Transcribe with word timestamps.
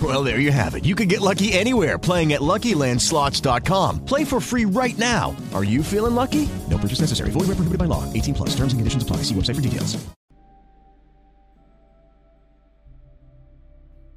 Well, 0.00 0.22
there 0.22 0.38
you 0.38 0.52
have 0.52 0.76
it. 0.76 0.84
You 0.84 0.94
can 0.94 1.08
get 1.08 1.20
lucky 1.20 1.52
anywhere 1.52 1.98
playing 1.98 2.32
at 2.32 2.40
LuckyLandSlots.com. 2.40 4.04
Play 4.04 4.24
for 4.24 4.40
free 4.40 4.66
right 4.66 4.96
now. 4.96 5.34
Are 5.52 5.64
you 5.64 5.82
feeling 5.82 6.14
lucky? 6.14 6.48
No 6.70 6.78
purchase 6.78 7.00
necessary. 7.00 7.30
Void 7.32 7.48
where 7.48 7.56
prohibited 7.56 7.78
by 7.78 7.86
law. 7.86 8.04
18 8.12 8.34
plus. 8.34 8.50
Terms 8.50 8.72
and 8.72 8.78
conditions 8.78 9.02
apply. 9.02 9.24
See 9.24 9.34
website 9.34 9.56
for 9.56 9.62
details. 9.62 9.98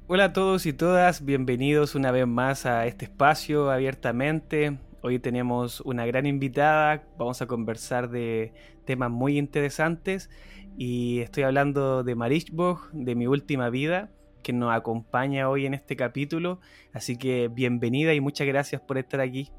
Hola 0.06 0.24
a 0.26 0.32
todos 0.34 0.66
y 0.66 0.74
todas, 0.74 1.24
bienvenidos 1.24 1.94
una 1.94 2.10
vez 2.10 2.26
más 2.26 2.66
a 2.66 2.86
este 2.86 3.06
espacio 3.06 3.70
abiertamente. 3.70 4.78
Hoy 5.00 5.18
tenemos 5.18 5.80
una 5.80 6.04
gran 6.04 6.26
invitada, 6.26 7.04
vamos 7.18 7.40
a 7.40 7.46
conversar 7.46 8.10
de 8.10 8.52
temas 8.84 9.10
muy 9.10 9.38
interesantes 9.38 10.28
y 10.76 11.20
estoy 11.20 11.44
hablando 11.44 12.04
de 12.04 12.14
Marishbog, 12.16 12.90
de 12.92 13.14
mi 13.14 13.26
última 13.26 13.70
vida, 13.70 14.10
que 14.44 14.52
nos 14.52 14.72
acompaña 14.72 15.48
hoy 15.48 15.66
en 15.66 15.74
este 15.74 15.96
capítulo. 15.96 16.60
Así 16.92 17.16
que 17.16 17.48
bienvenida 17.48 18.14
y 18.14 18.20
muchas 18.20 18.46
gracias 18.46 18.80
por 18.80 18.98
estar 18.98 19.20
aquí. 19.20 19.50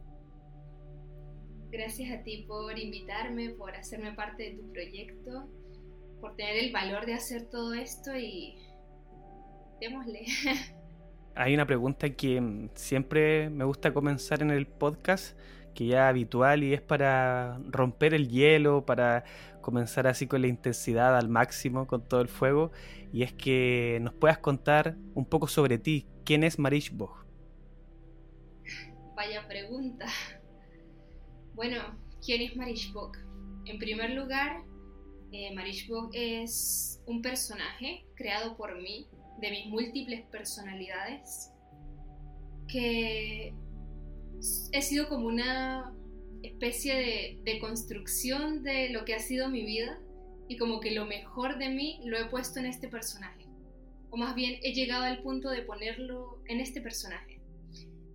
Gracias 1.72 2.18
a 2.18 2.24
ti 2.24 2.46
por 2.48 2.80
invitarme, 2.80 3.50
por 3.50 3.76
hacerme 3.76 4.14
parte 4.14 4.44
de 4.44 4.52
tu 4.52 4.72
proyecto, 4.72 5.50
por 6.22 6.38
tener 6.38 6.64
el 6.64 6.72
valor 6.72 7.06
de 7.06 7.16
hacer 7.16 7.50
todo 7.50 7.74
esto 7.74 8.16
y 8.16 8.56
démosle. 9.82 10.24
Hay 11.36 11.54
una 11.54 11.66
pregunta 11.66 12.10
que 12.12 12.70
siempre 12.76 13.50
me 13.50 13.66
gusta 13.66 13.94
comenzar 13.94 14.42
en 14.42 14.52
el 14.52 14.68
podcast, 14.68 15.38
que 15.74 15.88
ya 15.88 16.06
es 16.06 16.10
habitual 16.12 16.64
y 16.64 16.74
es 16.74 16.82
para 16.82 17.60
romper 17.68 18.14
el 18.14 18.30
hielo, 18.30 18.86
para 18.86 19.26
comenzar 19.60 20.08
así 20.08 20.28
con 20.28 20.42
la 20.42 20.48
intensidad 20.48 21.18
al 21.18 21.28
máximo, 21.28 21.88
con 21.88 22.08
todo 22.08 22.22
el 22.22 22.30
fuego, 22.30 22.72
y 23.16 23.24
es 23.24 23.32
que 23.32 23.98
nos 24.02 24.14
puedas 24.14 24.40
contar 24.40 24.98
un 25.14 25.24
poco 25.24 25.48
sobre 25.48 25.78
ti. 25.78 26.06
¿Quién 26.26 26.44
es 26.44 26.60
Marish 26.60 26.92
Bog? 26.92 27.26
Vaya 29.16 29.48
pregunta. 29.48 30.06
Bueno, 31.54 31.78
¿quién 32.22 32.42
es 32.42 32.58
Marish 32.58 32.92
Bog? 32.92 33.14
En 33.64 33.80
primer 33.80 34.10
lugar, 34.10 34.66
eh, 35.32 35.56
Marish 35.56 35.88
Bog 35.88 36.10
es 36.12 37.02
un 37.06 37.22
personaje 37.22 38.06
creado 38.16 38.58
por 38.58 38.76
mí 38.82 39.08
de 39.40 39.50
mis 39.50 39.68
múltiples 39.68 40.26
personalidades 40.26 41.54
que 42.68 43.56
he 44.74 44.82
sido 44.82 45.08
como 45.08 45.28
una 45.28 45.96
especie 46.44 46.96
de, 46.96 47.40
de, 47.46 47.60
construcción 47.60 48.62
de 48.62 48.90
lo 48.90 49.06
que 49.06 49.16
ha 49.16 49.20
sido 49.20 49.48
mi 49.48 49.64
vida 49.64 50.02
y 50.48 50.58
como 50.58 50.80
que 50.80 50.92
lo 50.92 51.06
mejor 51.06 51.58
de 51.58 51.70
mí 51.70 52.02
lo 52.06 52.18
he 52.18 52.26
puesto 52.26 52.60
en 52.60 52.66
este 52.66 52.88
personaje. 52.88 53.46
O 54.10 54.18
más 54.18 54.36
bien 54.36 54.60
he 54.64 54.74
llegado 54.74 55.04
al 55.04 55.22
punto 55.22 55.50
de 55.50 55.64
ponerlo 55.64 56.42
en 56.46 56.60
este 56.60 56.82
personaje. 56.82 57.42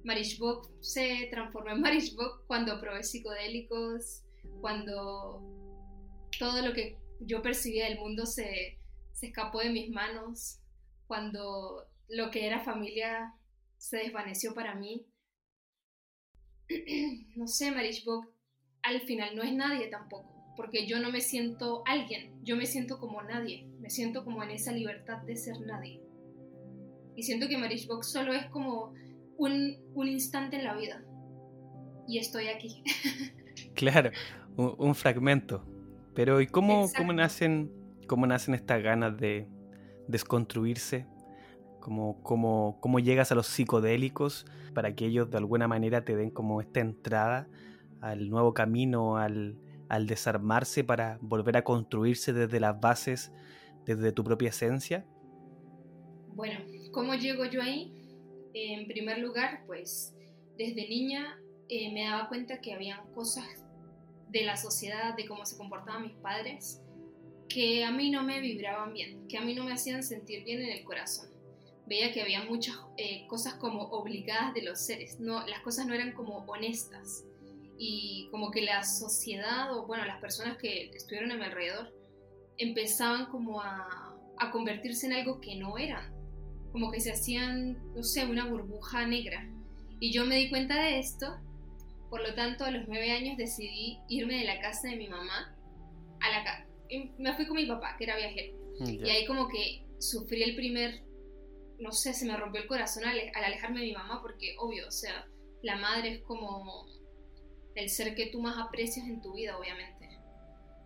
Marish 0.04 0.38
Bog 0.38 0.70
se 0.80 1.28
transformó 1.30 1.70
en 1.70 1.80
Marish 1.82 2.14
Bog 2.14 2.46
cuando 2.46 2.80
probé 2.80 3.02
psicodélicos 3.02 4.22
cuando 4.60 5.42
todo 6.38 6.62
lo 6.62 6.72
que 6.72 6.98
yo 7.20 7.42
percibía 7.42 7.86
del 7.86 7.98
mundo 7.98 8.26
se, 8.26 8.78
escapó 9.20 9.58
de 9.60 9.68
mis 9.68 9.90
manos 9.90 10.60
cuando 11.06 11.86
lo 12.08 12.30
que 12.30 12.46
era 12.46 12.64
familia 12.64 13.34
se 13.76 13.98
desvaneció 13.98 14.54
para 14.54 14.74
mí. 14.74 15.06
No 17.36 17.46
sé, 17.46 17.70
Marish 17.70 18.04
Bog 18.04 18.26
al 18.82 19.00
final 19.02 19.34
no 19.36 19.42
es 19.42 19.52
nadie 19.52 19.88
tampoco, 19.88 20.39
porque 20.56 20.86
yo 20.86 21.00
no 21.00 21.10
me 21.10 21.20
siento 21.20 21.82
alguien, 21.86 22.32
yo 22.42 22.56
me 22.56 22.66
siento 22.66 22.98
como 22.98 23.22
nadie, 23.22 23.66
me 23.80 23.90
siento 23.90 24.24
como 24.24 24.42
en 24.42 24.50
esa 24.50 24.72
libertad 24.72 25.18
de 25.22 25.36
ser 25.36 25.60
nadie. 25.60 26.00
Y 27.16 27.22
siento 27.22 27.48
que 27.48 27.58
Marish 27.58 27.86
Bog 27.86 28.04
solo 28.04 28.32
es 28.32 28.46
como 28.46 28.94
un, 29.36 29.76
un, 29.94 30.08
instante 30.08 30.56
en 30.56 30.64
la 30.64 30.74
vida. 30.74 31.02
Y 32.06 32.18
estoy 32.18 32.48
aquí. 32.48 32.82
claro, 33.74 34.10
un, 34.56 34.74
un, 34.78 34.94
fragmento. 34.94 35.64
Pero 36.14 36.40
¿y 36.40 36.46
cómo, 36.46 36.88
cómo, 36.96 37.12
nacen, 37.12 37.70
cómo 38.06 38.26
nacen 38.26 38.54
estas 38.54 38.82
ganas 38.82 39.16
de, 39.18 39.48
desconstruirse, 40.10 41.06
como 41.80 42.22
cómo, 42.22 42.78
cómo 42.80 42.98
llegas 42.98 43.32
a 43.32 43.34
los 43.34 43.46
psicodélicos 43.46 44.46
para 44.74 44.94
que 44.94 45.06
ellos 45.06 45.30
de 45.30 45.38
alguna 45.38 45.68
manera 45.68 46.04
te 46.04 46.16
den 46.16 46.30
como 46.30 46.60
esta 46.60 46.80
entrada 46.80 47.48
al 48.00 48.28
nuevo 48.28 48.52
camino, 48.52 49.16
al, 49.16 49.56
al 49.90 50.06
desarmarse 50.06 50.84
para 50.84 51.18
volver 51.20 51.56
a 51.56 51.64
construirse 51.64 52.32
desde 52.32 52.60
las 52.60 52.80
bases, 52.80 53.32
desde 53.84 54.12
tu 54.12 54.22
propia 54.22 54.50
esencia? 54.50 55.04
Bueno, 56.28 56.60
¿cómo 56.92 57.14
llego 57.16 57.44
yo 57.44 57.60
ahí? 57.60 57.92
En 58.54 58.86
primer 58.86 59.18
lugar, 59.18 59.64
pues 59.66 60.14
desde 60.56 60.88
niña 60.88 61.40
eh, 61.68 61.92
me 61.92 62.04
daba 62.04 62.28
cuenta 62.28 62.60
que 62.60 62.72
habían 62.72 63.12
cosas 63.14 63.44
de 64.28 64.44
la 64.44 64.56
sociedad, 64.56 65.16
de 65.16 65.26
cómo 65.26 65.44
se 65.44 65.56
comportaban 65.56 66.04
mis 66.04 66.16
padres, 66.18 66.80
que 67.48 67.84
a 67.84 67.90
mí 67.90 68.10
no 68.10 68.22
me 68.22 68.40
vibraban 68.40 68.92
bien, 68.92 69.26
que 69.26 69.38
a 69.38 69.40
mí 69.40 69.56
no 69.56 69.64
me 69.64 69.72
hacían 69.72 70.04
sentir 70.04 70.44
bien 70.44 70.62
en 70.62 70.70
el 70.70 70.84
corazón. 70.84 71.30
Veía 71.86 72.12
que 72.12 72.22
había 72.22 72.44
muchas 72.44 72.76
eh, 72.96 73.26
cosas 73.26 73.54
como 73.54 73.88
obligadas 73.88 74.54
de 74.54 74.62
los 74.62 74.80
seres, 74.80 75.18
no, 75.18 75.44
las 75.48 75.62
cosas 75.62 75.88
no 75.88 75.94
eran 75.94 76.12
como 76.12 76.44
honestas 76.46 77.24
y 77.82 78.28
como 78.30 78.50
que 78.50 78.60
la 78.60 78.84
sociedad 78.84 79.74
o 79.74 79.86
bueno, 79.86 80.04
las 80.04 80.20
personas 80.20 80.58
que 80.58 80.90
estuvieron 80.90 81.32
a 81.32 81.36
mi 81.36 81.44
alrededor 81.44 81.94
empezaban 82.58 83.26
como 83.26 83.62
a, 83.62 84.14
a 84.38 84.50
convertirse 84.50 85.06
en 85.06 85.14
algo 85.14 85.40
que 85.40 85.56
no 85.56 85.78
eran, 85.78 86.14
como 86.72 86.90
que 86.92 87.00
se 87.00 87.12
hacían, 87.12 87.78
no 87.94 88.02
sé, 88.02 88.26
una 88.26 88.46
burbuja 88.46 89.06
negra. 89.06 89.50
Y 89.98 90.12
yo 90.12 90.26
me 90.26 90.36
di 90.36 90.50
cuenta 90.50 90.76
de 90.76 90.98
esto, 90.98 91.26
por 92.10 92.20
lo 92.20 92.34
tanto 92.34 92.64
a 92.64 92.70
los 92.70 92.86
nueve 92.86 93.12
años 93.12 93.38
decidí 93.38 93.98
irme 94.08 94.40
de 94.40 94.44
la 94.44 94.60
casa 94.60 94.88
de 94.88 94.96
mi 94.96 95.08
mamá 95.08 95.56
a 96.20 96.30
la 96.30 96.44
casa 96.44 96.70
me 97.18 97.34
fui 97.34 97.46
con 97.46 97.56
mi 97.56 97.66
papá, 97.66 97.96
que 97.96 98.04
era 98.04 98.16
viajero. 98.16 98.58
Y 98.84 99.08
ahí 99.08 99.26
como 99.26 99.48
que 99.48 99.84
sufrí 99.98 100.42
el 100.42 100.56
primer, 100.56 101.02
no 101.78 101.92
sé, 101.92 102.14
se 102.14 102.26
me 102.26 102.36
rompió 102.36 102.62
el 102.62 102.68
corazón 102.68 103.04
al, 103.04 103.18
al, 103.34 103.44
alejarme 103.44 103.80
de 103.80 103.86
mi 103.86 103.92
mamá, 103.92 104.20
porque 104.22 104.54
obvio, 104.58 104.88
o 104.88 104.90
sea, 104.90 105.26
la 105.62 105.76
madre 105.76 106.14
es 106.14 106.22
como 106.22 106.86
el 107.74 107.88
ser 107.88 108.14
que 108.14 108.26
tú 108.26 108.40
más 108.40 108.58
aprecias 108.58 109.06
en 109.06 109.20
tu 109.20 109.34
vida, 109.34 109.56
obviamente. 109.58 110.18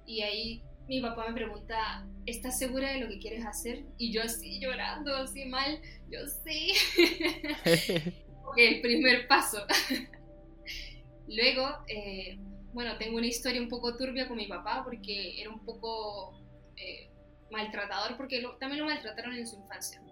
Y 0.07 0.23
ahí 0.23 0.63
mi 0.87 1.01
papá 1.01 1.27
me 1.29 1.35
pregunta, 1.35 2.07
¿estás 2.27 2.59
segura 2.59 2.91
de 2.91 3.01
lo 3.01 3.09
que 3.09 3.19
quieres 3.19 3.45
hacer? 3.47 3.85
Y 3.97 4.13
yo 4.13 4.23
así 4.23 4.61
llorando, 4.61 5.15
así 5.17 5.47
mal, 5.47 5.81
yo 6.11 6.21
sí. 6.45 6.73
el 8.57 8.81
primer 8.81 9.27
paso. 9.27 9.65
Luego, 11.29 11.69
eh, 11.89 12.39
bueno, 12.73 12.97
tengo 12.99 13.17
una 13.17 13.27
historia 13.27 13.61
un 13.61 13.69
poco 13.69 13.97
turbia 13.97 14.29
con 14.29 14.37
mi 14.37 14.47
papá 14.47 14.83
porque 14.85 15.41
era 15.41 15.51
un 15.51 15.65
poco 15.65 16.39
eh, 16.77 17.11
maltratador 17.51 18.17
porque 18.17 18.41
lo, 18.43 18.57
también 18.57 18.81
lo 18.81 18.87
maltrataron 18.87 19.35
en 19.35 19.47
su 19.47 19.57
infancia. 19.57 20.03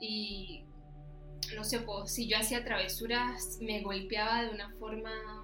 Y 0.00 0.64
no 1.54 1.64
sé, 1.64 1.80
pues, 1.80 2.12
si 2.12 2.26
yo 2.26 2.38
hacía 2.38 2.64
travesuras 2.64 3.58
me 3.60 3.82
golpeaba 3.82 4.42
de 4.42 4.50
una 4.50 4.70
forma 4.76 5.41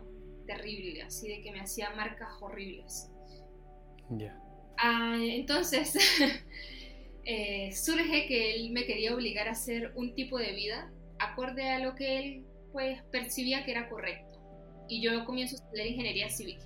terrible, 0.48 1.02
así 1.02 1.28
de 1.28 1.42
que 1.42 1.52
me 1.52 1.60
hacía 1.60 1.90
marcas 1.90 2.30
horribles. 2.40 3.10
Ya. 4.10 4.36
Ah, 4.78 5.16
entonces, 5.20 5.94
eh, 7.24 7.70
surge 7.72 8.26
que 8.26 8.54
él 8.54 8.70
me 8.70 8.86
quería 8.86 9.14
obligar 9.14 9.46
a 9.46 9.52
hacer 9.52 9.92
un 9.94 10.14
tipo 10.14 10.38
de 10.38 10.52
vida 10.52 10.90
acorde 11.20 11.68
a 11.68 11.78
lo 11.80 11.94
que 11.94 12.18
él 12.18 12.44
pues 12.72 13.02
percibía 13.10 13.64
que 13.64 13.72
era 13.72 13.88
correcto 13.88 14.28
y 14.88 15.02
yo 15.02 15.24
comienzo 15.24 15.56
a 15.56 15.58
estudiar 15.58 15.86
ingeniería 15.86 16.30
civil. 16.30 16.58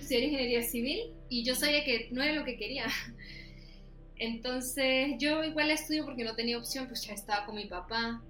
Estudiar 0.00 0.24
ingeniería 0.24 0.62
civil 0.62 1.12
y 1.28 1.44
yo 1.44 1.54
sabía 1.54 1.84
que 1.84 2.08
no 2.10 2.22
era 2.22 2.32
lo 2.32 2.44
que 2.44 2.56
quería. 2.56 2.86
Entonces 4.16 5.12
yo 5.18 5.44
igual 5.44 5.70
estudio 5.70 6.04
porque 6.04 6.24
no 6.24 6.34
tenía 6.34 6.58
opción, 6.58 6.88
pues 6.88 7.06
ya 7.06 7.14
estaba 7.14 7.46
con 7.46 7.54
mi 7.54 7.66
papá. 7.66 8.22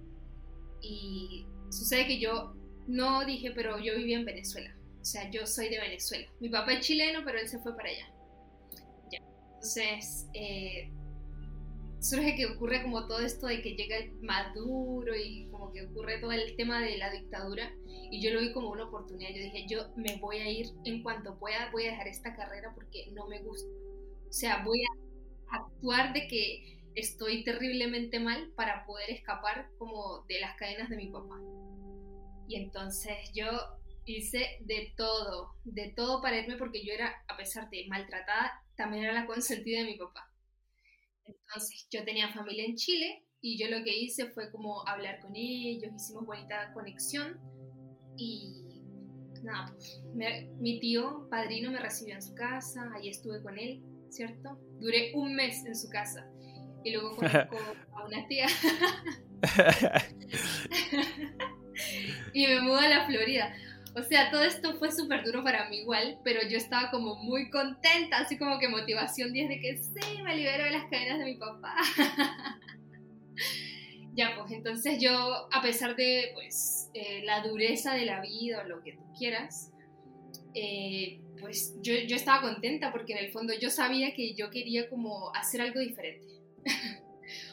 Y 0.81 1.45
sucede 1.69 2.07
que 2.07 2.19
yo 2.19 2.55
no 2.91 3.25
dije, 3.25 3.51
pero 3.51 3.79
yo 3.79 3.95
vivía 3.95 4.19
en 4.19 4.25
Venezuela. 4.25 4.75
O 5.01 5.05
sea, 5.05 5.29
yo 5.31 5.47
soy 5.47 5.69
de 5.69 5.79
Venezuela. 5.79 6.27
Mi 6.39 6.49
papá 6.49 6.73
es 6.73 6.85
chileno, 6.85 7.21
pero 7.25 7.39
él 7.39 7.47
se 7.47 7.59
fue 7.59 7.75
para 7.75 7.89
allá. 7.89 8.13
Entonces, 9.11 10.27
eh, 10.33 10.91
surge 11.99 12.35
que 12.35 12.47
ocurre 12.47 12.81
como 12.83 13.07
todo 13.07 13.19
esto 13.19 13.47
de 13.47 13.61
que 13.61 13.75
llega 13.75 13.97
Maduro 14.21 15.15
y 15.15 15.47
como 15.51 15.71
que 15.71 15.83
ocurre 15.83 16.19
todo 16.19 16.31
el 16.31 16.55
tema 16.55 16.81
de 16.81 16.97
la 16.97 17.11
dictadura 17.11 17.71
y 17.85 18.21
yo 18.21 18.33
lo 18.33 18.41
vi 18.41 18.51
como 18.53 18.71
una 18.71 18.85
oportunidad. 18.85 19.29
Yo 19.29 19.43
dije, 19.43 19.65
yo 19.67 19.89
me 19.95 20.17
voy 20.17 20.37
a 20.37 20.49
ir 20.49 20.67
en 20.83 21.03
cuanto 21.03 21.37
pueda, 21.37 21.69
voy 21.71 21.85
a 21.85 21.91
dejar 21.91 22.07
esta 22.07 22.35
carrera 22.35 22.73
porque 22.75 23.11
no 23.13 23.27
me 23.27 23.41
gusta. 23.41 23.69
O 24.27 24.33
sea, 24.33 24.63
voy 24.63 24.83
a 24.83 25.57
actuar 25.57 26.13
de 26.13 26.27
que 26.27 26.79
estoy 26.95 27.43
terriblemente 27.43 28.19
mal 28.19 28.51
para 28.55 28.85
poder 28.85 29.09
escapar 29.11 29.69
como 29.77 30.25
de 30.27 30.39
las 30.39 30.57
cadenas 30.57 30.89
de 30.89 30.97
mi 30.97 31.07
papá. 31.07 31.39
Y 32.51 32.57
entonces 32.57 33.31
yo 33.33 33.47
hice 34.03 34.57
de 34.65 34.93
todo, 34.97 35.55
de 35.63 35.93
todo 35.95 36.21
para 36.21 36.37
irme 36.37 36.57
porque 36.57 36.85
yo 36.85 36.91
era, 36.91 37.23
a 37.29 37.37
pesar 37.37 37.69
de 37.69 37.85
maltratada, 37.87 38.61
también 38.75 39.05
era 39.05 39.13
la 39.13 39.25
consentida 39.25 39.79
de 39.79 39.85
mi 39.85 39.97
papá. 39.97 40.29
Entonces 41.23 41.87
yo 41.89 42.03
tenía 42.03 42.33
familia 42.33 42.65
en 42.65 42.75
Chile 42.75 43.23
y 43.39 43.57
yo 43.57 43.69
lo 43.69 43.85
que 43.85 43.97
hice 43.97 44.31
fue 44.31 44.51
como 44.51 44.85
hablar 44.85 45.21
con 45.21 45.33
ellos, 45.33 45.93
hicimos 45.95 46.25
bonita 46.25 46.73
conexión 46.73 47.39
y 48.17 48.65
nada, 49.43 49.67
pues 49.67 50.01
mi 50.59 50.81
tío 50.81 51.29
padrino 51.29 51.71
me 51.71 51.79
recibió 51.79 52.15
en 52.15 52.21
su 52.21 52.35
casa, 52.35 52.91
ahí 52.93 53.07
estuve 53.07 53.41
con 53.41 53.57
él, 53.57 53.81
¿cierto? 54.09 54.59
Duré 54.81 55.13
un 55.15 55.35
mes 55.35 55.65
en 55.65 55.77
su 55.77 55.87
casa 55.87 56.29
y 56.83 56.91
luego 56.91 57.15
conozco 57.15 57.57
a 57.93 58.05
una 58.05 58.27
tía 58.27 58.47
y 62.33 62.47
me 62.47 62.61
mudo 62.61 62.79
a 62.79 62.87
la 62.87 63.05
Florida. 63.05 63.53
O 63.93 64.01
sea, 64.03 64.31
todo 64.31 64.43
esto 64.43 64.75
fue 64.75 64.91
súper 64.91 65.23
duro 65.23 65.43
para 65.43 65.67
mí 65.69 65.79
igual, 65.79 66.17
pero 66.23 66.47
yo 66.47 66.57
estaba 66.57 66.89
como 66.91 67.15
muy 67.15 67.49
contenta, 67.49 68.19
así 68.19 68.37
como 68.37 68.57
que 68.57 68.69
motivación 68.69 69.33
10 69.33 69.49
de 69.49 69.59
que 69.59 69.77
sí, 69.77 70.21
me 70.23 70.35
libero 70.35 70.63
de 70.63 70.71
las 70.71 70.85
cadenas 70.85 71.19
de 71.19 71.25
mi 71.25 71.35
papá. 71.35 71.75
ya, 74.15 74.33
pues 74.37 74.51
entonces 74.53 74.97
yo, 75.01 75.49
a 75.51 75.61
pesar 75.61 75.97
de 75.97 76.31
pues 76.33 76.89
eh, 76.93 77.21
la 77.25 77.41
dureza 77.41 77.93
de 77.93 78.05
la 78.05 78.21
vida 78.21 78.61
o 78.63 78.67
lo 78.67 78.81
que 78.81 78.93
tú 78.93 79.03
quieras, 79.17 79.71
eh, 80.53 81.19
pues 81.41 81.75
yo, 81.81 81.93
yo 82.07 82.15
estaba 82.15 82.41
contenta 82.41 82.93
porque 82.93 83.11
en 83.13 83.19
el 83.19 83.31
fondo 83.31 83.53
yo 83.59 83.69
sabía 83.69 84.13
que 84.13 84.33
yo 84.35 84.49
quería 84.49 84.89
como 84.89 85.35
hacer 85.35 85.61
algo 85.61 85.81
diferente. 85.81 86.27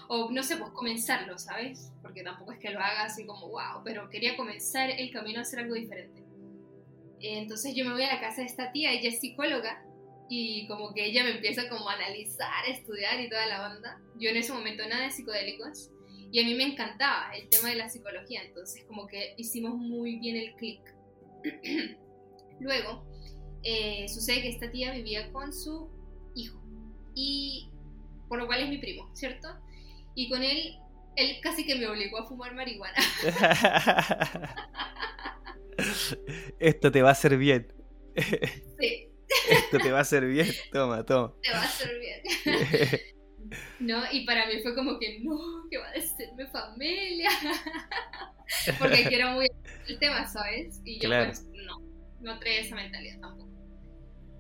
o 0.08 0.31
no 0.31 0.43
sé, 0.43 0.56
pues 0.56 0.70
comenzarlo, 0.70 1.38
¿sabes? 1.38 1.93
Porque 2.02 2.22
tampoco 2.22 2.52
es 2.52 2.58
que 2.58 2.70
lo 2.70 2.81
haga 2.81 3.05
así 3.05 3.26
como 3.26 3.49
wow, 3.49 3.82
pero 3.84 4.08
quería 4.08 4.37
comenzar 4.37 4.90
el 4.90 5.10
camino 5.12 5.38
a 5.38 5.43
hacer 5.43 5.60
algo 5.60 5.75
diferente. 5.75 6.25
Entonces 7.20 7.75
yo 7.75 7.84
me 7.84 7.93
voy 7.93 8.02
a 8.02 8.14
la 8.14 8.20
casa 8.20 8.40
de 8.40 8.46
esta 8.46 8.72
tía, 8.72 8.93
ella 8.93 9.10
es 9.10 9.20
psicóloga, 9.20 9.84
y 10.31 10.66
como 10.66 10.93
que 10.94 11.06
ella 11.06 11.25
me 11.25 11.31
empieza 11.31 11.69
como 11.69 11.88
a 11.88 11.94
analizar, 11.94 12.64
a 12.64 12.69
estudiar 12.69 13.20
y 13.20 13.28
toda 13.28 13.46
la 13.46 13.60
banda. 13.60 14.00
Yo 14.19 14.31
en 14.31 14.37
ese 14.37 14.52
momento 14.52 14.87
nada 14.88 15.05
de 15.05 15.10
psicodélicos, 15.10 15.90
y 16.31 16.40
a 16.40 16.44
mí 16.44 16.55
me 16.55 16.64
encantaba 16.64 17.31
el 17.34 17.49
tema 17.49 17.70
de 17.70 17.76
la 17.76 17.88
psicología, 17.88 18.43
entonces 18.43 18.84
como 18.84 19.06
que 19.06 19.34
hicimos 19.37 19.75
muy 19.75 20.19
bien 20.19 20.37
el 20.37 20.55
clic. 20.55 20.81
Luego, 22.60 23.06
eh, 23.62 24.06
sucede 24.08 24.43
que 24.43 24.49
esta 24.50 24.70
tía 24.70 24.93
vivía 24.93 25.31
con 25.32 25.52
su 25.52 25.90
hijo, 26.34 26.62
y 27.14 27.70
por 28.28 28.38
lo 28.38 28.46
cual 28.46 28.60
es 28.60 28.69
mi 28.69 28.78
primo, 28.78 29.10
¿cierto? 29.14 29.49
Y 30.19 30.29
con 30.29 30.43
él, 30.43 30.76
él 31.15 31.37
casi 31.41 31.65
que 31.65 31.76
me 31.76 31.87
obligó 31.87 32.19
a 32.19 32.26
fumar 32.26 32.53
marihuana. 32.53 32.99
Esto 36.59 36.91
te 36.91 37.03
va 37.03 37.11
a 37.11 37.12
hacer 37.12 37.38
bien. 37.38 37.73
Sí. 38.81 39.09
Esto 39.49 39.79
te 39.79 39.93
va 39.93 39.99
a 39.99 40.00
hacer 40.00 40.26
bien. 40.26 40.49
Toma, 40.73 41.06
toma. 41.06 41.32
Te 41.41 41.53
va 41.53 41.61
a 41.61 41.62
hacer 41.62 42.00
bien. 42.00 43.00
¿No? 43.79 44.03
Y 44.11 44.26
para 44.26 44.49
mí 44.49 44.61
fue 44.61 44.75
como 44.75 44.99
que, 44.99 45.20
no, 45.20 45.38
que 45.70 45.79
va 45.79 45.88
a 45.88 46.00
ser 46.00 46.32
mi 46.37 46.47
familia. 46.47 47.31
Porque 48.81 49.05
aquí 49.05 49.15
era 49.15 49.35
muy 49.35 49.47
el 49.87 50.00
tema, 50.00 50.26
¿sabes? 50.26 50.81
Y 50.85 50.99
yo 50.99 51.11
pues 51.11 51.47
no, 51.65 51.81
no 52.23 52.41
traía 52.41 52.62
esa 52.62 52.75
mentalidad 52.75 53.20
tampoco. 53.20 53.53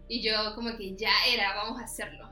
Y 0.08 0.28
yo 0.28 0.56
como 0.56 0.76
que 0.76 0.96
ya 0.96 1.12
era, 1.32 1.54
vamos 1.54 1.80
a 1.80 1.84
hacerlo. 1.84 2.28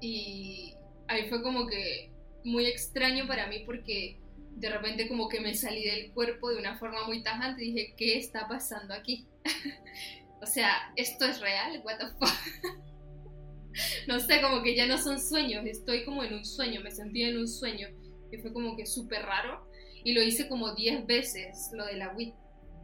Y 0.00 0.74
ahí 1.06 1.28
fue 1.28 1.40
como 1.40 1.68
que 1.68 2.09
muy 2.44 2.66
extraño 2.66 3.26
para 3.26 3.46
mí 3.46 3.62
porque 3.66 4.18
de 4.56 4.70
repente 4.70 5.08
como 5.08 5.28
que 5.28 5.40
me 5.40 5.54
salí 5.54 5.84
del 5.84 6.12
cuerpo 6.12 6.50
de 6.50 6.58
una 6.58 6.78
forma 6.78 7.06
muy 7.06 7.22
tajante 7.22 7.64
y 7.64 7.72
dije, 7.72 7.94
¿qué 7.96 8.18
está 8.18 8.46
pasando 8.48 8.94
aquí? 8.94 9.26
o 10.42 10.46
sea, 10.46 10.92
¿esto 10.96 11.24
es 11.24 11.40
real? 11.40 11.80
What 11.84 11.98
the 11.98 12.06
fuck? 12.18 12.80
no 14.08 14.20
sé, 14.20 14.40
como 14.40 14.62
que 14.62 14.74
ya 14.74 14.86
no 14.86 14.98
son 14.98 15.20
sueños, 15.20 15.64
estoy 15.66 16.04
como 16.04 16.24
en 16.24 16.34
un 16.34 16.44
sueño, 16.44 16.80
me 16.80 16.90
sentí 16.90 17.22
en 17.22 17.38
un 17.38 17.48
sueño, 17.48 17.88
que 18.30 18.38
fue 18.38 18.52
como 18.52 18.76
que 18.76 18.86
súper 18.86 19.22
raro, 19.22 19.66
y 20.04 20.12
lo 20.12 20.22
hice 20.22 20.48
como 20.48 20.74
10 20.74 21.06
veces, 21.06 21.70
lo 21.72 21.84
de 21.86 21.96
la 21.96 22.12
WIT, 22.14 22.34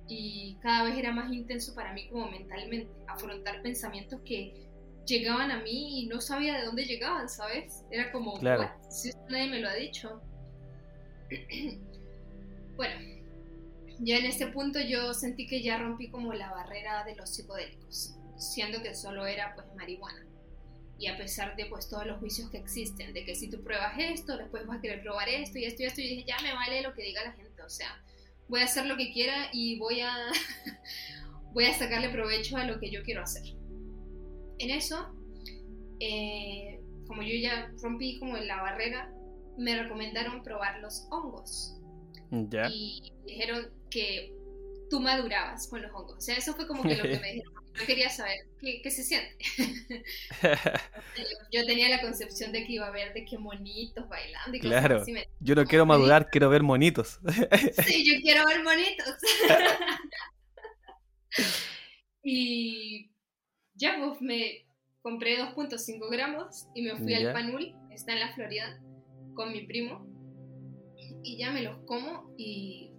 y 0.09 0.57
cada 0.63 0.85
vez 0.85 0.97
era 0.97 1.13
más 1.13 1.33
intenso 1.33 1.75
para 1.75 1.93
mí 1.93 2.09
como 2.09 2.31
mentalmente, 2.31 2.91
afrontar 3.09 3.63
pensamientos 3.63 4.21
que 4.25 4.66
llegaban 5.07 5.51
a 5.51 5.61
mí 5.63 6.01
y 6.01 6.07
no 6.07 6.21
sabía 6.21 6.59
de 6.59 6.67
dónde 6.67 6.85
llegaban, 6.85 7.29
¿sabes? 7.29 7.85
Era 7.91 8.13
como, 8.13 8.39
claro. 8.39 8.71
si 8.91 9.11
nadie 9.31 9.49
me 9.49 9.61
lo 9.61 9.69
ha 9.69 9.75
dicho. 9.75 10.21
bueno, 12.77 12.95
ya 14.01 14.19
en 14.19 14.27
ese 14.27 14.49
punto 14.49 14.81
yo 14.81 15.15
sentí 15.15 15.47
que 15.47 15.63
ya 15.63 15.79
rompí 15.79 16.09
como 16.09 16.33
la 16.35 16.51
barrera 16.51 17.05
de 17.05 17.17
los 17.17 17.31
psicodélicos, 17.31 18.17
siendo 18.37 18.83
que 18.83 18.95
solo 18.95 19.27
era 19.27 19.55
pues 19.55 19.67
marihuana. 19.77 20.27
Y 20.99 21.09
a 21.09 21.17
pesar 21.17 21.57
de 21.57 21.67
pues 21.67 21.89
todos 21.89 22.07
los 22.07 22.19
juicios 22.19 22.51
que 22.51 22.59
existen, 22.59 23.13
de 23.13 23.25
que 23.25 23.35
si 23.35 23.49
tú 23.49 23.63
pruebas 23.63 23.95
esto, 23.99 24.37
después 24.37 24.67
vas 24.67 24.79
a 24.79 24.81
querer 24.81 25.03
probar 25.03 25.29
esto 25.29 25.59
y 25.59 25.65
esto 25.65 25.83
y 25.83 25.87
esto, 25.87 26.01
y 26.01 26.09
dije, 26.09 26.25
ya 26.27 26.39
me 26.43 26.55
vale 26.55 26.83
lo 26.83 26.95
que 26.95 27.03
diga 27.03 27.23
la 27.23 27.33
gente, 27.33 27.63
o 27.63 27.69
sea, 27.69 28.03
voy 28.49 28.61
a 28.61 28.65
hacer 28.65 28.87
lo 28.87 28.97
que 28.97 29.13
quiera 29.13 29.49
y 29.53 29.79
voy 29.79 30.01
a, 30.01 30.13
voy 31.53 31.67
a 31.67 31.75
sacarle 31.75 32.09
provecho 32.09 32.57
a 32.57 32.65
lo 32.65 32.81
que 32.81 32.91
yo 32.91 33.03
quiero 33.03 33.23
hacer. 33.23 33.45
En 34.59 34.71
eso, 34.71 35.15
eh, 36.01 36.81
como 37.07 37.23
yo 37.23 37.35
ya 37.37 37.73
rompí 37.83 38.19
como 38.19 38.37
la 38.37 38.63
barrera, 38.63 39.13
me 39.57 39.81
recomendaron 39.83 40.43
probar 40.43 40.81
los 40.81 41.07
hongos. 41.11 41.79
Ya. 42.31 42.69
Y 42.71 43.13
dijeron 43.25 43.71
que 43.91 44.35
tú 44.91 45.01
madurabas 45.01 45.69
con 45.69 45.83
los 45.83 45.93
hongos. 45.93 46.17
O 46.19 46.21
sea, 46.21 46.37
eso 46.37 46.55
fue 46.55 46.67
como 46.67 46.83
que 46.83 46.97
lo 46.97 47.03
que 47.03 47.19
me 47.21 47.33
dijeron. 47.33 47.53
Yo 47.79 47.85
quería 47.85 48.09
saber 48.09 48.39
qué, 48.59 48.81
qué 48.83 48.91
se 48.91 49.03
siente. 49.05 49.37
yo, 51.53 51.67
tenía 51.67 51.91
la 51.91 52.01
concepción 52.01 52.51
de 52.51 52.65
que 52.65 52.73
iba 52.73 52.87
a 52.87 52.91
ver 52.91 53.13
de 53.13 53.27
qué 53.27 53.37
monitos 53.37 54.09
bailando 54.09 54.57
y 54.57 54.61
claro. 54.61 55.03
así. 55.03 55.15
Yo 55.41 55.55
no 55.55 55.67
quiero 55.67 55.85
madurar, 55.85 56.31
quiero 56.31 56.49
ver 56.49 56.63
monitos. 56.63 57.21
sí, 57.85 58.05
yo 58.07 58.21
quiero 58.23 58.47
ver 58.47 58.63
monitos. 58.65 59.15
y 62.23 63.11
ya 63.77 63.97
pues 63.99 64.21
me 64.21 64.67
compré 65.03 65.39
2.5 65.39 66.11
gramos 66.11 66.67
y 66.75 66.83
me 66.83 66.97
fui 66.97 67.15
al 67.15 67.33
Panul, 67.33 67.75
está 67.91 68.13
en 68.13 68.21
la 68.21 68.35
Florida, 68.35 68.81
con 69.35 69.53
mi 69.53 69.67
primo 69.67 70.07
y 71.23 71.39
ya 71.39 71.51
me 71.53 71.63
los 71.63 71.79
como 71.85 72.35
y 72.37 72.91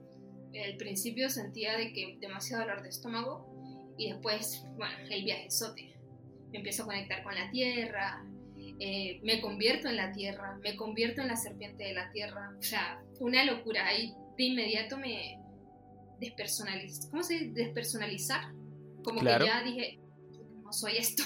al 0.63 0.77
principio 0.77 1.29
sentía 1.29 1.77
de 1.77 1.93
que 1.93 2.17
demasiado 2.19 2.63
dolor 2.63 2.83
de 2.83 2.89
estómago 2.89 3.47
y 3.97 4.11
después, 4.11 4.63
bueno, 4.75 4.93
el 5.09 5.23
viaje 5.23 5.49
sote. 5.49 5.93
Me 6.51 6.59
empiezo 6.59 6.83
a 6.83 6.85
conectar 6.85 7.23
con 7.23 7.35
la 7.35 7.49
tierra, 7.51 8.23
eh, 8.79 9.19
me 9.23 9.41
convierto 9.41 9.89
en 9.89 9.97
la 9.97 10.11
tierra, 10.11 10.57
me 10.63 10.75
convierto 10.75 11.21
en 11.21 11.27
la 11.27 11.35
serpiente 11.35 11.83
de 11.83 11.93
la 11.93 12.11
tierra. 12.11 12.55
O 12.57 12.61
sea, 12.61 13.01
una 13.19 13.43
locura. 13.43 13.87
Ahí 13.87 14.13
de 14.37 14.43
inmediato 14.43 14.97
me 14.97 15.39
despersonalizar. 16.19 17.09
¿Cómo 17.09 17.23
se 17.23 17.33
dice? 17.33 17.51
Despersonalizar. 17.53 18.51
Como 19.03 19.19
que 19.19 19.25
ya 19.25 19.63
dije, 19.63 19.99
soy 20.73 20.97
esto. 20.97 21.23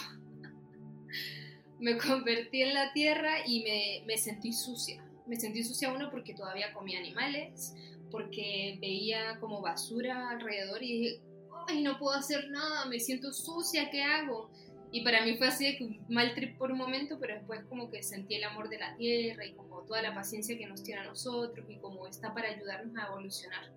me 1.79 1.97
convertí 1.97 2.61
en 2.61 2.73
la 2.73 2.93
tierra 2.93 3.45
y 3.45 3.63
me, 3.63 4.05
me 4.05 4.17
sentí 4.17 4.53
sucia. 4.53 5.03
Me 5.25 5.39
sentí 5.39 5.63
sucia 5.63 5.91
uno 5.91 6.09
porque 6.11 6.33
todavía 6.33 6.73
comía 6.73 6.99
animales, 6.99 7.73
porque 8.09 8.77
veía 8.81 9.39
como 9.39 9.61
basura 9.61 10.29
alrededor 10.29 10.83
y 10.83 10.99
dije, 10.99 11.21
ay, 11.67 11.81
no 11.83 11.97
puedo 11.97 12.17
hacer 12.17 12.49
nada, 12.49 12.85
me 12.85 12.99
siento 12.99 13.31
sucia, 13.31 13.89
¿qué 13.89 14.03
hago? 14.03 14.49
Y 14.91 15.03
para 15.03 15.23
mí 15.23 15.37
fue 15.37 15.47
así 15.47 15.65
de 15.65 15.77
que 15.77 15.83
un 15.85 16.05
mal 16.09 16.33
trip 16.35 16.57
por 16.57 16.71
un 16.71 16.77
momento, 16.77 17.17
pero 17.19 17.35
después 17.35 17.63
como 17.69 17.89
que 17.89 18.03
sentí 18.03 18.35
el 18.35 18.43
amor 18.43 18.67
de 18.67 18.77
la 18.77 18.95
tierra 18.97 19.45
y 19.45 19.53
como 19.53 19.81
toda 19.83 20.01
la 20.01 20.13
paciencia 20.13 20.57
que 20.57 20.67
nos 20.67 20.83
tiene 20.83 21.01
a 21.01 21.05
nosotros 21.05 21.65
y 21.69 21.77
como 21.77 22.07
está 22.07 22.33
para 22.33 22.49
ayudarnos 22.49 22.97
a 22.97 23.07
evolucionar. 23.07 23.71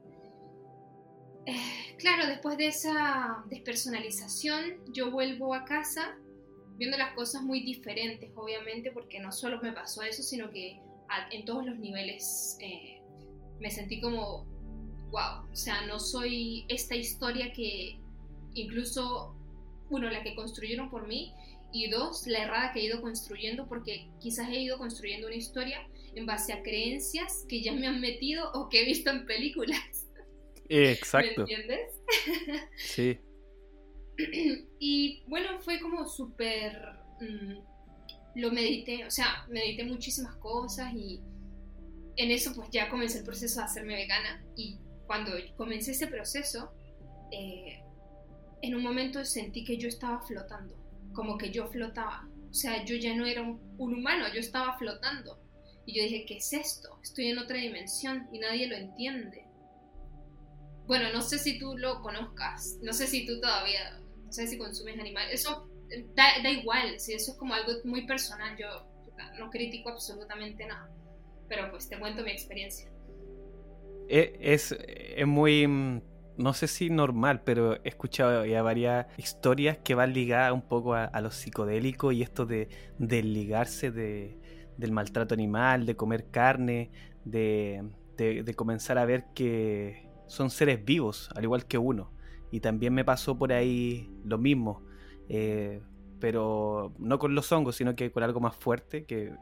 Eh, 1.46 1.96
claro, 1.98 2.26
después 2.26 2.56
de 2.56 2.68
esa 2.68 3.44
despersonalización, 3.50 4.80
yo 4.92 5.10
vuelvo 5.10 5.54
a 5.54 5.64
casa 5.64 6.16
viendo 6.76 6.96
las 6.96 7.14
cosas 7.14 7.42
muy 7.42 7.60
diferentes, 7.60 8.30
obviamente, 8.34 8.90
porque 8.90 9.20
no 9.20 9.30
solo 9.30 9.60
me 9.60 9.72
pasó 9.72 10.02
eso, 10.02 10.22
sino 10.22 10.50
que 10.50 10.80
en 11.30 11.44
todos 11.44 11.64
los 11.64 11.78
niveles 11.78 12.56
eh, 12.60 13.00
me 13.60 13.70
sentí 13.70 14.00
como, 14.00 14.44
wow, 15.10 15.48
o 15.50 15.56
sea, 15.56 15.86
no 15.86 16.00
soy 16.00 16.64
esta 16.68 16.96
historia 16.96 17.52
que 17.52 18.00
incluso, 18.54 19.34
uno, 19.90 20.10
la 20.10 20.22
que 20.22 20.34
construyeron 20.34 20.90
por 20.90 21.06
mí, 21.06 21.32
y 21.72 21.90
dos, 21.90 22.26
la 22.26 22.44
errada 22.44 22.72
que 22.72 22.80
he 22.80 22.84
ido 22.84 23.02
construyendo, 23.02 23.66
porque 23.66 24.08
quizás 24.20 24.48
he 24.48 24.60
ido 24.60 24.78
construyendo 24.78 25.26
una 25.26 25.36
historia 25.36 25.86
en 26.14 26.24
base 26.24 26.52
a 26.52 26.62
creencias 26.62 27.44
que 27.48 27.62
ya 27.62 27.72
me 27.72 27.88
han 27.88 28.00
metido 28.00 28.52
o 28.52 28.68
que 28.68 28.82
he 28.82 28.84
visto 28.84 29.10
en 29.10 29.26
películas. 29.26 30.03
Eh, 30.68 30.80
¿Me 30.80 30.92
exacto. 30.92 31.40
entiendes? 31.42 32.00
Sí. 32.76 33.18
y 34.78 35.24
bueno, 35.26 35.58
fue 35.60 35.80
como 35.80 36.06
súper... 36.06 36.78
mm, 37.20 37.58
lo 38.36 38.50
medité, 38.50 39.04
o 39.04 39.10
sea, 39.10 39.46
medité 39.48 39.84
muchísimas 39.84 40.34
cosas 40.36 40.92
y 40.92 41.20
en 42.16 42.30
eso 42.30 42.52
pues 42.54 42.68
ya 42.70 42.88
comencé 42.88 43.18
el 43.18 43.24
proceso 43.24 43.60
de 43.60 43.66
hacerme 43.66 43.94
vegana 43.94 44.44
y 44.56 44.78
cuando 45.06 45.32
comencé 45.56 45.92
ese 45.92 46.08
proceso, 46.08 46.72
eh, 47.30 47.80
en 48.62 48.74
un 48.74 48.82
momento 48.82 49.24
sentí 49.24 49.64
que 49.64 49.76
yo 49.76 49.88
estaba 49.88 50.20
flotando, 50.20 50.76
como 51.12 51.38
que 51.38 51.50
yo 51.50 51.68
flotaba, 51.68 52.28
o 52.50 52.54
sea, 52.54 52.84
yo 52.84 52.96
ya 52.96 53.14
no 53.14 53.26
era 53.26 53.42
un, 53.42 53.60
un 53.78 53.94
humano, 53.94 54.26
yo 54.32 54.40
estaba 54.40 54.76
flotando. 54.78 55.40
Y 55.86 55.96
yo 55.96 56.02
dije, 56.02 56.24
¿qué 56.24 56.38
es 56.38 56.52
esto? 56.54 56.98
Estoy 57.02 57.26
en 57.26 57.38
otra 57.38 57.58
dimensión 57.58 58.26
y 58.32 58.38
nadie 58.38 58.66
lo 58.66 58.74
entiende. 58.76 59.43
Bueno, 60.86 61.10
no 61.12 61.22
sé 61.22 61.38
si 61.38 61.58
tú 61.58 61.76
lo 61.78 62.00
conozcas, 62.02 62.78
no 62.82 62.92
sé 62.92 63.06
si 63.06 63.26
tú 63.26 63.40
todavía, 63.40 63.98
no 64.24 64.32
sé 64.32 64.46
si 64.46 64.58
consumes 64.58 64.98
animales, 64.98 65.40
eso 65.40 65.66
eh, 65.90 66.06
da, 66.14 66.24
da 66.42 66.50
igual, 66.50 67.00
si 67.00 67.14
eso 67.14 67.32
es 67.32 67.38
como 67.38 67.54
algo 67.54 67.72
muy 67.84 68.06
personal, 68.06 68.56
yo 68.58 68.66
no 69.38 69.50
critico 69.50 69.90
absolutamente 69.90 70.66
nada, 70.66 70.88
pero 71.48 71.70
pues 71.70 71.88
te 71.88 71.98
cuento 71.98 72.22
mi 72.22 72.32
experiencia. 72.32 72.88
E- 74.08 74.36
Es, 74.40 74.72
es 74.78 75.26
muy, 75.26 75.66
mm, 75.66 76.02
no 76.36 76.52
sé 76.52 76.68
si 76.68 76.90
normal, 76.90 77.42
pero 77.44 77.76
he 77.84 77.88
escuchado 77.88 78.44
ya 78.44 78.62
varias 78.62 79.06
historias 79.16 79.78
que 79.78 79.94
van 79.94 80.12
ligadas 80.12 80.52
un 80.52 80.62
poco 80.62 80.94
a, 80.94 81.04
a 81.04 81.20
lo 81.20 81.30
psicodélico 81.30 82.12
y 82.12 82.22
esto 82.22 82.44
de 82.46 82.68
desligarse 82.98 83.90
de, 83.90 84.38
del 84.76 84.92
maltrato 84.92 85.34
animal, 85.34 85.86
de 85.86 85.96
comer 85.96 86.30
carne, 86.30 86.90
de- 87.24 87.82
de 88.16 88.54
comenzar 88.54 88.98
a 88.98 89.04
ver 89.06 89.24
que 89.34 90.03
son 90.26 90.50
seres 90.50 90.84
vivos, 90.84 91.30
al 91.34 91.44
igual 91.44 91.66
que 91.66 91.78
uno. 91.78 92.10
Y 92.50 92.60
también 92.60 92.94
me 92.94 93.04
pasó 93.04 93.36
por 93.36 93.52
ahí 93.52 94.10
lo 94.24 94.38
mismo, 94.38 94.82
eh, 95.28 95.82
pero 96.20 96.94
no 96.98 97.18
con 97.18 97.34
los 97.34 97.50
hongos, 97.52 97.76
sino 97.76 97.96
que 97.96 98.10
con 98.10 98.22
algo 98.22 98.40
más 98.40 98.54
fuerte, 98.54 99.04
que, 99.04 99.34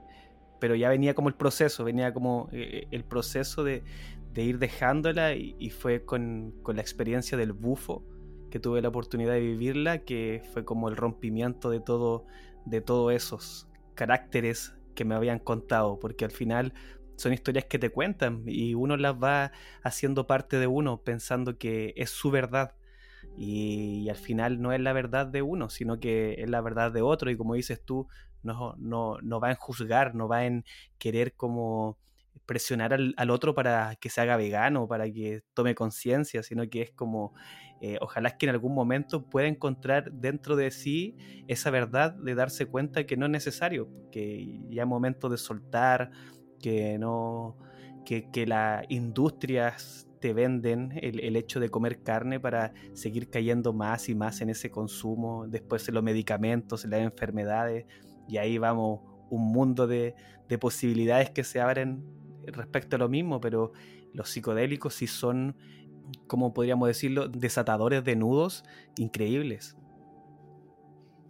pero 0.61 0.75
ya 0.75 0.89
venía 0.89 1.15
como 1.15 1.29
el 1.29 1.35
proceso, 1.35 1.85
venía 1.85 2.15
como 2.15 2.49
eh, 2.53 2.87
el 2.91 3.05
proceso 3.05 3.65
de, 3.65 3.85
de 4.33 4.43
ir 4.43 4.59
dejándola 4.59 5.35
y, 5.35 5.57
y 5.59 5.71
fue 5.71 6.05
con, 6.05 6.55
con 6.63 6.77
la 6.77 6.83
experiencia 6.83 7.37
del 7.37 7.53
bufo 7.53 8.05
que 8.53 8.61
tuve 8.61 8.83
la 8.83 8.89
oportunidad 8.89 9.33
de 9.33 9.41
vivirla, 9.41 9.99
que 10.05 10.43
fue 10.53 10.65
como 10.65 10.89
el 10.89 10.97
rompimiento 10.97 11.71
de 11.71 11.81
todo, 11.81 12.27
de 12.67 12.83
todos 12.83 13.13
esos 13.13 13.67
caracteres 13.95 14.75
que 14.95 15.05
me 15.05 15.15
habían 15.15 15.39
contado, 15.39 15.99
porque 15.99 16.27
al 16.27 16.31
final 16.31 16.75
son 17.17 17.33
historias 17.33 17.67
que 17.67 17.79
te 17.79 17.91
cuentan 17.91 18.43
y 18.47 18.75
uno 18.75 18.97
las 18.97 19.15
va 19.15 19.53
haciendo 19.83 20.27
parte 20.27 20.59
de 20.59 20.67
uno 20.67 21.03
pensando 21.03 21.59
que 21.59 21.95
es 21.97 22.11
su 22.11 22.31
verdad. 22.31 22.75
Y, 23.37 24.09
al 24.09 24.17
final 24.17 24.61
no 24.61 24.73
es 24.73 24.81
la 24.81 24.93
verdad 24.93 25.27
de 25.27 25.43
uno, 25.43 25.71
sino 25.71 26.01
que 26.01 26.35
es 26.39 26.51
la 26.51 26.61
verdad 26.61 26.93
de 26.93 27.03
otro. 27.03 27.31
Y 27.31 27.37
como 27.37 27.55
dices 27.55 27.85
tú, 27.85 28.09
no, 28.43 28.75
no, 28.79 29.19
no 29.23 29.41
va 29.41 29.51
en 29.51 29.57
juzgar, 29.57 30.15
no 30.15 30.29
va 30.29 30.45
en 30.45 30.65
querer 30.99 31.35
como 31.35 31.99
presionar 32.47 32.93
al, 32.93 33.15
al 33.17 33.31
otro 33.31 33.55
para 33.55 33.97
que 33.97 34.11
se 34.11 34.21
haga 34.21 34.37
vegano, 34.37 34.89
para 34.89 35.11
que 35.11 35.43
tome 35.55 35.75
conciencia, 35.75 36.43
sino 36.43 36.69
que 36.69 36.83
es 36.83 36.91
como, 36.91 37.35
eh, 37.81 37.99
ojalá 38.01 38.31
es 38.31 38.35
que 38.35 38.47
en 38.47 38.51
algún 38.51 38.75
momento 38.75 39.29
pueda 39.29 39.47
encontrar 39.47 40.11
dentro 40.13 40.57
de 40.57 40.71
sí 40.71 41.17
esa 41.47 41.71
verdad 41.71 42.13
de 42.13 42.35
darse 42.35 42.67
cuenta 42.67 43.07
que 43.07 43.17
no 43.17 43.27
es 43.27 43.33
necesario, 43.33 43.89
que 44.11 44.61
ya 44.71 44.83
es 44.83 44.89
momento 44.89 45.29
de 45.29 45.39
soltar, 45.39 46.11
que 46.63 46.99
no, 46.99 47.59
que, 48.07 48.31
que 48.31 48.47
las 48.47 48.87
industrias 48.89 50.09
te 50.21 50.33
venden 50.33 50.93
el, 51.03 51.21
el 51.21 51.37
hecho 51.37 51.61
de 51.61 51.69
comer 51.69 52.03
carne 52.03 52.41
para 52.41 52.73
seguir 52.95 53.29
cayendo 53.29 53.73
más 53.73 54.09
y 54.09 54.15
más 54.15 54.41
en 54.41 54.49
ese 54.49 54.71
consumo, 54.71 55.47
después 55.49 55.87
en 55.89 55.95
los 55.95 56.03
medicamentos, 56.03 56.85
en 56.85 56.93
las 56.93 57.01
enfermedades, 57.01 57.85
y 58.29 58.39
ahí 58.39 58.57
vamos 58.57 59.01
un 59.31 59.53
mundo 59.53 59.87
de, 59.87 60.15
de 60.49 60.59
posibilidades 60.59 61.31
que 61.31 61.43
se 61.43 61.61
abren 61.61 62.05
respecto 62.47 62.97
a 62.97 62.99
lo 62.99 63.09
mismo, 63.09 63.41
pero 63.41 63.73
los 64.13 64.29
psicodélicos 64.31 64.95
sí 64.95 65.07
son, 65.07 65.57
como 66.27 66.53
podríamos 66.53 66.87
decirlo, 66.87 67.29
desatadores 67.29 68.05
de 68.05 68.15
nudos 68.15 68.65
increíbles. 68.97 69.77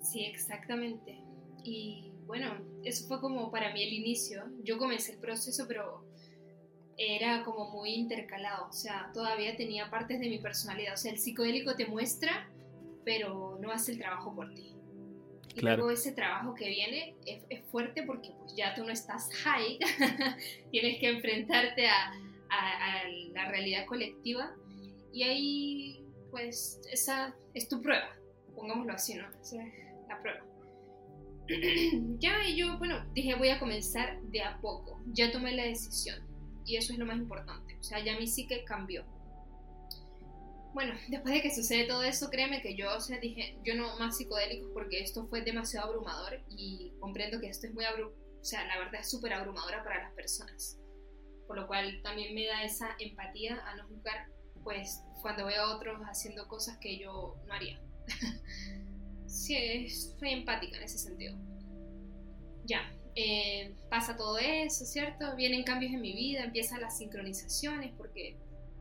Sí, 0.01 0.25
exactamente. 0.25 1.23
Y 1.65 2.12
bueno, 2.33 2.55
eso 2.83 3.07
fue 3.09 3.21
como 3.21 3.51
para 3.51 3.75
mí 3.75 3.83
el 3.83 3.93
inicio. 3.93 4.45
Yo 4.65 4.79
comencé 4.79 5.13
el 5.13 5.19
proceso, 5.19 5.67
pero 5.69 6.03
era 6.97 7.43
como 7.45 7.71
muy 7.71 7.91
intercalado. 7.93 8.69
O 8.69 8.73
sea, 8.73 9.11
todavía 9.13 9.55
tenía 9.55 9.91
partes 9.91 10.19
de 10.19 10.31
mi 10.31 10.39
personalidad. 10.39 10.95
O 10.95 10.97
sea, 10.97 11.13
el 11.13 11.19
psicodélico 11.19 11.75
te 11.77 11.85
muestra, 11.87 12.49
pero 13.05 13.59
no 13.61 13.71
hace 13.71 13.93
el 13.93 13.99
trabajo 13.99 14.35
por 14.35 14.55
ti. 14.55 14.75
Y 15.55 15.61
Claro. 15.61 15.77
luego 15.83 15.91
ese 15.91 16.13
trabajo 16.13 16.55
que 16.55 16.69
viene 16.71 17.15
es, 17.27 17.43
es 17.51 17.63
fuerte 17.67 18.03
porque 18.05 18.31
pues 18.39 18.57
ya 18.57 18.75
tú 18.75 18.83
no 18.85 18.91
estás 18.91 19.29
high, 19.45 19.79
tienes 20.71 20.99
que 21.01 21.11
enfrentarte 21.11 21.87
a, 21.87 22.13
a- 22.49 23.01
a 23.01 23.09
la 23.35 23.51
realidad 23.51 23.85
colectiva 23.85 24.55
y 25.13 25.23
ahí 25.25 26.07
pues 26.31 26.81
esa 26.91 27.35
es 27.53 27.69
tu 27.69 27.83
prueba, 27.83 28.09
pongámoslo 28.55 28.95
así, 28.95 29.15
¿no? 29.17 29.27
La 30.09 30.19
prueba. 30.23 30.41
ya, 32.19 32.47
y 32.47 32.57
yo, 32.57 32.79
bueno, 32.79 33.05
dije 33.15 33.35
voy 33.35 33.49
a 33.49 33.59
comenzar 33.59 34.21
de 34.23 34.43
a 34.43 34.61
poco, 34.61 35.01
ya 35.07 35.33
tomé 35.33 35.55
la 35.55 35.65
decisión 35.65 36.21
y 36.65 36.77
eso 36.77 36.93
es 36.93 36.99
lo 36.99 37.07
más 37.07 37.17
importante, 37.17 37.77
o 37.79 37.83
sea, 37.83 38.03
ya 38.05 38.19
mi 38.19 38.27
psique 38.27 38.65
cambió. 38.65 39.05
Bueno, 40.73 40.95
después 41.09 41.35
de 41.35 41.43
que 41.43 41.55
sucede 41.55 41.85
todo 41.85 42.03
eso, 42.03 42.31
créeme 42.31 42.63
que 42.63 42.75
yo, 42.75 42.97
o 42.97 43.01
sea, 43.01 43.19
dije, 43.19 43.59
yo 43.63 43.75
no 43.75 43.99
más 43.99 44.17
psicodélicos 44.17 44.71
porque 44.73 45.01
esto 45.01 45.27
fue 45.27 45.43
demasiado 45.43 45.89
abrumador 45.89 46.41
y 46.49 46.93
comprendo 46.99 47.41
que 47.41 47.49
esto 47.49 47.67
es 47.67 47.75
muy 47.75 47.85
abrumador, 47.85 48.23
o 48.41 48.45
sea, 48.45 48.67
la 48.67 48.79
verdad 48.79 49.01
es 49.01 49.11
súper 49.11 49.33
abrumadora 49.35 49.85
para 49.85 50.03
las 50.03 50.13
personas. 50.15 50.79
Por 51.47 51.57
lo 51.57 51.67
cual 51.67 52.01
también 52.03 52.35
me 52.35 52.47
da 52.47 52.65
esa 52.65 52.97
empatía 52.99 53.63
a 53.67 53.77
no 53.77 53.87
juzgar, 53.87 54.27
pues, 54.65 55.03
cuando 55.21 55.47
veo 55.47 55.63
a 55.63 55.77
otros 55.77 56.01
haciendo 56.03 56.49
cosas 56.49 56.79
que 56.79 56.99
yo 56.99 57.37
no 57.47 57.55
haría. 57.55 57.81
sí, 59.33 59.89
soy 59.89 60.31
empática 60.31 60.77
en 60.77 60.83
ese 60.85 60.99
sentido. 60.99 61.35
Ya, 62.65 62.81
eh, 63.15 63.75
pasa 63.91 64.17
todo 64.17 64.39
eso, 64.39 64.85
¿cierto? 64.85 65.35
Vienen 65.37 65.65
cambios 65.65 65.93
en 65.93 66.01
mi 66.01 66.15
vida, 66.15 66.45
empiezan 66.45 66.81
las 66.81 66.99
sincronizaciones, 66.99 67.93
porque 67.97 68.37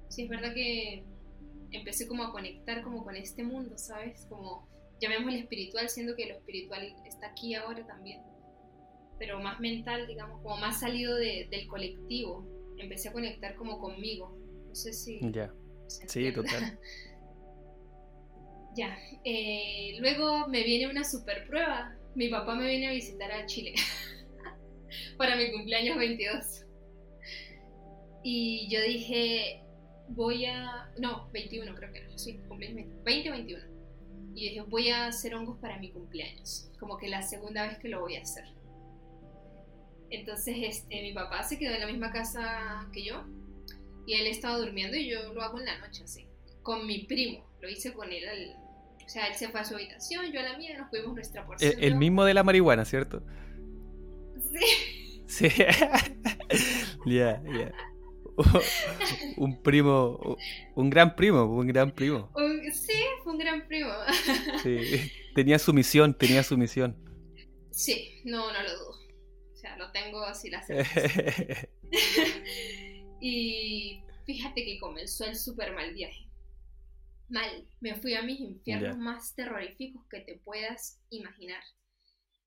sí 0.09 0.23
es 0.23 0.29
verdad 0.29 0.53
que 0.53 1.03
empecé 1.71 2.07
como 2.07 2.23
a 2.23 2.31
conectar 2.31 2.81
como 2.83 3.03
con 3.03 3.15
este 3.15 3.43
mundo, 3.43 3.77
¿sabes? 3.77 4.25
Como 4.29 4.67
llamémosle 4.99 5.39
espiritual, 5.39 5.89
siendo 5.89 6.15
que 6.15 6.27
lo 6.27 6.35
espiritual 6.35 6.93
está 7.05 7.27
aquí 7.27 7.55
ahora 7.55 7.85
también, 7.87 8.21
pero 9.17 9.39
más 9.39 9.59
mental, 9.59 10.05
digamos, 10.07 10.41
como 10.41 10.57
más 10.57 10.79
salido 10.79 11.15
de- 11.15 11.47
del 11.49 11.67
colectivo. 11.67 12.45
Empecé 12.77 13.09
a 13.09 13.13
conectar 13.13 13.55
como 13.55 13.79
conmigo. 13.79 14.37
No 14.67 14.75
sé 14.75 14.93
si... 14.93 15.19
Ya. 15.31 15.53
se 15.87 16.07
Sí, 16.07 16.31
total. 16.33 16.79
Ya, 18.75 18.97
eh, 19.25 19.97
luego 19.99 20.47
me 20.47 20.63
viene 20.63 20.89
una 20.89 21.03
super 21.03 21.45
prueba. 21.47 21.95
Mi 22.15 22.29
papá 22.29 22.55
me 22.55 22.67
viene 22.67 22.87
a 22.87 22.91
visitar 22.91 23.31
a 23.31 23.45
Chile 23.45 23.73
para 25.17 25.35
mi 25.35 25.51
cumpleaños 25.51 25.97
22. 25.97 26.65
Y 28.23 28.69
yo 28.69 28.81
dije, 28.81 29.61
voy 30.09 30.45
a... 30.45 30.89
No, 30.99 31.29
21 31.31 31.75
creo 31.75 31.91
que 31.91 31.99
era. 31.99 32.17
Sí, 32.17 32.37
cumpleaños 32.47 32.75
20, 33.03 33.03
20 33.03 33.29
o 33.29 33.33
21. 33.33 33.63
Y 34.35 34.49
dije, 34.49 34.61
voy 34.61 34.89
a 34.89 35.07
hacer 35.07 35.35
hongos 35.35 35.59
para 35.59 35.77
mi 35.79 35.91
cumpleaños. 35.91 36.69
Como 36.79 36.97
que 36.97 37.09
la 37.09 37.21
segunda 37.21 37.67
vez 37.67 37.77
que 37.79 37.89
lo 37.89 37.99
voy 37.99 38.15
a 38.15 38.21
hacer. 38.21 38.45
Entonces, 40.09 40.55
este, 40.59 41.01
mi 41.01 41.13
papá 41.13 41.43
se 41.43 41.57
quedó 41.57 41.73
en 41.73 41.81
la 41.81 41.87
misma 41.87 42.11
casa 42.11 42.87
que 42.93 43.03
yo. 43.03 43.25
Y 44.05 44.13
él 44.13 44.27
estaba 44.27 44.57
durmiendo 44.57 44.95
y 44.97 45.09
yo 45.09 45.33
lo 45.33 45.41
hago 45.41 45.59
en 45.59 45.65
la 45.65 45.77
noche 45.79 46.03
así. 46.03 46.27
Con 46.63 46.85
mi 46.85 47.05
primo. 47.05 47.45
Lo 47.61 47.69
hice 47.69 47.93
con 47.93 48.11
él 48.11 48.27
al, 48.27 48.60
o 49.05 49.09
sea, 49.09 49.27
él 49.27 49.35
se 49.35 49.49
fue 49.49 49.59
a 49.59 49.65
su 49.65 49.75
habitación, 49.75 50.31
yo 50.31 50.39
a 50.39 50.43
la 50.43 50.57
mía, 50.57 50.77
nos 50.77 50.89
pedimos 50.89 51.15
nuestra 51.15 51.45
porción. 51.45 51.73
El, 51.79 51.95
mismo 51.95 52.23
de 52.23 52.33
la 52.33 52.43
marihuana, 52.43 52.85
¿cierto? 52.85 53.23
Sí. 54.51 55.25
Sí. 55.27 55.47
Ya, 57.05 57.41
ya. 57.45 57.71
Un 59.37 59.61
primo, 59.61 60.37
un 60.75 60.89
gran 60.89 61.15
primo, 61.15 61.45
un 61.45 61.67
gran 61.67 61.91
primo. 61.91 62.31
Un- 62.35 62.71
sí, 62.71 62.93
fue 63.23 63.33
un 63.33 63.39
gran 63.39 63.67
primo. 63.67 63.91
Sí. 64.63 65.11
Tenía 65.35 65.59
su 65.59 65.73
misión, 65.73 66.13
tenía 66.13 66.43
su 66.43 66.57
misión. 66.57 66.95
Sí, 67.71 68.21
no, 68.25 68.51
no 68.51 68.63
lo 68.63 68.71
dudo. 68.77 68.91
O 69.53 69.57
sea, 69.57 69.77
lo 69.77 69.91
tengo 69.91 70.23
así 70.23 70.49
la 70.49 70.63
y 73.21 74.03
fíjate 74.25 74.65
que 74.65 74.79
comenzó 74.79 75.25
el 75.25 75.35
super 75.35 75.73
mal 75.73 75.93
viaje. 75.93 76.27
Mal. 77.31 77.65
Me 77.79 77.95
fui 77.95 78.13
a 78.13 78.21
mis 78.21 78.39
infiernos 78.39 78.97
más 78.97 79.33
terroríficos 79.35 80.05
que 80.09 80.19
te 80.19 80.35
puedas 80.43 80.99
imaginar. 81.09 81.63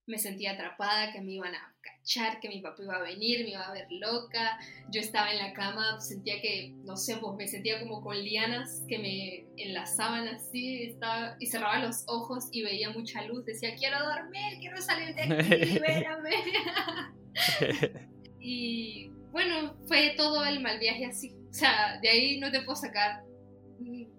Me 0.07 0.19
sentía 0.19 0.53
atrapada, 0.53 1.11
que 1.13 1.23
me 1.23 1.33
iban 1.33 1.55
a 1.55 1.75
cachar, 1.81 2.39
que 2.39 2.51
mi 2.51 2.61
papá 2.61 2.83
iba 2.83 2.97
a 2.97 3.03
venir, 3.03 3.43
me 3.45 3.53
iba 3.53 3.63
a 3.63 3.73
ver 3.73 3.87
loca. 3.91 4.59
Yo 4.91 5.01
estaba 5.01 5.33
en 5.33 5.39
la 5.39 5.55
cama, 5.55 5.99
sentía 6.03 6.43
que, 6.43 6.75
no 6.85 6.99
sé, 6.99 7.17
pues 7.17 7.35
me 7.37 7.49
sentía 7.49 7.81
como 7.81 8.03
con 8.03 8.23
lianas 8.23 8.85
que 8.87 8.99
me 8.99 9.47
enlazaban 9.57 10.29
así, 10.29 10.83
estaba, 10.83 11.37
y 11.41 11.47
cerraba 11.47 11.79
los 11.79 12.05
ojos 12.07 12.49
y 12.53 12.63
veía 12.63 12.91
mucha 12.91 13.23
luz. 13.23 13.47
Decía, 13.47 13.75
quiero 13.77 13.99
dormir, 14.01 14.59
quiero 14.61 14.83
salir 14.83 15.15
de 15.15 15.23
aquí, 15.23 15.65
libérame. 15.73 16.31
Y 18.47 19.09
bueno, 19.33 19.75
fue 19.87 20.13
todo 20.19 20.45
el 20.45 20.61
mal 20.61 20.79
viaje 20.79 21.07
así. 21.07 21.35
O 21.49 21.55
sea, 21.55 21.99
de 22.03 22.11
ahí 22.11 22.39
no 22.39 22.51
te 22.53 22.61
puedo 22.61 22.77
sacar 22.77 23.25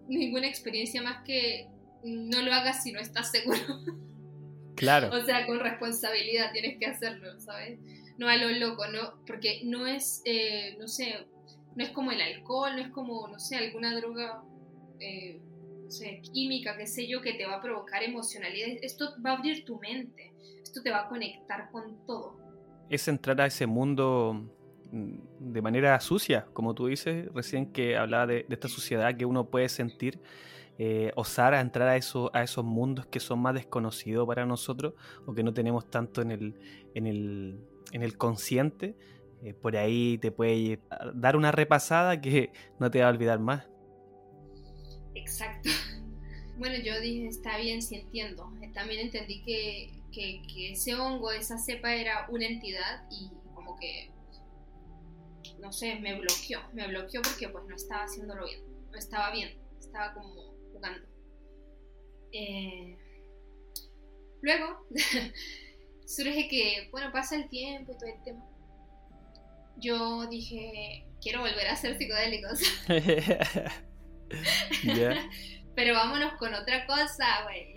ninguna 0.08 0.48
experiencia 0.48 1.02
más 1.02 1.24
que 1.24 1.68
no 2.04 2.42
lo 2.42 2.54
hagas 2.54 2.84
si 2.84 2.92
no 2.92 3.00
estás 3.00 3.32
seguro. 3.32 3.60
claro. 4.76 5.10
o 5.12 5.26
sea, 5.26 5.46
con 5.46 5.60
responsabilidad 5.60 6.52
tienes 6.52 6.78
que 6.78 6.86
hacerlo, 6.86 7.40
¿sabes? 7.40 7.80
No 8.18 8.28
a 8.28 8.38
lo 8.38 8.50
loco, 8.50 8.88
¿no? 8.88 9.26
Porque 9.26 9.62
no 9.66 9.88
es, 9.88 10.22
eh, 10.26 10.76
no 10.80 10.88
sé, 10.88 11.28
no 11.76 11.84
es 11.84 11.90
como 11.90 12.12
el 12.12 12.22
alcohol, 12.22 12.76
no 12.76 12.82
es 12.82 12.90
como, 12.90 13.28
no 13.28 13.40
sé, 13.40 13.58
alguna 13.58 13.96
droga, 13.96 14.44
eh, 15.00 15.42
no 15.84 15.92
sé, 15.92 16.22
química, 16.34 16.78
qué 16.78 16.88
sé 16.88 17.08
yo, 17.08 17.22
que 17.22 17.34
te 17.34 17.46
va 17.46 17.56
a 17.56 17.62
provocar 17.62 18.04
emocionalidad. 18.04 18.70
Esto 18.82 19.16
va 19.26 19.32
a 19.32 19.38
abrir 19.38 19.66
tu 19.66 19.80
mente, 19.80 20.34
esto 20.64 20.82
te 20.82 20.92
va 20.92 21.02
a 21.02 21.10
conectar 21.10 21.70
con 21.72 22.06
todo. 22.06 22.38
es 22.90 23.08
entrar 23.08 23.42
a 23.42 23.48
ese 23.48 23.66
mundo 23.66 24.56
de 24.92 25.62
manera 25.62 26.00
sucia, 26.00 26.48
como 26.54 26.74
tú 26.74 26.88
dices 26.88 27.28
recién 27.34 27.72
que 27.72 27.98
hablaba 27.98 28.28
de, 28.28 28.46
esta 28.50 28.68
suciedad 28.68 29.16
que 29.18 29.26
uno 29.26 29.50
puede 29.50 29.70
sentir, 29.70 30.20
eh, 30.78 31.12
osar 31.16 31.54
a 31.54 31.62
entrar 31.62 31.88
a, 31.88 31.94
a 31.94 32.44
esos 32.44 32.66
mundos 32.66 33.06
que 33.06 33.20
son 33.20 33.40
más 33.40 33.54
desconocidos 33.54 34.28
para 34.28 34.46
nosotros 34.46 34.94
o 35.26 35.34
que 35.34 35.44
no 35.44 35.54
tenemos 35.54 35.90
tanto 35.90 36.22
en 36.22 36.32
el, 36.32 36.56
en 36.94 37.08
el, 37.08 37.60
en 37.92 38.04
el 38.04 38.18
consciente, 38.18 38.96
eh, 39.44 39.54
por 39.54 39.78
ahí 39.78 40.18
te 40.18 40.32
puede 40.32 40.80
dar 41.14 41.36
una 41.36 41.52
repasada 41.52 42.20
que 42.20 42.52
no 42.80 42.90
te 42.90 43.00
va 43.02 43.08
a 43.08 43.10
olvidar 43.10 43.40
más. 43.40 43.66
Exacto. 45.14 45.70
Bueno, 46.58 46.78
yo 46.78 46.98
dije, 47.02 47.28
está 47.28 47.58
bien, 47.58 47.82
sí 47.82 47.96
entiendo. 47.96 48.50
Eh, 48.62 48.72
También 48.74 49.02
entendí 49.02 49.42
que, 49.42 49.92
que, 50.14 50.42
que 50.48 50.72
ese 50.72 50.96
hongo, 50.96 51.34
esa 51.34 51.58
cepa 51.58 51.94
era 51.94 52.28
una 52.30 52.46
entidad 52.46 53.06
y 53.12 53.30
como 53.54 53.76
que, 53.76 54.10
no 55.60 55.72
sé, 55.72 55.96
me 55.96 56.20
bloqueó. 56.20 56.60
Me 56.74 56.88
bloqueó 56.88 57.22
porque 57.22 57.50
pues 57.50 57.66
no 57.66 57.76
estaba 57.76 58.04
haciéndolo 58.04 58.46
bien. 58.46 58.62
No 58.92 58.98
estaba 58.98 59.32
bien. 59.32 59.58
Estaba 59.80 60.14
como 60.14 60.56
jugando. 60.74 61.08
Eh, 62.32 62.98
luego, 64.42 64.88
surge 66.06 66.48
que, 66.50 66.90
bueno, 66.92 67.12
pasa 67.12 67.36
el 67.36 67.50
tiempo 67.50 67.92
y 67.94 67.98
todo 67.98 68.10
el 68.10 68.24
tema. 68.24 68.46
Yo 69.78 70.28
dije, 70.28 71.06
quiero 71.22 71.42
volver 71.42 71.68
a 71.68 71.74
hacer 71.74 71.98
psicodélicos. 71.98 72.60
Ya. 74.84 75.30
Pero 75.76 75.94
vámonos 75.94 76.34
con 76.34 76.54
otra 76.54 76.86
cosa, 76.86 77.44
güey. 77.44 77.74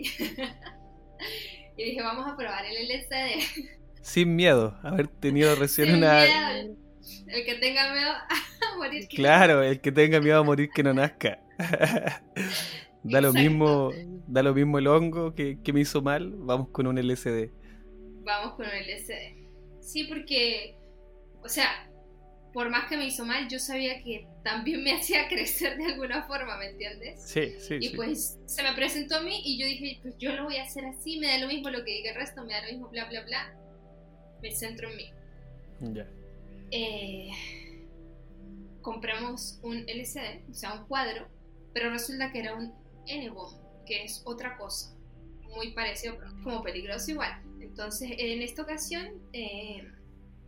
y 1.77 1.83
dije, 1.83 2.01
vamos 2.01 2.31
a 2.31 2.37
probar 2.37 2.65
el 2.65 2.87
LSD. 2.87 3.69
Sin 4.01 4.35
miedo, 4.35 4.79
haber 4.83 5.07
tenido 5.07 5.53
recién 5.55 5.89
Sin 5.89 5.97
una... 5.97 6.25
miedo. 6.25 6.75
El 7.27 7.45
que 7.45 7.55
tenga 7.55 7.93
miedo 7.93 8.11
a 8.73 8.77
morir. 8.77 9.07
que- 9.07 9.17
Claro, 9.17 9.61
el 9.63 9.79
que 9.81 9.91
tenga 9.91 10.19
miedo 10.19 10.39
a 10.39 10.43
morir 10.43 10.69
que 10.73 10.83
no 10.83 10.93
nazca. 10.93 11.39
da 13.03 13.21
lo 13.21 13.29
Exacto. 13.29 13.33
mismo, 13.33 13.91
da 14.27 14.43
lo 14.43 14.53
mismo 14.53 14.77
el 14.77 14.87
hongo 14.87 15.33
que, 15.33 15.57
que 15.63 15.73
me 15.73 15.81
hizo 15.81 16.01
mal, 16.01 16.31
vamos 16.37 16.69
con 16.69 16.87
un 16.87 16.97
LSD. 16.97 17.49
Vamos 18.23 18.53
con 18.55 18.65
el 18.65 18.85
LSD. 18.87 19.81
Sí, 19.81 20.03
porque, 20.05 20.75
o 21.41 21.49
sea, 21.49 21.89
por 22.53 22.69
más 22.69 22.89
que 22.89 22.97
me 22.97 23.05
hizo 23.05 23.25
mal, 23.25 23.47
yo 23.47 23.59
sabía 23.59 24.03
que 24.03 24.27
también 24.43 24.83
me 24.83 24.91
hacía 24.97 25.27
crecer 25.27 25.77
de 25.77 25.85
alguna 25.85 26.23
forma, 26.23 26.57
¿me 26.57 26.67
entiendes? 26.71 27.21
Sí, 27.23 27.53
sí, 27.59 27.75
Y 27.79 27.89
sí. 27.89 27.95
pues 27.95 28.39
se 28.45 28.63
me 28.63 28.73
presentó 28.73 29.17
a 29.17 29.21
mí 29.21 29.41
y 29.45 29.59
yo 29.59 29.65
dije, 29.65 29.99
pues 30.01 30.15
yo 30.17 30.35
lo 30.35 30.43
voy 30.45 30.57
a 30.57 30.63
hacer 30.63 30.85
así, 30.85 31.19
me 31.19 31.27
da 31.27 31.37
lo 31.39 31.47
mismo 31.47 31.69
lo 31.69 31.83
que 31.83 31.91
diga 31.91 32.11
el 32.11 32.17
resto, 32.17 32.43
me 32.45 32.53
da 32.53 32.61
lo 32.65 32.71
mismo, 32.71 32.89
bla, 32.89 33.05
bla, 33.09 33.23
bla. 33.23 33.55
Me 34.41 34.51
centro 34.51 34.89
en 34.89 34.97
mí. 34.97 35.11
Ya. 35.93 36.07
Eh, 36.71 37.29
compramos 38.81 39.59
un 39.63 39.83
LCD, 39.87 40.49
o 40.49 40.53
sea, 40.53 40.73
un 40.73 40.87
cuadro, 40.87 41.27
pero 41.73 41.89
resulta 41.89 42.31
que 42.31 42.39
era 42.39 42.55
un 42.55 42.73
N-bomb, 43.05 43.57
que 43.85 44.03
es 44.03 44.21
otra 44.25 44.57
cosa, 44.57 44.95
muy 45.55 45.71
parecido, 45.71 46.17
pero 46.17 46.31
como 46.43 46.63
peligroso 46.63 47.11
igual. 47.11 47.41
Entonces, 47.59 48.11
en 48.17 48.41
esta 48.41 48.61
ocasión, 48.63 49.21
eh, 49.33 49.83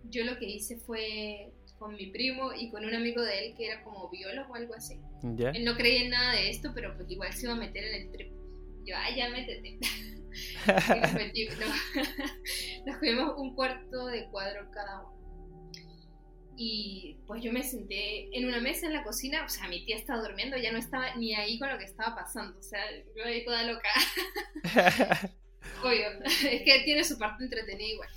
yo 0.09 0.23
lo 0.25 0.37
que 0.37 0.45
hice 0.45 0.77
fue 0.77 1.51
con 1.77 1.95
mi 1.95 2.07
primo 2.07 2.53
y 2.53 2.69
con 2.69 2.85
un 2.85 2.93
amigo 2.93 3.21
de 3.23 3.47
él 3.47 3.55
que 3.57 3.65
era 3.65 3.83
como 3.83 4.09
biólogo 4.09 4.53
o 4.53 4.55
algo 4.55 4.75
así. 4.75 4.99
Ya. 5.35 5.49
Él 5.49 5.65
no 5.65 5.75
creía 5.75 6.03
en 6.03 6.09
nada 6.11 6.33
de 6.33 6.49
esto, 6.51 6.71
pero 6.75 6.95
pues 6.95 7.09
igual 7.09 7.33
se 7.33 7.45
iba 7.45 7.53
a 7.53 7.57
meter 7.57 7.83
en 7.83 8.01
el 8.03 8.11
trip. 8.11 8.31
Yo, 8.85 8.95
ay, 8.97 9.15
ya 9.15 9.29
métete. 9.29 9.79
nos 11.01 11.13
metimos, 11.13 11.55
no. 11.59 11.65
nos 12.85 12.97
comimos 12.97 13.33
un 13.37 13.55
cuarto 13.55 14.05
de 14.07 14.27
cuadro 14.29 14.69
cada 14.71 15.01
uno. 15.01 15.20
Y 16.57 17.17
pues 17.25 17.41
yo 17.41 17.51
me 17.51 17.63
senté 17.63 18.35
en 18.37 18.45
una 18.47 18.59
mesa 18.59 18.85
en 18.85 18.93
la 18.93 19.03
cocina, 19.03 19.43
o 19.45 19.49
sea, 19.49 19.67
mi 19.67 19.85
tía 19.85 19.95
estaba 19.97 20.21
durmiendo, 20.21 20.57
ya 20.57 20.71
no 20.71 20.77
estaba 20.77 21.15
ni 21.15 21.33
ahí 21.33 21.57
con 21.57 21.69
lo 21.69 21.77
que 21.77 21.85
estaba 21.85 22.15
pasando, 22.15 22.59
o 22.59 22.63
sea, 22.63 22.83
yo 23.15 23.23
ahí 23.23 23.43
toda 23.45 23.63
loca. 23.63 23.89
Obvio, 25.83 26.23
es 26.23 26.61
que 26.63 26.81
tiene 26.85 27.03
su 27.03 27.17
parte 27.17 27.43
entretenida 27.43 27.87
igual. 27.87 28.09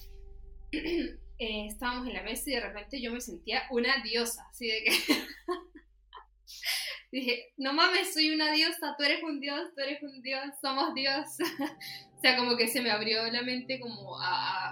Eh, 1.36 1.66
estábamos 1.66 2.06
en 2.06 2.14
la 2.14 2.22
mesa 2.22 2.48
y 2.48 2.54
de 2.54 2.60
repente 2.60 3.02
yo 3.02 3.10
me 3.10 3.20
sentía 3.20 3.64
una 3.72 4.00
diosa, 4.04 4.46
así 4.48 4.68
de 4.68 4.84
que... 4.84 4.92
Dije, 7.14 7.52
no 7.58 7.72
mames, 7.72 8.12
soy 8.12 8.30
una 8.30 8.50
diosa, 8.50 8.96
tú 8.98 9.04
eres 9.04 9.22
un 9.22 9.38
dios, 9.38 9.60
tú 9.76 9.80
eres 9.82 10.02
un 10.02 10.20
dios, 10.20 10.42
somos 10.60 10.92
dios. 10.94 11.26
o 12.16 12.20
sea, 12.20 12.36
como 12.36 12.56
que 12.56 12.66
se 12.66 12.82
me 12.82 12.90
abrió 12.90 13.24
la 13.30 13.42
mente 13.42 13.78
como 13.78 14.18
a, 14.20 14.26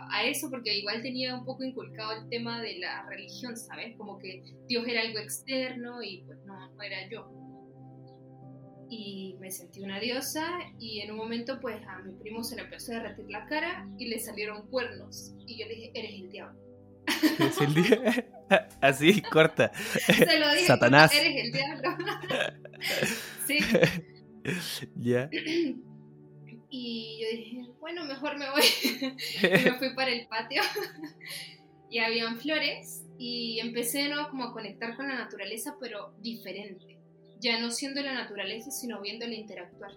a- 0.07 0.09
a 0.19 0.25
eso, 0.25 0.51
porque 0.51 0.77
igual 0.77 1.03
tenía 1.03 1.37
un 1.37 1.45
poco 1.45 1.63
inculcado 1.63 2.11
el 2.21 2.29
tema 2.31 2.61
de 2.61 2.81
la 2.81 3.07
religión, 3.09 3.57
¿sabes? 3.57 3.97
Como 3.97 4.19
que 4.19 4.43
Dios 4.67 4.85
era 4.89 5.03
algo 5.03 5.21
externo 5.21 6.03
y 6.03 6.25
pues 6.27 6.37
no, 6.45 6.75
no 6.75 6.83
era 6.83 7.09
yo. 7.09 7.31
Y 8.91 9.37
me 9.39 9.51
sentí 9.53 9.81
una 9.81 10.01
diosa 10.01 10.45
y 10.81 11.01
en 11.01 11.13
un 11.13 11.19
momento 11.19 11.61
pues 11.61 11.77
a 11.87 12.01
mi 12.01 12.13
primo 12.21 12.43
se 12.43 12.57
le 12.57 12.63
empezó 12.63 12.93
a 12.93 12.97
derretir 12.97 13.31
la 13.31 13.47
cara 13.47 13.89
y 13.99 14.09
le 14.09 14.19
salieron 14.19 14.67
cuernos. 14.69 15.33
Y 15.47 15.61
yo 15.61 15.67
le 15.69 15.75
dije, 15.77 15.91
eres 15.95 16.13
el 16.15 16.29
diablo. 16.31 16.61
Es 17.39 17.61
el 17.61 17.75
día. 17.75 18.27
Así, 18.81 19.23
corta. 19.23 19.73
Se 19.75 20.39
lo 20.39 20.53
dije, 20.53 20.67
Satanás. 20.67 21.11
"Puta, 21.11 21.23
eres 21.23 21.45
el 21.45 21.53
diablo. 21.53 21.97
sí. 23.47 23.59
ya. 24.97 25.29
Y 26.75 27.19
yo 27.21 27.37
dije, 27.37 27.71
bueno, 27.81 28.07
mejor 28.07 28.39
me 28.39 28.51
voy. 28.51 28.63
y 29.43 29.65
me 29.65 29.75
fui 29.79 29.95
para 29.95 30.11
el 30.11 30.27
patio. 30.27 30.63
y 31.91 31.99
habían 31.99 32.39
flores. 32.39 33.05
Y 33.19 33.61
empecé 33.61 34.05
de 34.05 34.09
nuevo 34.09 34.31
como 34.31 34.45
a 34.45 34.53
conectar 34.55 34.97
con 34.97 35.07
la 35.07 35.17
naturaleza, 35.17 35.77
pero 35.79 36.15
diferente. 36.23 36.99
Ya 37.41 37.61
no 37.61 37.71
siendo 37.71 38.01
la 38.01 38.15
naturaleza, 38.15 38.71
sino 38.71 39.03
viéndola 39.03 39.35
interactuar. 39.35 39.93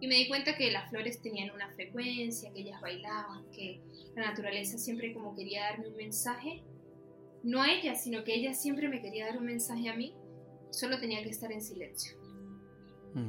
Y 0.00 0.08
me 0.08 0.14
di 0.14 0.26
cuenta 0.26 0.56
que 0.56 0.70
las 0.70 0.88
flores 0.88 1.20
tenían 1.20 1.50
una 1.50 1.68
frecuencia, 1.74 2.50
que 2.50 2.60
ellas 2.60 2.80
bailaban, 2.80 3.44
que 3.50 3.82
la 4.14 4.30
naturaleza 4.30 4.78
siempre 4.78 5.12
como 5.12 5.36
quería 5.36 5.64
darme 5.64 5.88
un 5.88 5.96
mensaje. 5.96 6.62
No 7.42 7.62
a 7.62 7.70
ella, 7.72 7.94
sino 7.94 8.24
que 8.24 8.34
ella 8.34 8.54
siempre 8.54 8.88
me 8.88 9.00
quería 9.00 9.26
dar 9.26 9.38
un 9.38 9.46
mensaje 9.46 9.88
a 9.88 9.94
mí. 9.96 10.14
Solo 10.70 10.98
tenía 10.98 11.22
que 11.22 11.30
estar 11.30 11.50
en 11.52 11.60
silencio 11.62 12.16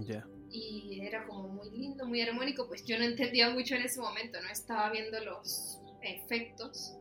Ya. 0.07 0.25
y 0.49 0.99
era 1.01 1.25
como 1.27 1.47
muy 1.49 1.69
lindo, 1.71 2.05
muy 2.07 2.21
armónico, 2.21 2.67
pues 2.67 2.83
yo 2.85 2.97
no 2.97 3.05
entendía 3.05 3.49
mucho 3.51 3.75
en 3.75 3.83
ese 3.83 3.99
momento, 4.01 4.41
no 4.41 4.49
estaba 4.49 4.89
viendo 4.91 5.19
los 5.23 5.79
efectos. 6.01 6.95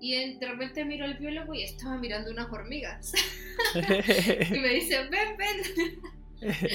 Y 0.00 0.34
de 0.38 0.46
repente 0.46 0.84
miro 0.84 1.06
al 1.06 1.16
biólogo 1.16 1.54
y 1.54 1.62
estaba 1.62 1.96
mirando 1.98 2.30
unas 2.30 2.52
hormigas. 2.52 3.12
y 3.74 4.58
me 4.58 4.68
dice, 4.74 5.04
ven, 5.08 5.36
ven. 5.38 6.52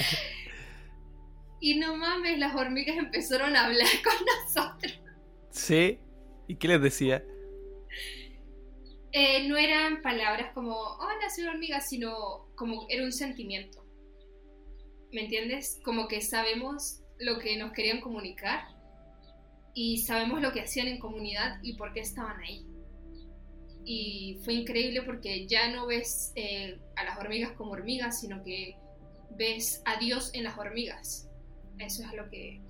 y 1.60 1.76
no 1.78 1.96
mames, 1.96 2.38
las 2.38 2.54
hormigas 2.56 2.96
empezaron 2.96 3.54
a 3.54 3.66
hablar 3.66 3.86
con 4.02 4.14
nosotros. 4.44 5.00
sí. 5.50 5.98
¿Y 6.48 6.56
qué 6.56 6.66
les 6.68 6.82
decía? 6.82 7.24
Eh, 9.14 9.46
no 9.46 9.58
eran 9.58 10.00
palabras 10.00 10.52
como, 10.54 10.74
hola, 10.74 11.28
soy 11.28 11.44
una 11.44 11.52
hormiga, 11.52 11.80
sino 11.82 12.48
como 12.56 12.86
era 12.88 13.04
un 13.04 13.12
sentimiento. 13.12 13.84
¿Me 15.12 15.24
entiendes? 15.24 15.78
Como 15.84 16.08
que 16.08 16.22
sabemos 16.22 17.02
lo 17.18 17.38
que 17.38 17.58
nos 17.58 17.72
querían 17.72 18.00
comunicar 18.00 18.64
y 19.74 19.98
sabemos 19.98 20.40
lo 20.40 20.52
que 20.52 20.62
hacían 20.62 20.88
en 20.88 20.98
comunidad 20.98 21.58
y 21.62 21.76
por 21.76 21.92
qué 21.92 22.00
estaban 22.00 22.40
ahí. 22.40 22.66
Y 23.84 24.40
fue 24.44 24.54
increíble 24.54 25.02
porque 25.02 25.46
ya 25.46 25.70
no 25.70 25.86
ves 25.86 26.32
eh, 26.36 26.80
a 26.96 27.04
las 27.04 27.18
hormigas 27.18 27.52
como 27.52 27.72
hormigas, 27.72 28.18
sino 28.18 28.42
que 28.42 28.76
ves 29.36 29.82
a 29.84 29.98
Dios 29.98 30.30
en 30.32 30.44
las 30.44 30.56
hormigas. 30.56 31.28
Eso 31.78 32.02
es 32.02 32.14
lo 32.14 32.30
que... 32.30 32.62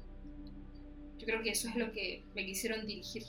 Yo 1.18 1.26
creo 1.26 1.42
que 1.44 1.50
eso 1.50 1.68
es 1.68 1.76
lo 1.76 1.92
que 1.92 2.24
me 2.34 2.44
quisieron 2.44 2.84
dirigir. 2.84 3.22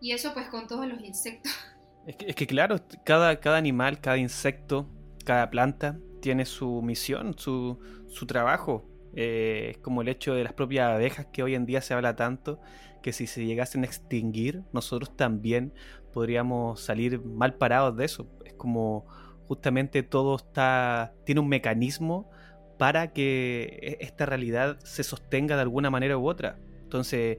Y 0.00 0.12
eso 0.12 0.32
pues 0.32 0.48
con 0.48 0.66
todos 0.66 0.86
los 0.86 1.00
insectos. 1.00 1.52
Es 2.06 2.16
que, 2.16 2.30
es 2.30 2.34
que 2.34 2.46
claro, 2.46 2.76
cada, 3.04 3.40
cada 3.40 3.58
animal, 3.58 4.00
cada 4.00 4.16
insecto, 4.16 4.88
cada 5.26 5.50
planta 5.50 5.98
tiene 6.22 6.46
su 6.46 6.80
misión, 6.82 7.38
su, 7.38 7.78
su 8.08 8.26
trabajo. 8.26 8.88
Eh, 9.14 9.72
es 9.72 9.78
como 9.78 10.02
el 10.02 10.08
hecho 10.08 10.34
de 10.34 10.42
las 10.42 10.54
propias 10.54 10.90
abejas 10.90 11.26
que 11.26 11.42
hoy 11.42 11.54
en 11.54 11.66
día 11.66 11.82
se 11.82 11.94
habla 11.94 12.16
tanto, 12.16 12.58
que 13.02 13.12
si 13.12 13.26
se 13.26 13.44
llegasen 13.44 13.82
a 13.82 13.86
extinguir, 13.86 14.62
nosotros 14.72 15.14
también 15.16 15.74
podríamos 16.12 16.80
salir 16.80 17.20
mal 17.22 17.54
parados 17.54 17.96
de 17.96 18.04
eso. 18.04 18.26
Es 18.44 18.54
como 18.54 19.06
justamente 19.46 20.02
todo 20.02 20.36
está, 20.36 21.12
tiene 21.24 21.40
un 21.40 21.48
mecanismo 21.48 22.30
para 22.78 23.12
que 23.12 23.78
e, 23.82 24.04
esta 24.04 24.26
realidad 24.26 24.78
se 24.84 25.02
sostenga 25.02 25.56
de 25.56 25.62
alguna 25.62 25.90
manera 25.90 26.16
u 26.16 26.28
otra. 26.28 26.58
Entonces, 26.82 27.38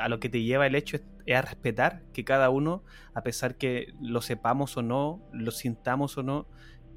a 0.00 0.08
lo 0.08 0.20
que 0.20 0.28
te 0.28 0.42
lleva 0.42 0.66
el 0.66 0.74
hecho 0.74 0.96
es, 0.96 1.02
es, 1.26 1.36
a 1.36 1.42
respetar 1.42 2.04
que 2.12 2.24
cada 2.24 2.50
uno, 2.50 2.84
a 3.14 3.22
pesar 3.22 3.56
que 3.56 3.92
lo 4.00 4.22
sepamos 4.22 4.76
o 4.76 4.82
no, 4.82 5.28
lo 5.32 5.50
sintamos 5.50 6.16
o 6.18 6.22
no, 6.22 6.48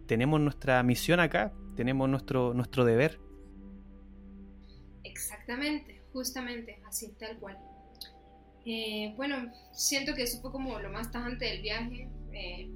tenemos 0.08 0.40
nuestra 0.40 0.82
misión 0.84 1.20
acá, 1.20 1.54
tenemos 1.76 2.10
nuestro, 2.10 2.54
nuestro 2.54 2.86
deber. 2.86 3.20
Exactamente, 5.04 6.02
justamente, 6.14 6.82
así 6.88 7.12
tal 7.20 7.38
cual. 7.40 7.58
Eh, 8.66 9.14
bueno, 9.16 9.52
siento 9.74 10.14
que 10.14 10.24
eso 10.24 10.42
fue 10.42 10.52
como 10.52 10.80
lo 10.80 10.90
más 10.92 11.12
tajante 11.12 11.46
del 11.46 11.62
viaje. 11.62 12.10
Eh, 12.34 12.70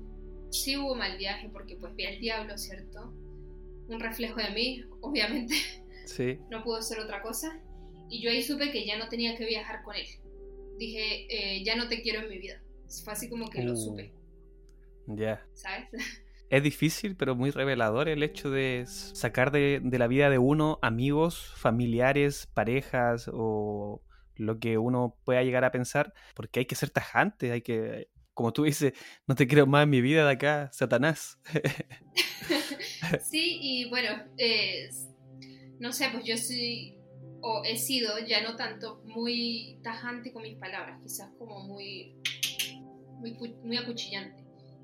sí 0.51 0.77
hubo 0.77 0.95
mal 0.95 1.17
viaje 1.17 1.49
porque 1.49 1.75
pues 1.75 1.95
vi 1.95 2.05
al 2.05 2.19
diablo, 2.19 2.57
¿cierto? 2.57 3.13
Un 3.87 3.99
reflejo 3.99 4.39
de 4.39 4.49
mí, 4.51 4.83
obviamente. 5.01 5.55
Sí. 6.05 6.37
no 6.49 6.63
pudo 6.63 6.81
ser 6.81 6.99
otra 6.99 7.21
cosa. 7.21 7.59
Y 8.09 8.21
yo 8.21 8.29
ahí 8.29 8.43
supe 8.43 8.71
que 8.71 8.85
ya 8.85 8.97
no 8.97 9.07
tenía 9.07 9.37
que 9.37 9.45
viajar 9.45 9.83
con 9.83 9.95
él. 9.95 10.05
Dije, 10.77 11.25
eh, 11.29 11.63
ya 11.63 11.75
no 11.75 11.87
te 11.87 12.01
quiero 12.01 12.21
en 12.21 12.29
mi 12.29 12.37
vida. 12.39 12.61
Fue 13.03 13.13
así 13.13 13.29
como 13.29 13.49
que 13.49 13.63
lo 13.63 13.73
Uh, 13.73 13.75
supe, 13.75 14.13
Ya. 15.07 15.41
¿sabes? 15.53 15.87
Es 16.49 16.61
difícil, 16.61 17.15
pero 17.15 17.35
muy 17.35 17.49
revelador 17.49 18.07
el 18.09 18.21
hecho 18.21 18.51
de 18.51 18.83
sacar 18.85 19.49
de, 19.51 19.79
de 19.83 19.97
la 19.97 20.05
vida 20.07 20.29
de 20.29 20.37
uno 20.37 20.77
amigos, 20.83 21.51
familiares, 21.57 22.47
parejas 22.53 23.27
o 23.33 24.03
lo 24.35 24.59
que 24.59 24.77
uno 24.77 25.17
pueda 25.25 25.41
llegar 25.41 25.63
a 25.63 25.71
pensar, 25.71 26.13
porque 26.35 26.59
hay 26.59 26.65
que 26.67 26.75
ser 26.75 26.91
tajante, 26.91 27.51
hay 27.51 27.61
que, 27.61 28.09
como 28.35 28.53
tú 28.53 28.65
dices, 28.65 28.93
no 29.25 29.33
te 29.33 29.47
creo 29.47 29.65
más 29.65 29.83
en 29.85 29.89
mi 29.89 30.01
vida 30.01 30.25
de 30.27 30.31
acá, 30.33 30.69
Satanás. 30.73 31.39
Sí, 33.23 33.59
y 33.61 33.89
bueno, 33.89 34.09
eh, 34.37 34.89
no 35.79 35.91
sé, 35.91 36.09
pues 36.11 36.23
yo 36.25 36.37
soy, 36.37 36.97
o 37.45 37.61
he 37.65 37.75
sido, 37.75 38.17
ya 38.19 38.41
no 38.41 38.55
tanto 38.55 39.01
muy 39.03 39.77
tajante 39.83 40.31
con 40.31 40.43
mis 40.43 40.57
palabras, 40.57 40.97
quizás 41.03 41.29
como 41.37 41.59
muy, 41.59 42.15
muy, 43.19 43.33
muy 43.61 43.77
acuchillante. 43.77 44.41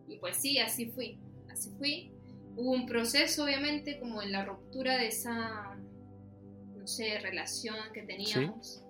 Y 0.09 0.17
pues 0.17 0.35
sí, 0.37 0.59
así 0.59 0.87
fui, 0.87 1.17
así 1.49 1.71
fui. 1.77 2.11
Hubo 2.57 2.71
un 2.71 2.85
proceso, 2.85 3.45
obviamente, 3.45 3.97
como 3.97 4.21
en 4.21 4.33
la 4.33 4.43
ruptura 4.43 4.97
de 4.97 5.07
esa, 5.07 5.77
no 6.75 6.85
sé, 6.85 7.19
relación 7.19 7.77
que 7.93 8.01
teníamos. 8.01 8.83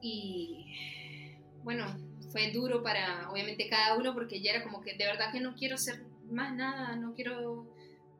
Y 0.00 1.32
bueno, 1.64 1.86
fue 2.30 2.52
duro 2.52 2.84
para, 2.84 3.30
obviamente, 3.32 3.68
cada 3.68 3.98
uno, 3.98 4.14
porque 4.14 4.40
ya 4.40 4.52
era 4.52 4.62
como 4.62 4.80
que 4.80 4.94
de 4.94 5.06
verdad 5.06 5.32
que 5.32 5.40
no 5.40 5.56
quiero 5.56 5.76
ser 5.76 6.04
más 6.30 6.54
nada, 6.54 6.94
no 6.94 7.14
quiero 7.14 7.73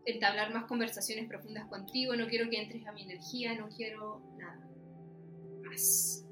entablar 0.06 0.52
más 0.52 0.64
conversaciones 0.64 1.26
profundas 1.28 1.66
contigo, 1.66 2.14
no 2.16 2.26
quiero 2.26 2.48
que 2.50 2.60
entres 2.60 2.86
a 2.86 2.92
mi 2.92 3.02
energía, 3.02 3.54
no 3.54 3.68
quiero 3.68 4.20
nada 4.38 4.68
más. 5.64 6.24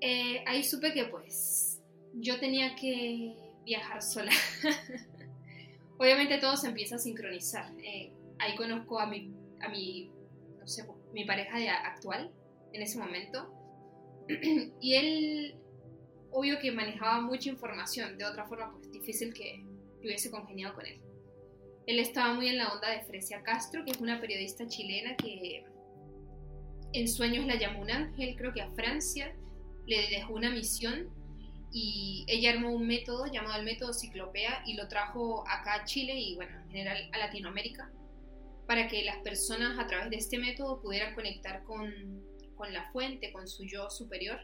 Eh, 0.00 0.42
ahí 0.46 0.62
supe 0.62 0.92
que 0.92 1.06
pues 1.06 1.82
yo 2.14 2.38
tenía 2.38 2.74
que 2.76 3.34
viajar 3.64 4.02
sola. 4.02 4.32
Obviamente 5.98 6.38
todo 6.38 6.56
se 6.56 6.68
empieza 6.68 6.96
a 6.96 6.98
sincronizar. 6.98 7.72
Eh, 7.82 8.12
ahí 8.38 8.54
conozco 8.56 8.98
a 8.98 9.06
mi, 9.06 9.32
a 9.60 9.68
mi, 9.68 10.12
no 10.58 10.66
sé, 10.66 10.86
mi 11.12 11.24
pareja 11.24 11.58
de 11.58 11.68
actual 11.68 12.32
en 12.72 12.82
ese 12.82 12.98
momento. 12.98 13.52
y 14.80 14.94
él, 14.94 15.56
obvio 16.30 16.58
que 16.58 16.72
manejaba 16.72 17.20
mucha 17.20 17.48
información, 17.48 18.18
de 18.18 18.24
otra 18.24 18.46
forma 18.46 18.72
pues 18.72 18.90
difícil 18.90 19.32
que 19.32 19.64
hubiese 20.00 20.30
congeniado 20.30 20.74
con 20.74 20.86
él. 20.86 21.00
Él 21.86 22.00
estaba 22.00 22.34
muy 22.34 22.48
en 22.48 22.58
la 22.58 22.72
onda 22.72 22.90
de 22.90 23.04
Frecia 23.04 23.42
Castro, 23.42 23.84
que 23.84 23.92
es 23.92 23.98
una 23.98 24.20
periodista 24.20 24.66
chilena 24.66 25.16
que 25.16 25.64
en 26.92 27.08
sueños 27.08 27.46
la 27.46 27.56
llamó 27.56 27.80
un 27.80 27.90
ángel, 27.90 28.34
creo 28.36 28.52
que 28.52 28.60
a 28.60 28.70
Francia, 28.72 29.34
le 29.86 30.08
dejó 30.08 30.34
una 30.34 30.50
misión 30.50 31.08
y 31.72 32.24
ella 32.28 32.50
armó 32.50 32.72
un 32.72 32.86
método 32.86 33.26
llamado 33.26 33.58
el 33.60 33.64
método 33.64 33.92
Ciclopea 33.92 34.62
y 34.66 34.74
lo 34.74 34.88
trajo 34.88 35.44
acá 35.48 35.74
a 35.74 35.84
Chile 35.84 36.18
y 36.18 36.34
bueno, 36.34 36.58
en 36.62 36.70
general 36.70 37.08
a 37.12 37.18
Latinoamérica, 37.18 37.92
para 38.66 38.88
que 38.88 39.04
las 39.04 39.18
personas 39.18 39.78
a 39.78 39.86
través 39.86 40.10
de 40.10 40.16
este 40.16 40.38
método 40.38 40.80
pudieran 40.80 41.14
conectar 41.14 41.62
con, 41.64 41.92
con 42.56 42.72
la 42.72 42.90
fuente, 42.90 43.30
con 43.30 43.46
su 43.46 43.64
yo 43.64 43.90
superior 43.90 44.40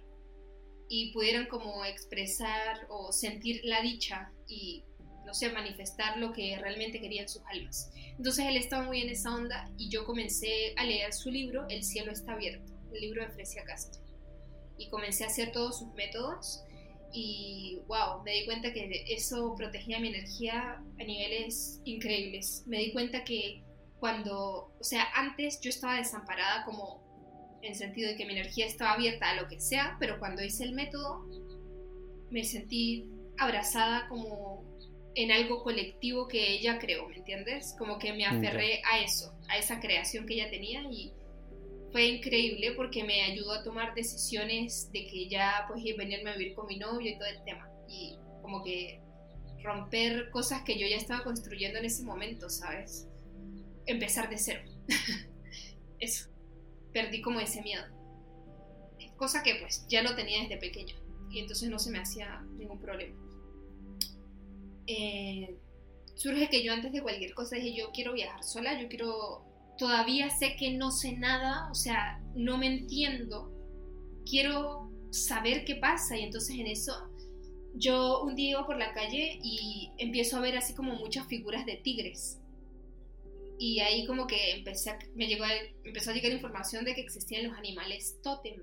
y 0.88 1.12
pudieran 1.12 1.46
como 1.46 1.84
expresar 1.84 2.86
o 2.88 3.10
sentir 3.12 3.62
la 3.64 3.80
dicha 3.80 4.30
y 4.46 4.84
no 5.24 5.34
sé, 5.34 5.50
manifestar 5.50 6.18
lo 6.18 6.32
que 6.32 6.58
realmente 6.58 7.00
querían 7.00 7.28
sus 7.28 7.42
almas. 7.46 7.90
Entonces 8.16 8.46
él 8.46 8.56
estaba 8.56 8.84
muy 8.84 9.00
en 9.00 9.10
esa 9.10 9.34
onda 9.34 9.70
y 9.76 9.88
yo 9.88 10.04
comencé 10.04 10.74
a 10.76 10.84
leer 10.84 11.12
su 11.12 11.30
libro 11.30 11.66
El 11.68 11.82
cielo 11.82 12.12
está 12.12 12.32
abierto, 12.32 12.72
el 12.92 13.00
libro 13.00 13.22
de 13.22 13.30
Frecia 13.30 13.64
Castro. 13.64 14.02
Y 14.78 14.88
comencé 14.88 15.24
a 15.24 15.28
hacer 15.28 15.52
todos 15.52 15.78
sus 15.78 15.92
métodos 15.94 16.64
y 17.12 17.80
wow, 17.86 18.22
me 18.24 18.32
di 18.32 18.46
cuenta 18.46 18.72
que 18.72 19.04
eso 19.08 19.54
protegía 19.54 20.00
mi 20.00 20.08
energía 20.08 20.82
a 20.98 21.04
niveles 21.04 21.80
increíbles. 21.84 22.64
Me 22.66 22.78
di 22.78 22.92
cuenta 22.92 23.22
que 23.22 23.62
cuando, 24.00 24.74
o 24.80 24.84
sea, 24.84 25.06
antes 25.14 25.60
yo 25.60 25.70
estaba 25.70 25.96
desamparada 25.96 26.64
como 26.64 27.02
en 27.62 27.74
sentido 27.74 28.08
de 28.08 28.16
que 28.16 28.26
mi 28.26 28.32
energía 28.32 28.66
estaba 28.66 28.94
abierta 28.94 29.30
a 29.30 29.40
lo 29.40 29.48
que 29.48 29.60
sea, 29.60 29.96
pero 30.00 30.18
cuando 30.18 30.42
hice 30.42 30.64
el 30.64 30.72
método 30.72 31.24
me 32.30 32.44
sentí 32.44 33.08
abrazada 33.38 34.08
como 34.08 34.64
en 35.14 35.30
algo 35.30 35.62
colectivo 35.62 36.26
que 36.28 36.52
ella 36.52 36.78
creó, 36.78 37.08
¿me 37.08 37.16
entiendes? 37.16 37.74
Como 37.78 37.98
que 37.98 38.12
me 38.12 38.24
aferré 38.24 38.82
a 38.90 39.00
eso, 39.00 39.34
a 39.48 39.58
esa 39.58 39.80
creación 39.80 40.26
que 40.26 40.34
ella 40.34 40.50
tenía 40.50 40.82
y 40.90 41.12
fue 41.90 42.06
increíble 42.06 42.72
porque 42.72 43.04
me 43.04 43.22
ayudó 43.22 43.52
a 43.52 43.62
tomar 43.62 43.94
decisiones 43.94 44.90
de 44.92 45.06
que 45.06 45.28
ya 45.28 45.66
pues 45.68 45.82
venirme 45.96 46.30
a 46.30 46.36
vivir 46.36 46.54
con 46.54 46.66
mi 46.66 46.78
novio 46.78 47.10
y 47.10 47.18
todo 47.18 47.28
el 47.28 47.44
tema 47.44 47.68
y 47.86 48.16
como 48.40 48.64
que 48.64 49.00
romper 49.62 50.30
cosas 50.30 50.62
que 50.62 50.78
yo 50.78 50.86
ya 50.86 50.96
estaba 50.96 51.22
construyendo 51.22 51.78
en 51.78 51.84
ese 51.84 52.02
momento, 52.02 52.48
¿sabes? 52.48 53.06
Empezar 53.86 54.30
de 54.30 54.38
cero. 54.38 54.62
eso. 56.00 56.30
Perdí 56.92 57.20
como 57.20 57.40
ese 57.40 57.62
miedo. 57.62 57.84
Cosa 59.16 59.42
que 59.42 59.56
pues 59.56 59.86
ya 59.88 60.02
lo 60.02 60.16
tenía 60.16 60.42
desde 60.42 60.56
pequeña 60.56 60.94
y 61.30 61.38
entonces 61.38 61.68
no 61.68 61.78
se 61.78 61.90
me 61.90 61.98
hacía 61.98 62.40
ningún 62.58 62.80
problema 62.80 63.16
eh, 64.86 65.56
surge 66.14 66.48
que 66.48 66.62
yo 66.62 66.72
antes 66.72 66.92
de 66.92 67.02
cualquier 67.02 67.34
cosa 67.34 67.56
dije, 67.56 67.74
yo 67.74 67.90
quiero 67.92 68.12
viajar 68.12 68.42
sola, 68.44 68.80
yo 68.80 68.88
quiero, 68.88 69.44
todavía 69.78 70.30
sé 70.30 70.56
que 70.56 70.72
no 70.72 70.90
sé 70.90 71.12
nada, 71.16 71.70
o 71.70 71.74
sea, 71.74 72.20
no 72.34 72.58
me 72.58 72.66
entiendo, 72.66 73.50
quiero 74.28 74.90
saber 75.10 75.64
qué 75.64 75.76
pasa 75.76 76.16
y 76.16 76.22
entonces 76.22 76.56
en 76.58 76.66
eso 76.66 76.92
yo 77.74 78.22
un 78.22 78.34
día 78.34 78.50
iba 78.50 78.66
por 78.66 78.76
la 78.76 78.92
calle 78.92 79.38
y 79.42 79.90
empiezo 79.98 80.36
a 80.36 80.40
ver 80.40 80.56
así 80.56 80.74
como 80.74 80.94
muchas 80.94 81.26
figuras 81.26 81.64
de 81.64 81.76
tigres. 81.76 82.38
Y 83.58 83.80
ahí 83.80 84.04
como 84.06 84.26
que 84.26 84.52
empecé 84.52 84.90
a- 84.90 84.98
me 85.14 85.26
llegó 85.26 85.44
a- 85.44 85.50
empezó 85.84 86.10
a 86.10 86.14
llegar 86.14 86.32
información 86.32 86.84
de 86.84 86.94
que 86.94 87.00
existían 87.00 87.46
los 87.48 87.56
animales 87.56 88.18
tótem 88.22 88.62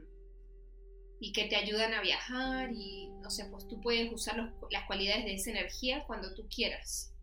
y 1.19 1.32
que 1.34 1.45
te 1.45 1.55
ayudan 1.55 1.93
a 1.93 2.01
viajar 2.01 2.71
y 2.73 3.10
no 3.21 3.29
sé, 3.29 3.45
pues 3.51 3.67
tú 3.67 3.79
puedes 3.82 4.12
usar 4.12 4.38
los- 4.38 4.51
las 4.71 4.86
cualidades 4.86 5.25
de 5.25 5.34
esa 5.34 5.51
energía 5.51 6.03
cuando 6.05 6.34
tú 6.34 6.47
quieras. 6.53 7.13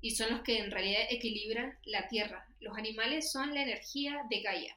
Y 0.00 0.10
son 0.10 0.30
los 0.30 0.42
que 0.42 0.58
en 0.58 0.70
realidad 0.70 1.02
equilibran 1.08 1.78
la 1.84 2.08
tierra. 2.08 2.46
Los 2.60 2.76
animales 2.76 3.30
son 3.32 3.54
la 3.54 3.62
energía 3.62 4.22
de 4.28 4.40
Gaia. 4.40 4.76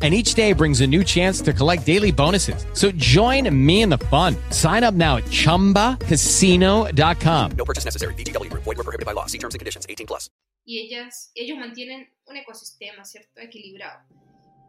and 0.00 0.14
each 0.14 0.34
day 0.34 0.52
brings 0.52 0.80
a 0.80 0.86
new 0.86 1.02
chance 1.02 1.40
to 1.40 1.52
collect 1.52 1.84
daily 1.84 2.12
bonuses. 2.12 2.64
So 2.74 2.92
join 2.92 3.52
me 3.66 3.82
in 3.82 3.88
the 3.88 3.98
fun. 3.98 4.36
Sign 4.50 4.84
up 4.84 4.94
now 4.94 5.16
at 5.16 5.24
ChumbaCasino.com. 5.24 7.50
No 7.58 7.64
purchase 7.64 7.84
necessary. 7.84 8.14
VGW 8.14 8.50
Group. 8.50 8.62
Void 8.62 8.76
were 8.76 8.84
prohibited 8.84 9.06
by 9.06 9.12
law. 9.12 9.26
See 9.26 9.38
terms 9.38 9.56
and 9.56 9.58
conditions. 9.58 9.86
18 9.88 10.06
plus. 10.06 10.30
y 10.68 10.80
ellas, 10.80 11.32
ellos 11.34 11.56
mantienen 11.56 12.12
un 12.26 12.36
ecosistema, 12.36 13.02
¿cierto? 13.06 13.40
Equilibrado. 13.40 14.00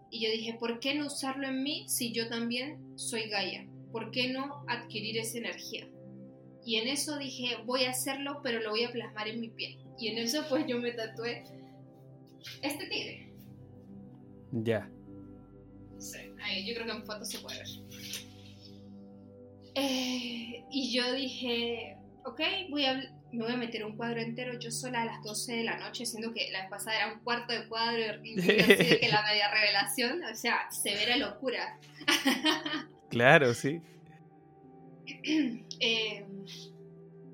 Y 0.10 0.24
yo 0.24 0.32
dije, 0.32 0.56
¿por 0.58 0.80
qué 0.80 0.96
no 0.96 1.08
usarlo 1.08 1.46
en 1.46 1.62
mí 1.62 1.90
si 1.90 2.14
yo 2.14 2.30
también 2.30 2.98
soy 2.98 3.30
Gaia? 3.30 3.68
¿Por 3.92 4.10
qué 4.12 4.30
no 4.30 4.64
adquirir 4.70 5.18
esa 5.18 5.40
energía? 5.40 5.90
Y 6.64 6.78
en 6.78 6.88
eso 6.88 7.18
dije, 7.18 7.58
voy 7.66 7.84
a 7.84 7.90
hacerlo, 7.90 8.40
pero 8.42 8.62
lo 8.62 8.70
voy 8.70 8.86
a 8.86 8.94
plasmar 8.94 9.28
en 9.28 9.42
mi 9.42 9.50
piel. 9.50 9.78
Y 10.00 10.08
en 10.08 10.20
eso 10.20 10.46
pues 10.48 10.66
yo 10.68 10.80
me 10.80 10.94
tatué 10.94 11.44
este 12.62 12.88
tigre. 12.88 13.34
Ya. 14.54 14.90
Sí, 14.90 14.99
ahí 16.44 16.66
yo 16.68 16.74
creo 16.76 16.86
que 16.86 16.92
en 16.92 17.06
foto 17.06 17.26
se 17.26 17.40
puede 17.40 17.58
ver. 17.58 17.68
Eh, 19.76 20.64
y 20.72 20.92
yo 20.94 21.14
dije, 21.14 21.98
ok, 22.26 22.42
voy 22.70 22.86
a, 22.86 22.96
me 23.32 23.44
voy 23.44 23.54
a 23.54 23.58
meter 23.58 23.86
un 23.86 23.96
cuadro 23.96 24.20
entero 24.20 24.60
yo 24.60 24.72
sola 24.72 25.04
a 25.04 25.06
las 25.06 25.24
12 25.24 25.58
de 25.58 25.64
la 25.64 25.78
noche, 25.78 26.06
siendo 26.06 26.34
que 26.34 26.52
la 26.52 26.62
vez 26.62 26.70
pasada 26.70 26.98
era 26.98 27.14
un 27.14 27.20
cuarto 27.22 27.54
de 27.54 27.68
cuadro 27.68 28.02
y 28.24 28.32
y 28.32 28.40
así 28.40 28.74
de 28.74 29.00
que 29.00 29.10
la 29.10 29.24
media 29.24 29.52
revelación, 29.52 30.24
o 30.24 30.36
sea, 30.36 30.70
severa 30.72 31.18
locura. 31.18 31.80
Claro, 33.10 33.56
sí. 33.56 33.82
Eh, 35.80 36.24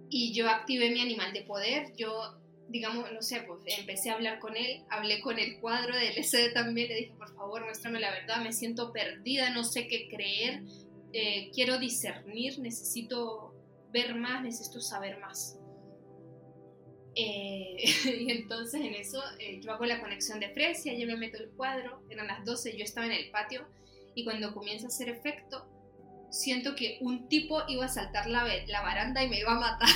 y 0.09 0.33
yo 0.33 0.49
activé 0.49 0.89
mi 0.89 1.01
animal 1.01 1.33
de 1.33 1.41
poder, 1.41 1.93
yo, 1.97 2.39
digamos, 2.69 3.12
no 3.12 3.21
sé, 3.21 3.41
pues 3.47 3.62
empecé 3.80 4.10
a 4.10 4.15
hablar 4.15 4.39
con 4.39 4.58
él, 4.58 4.84
hablé 4.89 5.21
con 5.21 5.39
el 5.39 5.60
cuadro 5.60 5.95
del 5.95 6.23
SD 6.23 6.54
también, 6.54 6.89
le 6.89 6.95
dije, 6.95 7.13
por 7.17 7.34
favor, 7.36 7.63
muéstrame 7.63 7.99
la 7.99 8.12
verdad, 8.12 8.41
me 8.41 8.54
siento 8.54 8.91
perdida, 8.91 9.51
no 9.51 9.63
sé 9.63 9.88
qué 9.88 10.08
creer, 10.10 10.63
eh, 11.13 11.51
quiero 11.54 11.78
discernir, 11.78 12.60
necesito 12.60 13.54
ver 13.91 14.15
más, 14.15 14.43
necesito 14.43 14.82
saber 14.82 15.19
más. 15.19 15.60
Eh, 17.15 17.78
y 18.19 18.32
entonces 18.32 18.82
en 18.82 18.93
eso 18.93 19.23
eh, 19.39 19.62
yo 19.62 19.71
hago 19.71 19.86
la 19.86 20.01
conexión 20.01 20.39
de 20.39 20.49
Fresia, 20.49 20.93
yo 20.93 21.08
me 21.08 21.15
meto 21.15 21.38
el 21.38 21.49
cuadro, 21.51 22.01
eran 22.10 22.28
las 22.28 22.43
12, 22.43 22.78
yo 22.78 22.84
estaba 22.84 23.06
en 23.06 23.13
el 23.13 23.30
patio 23.32 23.65
y 24.15 24.25
cuando 24.25 24.54
comienza 24.54 24.88
a 24.88 24.89
hacer 24.89 25.10
efecto, 25.10 25.69
siento 26.30 26.75
que 26.75 26.97
un 27.01 27.30
tipo 27.30 27.62
iba 27.69 27.86
a 27.86 27.89
saltar 27.89 28.28
la, 28.28 28.45
la 28.67 28.82
baranda 28.82 29.23
y 29.23 29.30
me 29.30 29.39
iba 29.39 29.54
a 29.54 29.60
matar. 29.60 29.89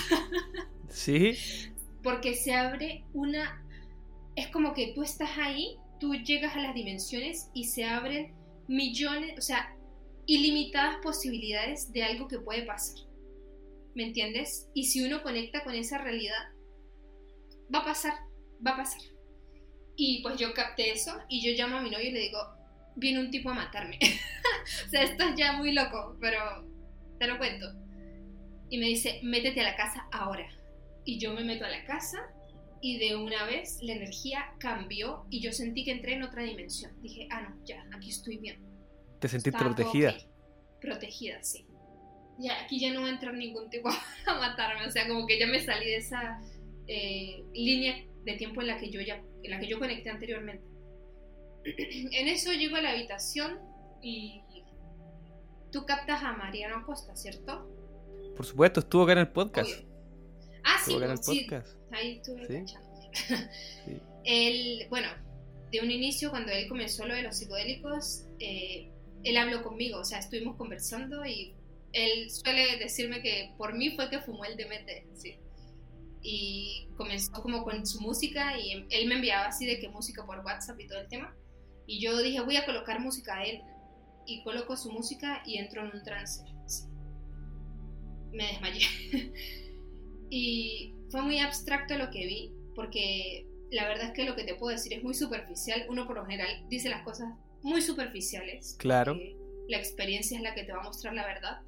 Sí. 0.89 1.37
Porque 2.03 2.35
se 2.35 2.53
abre 2.53 3.03
una... 3.13 3.65
Es 4.35 4.47
como 4.47 4.73
que 4.73 4.93
tú 4.93 5.03
estás 5.03 5.37
ahí, 5.37 5.77
tú 5.99 6.15
llegas 6.15 6.55
a 6.55 6.59
las 6.59 6.73
dimensiones 6.73 7.49
y 7.53 7.65
se 7.65 7.83
abren 7.83 8.33
millones, 8.67 9.37
o 9.37 9.41
sea, 9.41 9.75
ilimitadas 10.25 10.97
posibilidades 11.01 11.91
de 11.91 12.03
algo 12.03 12.27
que 12.27 12.39
puede 12.39 12.63
pasar. 12.63 12.95
¿Me 13.95 14.03
entiendes? 14.03 14.69
Y 14.73 14.85
si 14.85 15.03
uno 15.03 15.23
conecta 15.23 15.63
con 15.63 15.73
esa 15.73 15.97
realidad, 15.97 16.53
va 17.73 17.79
a 17.79 17.85
pasar, 17.85 18.13
va 18.65 18.71
a 18.71 18.77
pasar. 18.77 19.01
Y 19.95 20.21
pues 20.21 20.39
yo 20.39 20.53
capté 20.53 20.91
eso 20.91 21.17
y 21.27 21.41
yo 21.41 21.51
llamo 21.57 21.77
a 21.77 21.81
mi 21.81 21.89
novio 21.89 22.07
y 22.07 22.11
le 22.11 22.19
digo, 22.19 22.39
viene 22.95 23.19
un 23.19 23.31
tipo 23.31 23.49
a 23.49 23.53
matarme. 23.55 23.97
o 24.85 24.89
sea, 24.89 25.03
esto 25.03 25.23
es 25.23 25.35
ya 25.35 25.53
muy 25.53 25.73
loco, 25.73 26.15
pero 26.21 26.39
te 27.19 27.27
lo 27.27 27.37
cuento. 27.37 27.65
Y 28.69 28.77
me 28.77 28.85
dice, 28.85 29.19
métete 29.23 29.61
a 29.61 29.63
la 29.63 29.75
casa 29.75 30.07
ahora. 30.11 30.47
Y 31.09 31.17
yo 31.17 31.33
me 31.33 31.43
meto 31.43 31.65
a 31.65 31.69
la 31.69 31.83
casa 31.85 32.19
y 32.81 32.99
de 32.99 33.15
una 33.15 33.43
vez 33.45 33.79
la 33.81 33.93
energía 33.93 34.53
cambió 34.59 35.25
y 35.31 35.41
yo 35.41 35.51
sentí 35.51 35.83
que 35.83 35.91
entré 35.91 36.13
en 36.13 36.21
otra 36.21 36.43
dimensión. 36.43 36.91
Dije, 37.01 37.27
ah, 37.31 37.41
no, 37.41 37.65
ya, 37.65 37.83
aquí 37.91 38.09
estoy 38.11 38.37
bien. 38.37 38.61
Te 39.17 39.27
sentiste 39.27 39.57
Estaba 39.57 39.73
protegida. 39.73 40.11
ok. 40.11 40.79
Protegida, 40.79 41.41
sí. 41.41 41.65
Ya, 42.37 42.61
aquí 42.61 42.79
ya 42.79 42.93
no 42.93 43.01
va 43.01 43.07
a 43.07 43.09
entrar 43.09 43.33
ningún 43.33 43.71
tipo 43.71 43.89
a 44.27 44.33
matarme. 44.35 44.85
O 44.85 44.91
sea, 44.91 45.07
como 45.07 45.25
que 45.25 45.39
ya 45.39 45.47
me 45.47 45.59
salí 45.59 45.87
de 45.87 45.95
esa 45.95 46.43
eh, 46.85 47.43
línea 47.55 48.05
de 48.23 48.33
tiempo 48.33 48.61
en 48.61 48.67
la 48.67 48.77
que 48.77 48.91
yo 48.91 49.01
ya, 49.01 49.19
en 49.41 49.49
la 49.49 49.59
que 49.59 49.65
yo 49.65 49.79
conecté 49.79 50.11
anteriormente. 50.11 50.63
en 51.65 52.27
eso 52.27 52.53
llego 52.53 52.75
a 52.75 52.81
la 52.81 52.91
habitación 52.91 53.57
y 54.03 54.43
tú 55.71 55.87
captas 55.87 56.21
a 56.21 56.33
Mariano 56.33 56.75
Acosta, 56.75 57.15
¿cierto? 57.15 57.67
Por 58.35 58.45
supuesto, 58.45 58.81
estuvo 58.81 59.01
acá 59.05 59.13
en 59.13 59.17
el 59.17 59.29
podcast. 59.29 59.71
Obvio. 59.71 59.88
Ah, 60.63 60.77
sí, 60.83 60.93
en 60.93 61.03
el 61.03 61.09
pues, 61.15 61.25
sí, 61.25 61.41
podcast. 61.41 61.77
ahí 61.91 62.17
estuve 62.17 62.47
Sí. 62.47 62.75
Sí. 63.85 63.97
Él, 64.25 64.87
bueno, 64.89 65.07
de 65.71 65.79
un 65.81 65.89
inicio, 65.91 66.29
cuando 66.29 66.51
él 66.51 66.67
comenzó 66.67 67.05
lo 67.07 67.13
de 67.15 67.23
los 67.23 67.37
psicodélicos, 67.37 68.25
eh, 68.39 68.91
él 69.23 69.37
habló 69.37 69.63
conmigo, 69.63 69.99
o 69.99 70.03
sea, 70.05 70.19
estuvimos 70.19 70.55
conversando 70.57 71.25
y 71.25 71.55
él 71.93 72.29
suele 72.29 72.77
decirme 72.77 73.21
que 73.21 73.53
por 73.57 73.73
mí 73.75 73.91
fue 73.95 74.09
que 74.09 74.19
fumó 74.19 74.45
el 74.45 74.55
DMT, 74.57 75.15
sí. 75.15 75.37
Y 76.21 76.87
comenzó 76.97 77.31
como 77.41 77.63
con 77.63 77.85
su 77.85 78.01
música 78.01 78.57
y 78.59 78.71
em- 78.73 78.87
él 78.89 79.07
me 79.07 79.15
enviaba 79.15 79.45
así 79.47 79.65
de 79.65 79.79
que 79.79 79.87
música 79.89 80.25
por 80.25 80.39
WhatsApp 80.45 80.79
y 80.79 80.87
todo 80.87 80.99
el 80.99 81.07
tema. 81.07 81.33
Y 81.87 81.99
yo 82.01 82.21
dije, 82.21 82.41
voy 82.41 82.57
a 82.57 82.65
colocar 82.65 82.99
música 82.99 83.37
a 83.37 83.43
él. 83.45 83.61
Y 84.25 84.43
coloco 84.43 84.75
su 84.77 84.91
música 84.91 85.41
y 85.45 85.57
entro 85.57 85.83
en 85.85 85.95
un 85.97 86.03
trance. 86.03 86.43
sí. 86.67 86.83
Me 88.31 88.45
desmayé. 88.47 88.85
y 90.29 90.93
fue 91.09 91.21
muy 91.21 91.39
abstracto 91.39 91.97
lo 91.97 92.11
que 92.11 92.25
vi, 92.25 92.51
porque 92.75 93.45
la 93.71 93.87
verdad 93.87 94.07
es 94.07 94.13
que 94.13 94.25
lo 94.25 94.35
que 94.35 94.43
te 94.43 94.55
puedo 94.55 94.75
decir 94.75 94.93
es 94.93 95.03
muy 95.03 95.13
superficial. 95.13 95.85
Uno 95.89 96.07
por 96.07 96.15
lo 96.15 96.25
general 96.25 96.65
dice 96.69 96.89
las 96.89 97.03
cosas 97.03 97.33
muy 97.61 97.81
superficiales. 97.81 98.75
Claro. 98.79 99.17
La 99.67 99.77
experiencia 99.77 100.37
es 100.37 100.43
la 100.43 100.55
que 100.55 100.63
te 100.63 100.71
va 100.71 100.79
a 100.79 100.83
mostrar 100.83 101.13
la 101.13 101.25
verdad. 101.25 101.61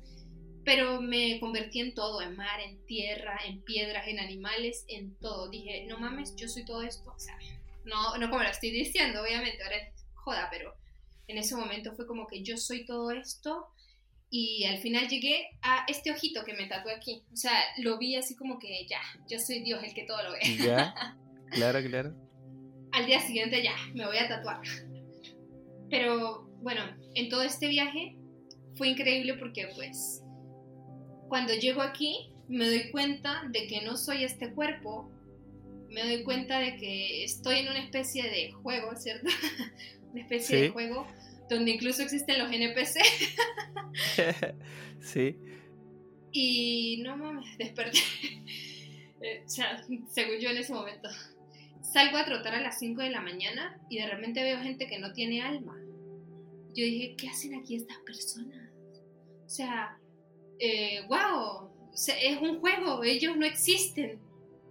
Pero 0.63 1.02
me 1.02 1.39
convertí 1.39 1.80
en 1.80 1.95
todo, 1.95 2.21
en 2.21 2.36
mar, 2.36 2.60
en 2.60 2.86
tierra, 2.86 3.39
en 3.45 3.62
piedras, 3.62 4.08
en 4.08 4.19
animales, 4.19 4.86
en 4.88 5.15
todo. 5.15 5.50
Dije, 5.50 5.86
no 5.88 5.97
mames, 5.97 6.36
yo 6.36 6.47
soy 6.47 6.65
todo 6.65 6.84
esto. 6.84 7.12
O 7.12 7.19
sea, 7.19 7.38
no, 7.84 8.17
no 8.17 8.30
como 8.30 8.43
lo 8.43 8.50
estoy 8.50 8.71
diciendo, 8.71 9.21
obviamente, 9.21 9.62
ahora 9.63 9.78
es 9.78 9.93
joda, 10.13 10.47
pero 10.52 10.74
en 11.28 11.38
ese 11.39 11.56
momento 11.56 11.95
fue 11.95 12.06
como 12.06 12.28
que 12.28 12.43
yo 12.43 12.58
soy 12.58 12.86
todo 12.86 13.10
esto 13.12 13.67
y 14.34 14.63
al 14.63 14.78
final 14.80 15.08
llegué 15.10 15.50
a 15.62 15.84
este 15.89 16.10
ojito 16.10 16.44
que 16.46 16.54
me 16.54 16.65
tatué 16.65 16.94
aquí. 16.94 17.22
O 17.34 17.36
sea, 17.36 17.52
lo 17.80 17.98
vi 17.98 18.15
así 18.15 18.36
como 18.36 18.58
que 18.60 18.88
ya, 18.89 19.02
yo 19.30 19.38
soy 19.39 19.60
Dios 19.62 19.84
el 19.84 19.94
que 19.94 20.06
todo 20.06 20.24
lo 20.24 20.32
ve. 20.32 20.39
Ya. 20.58 20.96
Claro, 21.52 21.82
claro. 21.86 22.15
al 22.94 23.06
día 23.06 23.20
siguiente 23.20 23.62
ya, 23.62 23.76
me 23.94 24.06
voy 24.06 24.15
a 24.17 24.30
tatuar. 24.30 24.62
Pero 25.89 26.44
bueno, 26.62 26.82
en 27.13 27.28
todo 27.28 27.44
este 27.44 27.67
viaje 27.67 28.15
fue 28.76 28.88
increíble 28.88 29.34
porque 29.34 29.67
pues 29.76 30.24
cuando 31.28 31.54
llego 31.54 31.82
aquí 31.82 32.32
me 32.48 32.65
doy 32.65 32.89
cuenta 32.91 33.44
de 33.50 33.67
que 33.67 33.82
no 33.82 33.98
soy 33.98 34.24
este 34.24 34.54
cuerpo, 34.54 35.12
me 35.89 36.04
doy 36.04 36.24
cuenta 36.24 36.60
de 36.60 36.78
que 36.78 37.26
estoy 37.26 37.60
en 37.60 37.67
una 37.70 37.80
especie 37.80 38.24
de 38.24 38.52
juego, 38.54 38.96
¿cierto? 38.96 39.28
una 40.13 40.22
especie 40.22 40.58
Sí. 40.58 40.62
de 40.63 40.70
juego 40.70 41.06
donde 41.52 41.72
incluso 41.72 42.02
existen 42.02 42.40
los 42.40 42.50
NPC 42.50 43.02
sí. 45.02 45.36
y 46.32 47.02
no 47.04 47.18
mames, 47.18 47.58
desperté. 47.58 48.00
Eh, 49.24 49.44
o 49.46 49.50
sea, 49.50 49.80
según 50.10 50.40
yo 50.40 50.50
en 50.50 50.58
ese 50.58 50.74
momento. 50.74 51.08
Salgo 51.84 52.18
a 52.18 52.26
trotar 52.26 52.56
a 52.56 52.60
las 52.60 52.80
5 52.80 53.04
de 53.04 53.12
la 53.12 53.22
mañana 53.22 53.80
y 53.88 54.00
de 54.00 54.08
repente 54.08 54.42
veo 54.42 54.60
gente 54.62 54.88
que 54.88 54.98
no 54.98 55.14
tiene 55.14 55.44
alma. 55.44 55.78
Yo 56.74 56.84
dije, 56.84 57.16
¿qué 57.16 57.30
hacen 57.30 57.54
aquí 57.54 57.76
estas 57.76 58.00
personas? 58.00 58.72
O 59.46 59.48
sea, 59.48 59.96
eh, 60.58 61.02
wow, 61.08 61.70
o 61.92 61.92
sea, 61.94 62.20
es 62.20 62.42
un 62.42 62.60
juego, 62.62 63.04
ellos 63.04 63.38
no 63.38 63.46
existen 63.46 64.20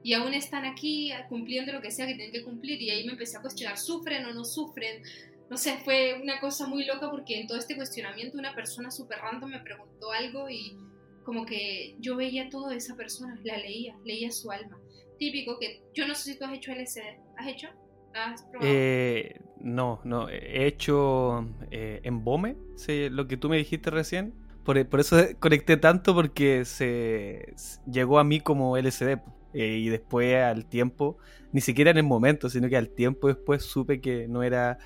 y 0.02 0.14
aún 0.14 0.34
están 0.34 0.64
aquí 0.64 1.12
cumpliendo 1.28 1.72
lo 1.72 1.80
que 1.80 1.92
sea 1.92 2.08
que 2.08 2.14
tienen 2.14 2.32
que 2.32 2.42
cumplir 2.42 2.82
y 2.82 2.90
ahí 2.90 3.04
me 3.04 3.12
empecé 3.12 3.36
a 3.36 3.40
cuestionar, 3.40 3.78
¿sufren 3.78 4.24
o 4.24 4.34
no 4.34 4.44
sufren? 4.44 5.00
No 5.50 5.56
sé, 5.56 5.78
fue 5.84 6.20
una 6.22 6.38
cosa 6.38 6.68
muy 6.68 6.86
loca 6.86 7.10
porque 7.10 7.40
en 7.40 7.48
todo 7.48 7.58
este 7.58 7.74
cuestionamiento 7.74 8.38
una 8.38 8.54
persona 8.54 8.90
súper 8.90 9.18
random 9.18 9.50
me 9.50 9.58
preguntó 9.58 10.12
algo 10.12 10.48
y 10.48 10.78
como 11.24 11.44
que 11.44 11.96
yo 11.98 12.16
veía 12.16 12.48
todo 12.48 12.68
de 12.68 12.76
esa 12.76 12.94
persona, 12.96 13.38
la 13.42 13.58
leía, 13.58 13.96
leía 14.04 14.30
su 14.30 14.50
alma. 14.50 14.78
Típico 15.18 15.58
que 15.58 15.82
yo 15.92 16.06
no 16.06 16.14
sé 16.14 16.32
si 16.32 16.38
tú 16.38 16.44
has 16.44 16.52
hecho 16.52 16.72
LSD, 16.72 17.00
¿has 17.36 17.48
hecho? 17.48 17.68
¿Has 18.14 18.42
probado? 18.44 18.72
Eh, 18.72 19.40
no, 19.58 20.00
no. 20.04 20.28
He 20.28 20.66
hecho 20.66 21.46
eh, 21.70 22.00
embome, 22.04 22.56
sí, 22.76 23.08
lo 23.10 23.26
que 23.26 23.36
tú 23.36 23.48
me 23.48 23.56
dijiste 23.56 23.90
recién. 23.90 24.32
Por, 24.64 24.88
por 24.88 25.00
eso 25.00 25.16
conecté 25.40 25.76
tanto 25.76 26.14
porque 26.14 26.64
se 26.64 27.54
llegó 27.90 28.18
a 28.20 28.24
mí 28.24 28.40
como 28.40 28.76
LSD. 28.76 29.18
Eh, 29.52 29.78
y 29.78 29.88
después 29.88 30.36
al 30.36 30.64
tiempo, 30.66 31.18
ni 31.52 31.60
siquiera 31.60 31.90
en 31.90 31.96
el 31.96 32.04
momento, 32.04 32.48
sino 32.48 32.68
que 32.68 32.76
al 32.76 32.88
tiempo 32.90 33.26
después 33.26 33.64
supe 33.64 34.00
que 34.00 34.28
no 34.28 34.44
era, 34.44 34.78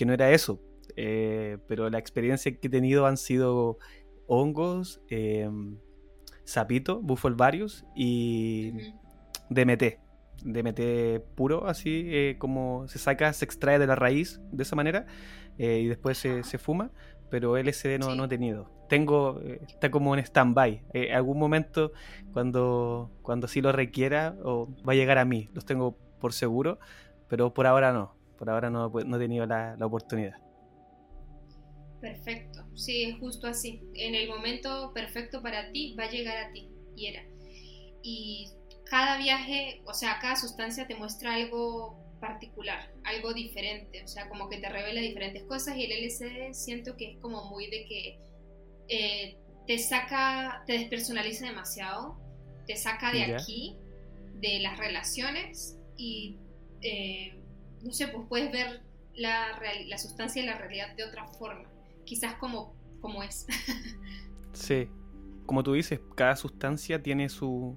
que 0.00 0.06
no 0.06 0.14
era 0.14 0.30
eso. 0.30 0.62
Eh, 0.96 1.58
pero 1.68 1.90
la 1.90 1.98
experiencia 1.98 2.50
que 2.50 2.68
he 2.68 2.70
tenido 2.70 3.04
han 3.04 3.18
sido 3.18 3.76
hongos, 4.26 5.02
eh, 5.10 5.46
sapito, 6.44 7.02
varios 7.36 7.84
y 7.94 8.72
DMT. 9.50 9.98
DMT 10.42 11.20
puro, 11.34 11.66
así 11.66 12.06
eh, 12.06 12.36
como 12.38 12.88
se 12.88 12.98
saca, 12.98 13.30
se 13.34 13.44
extrae 13.44 13.78
de 13.78 13.86
la 13.86 13.94
raíz 13.94 14.40
de 14.52 14.62
esa 14.62 14.74
manera 14.74 15.04
y 15.58 15.86
después 15.88 16.16
se, 16.16 16.42
se, 16.44 16.56
fuma, 16.56 16.90
pero 17.28 17.58
LSD 17.58 17.98
no, 17.98 18.14
no 18.14 18.24
he 18.24 18.28
tenido. 18.28 18.70
Tengo, 18.88 19.42
está 19.68 19.90
como 19.90 20.14
en 20.14 20.20
stand-by. 20.24 20.82
En 20.94 21.14
algún 21.14 21.38
momento, 21.38 21.92
cuando, 22.32 23.10
cuando 23.20 23.46
sí 23.48 23.60
lo 23.60 23.70
requiera, 23.70 24.34
o 24.42 24.74
va 24.88 24.94
a 24.94 24.96
llegar 24.96 25.18
a 25.18 25.26
mí, 25.26 25.50
los 25.52 25.66
tengo 25.66 25.98
por 26.18 26.32
seguro, 26.32 26.78
pero 27.28 27.52
por 27.52 27.66
ahora 27.66 27.92
no. 27.92 28.19
Por 28.40 28.48
ahora 28.48 28.70
no, 28.70 28.88
no 28.88 29.16
he 29.16 29.18
tenido 29.18 29.44
la, 29.44 29.76
la 29.76 29.84
oportunidad. 29.84 30.32
Perfecto, 32.00 32.64
sí, 32.74 33.02
es 33.02 33.18
justo 33.18 33.46
así. 33.46 33.82
En 33.94 34.14
el 34.14 34.30
momento 34.30 34.92
perfecto 34.94 35.42
para 35.42 35.70
ti 35.72 35.94
va 35.94 36.04
a 36.04 36.10
llegar 36.10 36.38
a 36.38 36.50
ti, 36.50 36.70
y 36.96 37.08
era. 37.08 37.22
Y 38.02 38.50
cada 38.86 39.18
viaje, 39.18 39.82
o 39.84 39.92
sea, 39.92 40.18
cada 40.22 40.36
sustancia 40.36 40.86
te 40.86 40.94
muestra 40.94 41.34
algo 41.34 42.02
particular, 42.18 42.90
algo 43.04 43.34
diferente, 43.34 44.02
o 44.02 44.08
sea, 44.08 44.30
como 44.30 44.48
que 44.48 44.56
te 44.56 44.70
revela 44.70 45.02
diferentes 45.02 45.42
cosas 45.42 45.76
y 45.76 45.84
el 45.84 46.06
LSD 46.06 46.54
siento 46.54 46.96
que 46.96 47.10
es 47.10 47.18
como 47.18 47.44
muy 47.44 47.66
de 47.66 47.84
que 47.84 48.18
eh, 48.88 49.36
te 49.66 49.78
saca, 49.78 50.64
te 50.66 50.78
despersonaliza 50.78 51.44
demasiado, 51.44 52.18
te 52.66 52.76
saca 52.76 53.12
de 53.12 53.34
aquí, 53.34 53.76
de 54.36 54.60
las 54.60 54.78
relaciones 54.78 55.78
y, 55.98 56.38
eh, 56.80 57.39
no 57.82 57.92
sé, 57.92 58.08
pues 58.08 58.26
puedes 58.28 58.52
ver 58.52 58.82
la, 59.14 59.58
la 59.86 59.98
sustancia 59.98 60.42
y 60.42 60.46
la 60.46 60.56
realidad 60.56 60.94
de 60.96 61.04
otra 61.04 61.26
forma 61.26 61.68
quizás 62.10 62.34
como, 62.34 62.74
como 63.00 63.22
es. 63.22 63.46
sí, 64.52 64.88
como 65.46 65.62
tú 65.62 65.74
dices, 65.74 66.00
cada 66.16 66.34
sustancia 66.34 67.00
tiene 67.00 67.28
su, 67.28 67.76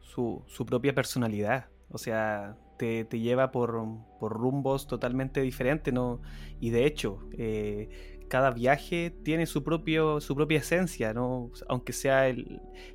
su, 0.00 0.66
propia 0.66 0.94
personalidad. 0.94 1.68
O 1.90 1.98
sea, 1.98 2.56
te, 2.78 3.04
lleva 3.04 3.50
por, 3.50 3.70
rumbos 4.18 4.86
totalmente 4.86 5.42
diferentes, 5.42 5.92
¿no? 5.92 6.22
Y 6.58 6.70
de 6.70 6.86
hecho, 6.86 7.28
eh, 7.36 8.15
cada 8.28 8.50
viaje 8.50 9.10
tiene 9.24 9.46
su, 9.46 9.62
propio, 9.62 10.20
su 10.20 10.34
propia 10.34 10.58
esencia, 10.58 11.14
¿no? 11.14 11.50
Aunque 11.68 11.92
sea 11.92 12.34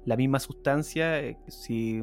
la 0.06 0.16
misma 0.16 0.40
sustancia, 0.40 1.20
eh, 1.20 1.38
si 1.48 2.02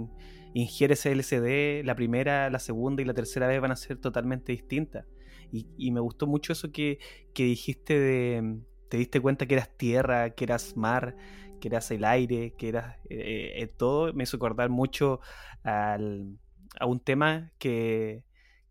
ingieres 0.54 1.04
LSD, 1.06 1.84
la 1.84 1.94
primera, 1.94 2.50
la 2.50 2.58
segunda 2.58 3.02
y 3.02 3.04
la 3.04 3.14
tercera 3.14 3.46
vez 3.46 3.60
van 3.60 3.72
a 3.72 3.76
ser 3.76 3.98
totalmente 3.98 4.52
distintas. 4.52 5.06
Y, 5.50 5.90
me 5.92 6.00
gustó 6.00 6.26
mucho 6.26 6.52
eso 6.52 6.72
que, 6.72 6.98
dijiste 7.34 7.98
de, 7.98 8.58
te 8.90 8.98
diste 8.98 9.20
cuenta 9.20 9.46
que 9.46 9.54
eras 9.54 9.76
tierra, 9.76 10.30
que 10.30 10.44
eras 10.44 10.76
mar, 10.76 11.16
que 11.60 11.68
eras 11.68 11.90
el 11.90 12.04
aire, 12.04 12.54
que 12.58 12.68
eras 12.68 12.98
eh, 13.08 13.54
eh, 13.56 13.66
todo. 13.66 14.12
Me 14.12 14.24
hizo 14.24 14.36
acordar 14.36 14.68
mucho 14.68 15.20
al, 15.62 16.38
a 16.78 16.86
un 16.86 17.00
tema 17.00 17.50
que 17.58 18.24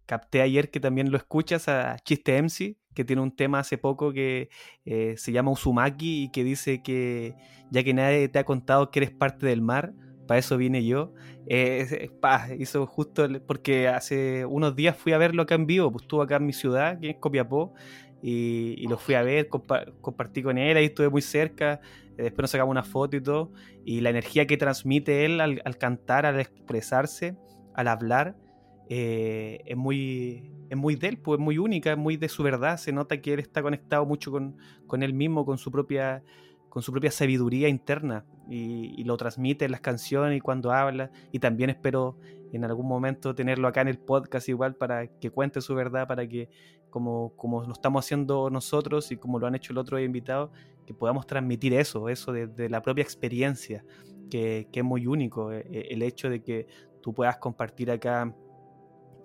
capté 0.05 0.41
ayer 0.41 0.69
que 0.71 0.79
también 0.79 1.11
lo 1.11 1.17
escuchas, 1.17 1.67
a 1.67 1.97
Chiste 1.99 2.41
MC, 2.41 2.77
que 2.97 3.05
tiene 3.05 3.21
un 3.21 3.31
tema 3.31 3.60
hace 3.60 3.77
poco 3.77 4.12
que 4.12 4.49
eh, 4.83 5.13
se 5.17 5.31
llama 5.31 5.51
Uzumaki 5.51 6.23
y 6.23 6.31
que 6.31 6.43
dice 6.43 6.81
que 6.81 7.36
ya 7.69 7.83
que 7.83 7.93
nadie 7.93 8.27
te 8.27 8.39
ha 8.39 8.43
contado 8.43 8.89
que 8.89 8.97
eres 8.97 9.12
parte 9.12 9.45
del 9.45 9.62
mar, 9.62 9.93
para 10.25 10.39
eso 10.39 10.57
vine 10.57 10.83
yo. 10.83 11.13
Eh, 11.45 12.10
hizo 12.57 12.88
justo 12.88 13.27
porque 13.45 13.88
hace 13.88 14.47
unos 14.47 14.75
días 14.75 14.97
fui 14.97 15.13
a 15.13 15.19
verlo 15.19 15.43
acá 15.43 15.53
en 15.53 15.67
vivo, 15.67 15.91
pues 15.91 16.05
estuvo 16.05 16.23
acá 16.23 16.38
en 16.38 16.47
mi 16.47 16.53
ciudad, 16.53 16.99
que 16.99 17.12
es 17.12 17.17
Copiapó, 17.17 17.75
y, 18.23 18.88
lo 18.88 18.97
fui 18.97 19.13
a 19.13 19.21
ver, 19.21 19.47
compartí 19.47 20.41
con 20.41 20.57
él, 20.57 20.75
ahí 20.75 20.86
estuve 20.86 21.10
muy 21.10 21.21
cerca, 21.21 21.79
eh, 22.17 22.23
después 22.23 22.45
nos 22.45 22.49
sacamos 22.49 22.71
una 22.71 22.83
foto 22.83 23.15
y 23.15 23.21
todo, 23.21 23.51
y 23.86 24.01
la 24.01 24.10
energía 24.10 24.47
que 24.47 24.57
transmite 24.57 25.23
él 25.23 25.39
al, 25.39 25.77
cantar, 25.77 26.25
al 26.25 26.39
expresarse, 26.39 27.38
al 27.75 27.89
hablar, 27.89 28.36
eh, 28.89 29.62
es, 29.65 29.78
muy, 29.78 30.52
es 30.69 30.78
muy 30.78 30.95
de 30.95 31.10
él, 31.10 31.17
pues 31.17 31.39
es 31.39 31.43
muy 31.43 31.58
única, 31.58 31.91
es 31.91 31.97
muy 31.97 32.17
de 32.17 32.30
su 32.30 32.43
verdad, 32.43 32.78
se 32.78 32.91
nota 32.91 33.21
que 33.21 33.34
él 33.34 33.39
está 33.39 33.62
conectado 33.62 34.06
mucho 34.06 34.32
con, 34.32 34.58
con 34.86 35.04
él 35.04 35.13
mismo, 35.13 35.45
con 35.45 35.58
su 35.58 35.71
propia 35.71 36.23
con 36.78 36.84
su 36.84 36.91
propia 36.91 37.10
sabiduría 37.10 37.69
interna 37.69 38.23
y, 38.47 39.04
lo 39.04 39.17
transmite 39.17 39.65
en 39.65 39.71
las 39.71 39.82
canciones 39.82 40.38
y 40.38 40.41
cuando 40.41 40.71
habla. 40.71 41.10
Y 41.32 41.39
también 41.39 41.71
espero 41.71 42.17
en 42.52 42.63
algún 42.65 42.88
momento 42.88 43.34
tenerlo 43.34 43.67
acá 43.67 43.82
en 43.82 43.88
el 43.88 43.97
podcast 43.97 44.47
igual 44.50 44.76
para 44.76 45.08
que 45.08 45.32
cuente 45.32 45.62
su 45.62 45.73
verdad, 45.73 46.08
para 46.08 46.28
que 46.28 46.50
como, 46.91 47.34
como 47.36 47.63
lo 47.63 47.73
estamos 47.73 48.06
haciendo 48.06 48.52
nosotros 48.52 49.12
y 49.12 49.17
como 49.17 49.39
lo 49.39 49.47
han 49.47 49.56
hecho 49.56 49.73
el 49.73 49.80
otro 49.80 50.00
invitado, 50.00 50.52
que 50.86 50.93
podamos 50.93 51.26
transmitir 51.26 51.73
eso, 51.73 52.10
eso 52.10 52.32
de, 52.32 52.69
la 52.69 52.82
propia 52.84 53.02
experiencia, 53.02 53.84
que, 54.30 54.67
es 54.71 54.84
muy 54.84 55.08
único. 55.08 55.52
Eh, 55.52 55.65
eh, 55.71 55.88
el 55.89 56.04
hecho 56.04 56.30
de 56.30 56.43
que 56.43 56.67
tú 57.02 57.12
puedas 57.13 57.38
compartir 57.38 57.89
acá 57.89 58.36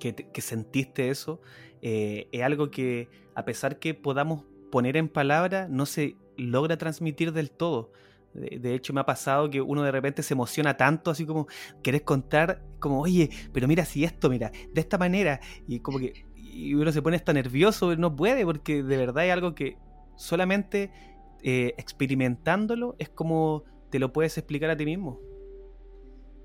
que, 0.03 0.15
que 0.15 0.41
sentiste 0.41 1.11
eso, 1.11 1.41
eh, 1.81 2.29
es 2.33 2.43
algo 2.43 2.71
que 2.71 3.09
a 3.37 3.45
pesar 3.45 3.79
que 3.79 3.95
podamos 3.95 4.45
poner 4.73 4.97
en 4.97 5.09
palabra, 5.09 5.69
no 5.69 5.87
se 5.87 6.17
logra 6.37 6.77
transmitir 6.77 7.33
del 7.33 7.51
todo. 7.51 7.93
De, 8.35 8.75
hecho, 8.75 8.95
me 8.95 9.01
ha 9.03 9.05
pasado 9.05 9.51
que 9.51 9.61
uno 9.61 9.83
de 9.83 9.93
repente 9.93 10.23
se 10.23 10.33
emociona 10.33 10.79
tanto, 10.79 11.11
así 11.11 11.27
como 11.27 11.47
querés 11.83 12.01
contar, 12.03 12.63
como, 12.81 13.03
oye, 13.03 13.29
pero 13.53 13.69
mira 13.69 13.85
si 13.85 14.05
esto, 14.05 14.31
mira, 14.31 14.51
de 14.73 14.81
esta 14.81 14.97
manera, 14.97 15.41
y 15.69 15.81
como 15.81 15.99
que 15.99 16.25
y 16.35 16.75
uno 16.75 16.91
se 16.93 17.03
pone 17.03 17.17
hasta 17.17 17.33
nervioso, 17.33 17.95
no 17.97 18.17
puede, 18.17 18.45
porque 18.45 18.83
de 18.83 18.97
verdad 18.97 19.27
es 19.27 19.33
algo 19.33 19.55
que 19.55 19.77
solamente 20.17 20.91
eh, 21.43 21.75
experimentándolo 21.77 22.97
es 22.99 23.09
como 23.11 23.65
te 23.91 23.99
lo 23.99 24.13
puedes 24.13 24.37
explicar 24.39 24.71
a 24.71 24.77
ti 24.77 24.87
mismo. 24.87 25.21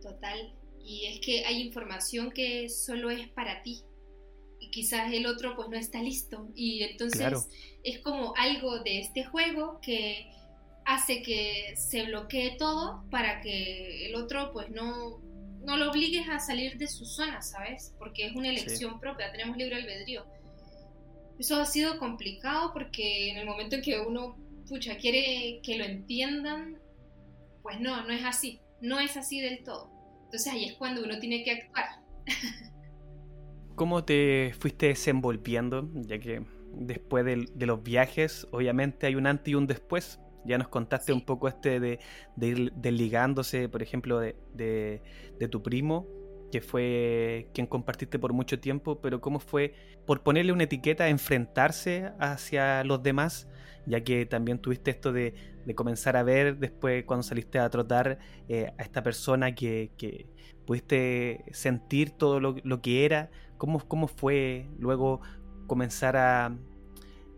Total, 0.02 0.57
y 0.88 1.06
es 1.06 1.20
que 1.20 1.46
hay 1.46 1.62
información 1.62 2.32
que 2.32 2.70
solo 2.70 3.10
es 3.10 3.28
para 3.28 3.62
ti, 3.62 3.84
y 4.60 4.70
quizás 4.72 5.12
el 5.12 5.26
otro 5.26 5.56
pues 5.56 5.70
no 5.70 5.76
está 5.76 6.02
listo 6.02 6.50
y 6.56 6.84
entonces 6.84 7.48
es 7.84 8.00
como 8.00 8.34
algo 8.38 8.80
de 8.80 9.00
este 9.00 9.24
juego 9.24 9.80
que 9.82 10.32
hace 10.86 11.22
que 11.22 11.76
se 11.76 12.06
bloquee 12.06 12.56
todo 12.58 13.04
para 13.12 13.42
que 13.42 14.08
el 14.08 14.16
otro 14.16 14.52
pues 14.54 14.70
no, 14.70 15.20
no 15.64 15.78
lo 15.78 15.92
obligues 15.92 16.28
a 16.30 16.40
salir 16.40 16.78
de 16.78 16.88
su 16.88 17.06
zona, 17.06 17.42
¿sabes? 17.42 17.94
Porque 18.00 18.26
es 18.26 18.36
una 18.36 18.50
elección 18.50 19.00
propia, 19.00 19.32
tenemos 19.32 19.58
libre 19.58 19.76
albedrío. 19.76 20.26
Eso 21.38 21.58
ha 21.58 21.66
sido 21.66 22.00
complicado 22.00 22.72
porque 22.74 23.30
en 23.30 23.38
el 23.38 23.46
momento 23.46 23.76
en 23.76 23.82
que 23.82 24.00
uno, 24.00 24.38
pucha, 24.68 24.98
quiere 24.98 25.60
que 25.62 25.78
lo 25.78 25.84
entiendan, 25.84 26.80
pues 27.62 27.80
no, 27.80 28.04
no 28.04 28.14
es 28.14 28.24
así, 28.24 28.60
no 28.82 29.00
es 29.00 29.18
así 29.18 29.40
del 29.40 29.64
todo. 29.64 29.97
Entonces 30.28 30.52
ahí 30.52 30.66
es 30.66 30.74
cuando 30.74 31.04
uno 31.04 31.20
tiene 31.20 31.42
que 31.42 31.52
actuar. 31.52 31.86
¿Cómo 33.76 34.04
te 34.04 34.54
fuiste 34.60 34.88
desenvolviendo? 34.88 35.90
Ya 35.94 36.20
que 36.20 36.46
después 36.74 37.24
de, 37.24 37.66
los 37.66 37.82
viajes, 37.82 38.46
obviamente 38.52 39.08
hay 39.08 39.16
un 39.16 39.26
antes 39.26 39.48
y 39.48 39.56
un 39.56 39.68
después. 39.68 40.20
Ya 40.46 40.58
nos 40.58 40.68
contaste 40.68 41.14
un 41.14 41.22
poco 41.22 41.48
este 41.48 41.80
de, 41.80 42.00
ir 42.42 42.74
desligándose, 42.74 43.70
por 43.70 43.82
ejemplo, 43.82 44.20
de, 44.20 45.02
tu 45.50 45.64
primo, 45.64 46.06
que 46.52 46.62
fue 46.62 47.50
quien 47.54 47.68
compartiste 47.68 48.20
por 48.20 48.34
mucho 48.34 48.60
tiempo, 48.60 49.02
pero 49.02 49.22
cómo 49.22 49.40
fue, 49.40 49.74
por 50.06 50.24
ponerle 50.24 50.52
una 50.52 50.64
etiqueta, 50.64 51.08
enfrentarse 51.10 52.12
hacia 52.20 52.84
los 52.84 53.04
demás, 53.04 53.48
ya 53.86 54.02
que 54.04 54.26
también 54.26 54.60
tuviste 54.60 54.92
esto 54.92 55.12
de, 55.12 55.34
comenzar 55.76 56.16
a 56.16 56.24
ver 56.24 56.58
después 56.58 57.04
cuando 57.04 57.24
saliste 57.24 57.60
a 57.60 57.70
trotar 57.70 58.20
eh, 58.48 58.72
a 58.78 58.84
esta 58.84 59.04
persona 59.04 59.54
que, 59.54 59.92
pudiste 60.66 61.46
sentir 61.52 62.12
todo 62.12 62.40
lo, 62.42 62.56
lo 62.64 62.82
que 62.82 63.06
era, 63.06 63.30
¿Cómo, 63.58 63.80
cómo 63.88 64.08
fue 64.08 64.68
luego 64.78 65.22
comenzar 65.66 66.16
a, 66.16 66.56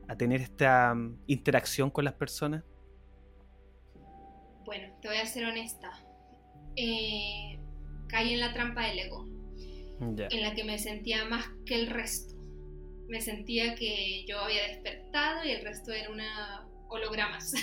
a 0.07 0.15
tener 0.17 0.41
esta 0.41 0.93
mm, 0.93 1.23
interacción 1.27 1.89
con 1.89 2.05
las 2.05 2.13
personas? 2.13 2.63
Bueno, 4.65 4.93
te 5.01 5.07
voy 5.07 5.17
a 5.17 5.25
ser 5.25 5.45
honesta. 5.45 5.91
Eh, 6.75 7.58
caí 8.09 8.33
en 8.33 8.39
la 8.39 8.53
trampa 8.53 8.85
del 8.85 8.99
ego, 8.99 9.25
en 10.01 10.41
la 10.41 10.53
que 10.53 10.63
me 10.63 10.77
sentía 10.79 11.25
más 11.25 11.45
que 11.65 11.75
el 11.75 11.87
resto. 11.87 12.35
Me 13.07 13.21
sentía 13.21 13.75
que 13.75 14.25
yo 14.27 14.39
había 14.39 14.67
despertado 14.67 15.45
y 15.45 15.51
el 15.51 15.63
resto 15.63 15.91
era 15.91 16.09
una 16.09 16.67
hologramas. 16.89 17.53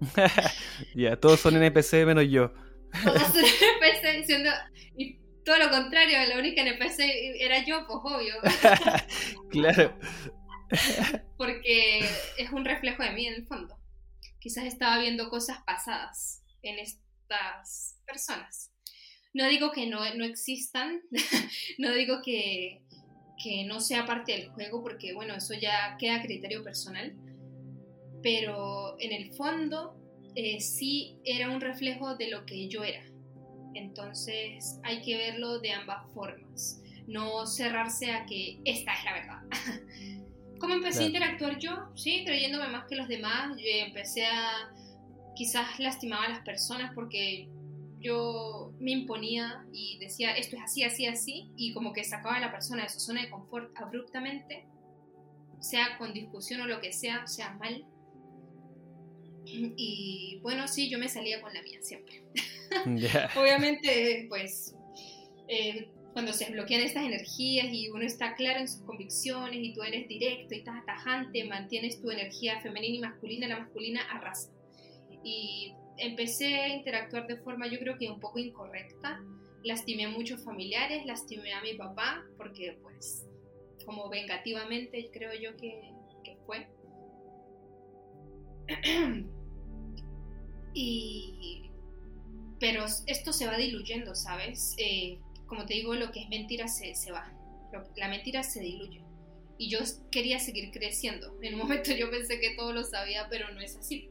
ya, 0.94 1.16
todos 1.16 1.40
son 1.40 1.62
NPC 1.62 2.06
menos 2.06 2.24
yo. 2.28 2.52
todos 3.04 3.22
son 3.22 3.44
NPC 3.44 4.16
diciendo, 4.18 4.50
todo 5.44 5.58
lo 5.58 5.70
contrario, 5.70 6.18
la 6.26 6.38
única 6.38 6.62
NPC 6.62 6.98
era 7.38 7.64
yo, 7.64 7.86
pues 7.86 7.98
obvio. 8.02 8.34
claro. 9.50 9.96
Porque 11.36 12.00
es 12.38 12.50
un 12.50 12.64
reflejo 12.64 13.02
de 13.02 13.12
mí 13.12 13.26
en 13.26 13.34
el 13.34 13.46
fondo. 13.46 13.78
Quizás 14.40 14.64
estaba 14.64 14.98
viendo 14.98 15.28
cosas 15.28 15.58
pasadas 15.64 16.42
en 16.62 16.78
estas 16.78 17.96
personas. 18.04 18.72
No 19.36 19.46
digo 19.48 19.70
que 19.70 19.86
no, 19.86 19.98
no 20.14 20.24
existan, 20.24 21.02
no 21.78 21.92
digo 21.92 22.22
que, 22.22 22.80
que 23.42 23.64
no 23.64 23.80
sea 23.80 24.06
parte 24.06 24.32
del 24.32 24.48
juego, 24.48 24.82
porque 24.82 25.12
bueno, 25.12 25.34
eso 25.34 25.52
ya 25.52 25.96
queda 25.98 26.16
a 26.16 26.22
criterio 26.22 26.64
personal, 26.64 27.14
pero 28.22 28.96
en 28.98 29.12
el 29.12 29.34
fondo 29.34 29.94
eh, 30.34 30.58
sí 30.60 31.18
era 31.22 31.50
un 31.50 31.60
reflejo 31.60 32.16
de 32.16 32.30
lo 32.30 32.46
que 32.46 32.68
yo 32.68 32.82
era. 32.82 33.02
Entonces 33.74 34.80
hay 34.82 35.02
que 35.02 35.18
verlo 35.18 35.58
de 35.58 35.72
ambas 35.72 36.10
formas, 36.14 36.80
no 37.06 37.44
cerrarse 37.44 38.12
a 38.12 38.24
que 38.24 38.58
esta 38.64 38.94
es 38.94 39.04
la 39.04 39.12
verdad. 39.12 39.42
¿Cómo 40.58 40.72
empecé 40.72 41.02
a 41.02 41.06
interactuar 41.08 41.58
yo? 41.58 41.76
Sí, 41.94 42.24
creyéndome 42.24 42.68
más 42.68 42.86
que 42.86 42.96
los 42.96 43.06
demás, 43.06 43.54
yo 43.58 43.66
empecé 43.66 44.24
a 44.24 44.72
quizás 45.34 45.78
lastimaba 45.78 46.24
a 46.24 46.30
las 46.30 46.40
personas 46.40 46.92
porque 46.94 47.50
yo 48.06 48.72
me 48.78 48.92
imponía 48.92 49.66
y 49.72 49.98
decía 49.98 50.32
esto 50.36 50.56
es 50.56 50.62
así, 50.62 50.84
así, 50.84 51.06
así, 51.06 51.50
y 51.56 51.72
como 51.72 51.92
que 51.92 52.04
sacaba 52.04 52.36
a 52.36 52.40
la 52.40 52.52
persona 52.52 52.84
de 52.84 52.88
su 52.88 53.00
zona 53.00 53.22
de 53.22 53.30
confort 53.30 53.76
abruptamente, 53.76 54.66
sea 55.60 55.98
con 55.98 56.12
discusión 56.12 56.60
o 56.60 56.66
lo 56.66 56.80
que 56.80 56.92
sea, 56.92 57.26
sea 57.26 57.54
mal. 57.54 57.84
Y 59.76 60.40
bueno, 60.42 60.66
sí, 60.66 60.88
yo 60.88 60.98
me 60.98 61.08
salía 61.08 61.40
con 61.40 61.54
la 61.54 61.62
mía 61.62 61.78
siempre. 61.80 62.24
Obviamente, 63.36 64.26
pues, 64.28 64.74
eh, 65.48 65.88
cuando 66.12 66.32
se 66.32 66.50
bloquean 66.50 66.80
estas 66.80 67.04
energías 67.04 67.68
y 67.70 67.88
uno 67.90 68.04
está 68.04 68.34
claro 68.34 68.60
en 68.60 68.68
sus 68.68 68.82
convicciones 68.82 69.58
y 69.62 69.72
tú 69.72 69.82
eres 69.82 70.08
directo 70.08 70.54
y 70.54 70.58
estás 70.58 70.82
atajante, 70.82 71.44
mantienes 71.44 72.00
tu 72.00 72.10
energía 72.10 72.60
femenina 72.60 72.96
y 72.96 73.00
masculina, 73.00 73.48
la 73.48 73.58
masculina 73.60 74.00
arrasa. 74.10 74.50
Y 75.22 75.74
empecé 75.98 76.54
a 76.56 76.68
interactuar 76.68 77.26
de 77.26 77.36
forma 77.38 77.66
yo 77.66 77.78
creo 77.78 77.98
que 77.98 78.10
un 78.10 78.20
poco 78.20 78.38
incorrecta. 78.38 79.20
Lastimé 79.64 80.04
a 80.04 80.10
muchos 80.10 80.44
familiares, 80.44 81.04
lastimé 81.06 81.52
a 81.52 81.62
mi 81.62 81.74
papá, 81.74 82.24
porque 82.36 82.78
pues 82.82 83.26
como 83.84 84.08
vengativamente 84.08 85.10
creo 85.12 85.32
yo 85.34 85.56
que, 85.56 85.92
que 86.24 86.36
fue. 86.46 86.68
y 90.74 91.62
pero 92.58 92.86
esto 93.06 93.32
se 93.32 93.46
va 93.46 93.56
diluyendo, 93.58 94.14
¿sabes? 94.14 94.74
Eh, 94.78 95.18
como 95.46 95.66
te 95.66 95.74
digo, 95.74 95.94
lo 95.94 96.10
que 96.10 96.20
es 96.20 96.28
mentira 96.28 96.68
se, 96.68 96.94
se 96.94 97.12
va, 97.12 97.30
la 97.96 98.08
mentira 98.08 98.42
se 98.42 98.60
diluye. 98.60 99.02
Y 99.58 99.68
yo 99.68 99.78
quería 100.10 100.38
seguir 100.38 100.70
creciendo. 100.70 101.38
En 101.42 101.54
un 101.54 101.60
momento 101.60 101.92
yo 101.92 102.10
pensé 102.10 102.40
que 102.40 102.54
todo 102.56 102.72
lo 102.72 102.84
sabía, 102.84 103.26
pero 103.30 103.52
no 103.52 103.60
es 103.60 103.76
así. 103.76 104.10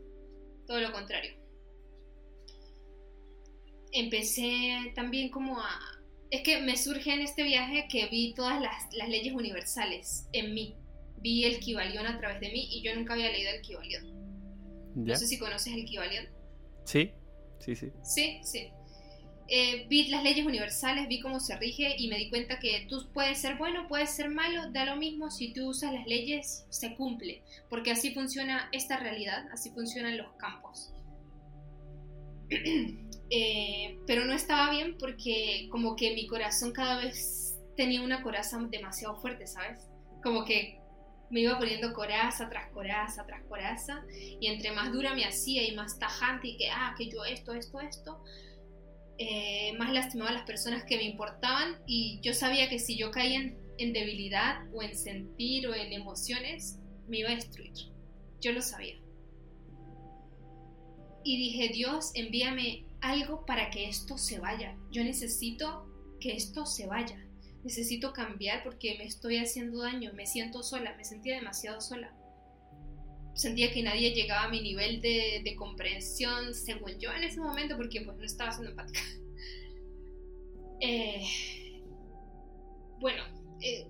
Todo 0.67 0.79
lo 0.79 0.91
contrario 0.91 1.44
empecé 3.95 4.91
también 4.95 5.29
como 5.29 5.59
a... 5.59 5.79
Es 6.31 6.41
que 6.41 6.61
me 6.61 6.75
surge 6.77 7.13
en 7.13 7.21
este 7.21 7.43
viaje 7.43 7.87
que 7.89 8.07
vi 8.07 8.33
todas 8.33 8.61
las, 8.61 8.93
leyes 9.09 9.33
universales 9.33 10.27
en 10.33 10.53
mí. 10.53 10.75
Vi 11.17 11.45
el 11.45 11.59
Kibalión 11.59 12.05
a 12.05 12.17
través 12.17 12.39
de 12.39 12.51
mí 12.51 12.67
y 12.71 12.83
yo 12.83 12.95
nunca 12.95 13.13
había 13.13 13.31
leído 13.31 13.51
el 13.51 13.61
Kibalión. 13.61 14.15
No 14.95 15.15
sé 15.15 15.27
si 15.27 15.37
conoces 15.37 15.73
el 15.73 15.85
Kibalión. 15.85 16.27
Sí, 16.83 17.11
sí, 17.59 17.75
sí. 17.75 17.91
Sí, 18.03 18.39
sí. 18.43 18.69
Eh, 19.47 19.85
vi 19.87 20.07
las 20.07 20.23
leyes 20.23 20.45
universales, 20.45 21.07
vi 21.07 21.19
cómo 21.19 21.39
se 21.39 21.55
rige 21.57 21.95
y 21.97 22.07
me 22.07 22.17
di 22.17 22.29
cuenta 22.29 22.57
que 22.59 22.87
tú 22.89 23.07
puedes 23.13 23.37
ser 23.37 23.57
bueno, 23.57 23.87
puedes 23.87 24.09
ser 24.09 24.29
malo, 24.29 24.71
da 24.71 24.85
lo 24.85 24.95
mismo, 24.95 25.29
si 25.29 25.53
tú 25.53 25.69
usas 25.69 25.93
las 25.93 26.07
leyes, 26.07 26.65
se 26.69 26.95
cumple, 26.95 27.43
porque 27.69 27.91
así 27.91 28.11
funciona 28.11 28.69
esta 28.71 28.97
realidad, 28.97 29.45
así 29.51 29.69
funcionan 29.69 30.17
los 30.17 30.33
campos. 30.37 30.91
Eh, 33.29 33.99
pero 34.05 34.25
no 34.25 34.33
estaba 34.33 34.69
bien 34.71 34.97
porque 34.99 35.67
como 35.71 35.95
que 35.95 36.13
mi 36.13 36.27
corazón 36.27 36.71
cada 36.71 36.97
vez 37.01 37.57
tenía 37.75 38.01
una 38.01 38.21
coraza 38.21 38.59
demasiado 38.69 39.15
fuerte, 39.17 39.47
¿sabes? 39.47 39.89
Como 40.23 40.45
que 40.45 40.79
me 41.29 41.41
iba 41.41 41.57
poniendo 41.57 41.91
coraza 41.93 42.47
tras 42.49 42.69
coraza 42.69 43.25
tras 43.25 43.43
coraza 43.45 44.05
y 44.39 44.47
entre 44.47 44.71
más 44.71 44.91
dura 44.91 45.15
me 45.15 45.25
hacía 45.25 45.67
y 45.67 45.75
más 45.75 45.97
tajante 45.97 46.49
y 46.49 46.57
que, 46.57 46.69
ah, 46.69 46.93
que 46.97 47.09
yo 47.09 47.25
esto, 47.25 47.53
esto, 47.53 47.79
esto, 47.81 48.23
eh, 49.17 49.73
más 49.77 49.91
lastimaba 49.91 50.29
a 50.29 50.33
las 50.33 50.45
personas 50.45 50.83
que 50.83 50.97
me 50.97 51.03
importaban 51.03 51.77
y 51.87 52.19
yo 52.21 52.33
sabía 52.33 52.69
que 52.69 52.79
si 52.79 52.97
yo 52.97 53.11
caía 53.11 53.39
en 53.77 53.93
debilidad 53.93 54.67
o 54.73 54.83
en 54.83 54.95
sentir 54.95 55.67
o 55.67 55.73
en 55.73 55.93
emociones, 55.93 56.79
me 57.07 57.19
iba 57.19 57.29
a 57.29 57.35
destruir. 57.35 57.73
Yo 58.41 58.51
lo 58.51 58.61
sabía. 58.61 58.95
Y 61.23 61.37
dije, 61.37 61.69
Dios, 61.69 62.11
envíame 62.13 62.85
algo 63.05 63.45
para 63.45 63.69
que 63.69 63.87
esto 63.87 64.17
se 64.17 64.39
vaya. 64.39 64.77
Yo 64.91 65.03
necesito 65.03 65.87
que 66.19 66.35
esto 66.35 66.65
se 66.65 66.87
vaya. 66.87 67.23
Necesito 67.63 68.13
cambiar 68.13 68.63
porque 68.63 68.97
me 68.97 69.05
estoy 69.05 69.37
haciendo 69.37 69.79
daño, 69.79 70.11
me 70.13 70.25
siento 70.25 70.63
sola, 70.63 70.95
me 70.95 71.03
sentía 71.05 71.35
demasiado 71.35 71.81
sola. 71.81 72.15
Sentía 73.35 73.71
que 73.71 73.83
nadie 73.83 74.13
llegaba 74.13 74.45
a 74.45 74.49
mi 74.49 74.61
nivel 74.61 75.01
de, 75.01 75.55
comprensión, 75.57 76.53
según 76.53 76.99
yo 76.99 77.11
en 77.11 77.23
ese 77.23 77.39
momento, 77.39 77.75
porque 77.77 78.01
pues 78.01 78.17
no 78.17 78.23
estaba 78.23 78.51
siendo 78.51 78.71
empática. 78.71 79.01
Eh, 80.81 81.23
bueno, 82.99 83.23
eh, 83.61 83.87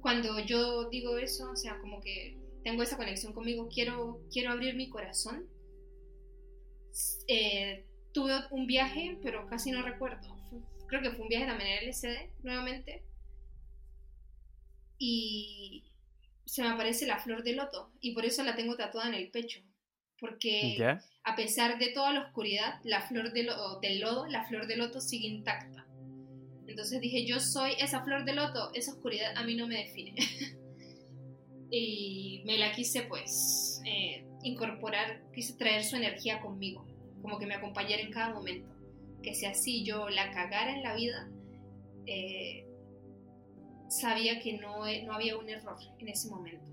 cuando 0.00 0.40
yo 0.40 0.88
digo 0.88 1.18
eso, 1.18 1.50
o 1.50 1.54
sea, 1.54 1.78
como 1.80 2.00
que 2.00 2.38
tengo 2.64 2.82
esa 2.82 2.96
conexión 2.96 3.34
conmigo, 3.34 3.68
quiero, 3.68 4.22
quiero 4.32 4.52
abrir 4.52 4.74
mi 4.74 4.88
corazón. 4.88 5.46
Eh, 7.28 7.84
tuve 8.12 8.34
un 8.50 8.66
viaje, 8.66 9.18
pero 9.22 9.46
casi 9.46 9.70
no 9.70 9.82
recuerdo. 9.82 10.36
Creo 10.86 11.02
que 11.02 11.10
fue 11.10 11.22
un 11.22 11.28
viaje 11.28 11.46
también 11.46 11.70
en 11.70 11.88
LCD, 11.88 12.30
nuevamente. 12.42 13.02
Y 14.98 15.84
se 16.44 16.62
me 16.62 16.68
aparece 16.68 17.06
la 17.06 17.18
flor 17.18 17.42
de 17.42 17.54
loto. 17.54 17.90
Y 18.00 18.14
por 18.14 18.24
eso 18.24 18.42
la 18.42 18.54
tengo 18.54 18.76
tatuada 18.76 19.08
en 19.08 19.14
el 19.14 19.30
pecho. 19.30 19.60
Porque 20.18 20.76
a 21.24 21.34
pesar 21.34 21.78
de 21.78 21.88
toda 21.88 22.12
la 22.12 22.20
oscuridad, 22.20 22.78
la 22.84 23.00
flor 23.02 23.32
de 23.32 23.48
del 23.80 24.00
lodo, 24.00 24.26
la 24.26 24.44
flor 24.44 24.66
de 24.66 24.76
loto 24.76 25.00
sigue 25.00 25.26
intacta. 25.26 25.86
Entonces 26.66 27.00
dije, 27.00 27.26
yo 27.26 27.40
soy 27.40 27.72
esa 27.78 28.04
flor 28.04 28.24
de 28.24 28.34
loto, 28.34 28.72
esa 28.74 28.92
oscuridad 28.92 29.36
a 29.36 29.42
mí 29.44 29.56
no 29.56 29.66
me 29.66 29.78
define. 29.78 30.14
y 31.70 32.42
me 32.44 32.56
la 32.56 32.72
quise 32.72 33.02
pues 33.02 33.80
eh, 33.84 34.24
incorporar, 34.44 35.22
quise 35.34 35.54
traer 35.54 35.82
su 35.82 35.96
energía 35.96 36.40
conmigo 36.40 36.91
como 37.22 37.38
que 37.38 37.46
me 37.46 37.54
acompañara 37.54 38.02
en 38.02 38.10
cada 38.10 38.34
momento. 38.34 38.68
Que 39.22 39.34
si 39.34 39.46
así 39.46 39.84
yo 39.84 40.08
la 40.08 40.30
cagara 40.32 40.74
en 40.74 40.82
la 40.82 40.94
vida, 40.94 41.28
eh, 42.06 42.66
sabía 43.88 44.40
que 44.40 44.54
no, 44.54 44.84
no 45.04 45.12
había 45.12 45.36
un 45.36 45.48
error 45.48 45.78
en 45.98 46.08
ese 46.08 46.28
momento. 46.28 46.66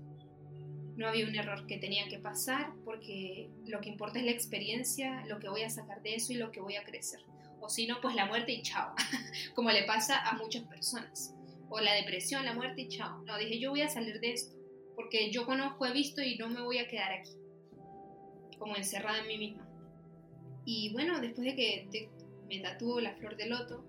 No 0.96 1.08
había 1.08 1.26
un 1.26 1.34
error 1.34 1.66
que 1.66 1.78
tenía 1.78 2.08
que 2.08 2.18
pasar 2.18 2.72
porque 2.84 3.48
lo 3.66 3.80
que 3.80 3.88
importa 3.88 4.18
es 4.18 4.24
la 4.24 4.32
experiencia, 4.32 5.24
lo 5.26 5.38
que 5.38 5.48
voy 5.48 5.62
a 5.62 5.70
sacar 5.70 6.02
de 6.02 6.16
eso 6.16 6.32
y 6.32 6.36
lo 6.36 6.50
que 6.50 6.60
voy 6.60 6.76
a 6.76 6.84
crecer. 6.84 7.20
O 7.60 7.68
si 7.68 7.86
no, 7.86 8.00
pues 8.00 8.14
la 8.14 8.26
muerte 8.26 8.52
y 8.52 8.62
chao, 8.62 8.94
como 9.54 9.70
le 9.70 9.84
pasa 9.84 10.28
a 10.28 10.36
muchas 10.36 10.64
personas. 10.64 11.34
O 11.68 11.80
la 11.80 11.94
depresión, 11.94 12.44
la 12.44 12.52
muerte 12.52 12.82
y 12.82 12.88
chao. 12.88 13.22
No, 13.24 13.38
dije 13.38 13.58
yo 13.60 13.70
voy 13.70 13.82
a 13.82 13.88
salir 13.88 14.18
de 14.20 14.32
esto 14.32 14.60
porque 15.00 15.30
yo 15.30 15.46
conozco, 15.46 15.86
he 15.86 15.92
visto 15.94 16.20
y 16.20 16.36
no 16.36 16.50
me 16.50 16.60
voy 16.60 16.76
a 16.76 16.86
quedar 16.86 17.10
aquí, 17.10 17.32
como 18.58 18.76
encerrada 18.76 19.20
en 19.20 19.28
mí 19.28 19.38
misma. 19.38 19.66
Y 20.64 20.92
bueno, 20.92 21.20
después 21.20 21.46
de 21.46 21.56
que 21.56 22.08
me 22.48 22.58
tatuó 22.60 23.00
la 23.00 23.14
flor 23.14 23.36
de 23.36 23.46
loto, 23.46 23.84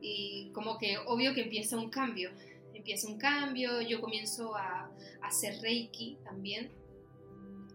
y 0.00 0.50
como 0.52 0.78
que 0.78 0.98
obvio 0.98 1.32
que 1.34 1.42
empieza 1.42 1.78
un 1.78 1.88
cambio, 1.88 2.30
empieza 2.74 3.08
un 3.08 3.16
cambio, 3.16 3.80
yo 3.80 4.00
comienzo 4.00 4.54
a, 4.54 4.90
hacer 5.22 5.58
reiki 5.62 6.18
también, 6.22 6.70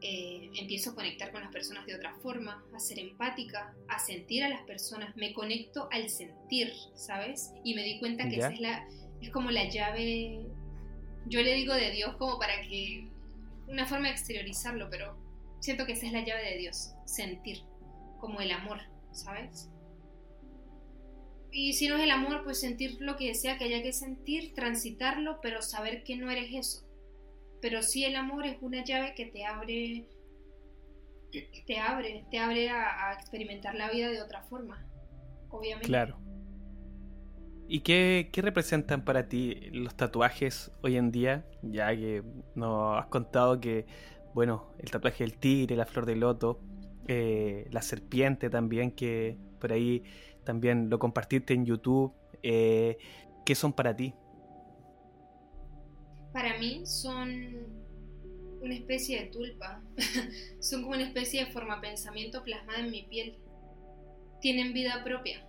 eh, 0.02 0.52
empiezo 0.54 0.92
a 0.92 0.96
conectar 0.96 1.32
con 1.32 1.42
las 1.42 1.52
personas 1.52 1.88
de 1.88 1.96
otra 1.96 2.14
forma, 2.22 2.64
a 2.76 2.80
ser 2.80 3.00
empática, 3.00 3.74
a 3.88 3.98
sentir 3.98 4.44
a 4.44 4.50
las 4.50 4.62
personas, 4.62 5.16
me 5.18 5.34
conecto 5.34 5.90
al 5.92 6.10
sentir, 6.10 6.72
¿sabes? 6.94 7.52
Y 7.64 7.74
me 7.74 7.84
di 7.84 8.00
cuenta 8.00 8.30
que 8.30 8.38
esa 8.38 8.54
es, 8.54 8.60
la, 8.60 8.88
es 9.20 9.32
como 9.32 9.50
la 9.50 9.68
llave, 9.68 10.46
yo 11.26 11.42
le 11.42 11.56
digo 11.56 11.74
de 11.74 11.90
Dios 11.90 12.16
como 12.18 12.38
para 12.38 12.62
que, 12.62 13.08
una 13.68 13.88
forma 13.88 14.08
de 14.08 14.14
exteriorizarlo, 14.14 14.90
pero 14.92 15.18
siento 15.60 15.88
que 15.88 15.94
esa 15.94 16.06
es 16.06 16.14
la 16.14 16.24
llave 16.24 16.44
de 16.52 16.58
Dios, 16.60 16.92
sentir 17.06 17.64
como 18.20 18.42
el 18.42 18.52
amor, 18.52 18.80
¿sabes? 19.12 19.70
Y 21.52 21.74
si 21.74 21.88
no 21.88 21.96
es 21.98 22.04
el 22.04 22.12
amor, 22.12 22.44
pues 22.44 22.60
sentir 22.60 22.98
lo 23.00 23.16
que 23.16 23.34
sea 23.34 23.58
que 23.58 23.66
haya 23.66 23.82
que 23.82 23.94
sentir, 23.94 24.54
transitarlo, 24.54 25.40
pero 25.42 25.62
saber 25.62 26.04
que 26.04 26.16
no 26.16 26.30
eres 26.30 26.54
eso. 26.54 26.86
Pero 27.62 27.82
sí 27.82 28.06
el 28.06 28.16
amor 28.16 28.46
es 28.46 28.58
una 28.62 28.84
llave 28.84 29.16
que 29.16 29.26
te 29.26 29.46
abre, 29.46 30.08
te 31.66 31.80
abre, 31.80 32.26
te 32.30 32.38
abre 32.38 32.70
a, 32.70 33.14
experimentar 33.14 33.76
la 33.76 33.90
vida 33.90 34.10
de 34.10 34.22
otra 34.22 34.44
forma, 34.44 34.86
obviamente. 35.50 35.88
Claro. 35.88 36.20
¿Y 37.68 37.82
qué, 37.82 38.30
qué, 38.32 38.42
representan 38.42 39.04
para 39.04 39.28
ti 39.28 39.56
los 39.72 39.96
tatuajes 39.96 40.72
hoy 40.82 40.98
en 40.98 41.12
día? 41.12 41.46
Ya 41.62 41.96
que 41.96 42.24
nos 42.56 42.98
has 42.98 43.08
contado 43.08 43.60
que, 43.60 43.86
bueno, 44.34 44.74
el 44.80 44.90
tatuaje 44.90 45.24
del 45.24 45.38
tigre, 45.38 45.76
la 45.76 45.86
flor 45.86 46.06
de 46.06 46.16
loto, 46.16 46.62
eh, 47.12 47.66
la 47.72 47.82
serpiente 47.82 48.52
también, 48.52 48.92
que 48.92 49.36
por 49.60 49.74
ahí 49.74 50.04
también 50.44 50.92
lo 50.92 51.00
compartiste 51.00 51.56
en 51.56 51.66
YouTube. 51.66 52.14
Eh, 52.44 53.00
¿Qué 53.44 53.56
son 53.56 53.74
para 53.74 53.96
ti? 53.96 54.14
Para 56.32 56.60
mí 56.60 56.86
son 56.86 57.66
una 58.62 58.76
especie 58.76 59.22
de 59.22 59.26
tulpa. 59.32 59.82
son 60.60 60.84
como 60.84 60.94
una 60.94 61.08
especie 61.08 61.46
de 61.46 61.52
forma 61.52 61.82
pensamiento 61.82 62.44
plasmada 62.44 62.80
en 62.80 62.92
mi 62.92 63.02
piel. 63.08 63.40
Tienen 64.40 64.72
vida 64.72 65.04
propia. 65.04 65.44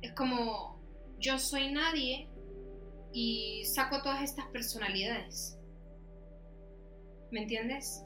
Es 0.00 0.12
como 0.12 0.80
yo 1.18 1.40
soy 1.40 1.72
nadie 1.72 2.28
y 3.12 3.64
saco 3.64 4.00
todas 4.00 4.22
estas 4.22 4.46
personalidades. 4.50 5.58
¿Me 7.32 7.42
entiendes? 7.42 8.04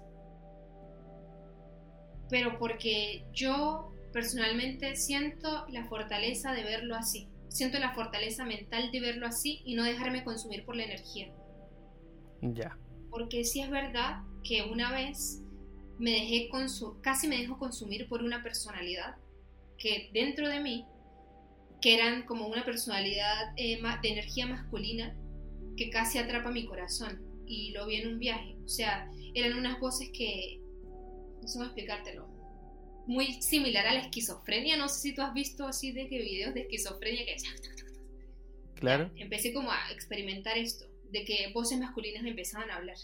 Pero 2.33 2.59
porque 2.59 3.26
yo 3.35 3.93
personalmente 4.11 4.97
siento 4.97 5.66
la 5.68 5.85
fortaleza 5.85 6.55
de 6.55 6.64
verlo 6.64 6.97
así. 6.97 7.28
Siento 7.49 7.78
la 7.78 7.93
fortaleza 7.93 8.47
mental 8.47 8.91
de 8.91 9.01
verlo 9.01 9.26
así 9.26 9.61
y 9.66 9.74
no 9.74 9.85
dejarme 9.85 10.24
consumir 10.24 10.64
por 10.64 10.74
la 10.74 10.85
energía. 10.85 11.30
Ya. 12.41 12.78
Porque 13.11 13.45
sí 13.45 13.61
es 13.61 13.68
verdad 13.68 14.22
que 14.43 14.62
una 14.62 14.91
vez 14.93 15.43
me 15.99 16.12
dejé 16.12 16.49
casi 17.03 17.28
me 17.28 17.37
dejo 17.37 17.59
consumir 17.59 18.09
por 18.09 18.22
una 18.22 18.43
personalidad 18.43 19.16
que 19.76 20.09
dentro 20.14 20.49
de 20.49 20.61
mí, 20.61 20.87
que 21.83 21.95
eran 21.95 22.22
como 22.22 22.47
una 22.47 22.64
personalidad 22.64 23.53
eh, 23.59 23.78
de 24.01 24.09
energía 24.09 24.47
masculina, 24.47 25.14
que 25.76 25.91
casi 25.91 26.16
atrapa 26.16 26.51
mi 26.51 26.64
corazón. 26.64 27.20
Y 27.47 27.72
lo 27.72 27.85
vi 27.87 27.97
en 27.97 28.09
un 28.09 28.18
viaje. 28.18 28.57
O 28.64 28.68
sea, 28.68 29.11
eran 29.35 29.59
unas 29.59 29.78
voces 29.78 30.09
que... 30.14 30.61
No 31.43 31.49
sé 31.49 31.59
cómo 31.59 31.64
explicártelo. 31.66 32.26
Muy 33.07 33.43
similar 33.43 33.86
a 33.86 33.95
la 33.95 34.01
esquizofrenia. 34.01 34.76
No 34.76 34.88
sé 34.88 35.01
si 35.01 35.14
tú 35.14 35.22
has 35.22 35.34
visto 35.34 35.66
así 35.66 35.93
de 35.93 36.09
que 36.09 36.18
videos 36.18 36.55
de 36.55 36.62
esquizofrenia 36.62 37.26
que... 37.26 37.36
Claro. 38.76 39.12
empecé 39.14 39.53
como 39.53 39.70
a 39.70 39.93
experimentar 39.93 40.59
esto 40.59 40.86
de 41.12 41.24
que 41.24 41.53
voces 41.55 41.78
masculinas 41.78 42.22
me 42.22 42.30
empezaban 42.30 42.70
a 42.70 42.76
hablar. 42.76 42.97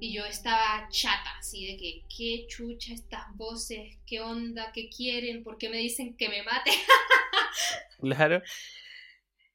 Y 0.00 0.14
yo 0.14 0.24
estaba 0.24 0.88
chata, 0.90 1.38
así 1.38 1.66
de 1.66 1.76
que, 1.76 2.02
¿qué 2.14 2.46
chucha 2.46 2.94
estas 2.94 3.24
voces? 3.34 3.98
¿Qué 4.06 4.20
onda? 4.20 4.70
¿Qué 4.72 4.88
quieren? 4.88 5.42
¿Por 5.42 5.58
qué 5.58 5.68
me 5.68 5.78
dicen 5.78 6.16
que 6.16 6.28
me 6.28 6.42
mate? 6.42 6.70
claro. 8.00 8.42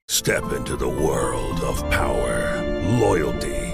Step 0.10 0.44
into 0.58 0.76
the 0.76 0.88
world 0.88 1.64
of 1.64 1.82
power, 1.92 2.64
loyalty, 3.00 3.74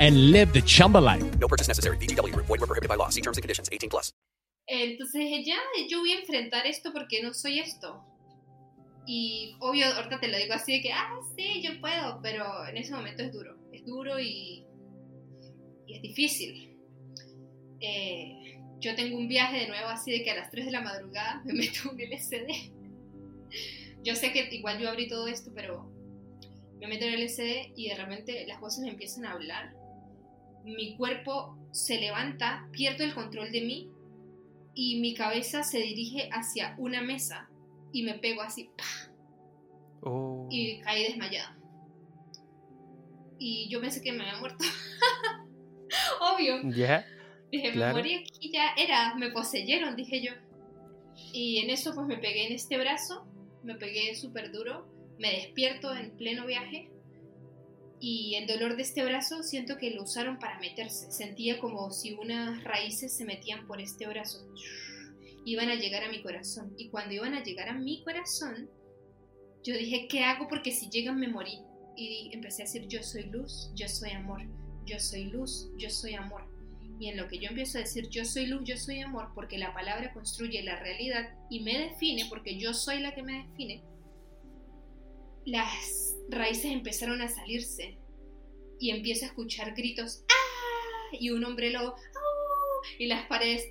and 0.01 0.31
live 0.31 0.51
the 0.51 0.61
Chumba 0.61 0.97
life. 0.97 1.23
No 1.39 1.47
purchase 1.47 1.69
necessary. 1.69 1.95
BGW. 1.97 2.35
Void 2.35 2.59
were 2.59 2.67
prohibited 2.67 2.89
by 2.89 2.95
law. 2.95 3.07
See 3.09 3.21
terms 3.21 3.37
and 3.37 3.43
conditions. 3.43 3.69
18 3.71 3.89
plus. 3.89 4.11
Entonces 4.67 5.45
ya, 5.45 5.57
yo 5.89 5.99
voy 5.99 6.13
a 6.13 6.19
enfrentar 6.19 6.65
esto 6.65 6.91
porque 6.93 7.21
no 7.21 7.33
soy 7.33 7.59
esto. 7.59 8.03
Y 9.05 9.55
obvio, 9.59 9.87
ahorita 9.87 10.19
te 10.19 10.27
lo 10.27 10.37
digo 10.37 10.53
así 10.53 10.73
de 10.73 10.81
que, 10.81 10.93
ah, 10.93 11.19
sí, 11.35 11.61
yo 11.61 11.79
puedo, 11.81 12.21
pero 12.21 12.65
en 12.67 12.77
ese 12.77 12.93
momento 12.93 13.23
es 13.23 13.33
duro. 13.33 13.57
Es 13.73 13.85
duro 13.85 14.19
y, 14.19 14.65
y 15.87 15.95
es 15.95 16.01
difícil. 16.01 16.77
Eh, 17.79 18.59
yo 18.79 18.95
tengo 18.95 19.17
un 19.17 19.27
viaje 19.27 19.59
de 19.59 19.67
nuevo 19.67 19.87
así 19.87 20.11
de 20.11 20.23
que 20.23 20.31
a 20.31 20.35
las 20.35 20.51
3 20.51 20.65
de 20.65 20.71
la 20.71 20.81
madrugada 20.81 21.41
me 21.45 21.53
meto 21.53 21.91
un 21.91 21.99
LCD. 21.99 22.71
Yo 24.03 24.15
sé 24.15 24.31
que 24.31 24.47
igual 24.55 24.79
yo 24.79 24.89
abrí 24.89 25.07
todo 25.07 25.27
esto, 25.27 25.51
pero 25.53 25.91
me 26.79 26.87
meto 26.87 27.05
en 27.05 27.13
el 27.13 27.23
LCD 27.23 27.73
y 27.75 27.89
de 27.89 27.95
repente 27.95 28.45
las 28.47 28.59
voces 28.59 28.83
me 28.83 28.91
empiezan 28.91 29.25
a 29.25 29.33
hablar. 29.33 29.75
Mi 30.63 30.95
cuerpo 30.95 31.57
se 31.71 31.99
levanta, 31.99 32.67
pierdo 32.71 33.03
el 33.03 33.13
control 33.13 33.51
de 33.51 33.61
mí 33.61 33.89
y 34.73 34.99
mi 34.99 35.13
cabeza 35.13 35.63
se 35.63 35.79
dirige 35.79 36.29
hacia 36.31 36.75
una 36.77 37.01
mesa 37.01 37.49
y 37.91 38.03
me 38.03 38.15
pego 38.15 38.41
así. 38.41 38.69
Oh. 40.01 40.47
Y 40.49 40.79
caí 40.79 41.03
desmayada. 41.03 41.57
Y 43.37 43.69
yo 43.69 43.81
pensé 43.81 44.01
que 44.01 44.11
me 44.11 44.23
había 44.23 44.39
muerto. 44.39 44.63
Obvio. 46.35 46.61
Ya. 46.75 47.05
Dije, 47.51 47.73
me 47.73 47.91
morí 47.91 48.15
aquí, 48.15 48.51
ya 48.51 48.73
era, 48.77 49.15
me 49.15 49.31
poseyeron, 49.31 49.95
dije 49.95 50.21
yo. 50.21 50.31
Y 51.33 51.57
en 51.57 51.69
eso 51.69 51.93
pues 51.93 52.07
me 52.07 52.17
pegué 52.17 52.47
en 52.47 52.53
este 52.53 52.77
brazo, 52.77 53.25
me 53.63 53.75
pegué 53.75 54.15
súper 54.15 54.51
duro, 54.51 54.87
me 55.19 55.31
despierto 55.31 55.93
en 55.93 56.11
pleno 56.11 56.45
viaje 56.45 56.90
y 58.01 58.35
el 58.35 58.47
dolor 58.47 58.75
de 58.75 58.81
este 58.81 59.05
brazo 59.05 59.43
siento 59.43 59.77
que 59.77 59.91
lo 59.91 60.03
usaron 60.03 60.39
para 60.39 60.59
meterse. 60.59 61.11
Sentía 61.11 61.59
como 61.59 61.91
si 61.91 62.13
unas 62.13 62.63
raíces 62.63 63.15
se 63.15 63.25
metían 63.25 63.67
por 63.67 63.79
este 63.79 64.07
brazo. 64.07 64.39
Iban 65.45 65.69
a 65.69 65.75
llegar 65.75 66.03
a 66.03 66.09
mi 66.09 66.23
corazón. 66.23 66.73
Y 66.77 66.89
cuando 66.89 67.13
iban 67.13 67.35
a 67.35 67.43
llegar 67.43 67.69
a 67.69 67.77
mi 67.77 68.03
corazón, 68.03 68.69
yo 69.63 69.75
dije, 69.77 70.07
¿qué 70.09 70.23
hago? 70.23 70.47
Porque 70.47 70.71
si 70.71 70.89
llegan 70.89 71.19
me 71.19 71.27
morí. 71.27 71.59
Y 71.95 72.31
empecé 72.33 72.63
a 72.63 72.65
decir, 72.65 72.87
yo 72.87 73.03
soy 73.03 73.23
luz, 73.25 73.71
yo 73.75 73.87
soy 73.87 74.09
amor, 74.11 74.41
yo 74.85 74.99
soy 74.99 75.25
luz, 75.25 75.69
yo 75.77 75.89
soy 75.91 76.15
amor 76.15 76.51
y 77.01 77.09
en 77.09 77.17
lo 77.17 77.27
que 77.27 77.39
yo 77.39 77.49
empiezo 77.49 77.79
a 77.79 77.81
decir 77.81 78.07
yo 78.09 78.23
soy 78.23 78.45
luz, 78.45 78.61
yo 78.63 78.77
soy 78.77 78.99
amor, 78.99 79.29
porque 79.33 79.57
la 79.57 79.73
palabra 79.73 80.13
construye 80.13 80.61
la 80.61 80.79
realidad 80.79 81.31
y 81.49 81.61
me 81.61 81.75
define, 81.79 82.27
porque 82.29 82.59
yo 82.59 82.75
soy 82.75 82.99
la 82.99 83.15
que 83.15 83.23
me 83.23 83.47
define, 83.47 83.83
las 85.45 86.15
raíces 86.29 86.71
empezaron 86.71 87.21
a 87.21 87.27
salirse 87.27 87.97
y 88.79 88.91
empiezo 88.91 89.25
a 89.25 89.29
escuchar 89.29 89.73
gritos 89.75 90.23
¡Ah! 90.29 91.15
y 91.19 91.29
un 91.31 91.43
hombre 91.43 91.71
lobo 91.71 91.95
¡Ah! 91.95 92.87
y 92.97 93.07
las 93.07 93.25
paredes 93.27 93.63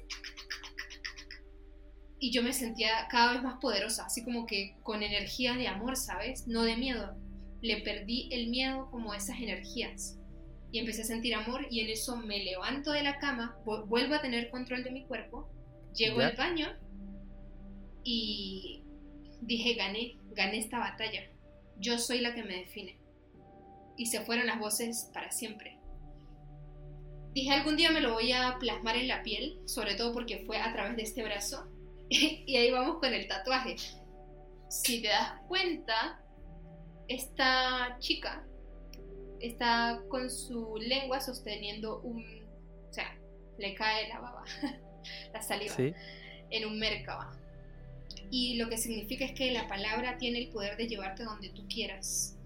y 2.22 2.32
yo 2.32 2.42
me 2.42 2.52
sentía 2.52 3.08
cada 3.10 3.32
vez 3.32 3.42
más 3.42 3.58
poderosa, 3.60 4.04
así 4.04 4.22
como 4.22 4.44
que 4.46 4.76
con 4.82 5.02
energía 5.02 5.54
de 5.54 5.68
amor, 5.68 5.96
¿sabes? 5.96 6.46
No 6.46 6.64
de 6.64 6.76
miedo. 6.76 7.16
Le 7.62 7.78
perdí 7.78 8.28
el 8.30 8.50
miedo 8.50 8.90
como 8.90 9.14
esas 9.14 9.40
energías 9.40 10.18
y 10.70 10.78
empecé 10.78 11.02
a 11.02 11.06
sentir 11.06 11.34
amor 11.34 11.66
y 11.70 11.80
en 11.80 11.88
eso 11.88 12.16
me 12.16 12.44
levanto 12.44 12.92
de 12.92 13.02
la 13.02 13.18
cama, 13.18 13.56
vuelvo 13.64 14.14
a 14.14 14.20
tener 14.20 14.50
control 14.50 14.84
de 14.84 14.90
mi 14.90 15.06
cuerpo, 15.06 15.50
llego 15.94 16.20
al 16.20 16.36
baño 16.36 16.68
y 18.04 18.84
dije, 19.40 19.74
gané, 19.74 20.18
gané 20.32 20.58
esta 20.58 20.78
batalla, 20.78 21.22
yo 21.80 21.98
soy 21.98 22.20
la 22.20 22.34
que 22.34 22.44
me 22.44 22.56
define. 22.56 22.98
Y 23.96 24.06
se 24.06 24.20
fueron 24.20 24.46
las 24.46 24.58
voces 24.58 25.10
para 25.12 25.30
siempre. 25.30 25.78
Dije, 27.32 27.50
algún 27.52 27.76
día 27.76 27.90
me 27.90 28.00
lo 28.00 28.12
voy 28.12 28.32
a 28.32 28.56
plasmar 28.58 28.96
en 28.96 29.08
la 29.08 29.22
piel, 29.22 29.60
sobre 29.66 29.94
todo 29.94 30.12
porque 30.12 30.44
fue 30.46 30.58
a 30.58 30.72
través 30.72 30.96
de 30.96 31.02
este 31.02 31.22
brazo. 31.22 31.66
y 32.08 32.56
ahí 32.56 32.70
vamos 32.70 32.98
con 32.98 33.12
el 33.12 33.26
tatuaje. 33.28 33.76
Si 34.68 35.02
te 35.02 35.08
das 35.08 35.34
cuenta, 35.48 36.20
esta 37.08 37.96
chica 37.98 38.44
está 39.40 40.00
con 40.08 40.30
su 40.30 40.76
lengua 40.76 41.20
sosteniendo 41.20 42.00
un, 42.00 42.22
o 42.88 42.92
sea, 42.92 43.16
le 43.58 43.74
cae 43.74 44.08
la 44.08 44.20
baba, 44.20 44.44
la 45.32 45.42
saliva, 45.42 45.74
en 46.50 46.66
un 46.66 46.78
merkaba. 46.78 47.39
Y 48.30 48.56
lo 48.56 48.68
que 48.68 48.78
significa 48.78 49.24
es 49.24 49.32
que 49.32 49.50
la 49.50 49.66
palabra 49.66 50.18
tiene 50.18 50.38
el 50.38 50.48
poder 50.50 50.76
de 50.76 50.86
llevarte 50.86 51.24
donde 51.24 51.50
tú 51.50 51.66
quieras. 51.68 52.38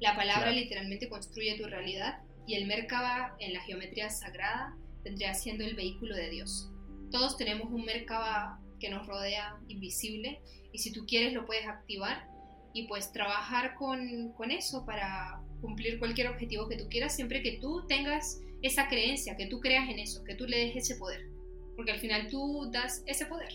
La 0.00 0.16
palabra 0.16 0.50
literalmente 0.50 1.08
construye 1.08 1.56
tu 1.56 1.64
realidad 1.64 2.18
y 2.46 2.54
el 2.54 2.66
merkaba 2.66 3.36
en 3.38 3.52
la 3.52 3.60
geometría 3.60 4.10
sagrada 4.10 4.76
tendría 5.04 5.32
siendo 5.34 5.64
el 5.64 5.74
vehículo 5.74 6.16
de 6.16 6.28
Dios. 6.28 6.70
Todos 7.10 7.36
tenemos 7.36 7.70
un 7.70 7.84
merkaba 7.84 8.60
que 8.80 8.90
nos 8.90 9.06
rodea 9.06 9.58
invisible 9.68 10.40
y 10.72 10.78
si 10.78 10.92
tú 10.92 11.06
quieres 11.06 11.32
lo 11.32 11.46
puedes 11.46 11.66
activar 11.66 12.26
y 12.74 12.88
pues 12.88 13.12
trabajar 13.12 13.74
con, 13.74 14.32
con 14.32 14.50
eso 14.50 14.84
para 14.84 15.40
cumplir 15.60 15.98
cualquier 15.98 16.28
objetivo 16.28 16.68
que 16.68 16.76
tú 16.76 16.88
quieras, 16.88 17.14
siempre 17.14 17.42
que 17.42 17.58
tú 17.60 17.86
tengas 17.86 18.40
esa 18.62 18.88
creencia, 18.88 19.36
que 19.36 19.46
tú 19.46 19.60
creas 19.60 19.88
en 19.88 19.98
eso, 19.98 20.24
que 20.24 20.34
tú 20.34 20.46
le 20.46 20.58
des 20.58 20.76
ese 20.76 20.96
poder, 20.96 21.28
porque 21.76 21.92
al 21.92 22.00
final 22.00 22.28
tú 22.28 22.70
das 22.72 23.02
ese 23.06 23.26
poder. 23.26 23.52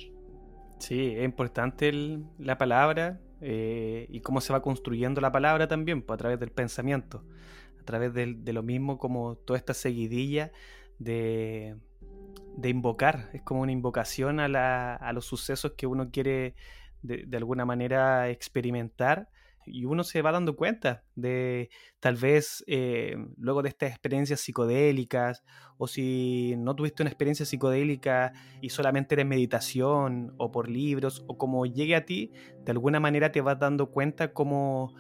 Sí, 0.80 1.16
es 1.18 1.26
importante 1.26 1.90
el- 1.90 2.26
la 2.38 2.58
palabra 2.58 3.20
eh, 3.42 4.08
y 4.10 4.22
cómo 4.22 4.42
se 4.42 4.52
va 4.54 4.62
construyendo 4.64 5.22
la 5.22 5.32
palabra 5.32 5.68
también, 5.68 6.02
pues, 6.02 6.16
a 6.16 6.18
través 6.18 6.40
del 6.40 6.52
pensamiento, 6.52 7.24
a 7.80 7.84
través 7.84 8.14
del- 8.14 8.44
de, 8.44 8.54
lo 8.54 8.64
mismo 8.64 8.98
como 8.98 9.36
toda 9.36 9.58
esta 9.60 9.74
seguidilla 9.76 10.52
de, 11.00 11.78
de 12.58 12.70
invocar, 12.70 13.30
es 13.34 13.42
como 13.44 13.62
una 13.62 13.72
invocación 13.72 14.40
a, 14.40 14.48
la- 14.48 14.96
a 14.96 15.14
los 15.14 15.26
sucesos 15.26 15.74
que 15.78 15.88
uno 15.88 16.10
quiere 16.12 16.56
de, 17.04 17.26
de 17.28 17.38
alguna 17.38 17.66
manera 17.66 18.30
experimentar 18.30 19.30
y 19.68 19.86
uno 19.86 20.04
se 20.04 20.22
va 20.22 20.32
dando 20.32 20.56
cuenta 20.56 21.04
de 21.16 21.70
tal 22.00 22.16
vez 22.16 22.64
eh, 22.68 23.16
luego 23.38 23.62
de 23.64 23.70
estas 23.70 23.90
experiencias 23.92 24.40
psicodélicas 24.42 25.44
o 25.78 25.88
si 25.88 26.56
no 26.58 26.76
tuviste 26.76 27.04
una 27.04 27.10
experiencia 27.10 27.46
psicodélica 27.46 28.34
y 28.62 28.70
solamente 28.70 29.16
era 29.16 29.22
en 29.24 29.28
meditación 29.30 30.34
o 30.38 30.52
por 30.52 30.70
libros 30.70 31.24
o 31.28 31.38
como 31.38 31.66
llegue 31.66 31.96
a 31.96 32.06
ti, 32.06 32.32
de 32.66 32.72
alguna 32.72 33.00
manera 33.00 33.32
te 33.32 33.42
vas 33.42 33.60
dando 33.60 33.92
cuenta 33.92 34.34
cómo 34.34 34.94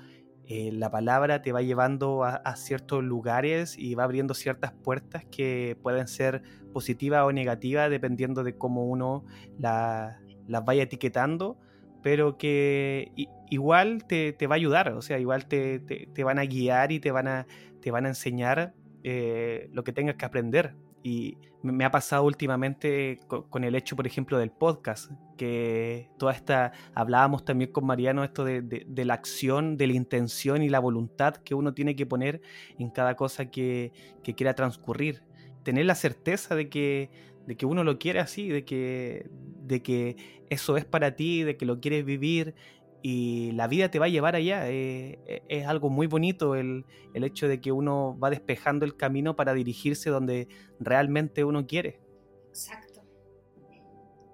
eh, 0.43 0.71
la 0.71 0.89
palabra 0.89 1.41
te 1.41 1.51
va 1.51 1.61
llevando 1.61 2.23
a, 2.23 2.35
a 2.37 2.55
ciertos 2.55 3.03
lugares 3.03 3.77
y 3.77 3.95
va 3.95 4.03
abriendo 4.05 4.33
ciertas 4.33 4.73
puertas 4.81 5.25
que 5.29 5.77
pueden 5.81 6.07
ser 6.07 6.41
positivas 6.71 7.23
o 7.25 7.31
negativas 7.33 7.89
dependiendo 7.89 8.43
de 8.43 8.55
cómo 8.57 8.85
uno 8.85 9.25
la- 9.57 10.23
las 10.45 10.63
vaya 10.63 10.83
etiquetando 10.83 11.59
pero 12.07 12.37
que 12.37 13.11
igual 13.49 14.05
te, 14.07 14.31
te 14.31 14.47
va 14.47 14.55
a 14.55 14.59
ayudar, 14.63 14.93
o 14.93 15.01
sea, 15.01 15.19
igual 15.19 15.45
te, 15.45 15.79
te- 15.79 16.07
te 16.13 16.23
van 16.23 16.39
a 16.39 16.45
guiar 16.45 16.93
y 16.93 17.01
te 17.01 17.11
van 17.11 17.27
a, 17.27 17.47
te 17.81 17.91
van 17.91 18.05
a 18.05 18.07
enseñar 18.07 18.73
eh, 19.03 19.69
lo 19.73 19.83
que 19.83 19.91
tengas 19.91 20.15
que 20.15 20.23
aprender. 20.23 20.73
Y 21.03 21.37
me 21.63 21.83
ha 21.83 21.91
pasado 21.91 22.23
últimamente 22.23 23.19
co- 23.27 23.49
con, 23.49 23.65
el 23.65 23.75
hecho, 23.75 23.97
por 23.97 24.07
ejemplo, 24.07 24.37
del 24.37 24.51
podcast, 24.51 25.11
que 25.35 26.09
toda 26.17 26.31
esta, 26.31 26.71
hablábamos 26.95 27.43
también 27.43 27.73
con 27.73 27.85
Mariano 27.85 28.23
esto 28.23 28.45
de, 28.45 28.61
de- 28.61 28.85
de 28.87 29.03
la 29.03 29.13
acción, 29.15 29.75
de 29.75 29.87
la 29.87 29.93
intención 29.93 30.63
y 30.63 30.69
la 30.69 30.79
voluntad 30.79 31.35
que 31.35 31.55
uno 31.55 31.73
tiene 31.73 31.97
que 31.97 32.05
poner 32.05 32.39
en 32.79 32.89
cada 32.89 33.17
cosa 33.17 33.51
que, 33.51 33.91
que 34.23 34.33
quiera 34.33 34.53
transcurrir. 34.55 35.23
Tener 35.63 35.85
la 35.85 35.95
certeza 35.95 36.55
de 36.55 36.69
que, 36.69 37.09
de 37.47 37.57
que 37.57 37.65
uno 37.65 37.83
lo 37.83 37.97
quiere 37.97 38.19
así, 38.19 38.49
de 38.49 38.65
que, 38.65 39.27
de 39.31 39.81
que 39.81 40.17
eso 40.49 40.77
es 40.77 40.85
para 40.85 41.15
ti, 41.15 41.43
de 41.43 41.57
que 41.57 41.65
lo 41.65 41.79
quieres 41.79 42.05
vivir 42.05 42.55
y 43.01 43.51
la 43.53 43.67
vida 43.67 43.89
te 43.89 43.99
va 43.99 44.05
a 44.05 44.09
llevar 44.09 44.35
allá. 44.35 44.69
Eh, 44.69 45.19
eh, 45.27 45.43
es 45.47 45.65
algo 45.67 45.89
muy 45.89 46.07
bonito 46.07 46.55
el, 46.55 46.85
el 47.13 47.23
hecho 47.23 47.47
de 47.47 47.61
que 47.61 47.71
uno 47.71 48.17
va 48.19 48.29
despejando 48.29 48.85
el 48.85 48.97
camino 48.97 49.35
para 49.35 49.53
dirigirse 49.53 50.09
donde 50.09 50.49
realmente 50.79 51.43
uno 51.45 51.65
quiere. 51.67 52.01
Exacto. 52.49 53.01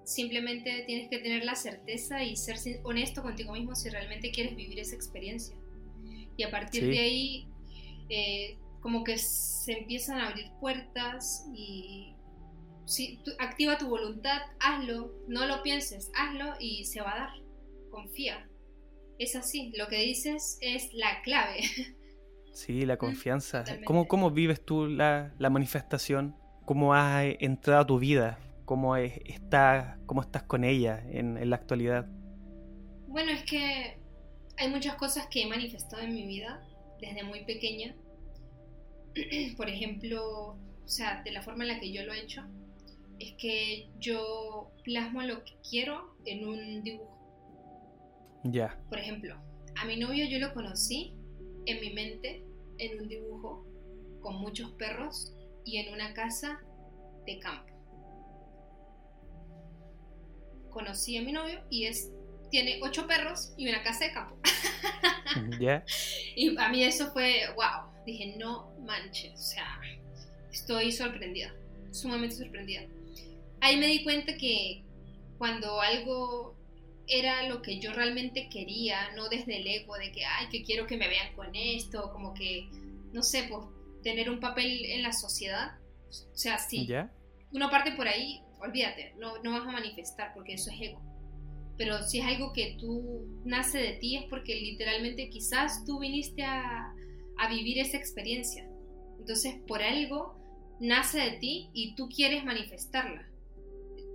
Simplemente 0.04 0.84
tienes 0.86 1.08
que 1.08 1.18
tener 1.18 1.44
la 1.44 1.54
certeza 1.54 2.22
y 2.24 2.36
ser 2.36 2.56
honesto 2.82 3.22
contigo 3.22 3.52
mismo 3.54 3.74
si 3.74 3.88
realmente 3.88 4.30
quieres 4.32 4.54
vivir 4.56 4.78
esa 4.80 4.96
experiencia. 4.96 5.56
Y 6.36 6.42
a 6.42 6.50
partir 6.50 6.82
Sí. 6.82 6.90
de 6.90 6.98
ahí, 6.98 7.48
eh, 8.10 8.58
como 8.80 9.02
que 9.04 9.16
se 9.18 9.72
empiezan 9.78 10.18
a 10.20 10.28
abrir 10.28 10.50
puertas 10.60 11.48
y 11.54 12.13
si 12.86 13.18
tú- 13.24 13.32
activa 13.38 13.78
tu 13.78 13.88
voluntad, 13.88 14.38
hazlo, 14.60 15.12
no 15.28 15.46
lo 15.46 15.62
pienses, 15.62 16.10
hazlo 16.16 16.54
y 16.58 16.84
se 16.84 17.00
va 17.00 17.12
a 17.14 17.18
dar. 17.18 17.30
Confía. 17.90 18.48
Es 19.18 19.36
así, 19.36 19.72
lo 19.76 19.86
que 19.88 19.98
dices 19.98 20.58
es 20.60 20.92
la 20.94 21.22
clave. 21.22 21.60
Sí, 22.52 22.84
la 22.84 22.96
confianza. 22.98 23.64
¿Cómo, 23.84 24.06
cómo 24.08 24.30
vives 24.30 24.64
tú 24.64 24.86
la, 24.86 25.32
la 25.38 25.50
manifestación? 25.50 26.36
¿Cómo 26.64 26.96
eh, 26.96 27.36
entrado 27.40 27.82
a 27.82 27.86
tu 27.86 27.98
vida? 27.98 28.38
¿Cómo, 28.64 28.96
es- 28.96 29.20
está, 29.26 29.98
cómo 30.06 30.22
estás 30.22 30.42
con 30.44 30.64
ella 30.64 31.02
en, 31.10 31.36
en 31.36 31.50
la 31.50 31.56
actualidad? 31.56 32.06
Bueno, 33.06 33.30
es 33.30 33.44
que 33.44 33.98
hay 34.56 34.68
muchas 34.70 34.96
cosas 34.96 35.26
que 35.28 35.42
he 35.42 35.46
manifestado 35.46 36.02
en 36.02 36.12
mi 36.14 36.26
vida 36.26 36.60
desde 37.00 37.22
muy 37.22 37.44
pequeña. 37.44 37.94
Por 39.56 39.68
ejemplo, 39.68 40.56
o 40.56 40.88
sea, 40.88 41.22
de 41.22 41.30
la 41.32 41.42
forma 41.42 41.64
en 41.64 41.68
la 41.68 41.80
que 41.80 41.92
yo 41.92 42.04
lo 42.04 42.12
he 42.12 42.20
hecho, 42.20 42.42
es 43.18 43.32
que 43.38 43.88
yo 43.98 44.72
plasmo 44.84 45.22
lo 45.22 45.44
que 45.44 45.56
quiero 45.68 46.16
en 46.24 46.46
un 46.46 46.82
dibujo. 46.82 47.14
Ya, 48.44 48.78
Por 48.88 48.98
ejemplo, 48.98 49.40
a 49.76 49.84
mi 49.86 49.96
novio 49.96 50.26
yo 50.28 50.38
lo 50.38 50.52
conocí 50.52 51.14
en 51.66 51.80
mi 51.80 51.90
mente, 51.94 52.44
en 52.78 53.00
un 53.00 53.08
dibujo, 53.08 53.66
con 54.20 54.36
muchos 54.36 54.72
perros 54.72 55.34
y 55.64 55.78
en 55.78 55.92
una 55.92 56.12
casa 56.12 56.60
de 57.26 57.38
campo. 57.38 57.72
Conocí 60.70 61.16
a 61.16 61.22
mi 61.22 61.32
novio 61.32 61.64
y 61.70 61.86
es, 61.86 62.10
tiene 62.50 62.80
ocho 62.82 63.06
perros 63.06 63.54
y 63.56 63.68
una 63.68 63.82
casa 63.82 64.06
de 64.06 64.12
campo. 64.12 64.36
ya. 65.60 65.84
Y 66.36 66.56
a 66.58 66.68
mí 66.68 66.82
eso 66.82 67.12
fue, 67.12 67.44
wow, 67.54 67.90
dije, 68.04 68.36
no 68.38 68.74
manches, 68.80 69.32
o 69.34 69.42
sea, 69.42 69.80
estoy 70.52 70.92
sorprendida, 70.92 71.54
sumamente 71.90 72.36
sorprendida. 72.36 72.82
Ahí 73.64 73.78
me 73.78 73.86
di 73.86 74.04
cuenta 74.04 74.36
que 74.36 74.84
cuando 75.38 75.80
algo 75.80 76.54
era 77.06 77.48
lo 77.48 77.62
que 77.62 77.80
yo 77.80 77.94
realmente 77.94 78.50
quería, 78.50 79.10
no 79.16 79.30
desde 79.30 79.56
el 79.56 79.66
ego 79.66 79.94
de 79.94 80.12
que, 80.12 80.22
ay, 80.22 80.48
que 80.50 80.62
quiero 80.64 80.86
que 80.86 80.98
me 80.98 81.08
vean 81.08 81.34
con 81.34 81.48
esto, 81.54 82.12
como 82.12 82.34
que, 82.34 82.68
no 83.14 83.22
sé, 83.22 83.46
pues 83.48 83.64
tener 84.02 84.28
un 84.28 84.38
papel 84.38 84.84
en 84.84 85.02
la 85.02 85.14
sociedad. 85.14 85.78
O 86.10 86.36
sea, 86.36 86.58
sí, 86.58 86.86
¿Ya? 86.86 87.10
uno 87.52 87.70
parte 87.70 87.92
por 87.92 88.06
ahí, 88.06 88.42
olvídate, 88.60 89.14
no, 89.16 89.42
no 89.42 89.52
vas 89.52 89.66
a 89.66 89.72
manifestar 89.72 90.34
porque 90.34 90.52
eso 90.52 90.70
es 90.70 90.90
ego. 90.90 91.00
Pero 91.78 92.02
si 92.02 92.18
es 92.18 92.26
algo 92.26 92.52
que 92.52 92.76
tú 92.78 93.40
nace 93.46 93.78
de 93.78 93.92
ti 93.94 94.16
es 94.16 94.24
porque 94.28 94.56
literalmente 94.56 95.30
quizás 95.30 95.86
tú 95.86 96.00
viniste 96.00 96.42
a, 96.42 96.92
a 97.38 97.48
vivir 97.48 97.78
esa 97.78 97.96
experiencia. 97.96 98.68
Entonces 99.18 99.54
por 99.66 99.82
algo 99.82 100.38
nace 100.80 101.18
de 101.18 101.38
ti 101.38 101.70
y 101.72 101.94
tú 101.94 102.10
quieres 102.10 102.44
manifestarla. 102.44 103.30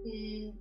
Mm, 0.06 0.52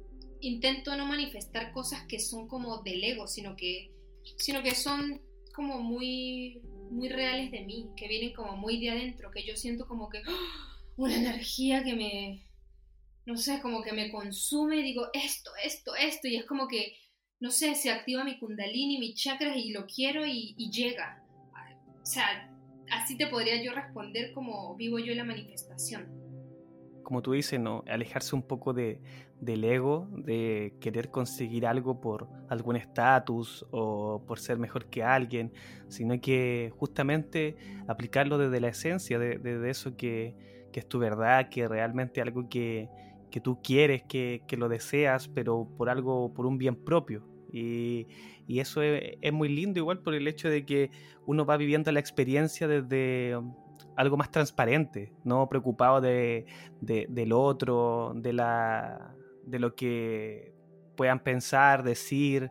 intento 0.41 0.97
no 0.97 1.07
manifestar 1.07 1.73
cosas 1.73 2.07
que 2.07 2.19
son 2.19 2.49
como 2.49 2.83
del 2.83 3.03
ego, 3.03 3.27
sino 3.27 3.57
que, 3.57 3.91
sino 4.37 4.63
que 4.63 4.75
son 4.75 5.21
como 5.55 5.81
muy, 5.81 6.63
muy 6.91 7.09
reales 7.09 7.51
de 7.51 7.63
mí, 7.63 7.91
que 7.97 8.09
vienen 8.09 8.33
como 8.33 8.57
muy 8.57 8.81
de 8.81 8.91
adentro, 8.91 9.31
que 9.31 9.45
yo 9.45 9.57
siento 9.57 9.87
como 9.87 10.09
que 10.09 10.19
¡ah! 10.27 10.83
una 10.97 11.17
energía 11.17 11.83
que 11.83 11.95
me, 11.95 12.45
no 13.27 13.37
sé, 13.37 13.61
como 13.61 13.83
que 13.83 13.93
me 13.93 14.11
consume 14.11 14.83
digo 14.83 15.09
esto, 15.13 15.51
esto, 15.65 15.95
esto, 15.95 16.29
y 16.29 16.37
es 16.37 16.45
como 16.45 16.69
que, 16.69 16.97
no 17.41 17.51
sé, 17.51 17.75
se 17.75 17.91
activa 17.91 18.25
mi 18.25 18.39
kundalini, 18.39 18.99
mi 18.99 19.15
chakras 19.15 19.57
y 19.57 19.71
lo 19.71 19.87
quiero 19.87 20.27
y, 20.27 20.55
y 20.57 20.71
llega. 20.71 21.25
O 22.01 22.07
sea, 22.11 22.51
así 22.91 23.17
te 23.17 23.27
podría 23.27 23.63
yo 23.63 23.73
responder 23.75 24.33
como 24.33 24.75
vivo 24.77 24.99
yo 24.99 25.15
la 25.15 25.25
manifestación. 25.25 26.09
como 27.03 27.21
tú 27.23 27.33
dices, 27.33 27.61
¿no? 27.61 27.85
alejarse 27.87 28.35
un 28.35 28.43
poco 28.43 28.73
de, 28.73 29.01
del 29.41 29.65
ego, 29.65 30.09
de 30.13 30.75
querer 30.81 31.11
conseguir 31.11 31.67
algo 31.67 32.01
por 32.01 32.29
algún 32.49 32.77
estatus 32.77 33.65
o 33.71 34.23
por 34.27 34.39
ser 34.41 34.59
mejor 34.59 34.87
que 34.87 35.03
alguien, 35.03 35.53
sino 35.89 36.21
que 36.21 36.73
justamente 36.77 37.57
aplicarlo 37.87 38.39
desde 38.39 38.61
la 38.61 38.69
esencia, 38.69 39.19
de, 39.19 39.39
de- 39.39 39.59
de 39.59 39.71
eso 39.71 39.97
que, 39.97 40.35
que 40.73 40.81
es 40.81 40.89
tu 40.89 40.99
verdad, 40.99 41.49
que 41.51 41.69
realmente 41.69 42.21
algo 42.21 42.49
que, 42.49 42.89
que 43.31 43.41
tú 43.41 43.61
quieres, 43.63 44.03
que, 44.05 44.43
que 44.49 44.57
lo 44.57 44.69
deseas, 44.69 45.29
pero 45.29 45.69
por 45.77 45.89
algo, 45.89 46.33
por 46.35 46.47
un 46.47 46.59
bien 46.59 46.75
propio. 46.77 47.23
Y, 47.53 48.07
y 48.47 48.61
eso 48.61 48.83
es, 48.83 49.17
es 49.21 49.33
muy 49.33 49.49
lindo 49.49 49.79
igual 49.79 50.01
por 50.01 50.15
el 50.15 50.27
hecho 50.29 50.49
de 50.51 50.67
que 50.67 50.91
uno 51.27 51.47
va 51.47 51.57
viviendo 51.57 51.91
la 51.93 52.01
experiencia 52.01 52.67
desde 52.69 53.37
um, 53.37 53.55
algo 53.97 54.17
más 54.17 54.31
transparente, 54.31 55.13
no 55.25 55.49
preocupado 55.49 56.01
de, 56.01 56.47
de- 56.81 57.07
del 57.09 57.33
otro, 57.33 58.13
de, 58.17 58.33
la, 58.33 59.15
de 59.51 59.59
lo 59.59 59.75
que 59.75 60.53
puedan 60.97 61.23
pensar, 61.23 61.83
decir. 61.83 62.51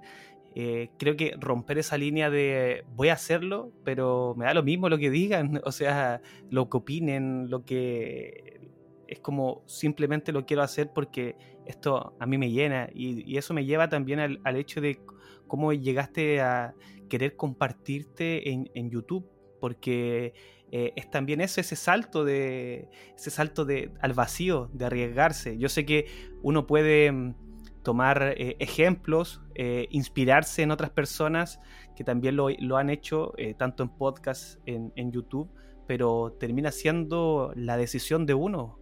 Eh, 0.56 0.90
creo 0.98 1.16
que 1.16 1.36
romper 1.40 1.78
esa 1.78 1.98
línea 1.98 2.30
de 2.30 2.84
voy 2.96 3.10
a 3.10 3.14
hacerlo, 3.14 3.72
pero 3.84 4.34
me 4.36 4.46
da 4.46 4.54
lo 4.54 4.64
mismo 4.64 4.90
lo 4.90 4.98
que 4.98 5.12
digan, 5.12 5.62
o 5.66 5.72
sea, 5.72 6.22
lo 6.50 6.70
que 6.70 6.78
opinen, 6.78 7.50
lo 7.50 7.64
que 7.64 8.62
es 9.08 9.20
como 9.20 9.64
simplemente 9.68 10.32
lo 10.32 10.46
quiero 10.46 10.64
hacer 10.64 10.92
porque 10.94 11.36
esto 11.66 12.16
a 12.20 12.26
mí 12.26 12.38
me 12.38 12.52
llena 12.52 12.90
y, 12.94 13.30
y 13.32 13.38
eso 13.38 13.54
me 13.54 13.66
lleva 13.66 13.88
también 13.88 14.20
al, 14.20 14.42
al 14.44 14.58
hecho 14.58 14.82
de 14.82 15.00
cómo 15.48 15.74
llegaste 15.74 16.42
a 16.42 16.74
querer 17.10 17.36
compartirte 17.36 18.50
en, 18.52 18.70
en 18.74 18.90
YouTube, 18.90 19.30
porque 19.60 20.34
eh, 20.72 20.92
es 20.96 21.10
también 21.10 21.40
eso, 21.40 21.62
ese 21.62 21.76
salto 21.76 22.26
de 22.26 22.90
ese 23.16 23.30
salto 23.30 23.64
de, 23.64 23.92
al 24.02 24.14
vacío, 24.14 24.70
de 24.74 24.86
arriesgarse. 24.86 25.58
Yo 25.58 25.70
sé 25.70 25.86
que 25.86 26.08
uno 26.44 26.68
puede 26.68 27.12
mm, 27.12 27.36
tomar 27.84 28.36
eh, 28.38 28.58
ejemplos, 28.60 29.42
eh, 29.56 29.88
inspirarse 29.92 30.64
en 30.64 30.72
otras 30.72 30.90
personas 30.90 31.60
que 31.96 32.04
también 32.04 32.36
lo, 32.36 32.50
lo 32.50 32.78
han 32.78 32.90
hecho, 32.90 33.34
tanto 33.58 33.82
en 33.82 33.90
podcast, 33.90 34.60
en, 34.68 34.94
en, 34.96 35.12
YouTube, 35.12 35.50
pero 35.88 36.36
termina 36.40 36.72
siendo 36.72 37.52
la 37.56 37.76
decisión 37.76 38.28
de 38.28 38.36
uno. 38.36 38.78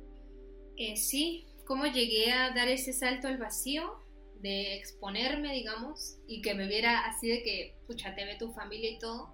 sí, 0.96 1.46
¿cómo 1.66 1.86
llegué 1.86 2.34
a 2.34 2.54
dar 2.54 2.68
ese 2.68 2.92
salto 2.92 3.30
al 3.30 3.38
vacío? 3.38 4.04
De 4.42 4.76
exponerme, 4.76 5.54
digamos, 5.54 6.18
y 6.28 6.42
que 6.42 6.56
me 6.56 6.68
viera 6.68 7.06
así 7.06 7.30
de 7.30 7.42
que, 7.42 7.78
pucha, 7.88 8.14
te 8.16 8.26
ve 8.26 8.36
tu 8.38 8.52
familia 8.52 8.92
y 8.92 9.00
todo. 9.00 9.34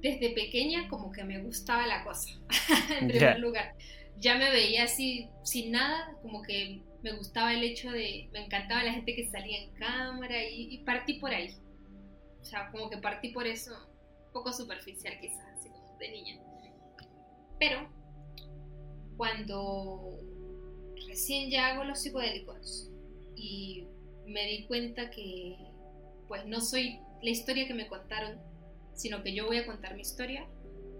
Desde 0.00 0.30
pequeña 0.30 0.88
como 0.88 1.10
que 1.12 1.24
me 1.24 1.42
gustaba 1.42 1.86
la 1.86 2.04
cosa, 2.04 2.30
en 3.00 3.08
primer 3.08 3.34
yeah. 3.34 3.38
lugar 3.38 3.74
ya 4.18 4.36
me 4.36 4.50
veía 4.50 4.84
así, 4.84 5.28
sin 5.42 5.72
nada, 5.72 6.16
como 6.22 6.42
que 6.42 6.80
me 7.02 7.12
gustaba 7.12 7.52
el 7.52 7.62
hecho 7.62 7.90
de, 7.90 8.28
me 8.32 8.44
encantaba 8.44 8.84
la 8.84 8.92
gente 8.92 9.14
que 9.14 9.28
salía 9.28 9.62
en 9.62 9.70
cámara 9.74 10.42
y, 10.44 10.74
y 10.74 10.78
partí 10.78 11.14
por 11.14 11.32
ahí. 11.32 11.54
O 12.40 12.44
sea, 12.44 12.70
como 12.70 12.90
que 12.90 12.98
partí 12.98 13.30
por 13.30 13.46
eso, 13.46 13.72
un 14.26 14.32
poco 14.32 14.52
superficial 14.52 15.18
quizás, 15.20 15.44
así 15.58 15.68
como 15.68 15.98
de 15.98 16.10
niña. 16.10 16.40
Pero 17.58 17.88
cuando 19.16 20.18
recién 21.08 21.50
ya 21.50 21.68
hago 21.68 21.84
los 21.84 22.00
psicodélicos 22.02 22.90
y 23.36 23.86
me 24.26 24.46
di 24.46 24.64
cuenta 24.66 25.10
que 25.10 25.56
pues 26.28 26.46
no 26.46 26.60
soy 26.60 26.98
la 27.24 27.30
historia 27.30 27.66
que 27.66 27.74
me 27.74 27.88
contaron, 27.88 28.38
sino 28.92 29.22
que 29.22 29.34
yo 29.34 29.46
voy 29.46 29.56
a 29.56 29.66
contar 29.66 29.94
mi 29.94 30.02
historia, 30.02 30.46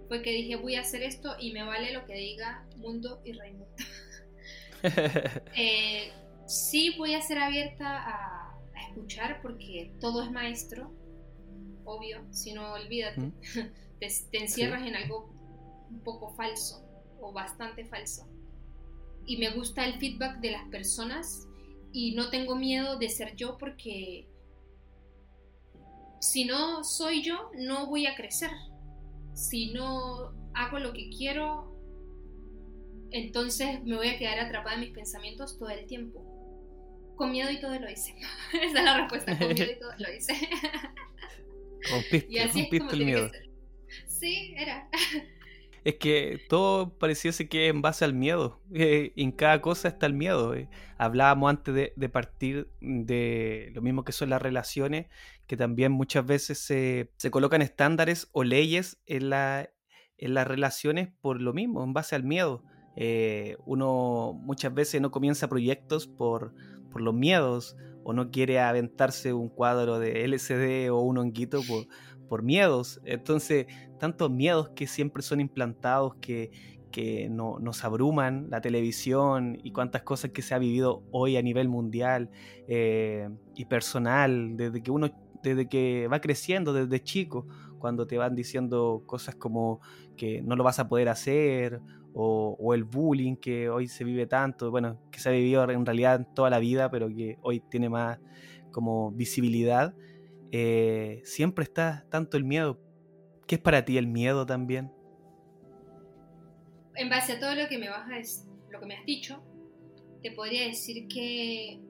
fue 0.09 0.23
que 0.23 0.31
dije 0.31 0.57
voy 0.57 0.75
a 0.75 0.81
hacer 0.81 1.03
esto 1.03 1.37
y 1.39 1.53
me 1.53 1.63
vale 1.63 1.93
lo 1.93 2.07
que 2.07 2.15
diga 2.15 2.67
Mundo 2.79 3.21
y 3.25 3.33
Raimundo. 3.33 3.75
eh, 5.57 6.11
sí 6.47 6.95
voy 6.97 7.15
a 7.15 7.21
ser 7.21 7.39
abierta 7.39 7.87
a, 7.87 8.59
a, 8.75 8.89
escuchar 8.89 9.41
porque 9.43 9.93
todo 10.01 10.23
es 10.23 10.31
maestro, 10.31 10.91
obvio, 11.85 12.25
si 12.31 12.55
no 12.55 12.73
olvídate, 12.73 13.21
¿Mm? 13.21 13.33
te, 14.01 14.09
te, 14.31 14.39
encierras 14.39 14.83
sí. 14.83 14.89
en 14.89 14.97
algo 14.97 15.31
un 15.91 16.01
poco 16.01 16.35
falso 16.35 16.83
o 17.21 17.33
bastante 17.33 17.85
falso. 17.85 18.27
Y 19.27 19.37
me 19.37 19.51
gusta 19.51 19.85
el 19.85 19.99
feedback 19.99 20.39
de 20.41 20.53
las 20.53 20.67
personas 20.69 21.47
y 21.93 22.15
no 22.15 22.31
tengo 22.31 22.57
miedo 22.57 22.97
de 22.99 23.11
ser 23.11 23.37
yo 23.37 23.59
porque 23.59 24.27
si 26.25 26.47
no 26.47 26.83
soy 26.85 27.23
yo, 27.23 27.51
no 27.55 27.87
voy 27.87 28.07
a 28.07 28.15
crecer 28.15 28.51
si 29.35 29.73
no 29.73 30.33
hago 30.55 30.79
lo 30.79 30.93
que 30.93 31.11
quiero, 31.11 31.77
entonces 33.11 33.83
me 33.85 33.97
voy 33.97 34.09
a 34.09 34.19
quedar 34.19 34.39
atrapada 34.39 34.77
en 34.77 34.81
mis 34.81 34.91
pensamientos 34.91 35.59
todo 35.59 35.69
el 35.69 35.87
tiempo. 35.87 36.23
Con 37.17 37.31
miedo 37.31 37.51
y 37.51 37.61
todo 37.61 37.79
lo 37.79 37.91
hice. 37.91 38.15
Esa 38.53 38.79
es 38.79 38.85
la 38.85 38.99
respuesta, 38.99 39.39
con 39.39 39.49
miedo 39.49 39.71
y 39.71 39.79
todo 39.79 39.93
lo 39.99 40.13
hice. 40.13 40.35
Rompiste, 41.91 42.27
y 42.31 42.39
así 42.39 42.63
rompiste 42.63 42.77
es 42.77 42.83
como 42.83 42.93
el 42.93 43.05
miedo. 43.05 43.31
Sí, 44.09 44.55
era. 44.57 44.89
Es 45.85 45.97
que 45.97 46.41
todo 46.49 46.97
pareciese 46.97 47.47
que 47.47 47.67
es 47.67 47.71
en 47.71 47.83
base 47.83 48.07
al 48.07 48.15
miedo. 48.15 48.59
Eh, 48.73 49.13
en 49.17 49.33
cada 49.33 49.61
cosa 49.61 49.89
está 49.89 50.07
el 50.07 50.15
miedo. 50.15 50.55
Eh. 50.55 50.67
Hablábamos 50.97 51.51
antes 51.51 51.75
de, 51.75 51.93
de, 51.95 52.09
partir 52.09 52.71
de 52.81 53.71
lo 53.75 53.83
mismo 53.83 54.03
que 54.03 54.13
son 54.13 54.31
las 54.31 54.41
relaciones, 54.41 55.09
que 55.47 55.57
también 55.57 55.93
muchas 55.93 56.25
veces 56.25 56.59
se, 56.59 57.13
se 57.17 57.31
colocan 57.31 57.63
estándares 57.63 58.29
o 58.33 58.45
leyes 58.45 58.99
en, 59.07 59.31
la, 59.31 59.71
en 60.19 60.35
las 60.35 60.47
relaciones 60.47 61.11
por 61.21 61.41
lo 61.41 61.53
mismo, 61.53 61.85
en 61.85 61.93
base 61.93 62.15
al 62.15 62.25
miedo. 62.25 62.63
Eh, 62.97 63.57
uno 63.67 64.33
muchas 64.35 64.73
veces 64.73 65.01
no 65.01 65.11
comienza 65.11 65.49
proyectos 65.49 66.07
por, 66.07 66.55
por 66.91 67.01
los 67.01 67.15
miedos 67.15 67.77
o 68.05 68.13
no 68.13 68.31
quiere 68.31 68.61
aventarse 68.61 69.33
un 69.33 69.49
cuadro 69.49 69.99
de 69.99 70.25
LCD 70.25 70.91
o 70.93 71.01
un 71.01 71.19
honguito 71.19 71.61
por, 71.67 71.87
por 72.29 72.43
miedos. 72.43 73.01
Entonces, 73.05 73.67
tantos 73.99 74.31
miedos 74.31 74.71
que 74.71 74.87
siempre 74.87 75.23
son 75.23 75.41
implantados, 75.41 76.15
que, 76.17 76.51
que 76.95 77.29
no, 77.29 77.59
nos 77.59 77.83
abruman, 77.83 78.49
la 78.51 78.61
televisión 78.61 79.59
y 79.65 79.73
cuántas 79.73 80.03
cosas 80.03 80.31
que 80.31 80.43
se 80.43 80.55
ha 80.55 80.59
vivido 80.59 81.03
hoy 81.11 81.37
a 81.37 81.43
nivel 81.43 81.69
mundial 81.69 82.31
eh, 82.69 83.29
y 83.57 83.65
personal, 83.65 84.57
desde 84.57 84.83
que 84.83 84.91
uno, 84.91 85.11
desde 85.51 85.69
que 85.69 86.09
va 86.09 86.21
creciendo, 86.21 86.73
desde 86.73 87.03
chico, 87.03 87.47
cuando 87.79 88.07
te 88.07 88.19
van 88.19 88.35
diciendo 88.35 89.03
cosas 89.07 89.35
como 89.37 89.81
que 90.17 90.43
no 90.43 90.57
lo 90.57 90.65
vas 90.65 90.79
a 90.79 90.89
poder 90.89 91.09
hacer, 91.09 91.81
o, 92.17 92.75
el 92.75 92.85
bullying 92.85 93.35
que 93.37 93.69
hoy 93.69 93.89
se 93.89 94.05
vive 94.05 94.27
tanto, 94.27 94.71
bueno, 94.71 95.01
que 95.11 95.19
se 95.19 95.29
ha 95.29 95.33
vivido 95.33 95.69
en 95.69 95.85
realidad 95.85 96.27
toda 96.35 96.49
la 96.49 96.61
vida, 96.61 96.91
pero 96.91 97.09
que 97.09 97.39
hoy 97.43 97.61
tiene 97.61 97.89
más 97.89 98.21
como 98.71 99.11
visibilidad 99.11 99.95
eh, 100.57 101.21
siempre 101.25 101.65
está 101.65 102.07
tanto 102.11 102.37
el 102.37 102.45
miedo. 102.45 102.79
¿Qué 103.49 103.57
es 103.57 103.61
para 103.61 103.85
ti 103.85 103.99
el 103.99 104.07
miedo 104.07 104.47
también? 104.47 104.93
En 106.95 107.11
base 107.11 107.33
a 107.33 107.41
todo 107.41 107.57
lo 107.57 107.67
que 107.69 107.77
me 107.77 107.89
vas 107.89 108.09
a, 108.09 108.71
lo 108.71 108.79
que 108.79 108.87
me 108.87 108.95
has 108.95 109.05
dicho, 109.05 109.43
te 110.23 110.31
podría 110.31 110.65
decir 110.65 111.09
que 111.09 111.81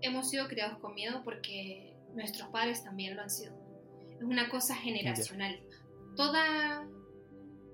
hemos 0.00 0.28
sido 0.28 0.48
criados 0.48 0.80
con 0.80 0.94
miedo 0.94 1.22
porque 1.22 1.95
nuestros 2.16 2.48
padres 2.48 2.82
también 2.82 3.16
lo 3.16 3.22
han 3.22 3.30
sido. 3.30 3.54
Es 4.16 4.22
una 4.22 4.48
cosa 4.48 4.74
generacional. 4.74 5.60
Toda 6.16 6.88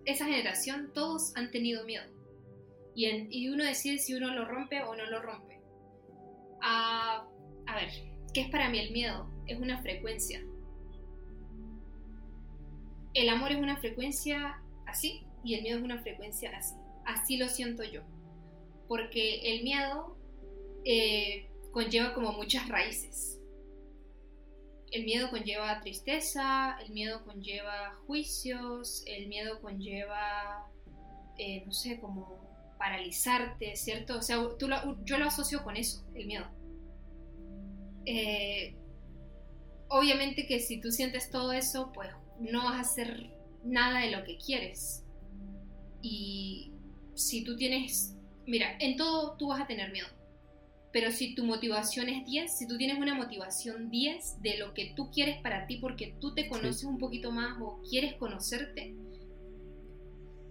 esa 0.05 0.27
generación, 0.27 0.91
todos 0.93 1.35
han 1.37 1.51
tenido 1.51 1.85
miedo. 1.85 2.05
Y, 2.95 3.07
en, 3.07 3.33
y 3.33 3.49
uno 3.49 3.65
decide 3.65 3.99
si 3.99 4.15
uno 4.15 4.35
lo 4.35 4.45
rompe 4.45 4.83
o 4.83 4.95
no 4.95 5.07
lo 5.07 5.23
rompe. 5.23 5.61
Uh, 6.59 7.25
a 7.67 7.77
ver, 7.77 7.89
¿qué 8.35 8.43
es 8.43 8.51
para 8.51 8.69
mí 8.69 8.79
el 8.79 8.93
miedo? 8.93 9.33
es 9.47 9.59
una 9.59 9.81
frecuencia. 9.83 10.43
El 13.15 13.29
amor 13.29 13.53
es 13.53 13.59
una 13.59 13.77
frecuencia 13.77 14.63
así 14.87 15.27
y 15.45 15.55
el 15.55 15.63
miedo 15.63 15.79
es 15.79 15.85
una 15.85 16.01
frecuencia 16.03 16.51
así. 16.57 16.75
Así 17.05 17.37
lo 17.37 17.49
siento 17.49 17.83
yo. 17.85 18.03
Porque 18.89 19.55
el 19.55 19.65
miedo 19.65 20.17
eh, 20.85 21.51
conlleva 21.73 22.15
como 22.15 22.33
muchas 22.33 22.69
raíces. 22.69 23.32
El 24.93 25.05
miedo 25.05 25.31
conlleva 25.31 25.81
tristeza, 25.81 26.79
el 26.85 26.93
miedo 26.93 27.25
conlleva 27.25 27.95
juicios, 28.07 29.03
el 29.07 29.27
miedo 29.27 29.61
conlleva, 29.61 30.71
eh, 31.39 31.65
no 31.65 31.73
sé, 31.73 31.99
como 31.99 32.43
paralizarte, 32.79 33.75
¿cierto? 33.75 34.19
O 34.19 34.23
sea, 34.23 34.37
tú 34.59 34.69
yo 35.05 35.19
lo 35.19 35.25
asocio 35.27 35.65
con 35.65 35.77
eso, 35.77 36.05
el 36.15 36.27
miedo. 36.27 36.47
Eh, 38.05 38.77
obviamente 39.89 40.47
que 40.47 40.61
si 40.61 40.81
tú 40.81 40.91
sientes 40.91 41.31
todo 41.31 41.53
eso, 41.53 41.91
pues 41.93 42.11
no 42.41 42.65
vas 42.65 42.77
a 42.77 42.81
hacer 42.81 43.31
nada 43.65 44.01
de 44.01 44.11
lo 44.11 44.25
que 44.25 44.37
quieres. 44.37 45.05
Y 46.03 46.73
si 47.15 47.45
tú 47.45 47.57
tienes, 47.57 48.17
mira, 48.47 48.77
en 48.81 48.97
todo 48.97 49.37
tú 49.37 49.49
vas 49.49 49.61
a 49.63 49.67
tener 49.67 49.93
miedo. 49.93 50.09
Pero 50.93 51.11
si 51.11 51.35
tu 51.35 51.45
motivación 51.45 52.09
es 52.09 52.25
10, 52.27 52.59
si 52.59 52.67
tú 52.67 52.77
tienes 52.77 52.99
una 52.99 53.15
motivación 53.15 53.91
10 53.91 54.43
de 54.43 54.59
lo 54.59 54.75
que 54.75 54.93
tú 54.95 55.11
quieres 55.11 55.41
para 55.41 55.67
ti 55.67 55.79
porque 55.79 56.15
tú 56.21 56.35
te 56.35 56.49
conoces 56.49 56.81
sí. 56.81 56.87
un 56.87 56.99
poquito 56.99 57.33
más 57.33 57.57
o 57.61 57.81
quieres 57.89 58.15
conocerte, 58.15 58.95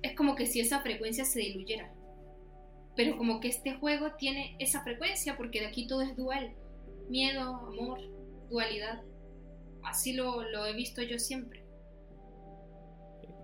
es 0.01 0.15
como 0.15 0.35
que 0.35 0.47
si 0.47 0.59
esa 0.59 0.81
frecuencia 0.81 1.25
se 1.25 1.39
diluyera. 1.39 1.93
Pero 2.95 3.17
como 3.17 3.39
que 3.39 3.47
este 3.47 3.75
juego 3.75 4.15
tiene 4.17 4.55
esa 4.59 4.83
frecuencia 4.83 5.37
porque 5.37 5.59
de 5.59 5.67
aquí 5.67 5.87
todo 5.87 6.01
es 6.01 6.15
dual. 6.15 6.55
Miedo, 7.07 7.55
amor, 7.67 7.99
dualidad 8.49 9.03
así 9.83 10.13
lo, 10.13 10.43
lo, 10.49 10.65
he 10.65 10.73
visto 10.73 11.01
yo 11.01 11.19
siempre. 11.19 11.63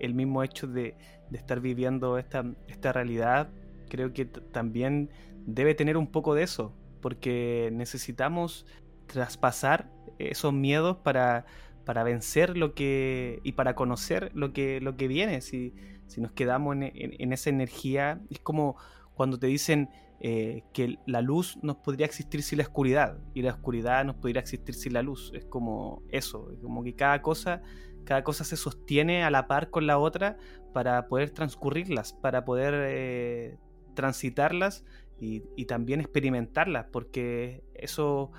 El 0.00 0.14
mismo 0.14 0.42
hecho 0.42 0.66
de, 0.66 0.96
de 1.30 1.38
estar 1.38 1.60
viviendo 1.60 2.18
esta, 2.18 2.44
esta, 2.68 2.92
realidad, 2.92 3.50
creo 3.88 4.12
que 4.12 4.24
también 4.24 5.10
debe 5.46 5.74
tener 5.74 5.96
un 5.96 6.06
poco 6.06 6.34
de 6.34 6.44
eso, 6.44 6.74
porque 7.00 7.70
necesitamos 7.72 8.66
traspasar 9.06 9.90
esos 10.18 10.52
miedos 10.52 10.98
para, 10.98 11.46
para 11.84 12.02
vencer 12.02 12.56
lo 12.56 12.74
que 12.74 13.40
y 13.42 13.52
para 13.52 13.74
conocer 13.74 14.30
lo 14.34 14.52
que, 14.52 14.80
lo 14.80 14.96
que 14.96 15.08
viene. 15.08 15.40
Si, 15.40 15.74
si 16.06 16.20
nos 16.20 16.32
quedamos 16.32 16.76
en, 16.76 16.92
en, 16.94 17.32
esa 17.32 17.50
energía, 17.50 18.20
es 18.30 18.40
como 18.40 18.76
cuando 19.14 19.38
te 19.38 19.46
dicen 19.46 19.90
eh, 20.20 20.64
que 20.72 20.98
la 21.06 21.22
luz 21.22 21.58
nos 21.62 21.76
podría 21.76 22.06
existir 22.06 22.42
sin 22.42 22.58
la 22.58 22.64
oscuridad 22.64 23.18
y 23.34 23.42
la 23.42 23.52
oscuridad 23.52 24.04
nos 24.04 24.16
podría 24.16 24.40
existir 24.40 24.74
sin 24.74 24.92
la 24.92 25.02
luz. 25.02 25.32
Es 25.34 25.44
como 25.44 26.02
eso, 26.10 26.50
es 26.52 26.58
como 26.60 26.82
que 26.82 26.94
cada 26.94 27.22
cosa, 27.22 27.62
cada 28.04 28.24
cosa 28.24 28.44
se 28.44 28.56
sostiene 28.56 29.24
a 29.24 29.30
la 29.30 29.46
par 29.46 29.70
con 29.70 29.86
la 29.86 29.98
otra 29.98 30.36
para 30.72 31.08
poder 31.08 31.30
transcurrirlas, 31.30 32.12
para 32.12 32.44
poder 32.44 32.74
eh, 32.76 33.58
transitarlas 33.94 34.84
y, 35.20 35.42
y, 35.56 35.66
también 35.66 36.00
experimentarlas, 36.00 36.86
porque 36.92 37.64
eso, 37.74 38.30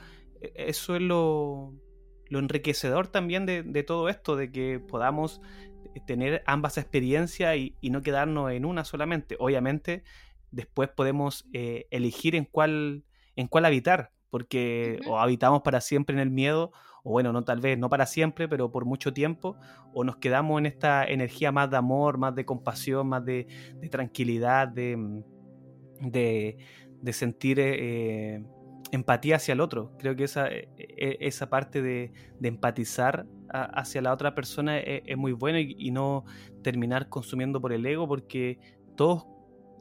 eso 0.41 0.95
es 0.95 1.01
lo, 1.01 1.73
lo 2.27 2.39
enriquecedor 2.39 3.07
también 3.07 3.45
de, 3.45 3.63
de, 3.63 3.83
todo 3.83 4.09
esto, 4.09 4.35
de 4.35 4.51
que 4.51 4.79
podamos 4.79 5.41
tener 6.05 6.43
ambas 6.45 6.77
experiencias 6.77 7.57
y, 7.57 7.75
y 7.81 7.89
no 7.89 8.01
quedarnos 8.01 8.51
en 8.51 8.65
una 8.65 8.85
solamente. 8.85 9.35
Obviamente 9.39 10.03
después 10.51 10.89
podemos 10.89 11.45
eh, 11.53 11.87
elegir 11.91 12.35
en 12.35 12.45
cuál, 12.45 13.03
en 13.35 13.47
cuál 13.47 13.65
habitar, 13.65 14.11
porque 14.29 14.99
o 15.07 15.19
habitamos 15.19 15.61
para 15.61 15.81
siempre 15.81 16.13
en 16.15 16.19
el 16.19 16.29
miedo, 16.29 16.71
o 17.03 17.11
bueno, 17.11 17.31
no 17.31 17.43
tal 17.43 17.59
vez 17.61 17.77
no 17.77 17.89
para 17.89 18.05
siempre, 18.05 18.47
pero 18.47 18.71
por 18.71 18.85
mucho 18.85 19.13
tiempo, 19.13 19.57
o 19.93 20.03
nos 20.03 20.17
quedamos 20.17 20.59
en 20.59 20.65
esta 20.65 21.05
energía 21.05 21.51
más 21.51 21.69
de 21.69 21.77
amor, 21.77 22.17
más 22.17 22.35
de 22.35 22.45
compasión, 22.45 23.07
más 23.07 23.23
de, 23.25 23.47
tranquilidad, 23.89 24.67
de, 24.67 24.97
mm, 25.99 26.09
de, 26.09 26.57
sentir 27.13 27.59
eh, 27.59 28.43
empatía 28.91 29.37
hacia 29.37 29.53
el 29.53 29.61
otro. 29.61 29.91
Creo 29.97 30.15
que 30.15 30.25
esa, 30.25 30.47
e, 30.47 30.69
e, 30.77 31.17
esa 31.21 31.49
parte 31.49 31.81
de, 31.81 32.11
empatizar 32.41 33.25
hacia 33.51 34.01
la 34.01 34.13
otra 34.13 34.35
persona 34.35 34.79
es, 34.79 35.01
es 35.05 35.17
muy 35.17 35.31
buena 35.31 35.59
y, 35.59 35.91
no 35.91 36.23
terminar 36.63 37.09
consumiendo 37.09 37.59
por 37.59 37.73
el 37.73 37.85
ego, 37.85 38.07
porque 38.07 38.59
todos 38.95 39.25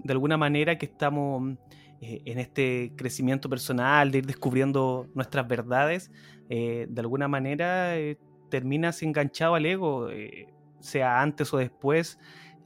de 0.04 0.12
alguna 0.12 0.36
manera 0.36 0.78
que 0.78 0.86
estamos 0.86 1.42
mm, 1.42 1.52
eh, 2.00 2.22
en 2.26 2.38
este 2.38 2.92
crecimiento 2.96 3.48
personal, 3.48 4.12
de 4.12 4.18
ir 4.18 4.26
descubriendo 4.26 5.08
nuestras 5.14 5.48
verdades, 5.48 6.12
eh, 6.48 6.86
de 6.88 7.00
alguna 7.00 7.26
manera 7.26 7.98
eh, 7.98 8.18
terminas 8.50 9.02
enganchado 9.02 9.56
al 9.56 9.66
ego, 9.66 10.08
sea 10.80 11.20
antes 11.20 11.52
o 11.52 11.58
después. 11.58 12.18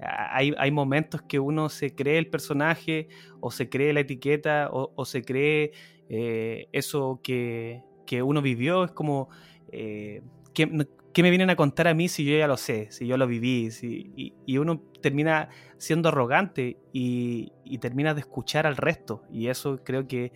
Hay, 0.05 0.71
momentos 0.71 1.23
que 1.23 1.39
uno 1.39 1.69
se 1.69 1.95
cree 1.95 2.19
el 2.19 2.29
personaje 2.29 3.09
o 3.41 3.51
se 3.51 3.69
cree 3.69 3.93
la 3.93 4.01
etiqueta 4.01 4.69
o, 4.73 5.05
se 5.05 5.23
cree 5.23 5.73
eso 6.09 7.21
que, 7.23 7.83
que, 8.07 8.23
uno 8.23 8.43
vivió. 8.43 8.85
Es 8.85 8.93
como, 8.93 9.29
que, 9.71 10.87
¿qué 11.13 11.23
me 11.23 11.31
vienen 11.31 11.51
a 11.51 11.57
contar 11.57 11.89
a 11.89 11.95
mí 11.95 12.09
si 12.09 12.25
yo 12.25 12.37
ya 12.37 12.47
lo 12.47 12.57
sé, 12.57 12.91
si 12.91 13.07
yo 13.07 13.17
lo 13.17 13.27
viví? 13.27 13.69
Y, 14.17 14.59
uno 14.59 14.83
termina 15.01 15.49
siendo 15.79 16.09
arrogante 16.09 16.79
y, 16.93 17.53
termina 17.81 18.15
de 18.15 18.21
escuchar 18.21 18.67
al 18.67 18.77
resto. 18.77 19.25
Y 19.31 19.49
eso 19.49 19.81
creo 19.85 20.07
que 20.07 20.33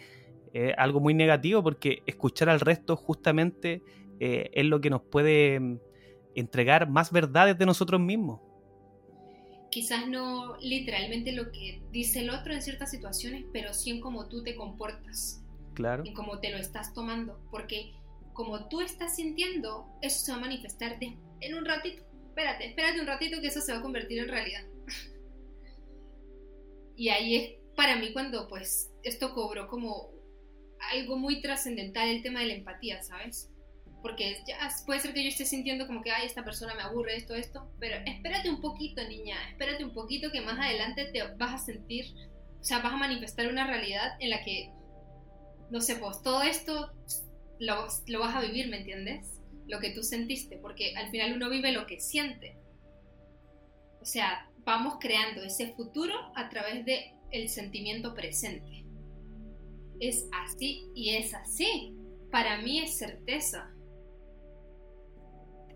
es 0.53 0.75
algo 0.79 1.01
muy 1.01 1.15
negativo 1.15 1.63
porque 1.63 2.03
escuchar 2.07 2.49
al 2.49 2.61
resto 2.61 2.97
justamente 2.97 3.83
eh, 4.21 4.51
es 4.53 4.65
lo 4.65 4.81
que 4.81 4.91
nos 4.91 5.03
puede 5.03 5.61
mm, 5.61 5.79
entregar 6.35 6.89
más 6.89 7.13
verdades 7.13 7.59
de 7.59 7.67
nosotros 7.67 8.01
mismos. 8.01 8.41
Quizás 9.71 10.09
no 10.09 10.57
literalmente 10.59 11.33
lo 11.33 11.51
que 11.53 11.83
dice 11.91 12.21
el 12.21 12.31
otro 12.31 12.53
en 12.53 12.63
ciertas 12.63 12.91
situaciones, 12.91 13.45
pero 13.53 13.75
sí 13.75 13.91
en 13.91 14.01
cómo 14.01 14.29
tú 14.29 14.43
te 14.43 14.57
comportas. 14.57 15.43
Claro. 15.75 16.05
En 16.07 16.15
cómo 16.15 16.41
te 16.41 16.51
lo 16.51 16.57
estás 16.57 16.95
tomando. 16.95 17.39
Porque 17.51 17.93
como 18.33 18.69
tú 18.69 18.81
estás 18.81 19.17
sintiendo, 19.17 19.87
eso 20.03 20.25
se 20.25 20.33
va 20.33 20.39
a 20.39 20.41
manifestar 20.41 20.99
en 21.01 21.55
un 21.55 21.65
ratito. 21.65 22.03
Espérate, 22.29 22.69
espérate 22.69 23.01
un 23.01 23.07
ratito 23.07 23.41
que 23.41 23.49
eso 23.49 23.61
se 23.61 23.73
va 23.73 23.79
a 23.79 23.83
convertir 23.83 24.19
en 24.19 24.29
realidad. 24.29 24.63
y 26.97 27.09
ahí 27.09 27.37
es 27.37 27.75
para 27.75 27.97
mí 27.97 28.13
cuando 28.13 28.49
pues 28.49 28.91
esto 29.03 29.35
cobró 29.35 29.69
como 29.69 30.11
algo 30.93 31.17
muy 31.17 31.41
trascendental 31.41 32.09
el 32.09 32.23
tema 32.23 32.41
de 32.41 32.47
la 32.47 32.55
empatía, 32.55 33.03
¿sabes? 33.03 33.51
Porque 34.07 34.45
puede 34.87 35.01
ser 35.01 35.13
que 35.13 35.25
yo 35.25 35.31
esté 35.31 35.45
sintiendo 35.45 35.89
como 35.89 36.01
que, 36.01 36.13
ay, 36.13 36.27
esta 36.27 36.45
persona 36.45 36.77
me 36.77 36.83
aburre, 36.83 37.17
esto, 37.17 37.35
esto, 37.35 37.73
pero 37.81 37.97
espérate 38.07 38.49
un 38.49 38.61
poquito, 38.61 39.03
niña, 39.03 39.37
espérate 39.51 39.83
un 39.85 39.93
poquito 39.95 40.31
que 40.31 40.41
más 40.41 40.61
adelante 40.61 41.07
te 41.07 41.25
vas 41.37 41.55
a 41.55 41.59
sentir, 41.59 42.15
o 42.61 42.63
sea, 42.63 42.79
vas 42.79 42.93
a 42.93 42.99
manifestar 42.99 43.49
una 43.49 43.67
realidad 43.67 44.13
en 44.21 44.31
la 44.31 44.45
que, 44.45 44.71
no 45.73 45.81
sé, 45.81 45.97
pues 45.97 46.23
todo 46.23 46.45
esto 46.45 46.93
lo, 47.59 47.89
lo 48.07 48.21
vas 48.21 48.37
a 48.37 48.43
vivir, 48.43 48.69
¿me 48.69 48.77
entiendes? 48.77 49.41
Lo 49.67 49.81
que 49.81 49.91
tú 49.91 50.05
sentiste, 50.05 50.57
porque 50.57 50.95
al 50.95 51.11
final 51.11 51.33
uno 51.33 51.51
vive 51.51 51.73
lo 51.73 51.89
que 51.89 51.99
siente. 51.99 52.57
O 54.01 54.05
sea, 54.05 54.49
vamos 54.59 54.99
creando 55.01 55.43
ese 55.43 55.73
futuro 55.73 56.15
a 56.37 56.49
través 56.49 56.85
de 56.85 57.13
sentimiento 57.49 58.15
presente. 58.15 58.85
Es 59.99 60.29
así 60.45 60.85
y 60.95 61.17
es 61.17 61.35
así. 61.35 61.93
Para 62.31 62.63
mí 62.63 62.79
es 62.79 62.99
certeza. 62.99 63.73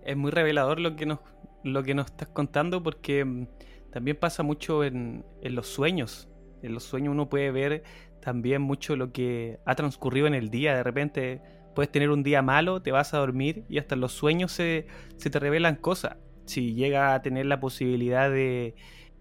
Es 0.05 0.16
muy 0.16 0.30
revelador 0.30 0.80
lo 0.80 0.96
que 0.96 1.07
nos, 1.07 1.20
lo 1.64 1.82
que 1.82 1.94
nos 1.94 2.07
estás 2.07 2.28
contando 2.28 2.82
porque 2.82 3.24
mm, 3.24 3.46
también 3.92 4.16
pasa 4.16 4.42
mucho 4.42 4.84
en, 4.84 5.24
en 5.42 5.55
los 5.55 5.66
sueños. 5.66 6.28
En 6.62 6.74
los 6.74 6.84
sueños 6.84 7.12
uno 7.12 7.28
puede 7.28 7.51
ver 7.51 7.82
también 8.20 8.62
mucho 8.62 8.96
lo 8.96 9.12
que 9.12 9.59
ha 9.64 9.74
transcurrido 9.74 10.26
en 10.26 10.34
el 10.34 10.51
día. 10.51 10.76
De 10.76 10.82
repente 10.82 11.42
puedes 11.74 11.90
tener 11.90 12.11
un 12.11 12.22
día 12.22 12.42
malo, 12.42 12.82
te 12.82 12.92
vas 12.92 13.14
a 13.14 13.18
dormir 13.18 13.64
y 13.68 13.78
hasta 13.78 13.94
en 13.94 14.01
los 14.01 14.12
sueños 14.12 14.53
se, 14.53 14.86
te 15.18 15.38
revelan 15.38 15.76
cosas. 15.76 16.16
Si 16.44 16.74
llega 16.74 17.14
a 17.14 17.22
tener 17.22 17.46
la 17.46 17.61
posibilidad 17.61 18.30
de 18.30 18.74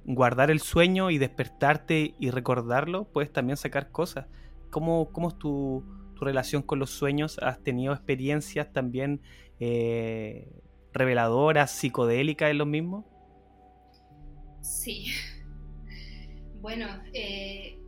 guardar 0.05 0.49
el 0.49 0.59
sueño 0.59 1.11
y 1.11 1.17
despertarte 1.17 2.15
y 2.19 2.31
recordarlo, 2.31 3.05
puedes 3.05 3.31
también 3.31 3.57
sacar 3.57 3.91
cosas. 3.91 4.27
¿Cómo, 4.69 5.11
cómo 5.11 5.29
es 5.29 5.37
tu, 5.37 5.83
relación 6.19 6.61
con 6.63 6.79
los 6.79 6.89
sueños? 6.89 7.39
¿Has 7.39 7.63
tenido 7.63 7.93
experiencias 7.93 8.73
también 8.73 9.21
eh, 9.59 10.51
reveladoras, 10.99 11.71
psicodélicas 11.71 12.51
en 12.51 12.59
los 12.59 12.67
mismos? 12.67 13.05
Sí. 14.61 15.07
Bueno, 16.61 16.87
eh, 17.13 17.79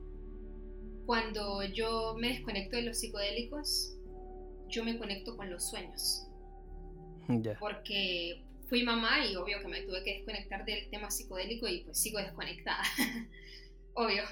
cuando 1.06 1.64
yo 1.66 2.16
me 2.18 2.30
desconecto 2.30 2.78
de 2.78 2.84
los 2.84 3.00
psicodélicos, 3.00 3.98
yo 4.70 4.84
me 4.84 4.98
conecto 4.98 5.38
con 5.38 5.52
los 5.52 5.70
sueños. 5.70 6.28
Porque 7.60 8.44
fui 8.68 8.84
mamá 8.84 9.26
y 9.26 9.36
obvio 9.36 9.60
que 9.62 9.68
me 9.68 9.82
tuve 9.82 10.04
que 10.04 10.14
desconectar 10.16 10.66
del 10.66 10.90
tema 10.90 11.10
psicodélico 11.12 11.68
y 11.68 11.84
pues 11.84 12.00
sigo 12.00 12.20
desconectada. 12.20 12.84
obvio. 13.94 14.24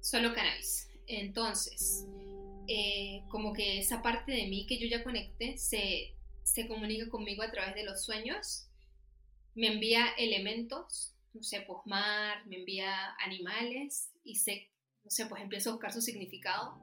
Solo 0.00 0.34
cannabis. 0.34 0.88
Entonces, 1.06 2.06
eh, 2.68 3.22
como 3.28 3.52
que 3.52 3.78
esa 3.78 4.02
parte 4.02 4.32
de 4.32 4.46
mí 4.46 4.66
que 4.66 4.78
yo 4.78 4.86
ya 4.86 5.04
conecté 5.04 5.58
se, 5.58 6.14
se 6.42 6.68
comunica 6.68 7.08
conmigo 7.08 7.42
a 7.42 7.50
través 7.50 7.74
de 7.74 7.84
los 7.84 8.04
sueños. 8.04 8.68
Me 9.54 9.68
envía 9.68 10.06
elementos, 10.18 11.14
no 11.34 11.42
sé, 11.42 11.62
pues 11.66 11.78
mar, 11.86 12.46
me 12.46 12.56
envía 12.56 13.14
animales 13.24 14.10
y 14.24 14.36
sé, 14.36 14.70
no 15.04 15.10
sé, 15.10 15.26
pues 15.26 15.42
empiezo 15.42 15.70
a 15.70 15.72
buscar 15.74 15.92
su 15.92 16.00
significado. 16.00 16.78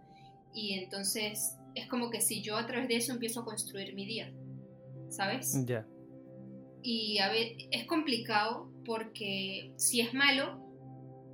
Y 0.53 0.73
entonces 0.73 1.55
es 1.75 1.87
como 1.87 2.09
que 2.09 2.21
si 2.21 2.41
yo 2.41 2.57
a 2.57 2.65
través 2.65 2.87
de 2.87 2.95
eso 2.97 3.13
empiezo 3.13 3.41
a 3.41 3.45
construir 3.45 3.93
mi 3.93 4.05
día, 4.05 4.33
¿sabes? 5.09 5.53
Ya. 5.65 5.85
Y 6.81 7.19
a 7.19 7.29
ver, 7.29 7.53
es 7.71 7.85
complicado 7.85 8.71
porque 8.85 9.73
si 9.77 10.01
es 10.01 10.13
malo 10.13 10.65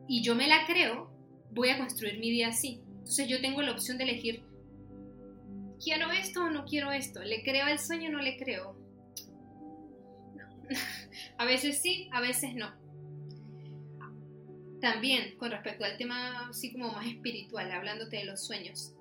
y 0.07 0.23
yo 0.23 0.35
me 0.35 0.47
la 0.47 0.65
creo, 0.65 1.11
voy 1.51 1.69
a 1.69 1.77
construir 1.77 2.19
mi 2.19 2.31
día 2.31 2.49
así. 2.49 2.81
Entonces 2.87 3.27
yo 3.27 3.39
tengo 3.41 3.61
la 3.61 3.71
opción 3.71 3.97
de 3.97 4.05
elegir, 4.05 4.43
¿quiero 5.83 6.11
esto 6.11 6.45
o 6.45 6.49
no 6.49 6.65
quiero 6.65 6.91
esto? 6.91 7.21
¿Le 7.21 7.43
creo 7.43 7.65
al 7.65 7.79
sueño 7.79 8.09
o 8.09 8.13
no 8.13 8.21
le 8.21 8.37
creo? 8.37 8.75
a 11.37 11.45
veces 11.45 11.81
sí, 11.81 12.09
a 12.11 12.21
veces 12.21 12.55
no. 12.55 12.73
También 14.81 15.37
con 15.37 15.51
respecto 15.51 15.85
al 15.85 15.97
tema 15.97 16.49
así 16.49 16.71
como 16.71 16.91
más 16.91 17.07
espiritual, 17.07 17.71
hablándote 17.71 18.17
de 18.17 18.25
los 18.25 18.45
sueños, 18.45 18.93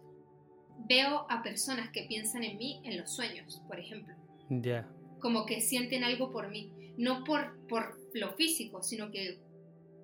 veo 0.89 1.27
a 1.31 1.43
personas 1.43 1.91
que 1.91 2.03
piensan 2.05 2.45
en 2.45 2.59
mí 2.59 2.81
en 2.85 2.99
los 2.99 3.15
sueños, 3.15 3.63
por 3.67 3.79
ejemplo. 3.79 4.15
Ya. 4.49 4.89
Como 5.21 5.47
que 5.47 5.61
sienten 5.61 6.05
algo 6.05 6.33
por 6.33 6.51
mí. 6.51 6.73
No 6.97 7.25
por, 7.25 7.67
por 7.67 7.99
lo 8.15 8.33
físico, 8.35 8.83
sino 8.83 9.11
que 9.11 9.41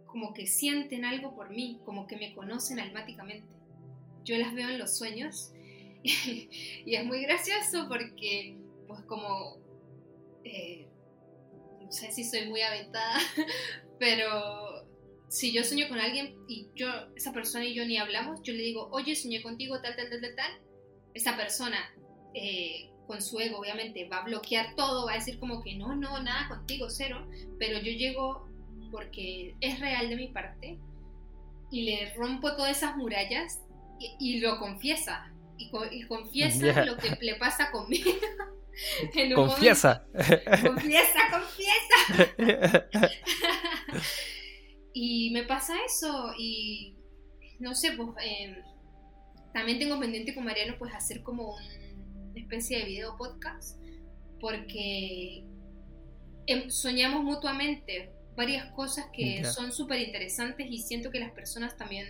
como 0.07 0.35
que 0.35 0.47
sienten 0.47 1.05
algo 1.05 1.37
por 1.37 1.51
mí, 1.51 1.81
como 1.85 2.07
que 2.07 2.17
me 2.17 2.35
conocen 2.35 2.81
almáticamente. 2.81 3.47
Yo 4.25 4.37
las 4.39 4.55
veo 4.55 4.69
en 4.69 4.79
los 4.79 4.99
sueños 4.99 5.53
y, 6.87 6.95
es 6.95 7.05
muy 7.05 7.23
gracioso 7.23 7.87
porque, 7.89 8.57
pues 8.87 9.03
como, 9.03 9.59
eh, 10.45 10.89
no 11.81 11.93
sé 11.93 12.11
si 12.13 12.25
soy 12.25 12.49
muy 12.49 12.63
aventada, 12.63 13.19
pero 13.99 14.87
si 15.29 15.53
yo 15.53 15.63
sueño 15.63 15.89
con 15.89 16.01
alguien 16.01 16.37
y 16.49 16.69
yo, 16.75 16.89
esa 17.15 17.33
persona 17.33 17.65
y 17.65 17.75
yo 17.75 17.85
ni 17.85 17.99
hablamos, 17.99 18.43
yo 18.43 18.53
le 18.53 18.63
digo, 18.63 18.89
oye, 18.93 19.15
soñé 19.15 19.43
contigo, 19.43 19.81
tal, 19.81 19.95
tal, 19.97 20.11
tal, 20.11 20.21
tal, 20.21 20.35
tal. 20.35 20.61
Esa 21.15 21.37
persona, 21.37 21.79
eh, 22.35 22.91
con 23.07 23.23
su 23.23 23.39
ego, 23.41 23.59
obviamente, 23.59 24.09
va 24.09 24.19
a 24.19 24.25
bloquear 24.25 24.75
todo, 24.75 25.07
va 25.07 25.13
a 25.13 25.17
decir 25.17 25.39
como 25.39 25.63
que 25.63 25.77
no, 25.77 25.95
no, 25.95 26.23
nada 26.23 26.49
contigo, 26.49 26.91
cero. 26.91 27.29
Pero 27.59 27.79
yo 27.79 27.93
llego 27.93 28.49
porque 28.91 29.55
es 29.61 29.79
real 29.79 30.09
de 30.09 30.17
mi 30.17 30.29
parte 30.29 30.79
y 31.71 31.83
le 31.83 32.13
rompo 32.15 32.55
todas 32.57 32.77
esas 32.77 32.97
murallas 32.97 33.61
y, 34.19 34.41
lo 34.41 34.59
confiesa. 34.59 35.33
Y, 35.61 36.03
confiesa 36.07 36.85
lo 36.85 36.97
que 36.97 37.17
le 37.21 37.35
pasa 37.37 37.71
conmigo. 37.71 38.11
confiesa. 39.35 40.07
confiesa, 40.63 41.21
confiesa. 41.31 42.89
Y 44.93 45.31
me 45.31 45.45
pasa 45.45 45.75
eso 45.87 46.33
y 46.37 46.97
no 47.59 47.75
sé, 47.75 47.93
pues 47.93 48.09
em, 48.25 48.57
también 49.53 49.79
tengo 49.79 49.99
pendiente 50.01 50.35
con 50.35 50.45
Mariano 50.45 50.77
pues 50.79 50.95
hacer 50.95 51.23
como 51.23 51.55
una 51.55 52.41
especie 52.41 52.79
de 52.79 52.85
video 52.85 53.17
podcast 53.17 53.79
porque 54.41 55.45
em, 56.47 56.71
soñamos 56.71 57.23
mutuamente 57.23 58.13
varias 58.37 58.73
cosas 58.73 59.07
que 59.13 59.45
son 59.45 59.73
súper 59.73 60.01
interesantes 60.01 60.67
y 60.69 60.79
siento 60.79 61.11
que 61.11 61.21
las 61.21 61.33
personas 61.33 61.77
también 61.77 62.07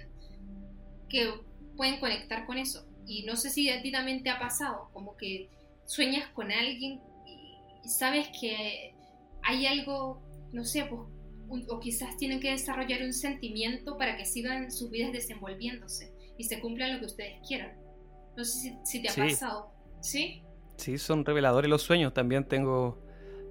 que 1.09 1.32
pueden 1.76 1.98
conectar 1.98 2.46
con 2.46 2.57
eso. 2.57 2.86
Y 3.11 3.24
no 3.24 3.34
sé 3.34 3.50
si 3.50 3.68
a 3.70 3.82
ti 3.82 3.90
también 3.90 4.22
te 4.22 4.30
ha 4.30 4.38
pasado, 4.38 4.88
como 4.92 5.16
que 5.16 5.50
sueñas 5.84 6.28
con 6.28 6.52
alguien 6.52 7.00
y 7.26 7.88
sabes 7.88 8.28
que 8.40 8.94
hay 9.42 9.66
algo, 9.66 10.22
no 10.52 10.64
sé, 10.64 10.84
pues, 10.84 11.64
o 11.68 11.80
quizás 11.80 12.16
tienen 12.18 12.38
que 12.38 12.52
desarrollar 12.52 13.02
un 13.02 13.12
sentimiento 13.12 13.98
para 13.98 14.16
que 14.16 14.24
sigan 14.24 14.70
sus 14.70 14.92
vidas 14.92 15.11
desenvolviéndose 15.11 16.12
y 16.38 16.44
se 16.44 16.61
cumplan 16.61 16.92
lo 16.92 17.00
que 17.00 17.06
ustedes 17.06 17.40
quieran. 17.44 17.72
No 18.36 18.44
sé 18.44 18.78
si, 18.84 19.02
te 19.02 19.08
ha 19.08 19.14
pasado. 19.16 19.72
¿Sí? 20.00 20.44
Sí, 20.76 20.96
son 20.96 21.24
reveladores 21.24 21.68
los 21.68 21.82
sueños. 21.82 22.14
También 22.14 22.44
tengo, 22.44 23.04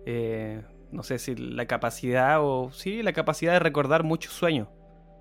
eh, 0.06 0.64
no 0.94 1.04
sé 1.04 1.20
si 1.20 1.36
la 1.36 1.68
capacidad 1.68 2.38
o 2.42 2.72
sí, 2.72 3.04
la 3.04 3.12
capacidad 3.12 3.52
de 3.52 3.60
recordar 3.60 4.06
muchos 4.06 4.32
sueños. 4.32 4.70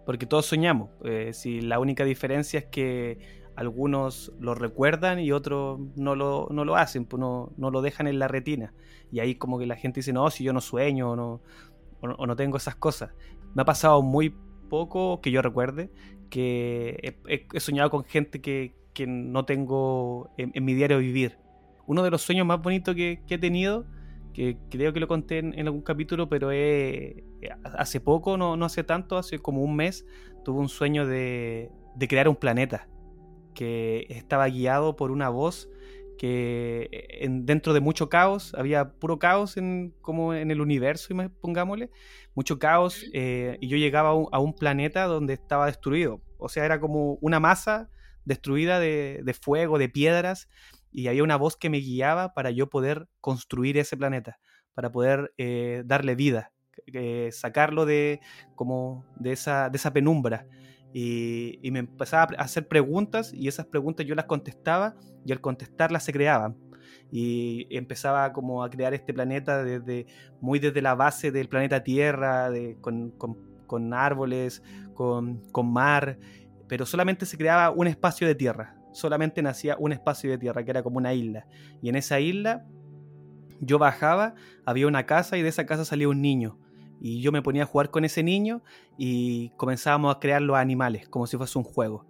Porque 0.07 0.27
todos 0.27 0.47
soñamos. 0.47 0.91
Eh, 1.05 1.33
si 1.35 1.61
la 1.61 1.81
única 1.81 2.05
diferencia 2.05 2.61
es 2.61 2.67
que 2.67 3.38
algunos 3.59 4.33
lo 4.39 4.55
recuerdan 4.55 5.19
y 5.19 5.33
otros 5.33 5.81
no 5.97 6.15
lo, 6.15 6.47
no 6.53 6.65
lo 6.65 6.77
hacen, 6.77 7.05
pues 7.05 7.19
no, 7.19 7.53
no, 7.57 7.73
lo 7.73 7.83
dejan 7.83 8.07
en 8.07 8.21
la 8.21 8.29
retina. 8.29 8.73
Y 9.11 9.19
ahí 9.19 9.35
como 9.35 9.59
que 9.59 9.67
la 9.67 9.75
gente 9.75 9.99
dice, 9.99 10.13
no, 10.13 10.31
si 10.31 10.45
yo 10.45 10.53
no 10.53 10.61
sueño 10.61 11.11
o 11.11 11.17
no, 11.17 11.41
o 12.01 12.27
no, 12.27 12.37
tengo 12.37 12.57
esas 12.57 12.77
cosas. 12.77 13.11
Me 13.57 13.63
ha 13.63 13.65
pasado 13.65 14.01
muy 14.01 14.33
poco 14.71 15.21
que 15.21 15.33
yo 15.33 15.43
recuerde 15.43 15.91
que 16.31 17.17
he, 17.27 17.59
soñado 17.59 17.91
con 17.91 18.05
gente 18.05 18.41
que, 18.41 18.77
que 18.93 19.09
no 19.09 19.45
tengo 19.45 20.31
en, 20.37 20.65
mi 20.65 20.75
diario 20.75 20.99
vivir. 20.99 21.37
Uno 21.89 22.05
de 22.05 22.13
los 22.13 22.23
sueños 22.23 22.47
más 22.47 22.63
bonitos 22.63 22.95
que, 22.95 23.25
que 23.27 23.35
he 23.35 23.39
tenido, 23.39 23.87
que 24.35 24.57
creo 24.71 24.93
que 24.93 25.01
lo 25.01 25.09
conté 25.09 25.39
en, 25.39 25.59
algún 25.59 25.83
capítulo, 25.83 26.29
pero 26.29 26.51
hace 27.77 28.01
poco, 28.01 28.37
no, 28.37 28.57
no 28.57 28.67
hace 28.67 28.85
tanto, 28.85 29.19
hace 29.19 29.41
como 29.41 29.63
un 29.63 29.75
mes, 29.75 30.07
tuve 30.45 30.61
un 30.61 30.69
sueño 30.69 31.09
de, 31.09 31.73
de 31.97 32.07
crear 32.07 32.29
un 32.29 32.37
planeta 32.37 32.87
que 33.59 34.07
estaba 34.09 34.47
guiado 34.47 34.95
por 34.95 35.11
una 35.11 35.31
voz 35.31 35.69
que 36.17 36.89
eh, 36.93 37.25
en, 37.25 37.45
dentro 37.45 37.73
de 37.73 37.81
mucho 37.81 38.09
caos, 38.09 38.55
había 38.55 38.93
puro 38.93 39.19
caos 39.19 39.57
en, 39.57 39.93
como 40.01 40.33
en 40.33 40.53
el 40.53 40.61
universo, 40.61 41.13
pongámosle, 41.41 41.91
mucho 42.37 42.61
caos, 42.61 43.05
eh, 43.13 43.59
y 43.61 43.67
yo 43.67 43.77
llegaba 43.77 44.11
a 44.11 44.39
un, 44.39 44.55
planeta 44.55 45.07
donde 45.07 45.35
estaba 45.35 45.67
destruido. 45.67 46.23
O 46.39 46.49
sea, 46.49 46.65
era 46.65 46.79
como 46.79 47.15
una 47.15 47.41
masa 47.41 47.91
destruida 48.25 48.79
de, 48.79 49.37
fuego, 49.41 49.77
de 49.77 49.89
piedras, 49.89 50.49
y 50.93 51.09
había 51.09 51.25
una 51.25 51.37
voz 51.37 51.57
que 51.57 51.69
me 51.69 51.79
guiaba 51.79 52.35
para 52.35 52.53
yo 52.53 52.71
poder 52.71 53.09
construir 53.21 53.77
ese 53.77 53.97
planeta, 53.97 54.39
para 54.73 54.93
poder 54.93 55.35
eh, 55.37 55.83
darle 55.85 56.15
vida, 56.15 56.53
sacarlo 57.33 57.87
de, 57.87 58.21
como 58.55 59.05
de, 59.17 59.33
esa, 59.33 59.69
de 59.69 59.79
esa 59.79 59.93
penumbra. 59.93 60.47
Y, 60.93 61.61
me 61.71 61.81
empezaba 61.81 62.29
a 62.39 62.43
hacer 62.43 62.67
preguntas 62.67 63.33
y 63.35 63.49
esas 63.49 63.67
preguntas 63.67 64.07
yo 64.07 64.15
las 64.15 64.25
contestaba 64.25 64.97
y 65.25 65.33
al 65.33 65.41
contestarlas 65.41 66.05
se 66.05 66.13
creaban. 66.13 66.57
Y 67.11 67.67
empezaba 67.71 68.33
como 68.33 68.63
a 68.63 68.71
crear 68.71 68.95
este 68.95 69.13
planeta 69.15 69.63
desde, 69.63 70.07
muy 70.41 70.59
desde 70.59 70.83
la 70.83 70.95
base 70.95 71.31
del 71.31 71.49
planeta 71.49 71.83
Tierra, 71.83 72.51
con, 72.81 73.11
con, 73.67 73.95
árboles, 73.95 74.63
con, 74.95 75.43
con 75.53 75.73
mar, 75.73 76.19
pero 76.69 76.87
solamente 76.87 77.27
se 77.27 77.37
creaba 77.37 77.71
un 77.71 77.87
espacio 77.87 78.27
de 78.27 78.35
tierra, 78.35 78.77
solamente 78.93 79.43
nacía 79.43 79.77
un 79.79 79.93
espacio 79.93 80.31
de 80.31 80.39
tierra 80.39 80.65
que 80.65 80.71
era 80.71 80.83
como 80.83 80.99
una 80.99 81.15
isla. 81.15 81.47
Y 81.83 81.89
en 81.89 81.97
esa 81.97 82.21
isla 82.21 82.67
yo 83.61 83.79
bajaba, 83.79 84.35
había 84.65 84.87
una 84.87 85.07
casa 85.07 85.37
y 85.39 85.43
de 85.43 85.49
esa 85.49 85.67
casa 85.67 85.85
salía 85.85 86.09
un 86.09 86.21
niño 86.21 86.59
y 87.01 87.21
yo 87.21 87.33
me 87.33 87.43
ponía 87.43 87.63
a 87.63 87.67
jugar 87.67 87.91
con 87.91 88.05
ese 88.05 88.23
niño 88.23 88.63
y 88.97 89.51
comenzábamos 89.51 90.15
a 90.15 90.19
crear 90.19 90.43
los 90.43 90.57
animales 90.57 91.09
como 91.09 91.27
si 91.27 91.37
fuese 91.37 91.59
un 91.59 91.65
juego. 91.65 92.05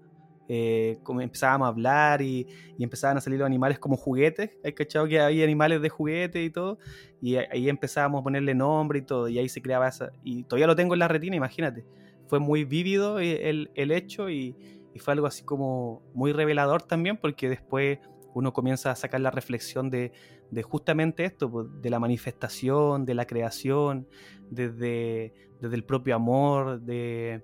Eh, 0.50 0.98
empezábamos 1.20 1.66
a 1.66 1.68
hablar 1.68 2.22
y, 2.22 2.46
empezaban 2.78 3.18
a 3.18 3.20
salir 3.20 3.38
los 3.38 3.46
animales 3.46 3.78
como 3.78 3.96
juguetes. 3.96 4.50
Hay 4.64 4.72
cachado 4.72 5.06
que 5.06 5.20
había 5.20 5.44
animales 5.44 5.82
de 5.82 5.88
juguete 5.90 6.42
y 6.42 6.50
todo. 6.50 6.78
Y 7.20 7.36
ahí 7.36 7.68
empezábamos 7.68 8.20
a 8.20 8.24
ponerle 8.24 8.54
nombre 8.54 9.00
y 9.00 9.02
todo. 9.02 9.28
Y 9.28 9.38
ahí 9.38 9.48
se 9.48 9.60
creaba 9.60 9.88
esa. 9.88 10.10
Y 10.24 10.44
todavía 10.44 10.66
lo 10.66 10.76
tengo 10.76 10.94
en 10.94 11.00
la 11.00 11.08
retina, 11.08 11.36
imagínate. 11.36 11.84
Fue 12.26 12.38
muy 12.38 12.64
vívido 12.64 13.18
el, 13.18 13.70
el 13.74 13.90
hecho 13.90 14.30
y, 14.30 14.56
fue 14.96 15.12
algo 15.12 15.28
así 15.28 15.44
como 15.44 16.02
muy 16.12 16.32
revelador 16.32 16.82
también, 16.82 17.18
porque 17.18 17.48
después 17.48 18.00
uno 18.34 18.52
comienza 18.52 18.90
a 18.90 18.96
sacar 18.96 19.20
la 19.20 19.30
reflexión 19.30 19.90
de, 19.90 20.10
de 20.50 20.62
justamente 20.62 21.24
esto, 21.24 21.50
pues, 21.50 21.66
de 21.80 21.90
la 21.90 21.98
manifestación, 21.98 23.04
de 23.04 23.14
la 23.14 23.26
creación, 23.26 24.08
desde, 24.50 25.34
desde 25.60 25.76
el 25.76 25.84
propio 25.84 26.16
amor, 26.16 26.80
de, 26.80 27.42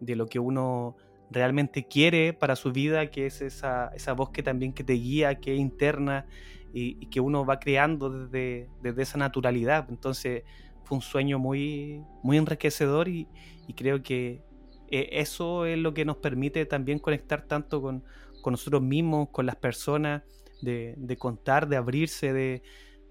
de, 0.00 0.16
lo 0.16 0.26
que 0.26 0.38
uno 0.38 0.96
realmente 1.30 1.86
quiere 1.86 2.32
para 2.32 2.56
su 2.56 2.72
vida, 2.72 3.10
que 3.10 3.26
es 3.26 3.40
esa, 3.40 3.88
esa 3.94 4.12
voz 4.12 4.30
que 4.30 4.42
también 4.42 4.72
que 4.72 4.84
te 4.84 4.94
guía, 4.94 5.40
que 5.40 5.54
es 5.54 5.60
interna 5.60 6.26
y, 6.74 7.06
que 7.06 7.20
uno 7.20 7.44
va 7.44 7.58
creando 7.58 8.10
desde, 8.10 8.68
desde, 8.82 9.02
esa 9.02 9.18
naturalidad. 9.18 9.86
Entonces 9.88 10.44
fue 10.84 10.96
un 10.96 11.02
sueño 11.02 11.38
muy, 11.38 12.02
muy 12.22 12.36
enriquecedor 12.36 13.08
y, 13.08 13.28
y 13.66 13.74
creo 13.74 14.02
que 14.02 14.42
eh, 14.90 15.08
eso 15.12 15.64
es 15.64 15.78
lo 15.78 15.94
que 15.94 16.04
nos 16.04 16.18
permite 16.18 16.66
también 16.66 16.98
conectar 16.98 17.42
tanto 17.42 17.80
con, 17.80 18.04
con 18.42 18.52
nosotros 18.52 18.82
mismos, 18.82 19.30
con 19.30 19.46
las 19.46 19.56
personas, 19.56 20.22
de, 20.62 20.94
de 20.96 21.16
contar, 21.16 21.68
de 21.68 21.76
abrirse, 21.76 22.32
de, 22.32 22.62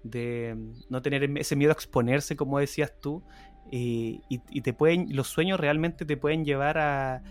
de, 0.02 0.56
no 0.88 1.02
tener 1.02 1.24
ese 1.38 1.56
miedo 1.56 1.70
a 1.70 1.74
exponerse, 1.74 2.36
como 2.36 2.58
decías 2.58 2.92
tú. 3.00 3.22
Y, 3.70 4.20
y, 4.28 4.60
te 4.60 4.72
pueden, 4.72 5.14
los 5.14 5.28
sueños 5.28 5.58
realmente 5.58 6.04
te 6.04 6.16
pueden 6.16 6.44
llevar 6.44 6.78
a, 6.78 7.22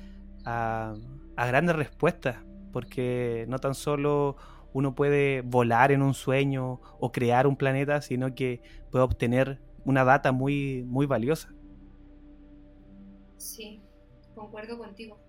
a, 0.45 0.95
a, 1.35 1.45
grandes 1.45 1.75
respuestas, 1.75 2.37
porque 2.71 3.45
no 3.49 3.59
tan 3.59 3.75
solo 3.75 4.37
uno 4.73 4.95
puede 4.95 5.41
volar 5.41 5.91
en 5.91 6.01
un 6.01 6.13
sueño 6.13 6.79
o 6.99 7.11
crear 7.11 7.45
un 7.45 7.57
planeta, 7.57 8.01
sino 8.01 8.33
que 8.33 8.61
puede 8.89 9.03
obtener 9.03 9.59
una 9.83 10.03
data 10.03 10.31
muy, 10.31 10.83
muy 10.83 11.05
valiosa. 11.05 11.53
Sí, 13.37 13.81
concuerdo 14.35 14.77
contigo. 14.77 15.19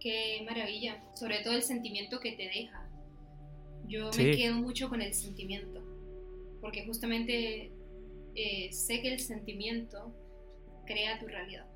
Qué 0.00 0.44
maravilla, 0.46 1.02
sobre 1.14 1.42
todo 1.42 1.54
el 1.54 1.62
sentimiento 1.62 2.20
que 2.20 2.32
te 2.32 2.44
deja. 2.44 2.83
Yo 3.86 4.10
me 4.16 4.36
quedo 4.36 4.54
mucho 4.54 4.88
con 4.88 5.02
el 5.02 5.12
sentimiento, 5.14 5.82
porque 6.60 6.84
justamente 6.86 7.72
eh, 8.34 8.72
sé 8.72 9.02
que 9.02 9.12
el 9.12 9.20
sentimiento 9.20 10.14
crea 10.86 11.18
tu 11.18 11.26
realidad. 11.26 11.66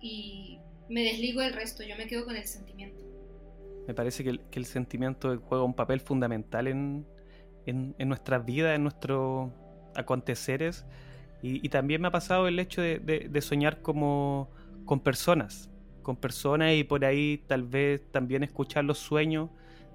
Y 0.00 0.58
me 0.88 1.02
desligo 1.04 1.40
del 1.40 1.52
resto, 1.52 1.82
yo 1.82 1.96
me 1.96 2.06
quedo 2.06 2.24
con 2.24 2.36
el 2.36 2.44
sentimiento. 2.44 3.04
Me 3.86 3.94
parece 3.94 4.24
que 4.24 4.40
el, 4.52 4.64
sentimiento 4.64 5.38
juega 5.40 5.64
un 5.64 5.74
papel 5.74 6.00
fundamental 6.00 6.68
en, 6.68 7.06
en, 7.66 7.94
nuestras 8.08 8.44
vidas, 8.44 8.76
en 8.76 8.82
nuestros 8.82 9.50
aconteceres. 9.94 10.84
Y, 11.42 11.68
también 11.70 12.02
me 12.02 12.08
ha 12.08 12.10
pasado 12.10 12.48
el 12.48 12.58
hecho 12.58 12.82
de, 12.82 12.98
de 12.98 13.40
soñar 13.40 13.80
como 13.82 14.50
con 14.84 15.00
personas 15.00 15.70
con 16.02 16.16
personas 16.16 16.74
y 16.74 16.84
por 16.84 17.04
ahí 17.04 17.42
tal 17.46 17.62
vez 17.62 18.02
también 18.10 18.42
escuchar 18.42 18.84
los 18.84 18.98
sueños 18.98 19.50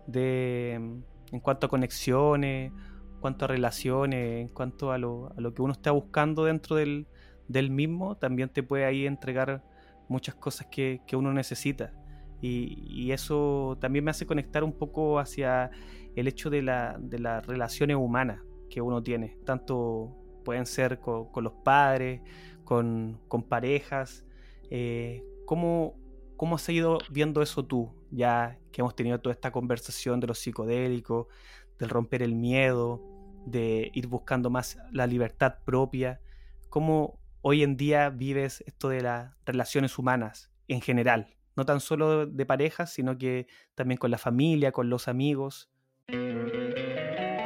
de 0.08 0.74
en 0.74 1.40
cuanto 1.42 1.68
a 1.68 1.70
conexiones, 1.70 2.72
en 2.72 3.20
cuanto 3.20 3.46
a 3.46 3.48
relaciones, 3.48 4.42
en 4.42 4.48
cuanto 4.50 4.92
a 4.92 4.98
lo, 4.98 5.32
lo 5.38 5.54
que 5.54 5.62
uno 5.62 5.74
está 5.74 5.92
buscando 5.92 6.46
dentro 6.46 6.76
del, 6.76 7.08
del, 7.48 7.72
mismo, 7.72 8.16
también 8.16 8.50
te 8.50 8.64
puede 8.64 8.86
ahí 8.86 9.06
entregar 9.06 9.64
muchas 10.08 10.36
cosas 10.36 10.68
que, 10.68 11.02
que 11.08 11.16
uno 11.16 11.34
necesita. 11.34 11.94
Y, 12.42 12.84
y, 12.88 13.12
eso 13.12 13.78
también 13.82 14.06
me 14.06 14.12
hace 14.12 14.26
conectar 14.26 14.64
un 14.64 14.74
poco 14.74 15.20
hacia 15.20 15.72
el 16.16 16.28
hecho 16.28 16.50
de, 16.50 16.62
la, 16.62 16.98
de 17.00 17.18
las 17.18 17.46
relaciones 17.46 17.98
humanas 17.98 18.42
que 18.70 18.82
uno 18.82 19.02
tiene, 19.02 19.38
tanto 19.46 20.16
pueden 20.44 20.66
ser 20.66 21.00
con, 21.00 21.32
con 21.32 21.44
los 21.44 21.54
padres, 21.64 22.22
con, 22.64 23.20
con 23.28 23.44
parejas, 23.44 24.26
eh, 24.70 25.24
¿Cómo, 25.46 25.96
¿Cómo 26.38 26.56
has 26.56 26.68
ido 26.68 26.98
viendo 27.10 27.42
eso 27.42 27.66
tú, 27.66 27.94
ya 28.12 28.60
que 28.72 28.82
hemos 28.82 28.96
tenido 28.96 29.20
toda 29.20 29.34
esta 29.34 29.52
conversación 29.52 30.20
de 30.20 30.28
los 30.28 30.40
psicodélicos, 30.40 31.28
del 31.80 31.90
romper 31.90 32.22
el 32.24 32.36
miedo, 32.36 33.02
de 33.46 33.92
ir 33.94 34.08
buscando 34.08 34.50
más 34.50 34.78
la 34.92 35.08
libertad 35.08 35.60
propia? 35.66 36.20
¿Cómo 36.70 37.20
hoy 37.42 37.64
en 37.64 37.78
día 37.78 38.10
vives 38.10 38.64
esto 38.68 38.90
de 38.90 39.02
las 39.02 39.34
relaciones 39.46 39.98
humanas 39.98 40.52
en 40.68 40.82
general? 40.82 41.38
No 41.56 41.66
tan 41.66 41.80
solo 41.80 42.26
de 42.26 42.46
parejas, 42.46 42.92
sino 42.92 43.18
que 43.18 43.48
también 43.74 43.98
con 43.98 44.12
la 44.12 44.18
familia, 44.18 44.74
con 44.74 44.90
los 44.90 45.08
amigos. 45.08 45.70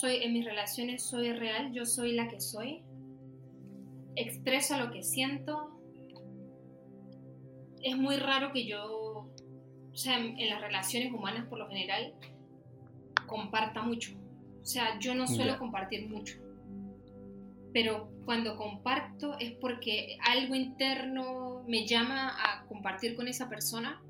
Soy 0.00 0.22
en 0.22 0.32
mis 0.32 0.46
relaciones 0.46 1.02
soy 1.02 1.30
real, 1.34 1.74
yo 1.74 1.84
soy 1.84 2.12
la 2.12 2.26
que 2.26 2.40
soy. 2.40 2.82
Expreso 4.16 4.78
lo 4.78 4.90
que 4.90 5.02
siento. 5.02 5.78
Es 7.82 7.98
muy 7.98 8.16
raro 8.16 8.50
que 8.50 8.64
yo, 8.64 8.82
o 8.82 9.96
sea, 9.96 10.18
en, 10.18 10.38
en 10.38 10.48
las 10.48 10.62
relaciones 10.62 11.12
humanas 11.12 11.46
por 11.48 11.58
lo 11.58 11.68
general 11.68 12.14
comparta 13.26 13.82
mucho. 13.82 14.12
O 14.62 14.64
sea, 14.64 14.98
yo 15.00 15.14
no 15.14 15.26
suelo 15.26 15.58
compartir 15.58 16.08
mucho. 16.08 16.38
Pero 17.74 18.10
cuando 18.24 18.56
comparto 18.56 19.36
es 19.38 19.52
porque 19.52 20.16
algo 20.22 20.54
interno 20.54 21.62
me 21.68 21.86
llama 21.86 22.36
a 22.42 22.64
compartir 22.68 23.16
con 23.16 23.28
esa 23.28 23.50
persona, 23.50 24.00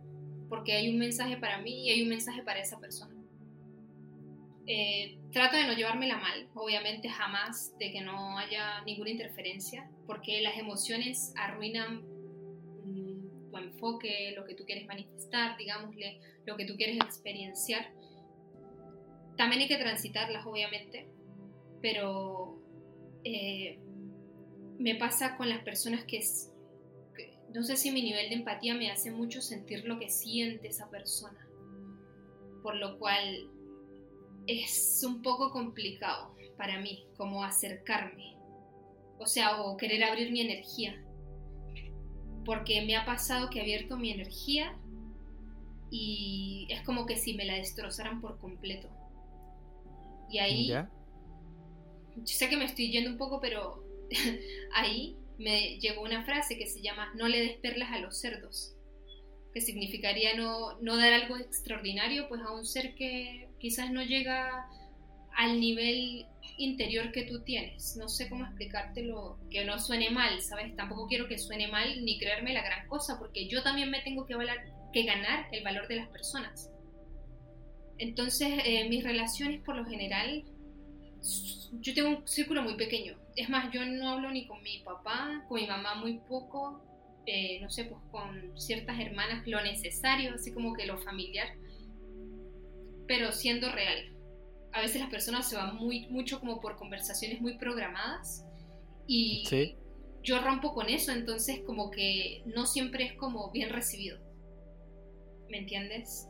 porque 0.49 0.75
hay 0.75 0.89
un 0.89 1.01
mensaje 1.01 1.37
para 1.37 1.61
mí 1.61 1.87
y 1.87 1.91
hay 1.91 2.03
un 2.03 2.11
mensaje 2.11 2.45
para 2.45 2.61
esa 2.61 2.79
persona. 2.79 3.20
Eh, 4.67 5.19
trato 5.33 5.57
de 5.57 5.67
no 5.67 5.73
llevármela 5.73 6.17
mal, 6.19 6.49
obviamente 6.55 7.09
jamás 7.09 7.77
de 7.79 7.91
que 7.91 8.03
no 8.03 8.39
haya 8.39 8.83
ninguna 8.83 9.11
interferencia, 9.11 9.91
porque 10.07 10.41
las 10.43 10.59
emociones 10.59 11.33
arruinan 11.37 12.03
mm, 12.85 13.51
tu 13.51 13.57
enfoque, 13.57 14.33
lo 14.37 14.45
que 14.45 14.55
tú 14.55 14.65
quieres 14.65 14.87
manifestar, 14.87 15.57
digámosle, 15.57 16.21
lo 16.47 16.57
que 16.57 16.67
tú 16.67 16.77
quieres 16.77 16.97
experienciar. 16.97 17.91
También 19.37 19.63
hay 19.63 19.69
que 19.69 19.79
transitarlas, 19.79 20.47
obviamente, 20.47 21.09
pero 21.81 22.61
eh, 23.25 23.79
me 24.79 24.95
pasa 24.95 25.37
con 25.37 25.49
las 25.49 25.63
personas 25.63 26.05
que, 26.05 26.19
es, 26.19 26.53
que 27.17 27.35
no 27.55 27.63
sé 27.63 27.77
si 27.77 27.91
mi 27.91 28.03
nivel 28.03 28.29
de 28.29 28.37
empatía 28.37 28.75
me 28.75 28.91
hace 28.91 29.11
mucho 29.11 29.41
sentir 29.41 29.85
lo 29.85 29.99
que 29.99 30.11
siente 30.11 30.69
esa 30.69 30.91
persona, 30.91 31.47
por 32.63 32.77
lo 32.77 32.99
cual 32.99 33.51
es 34.47 35.03
un 35.07 35.23
poco 35.23 35.51
complicado 35.51 36.35
para 36.57 36.81
mí 36.81 37.07
como 37.17 37.45
acercarme, 37.45 38.37
o 39.19 39.27
sea, 39.27 39.63
o 39.63 39.77
querer 39.77 40.05
abrir 40.05 40.31
mi 40.31 40.41
energía, 40.41 41.03
porque 42.45 42.83
me 42.83 42.97
ha 42.97 43.05
pasado 43.05 43.51
que 43.51 43.59
he 43.59 43.63
abierto 43.63 43.97
mi 43.97 44.11
energía 44.11 44.77
y 45.91 46.67
es 46.71 46.83
como 46.83 47.07
que 47.07 47.17
si 47.17 47.35
me 47.35 47.45
la 47.45 47.55
destrozaran 47.55 48.21
por 48.21 48.39
completo. 48.39 48.89
Y 50.31 50.39
ahí 50.39 50.69
¿Ya? 50.69 50.91
yo 52.17 52.27
sé 52.27 52.49
que 52.49 52.57
me 52.57 52.65
estoy 52.65 52.91
yendo 52.91 53.11
un 53.11 53.19
poco, 53.19 53.41
pero 53.41 53.85
ahí 54.75 55.17
me 55.39 55.79
llegó 55.79 56.03
una 56.03 56.25
frase 56.25 56.59
que 56.59 56.67
se 56.67 56.83
llama 56.83 57.13
no 57.15 57.27
le 57.27 57.41
des 57.41 57.57
perlas 57.57 57.93
a 57.93 57.99
los 57.99 58.19
cerdos, 58.19 58.77
que 59.53 59.61
significaría 59.61 60.35
no, 60.37 60.79
no 60.81 60.97
dar 60.97 61.13
algo 61.13 61.37
extraordinario 61.37 62.29
pues 62.29 62.41
a 62.43 62.53
un 62.53 62.65
ser 62.65 62.95
que 62.95 63.49
quizás 63.59 63.91
no 63.91 64.03
llega 64.03 64.67
al 65.37 65.61
nivel 65.61 66.27
interior 66.59 67.11
que 67.13 67.23
tú 67.25 67.41
tienes. 67.43 67.97
No 67.97 68.09
sé 68.09 68.29
cómo 68.29 68.45
explicártelo, 68.45 69.39
que 69.51 69.65
no 69.65 69.79
suene 69.79 70.11
mal, 70.11 70.41
¿sabes? 70.43 70.75
Tampoco 70.77 71.07
quiero 71.09 71.29
que 71.29 71.39
suene 71.39 71.69
mal 71.69 72.05
ni 72.05 72.19
creerme 72.19 72.53
la 72.53 72.63
gran 72.63 72.87
cosa, 72.89 73.19
porque 73.19 73.49
yo 73.49 73.63
también 73.63 73.91
me 73.91 74.01
tengo 74.03 74.27
que, 74.27 74.35
valar- 74.37 74.65
que 74.93 75.05
ganar 75.05 75.47
el 75.53 75.65
valor 75.65 75.89
de 75.89 75.97
las 75.97 76.09
personas. 76.09 76.71
Entonces, 77.99 78.49
eh, 78.65 78.89
mis 78.89 79.05
relaciones 79.05 79.61
por 79.63 79.77
lo 79.77 79.85
general 79.85 80.45
yo 81.81 81.95
tengo 81.95 82.09
un 82.11 82.27
círculo 82.27 82.63
muy 82.63 82.75
pequeño. 82.75 83.15
Es 83.37 83.49
más, 83.49 83.71
yo 83.73 83.85
no 83.85 84.11
hablo 84.11 84.31
ni 84.31 84.47
con 84.47 84.63
mi 84.63 84.79
papá, 84.81 85.45
con 85.49 85.61
mi 85.61 85.67
mamá 85.67 85.95
muy 85.95 86.19
poco, 86.29 86.83
eh, 87.27 87.61
no 87.61 87.71
sé, 87.71 87.85
pues 87.85 88.01
con 88.11 88.59
ciertas 88.59 88.99
hermanas 88.99 89.47
lo 89.47 89.61
necesario, 89.63 90.35
así 90.35 90.53
como 90.53 90.73
que 90.75 90.87
lo 90.87 90.99
familiar, 90.99 91.49
pero 93.07 93.33
siendo 93.33 93.71
real. 93.73 94.13
A 94.73 94.81
veces 94.81 95.01
las 95.01 95.11
personas 95.11 95.49
se 95.49 95.57
van 95.57 95.77
muy, 95.77 96.07
mucho 96.09 96.39
como 96.41 96.61
por 96.61 96.77
conversaciones 96.77 97.41
muy 97.41 97.59
programadas 97.59 98.45
y 99.07 99.45
Sí. 99.49 99.77
yo 100.23 100.41
rompo 100.41 100.73
con 100.75 100.89
eso, 100.89 101.11
entonces 101.13 101.61
como 101.67 101.91
que 101.91 102.43
no 102.47 102.67
siempre 102.67 103.05
es 103.05 103.13
como 103.15 103.51
bien 103.51 103.71
recibido. 103.71 104.19
¿Me 105.49 105.59
entiendes? 105.59 106.29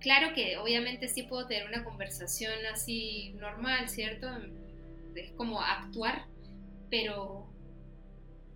Claro 0.00 0.32
que 0.34 0.56
obviamente 0.56 1.08
sí 1.08 1.24
puedo 1.24 1.46
tener 1.46 1.66
una 1.66 1.84
conversación 1.84 2.52
así 2.72 3.32
normal, 3.34 3.88
¿cierto? 3.88 4.28
Es 5.16 5.32
como 5.32 5.60
actuar, 5.60 6.26
pero 6.88 7.49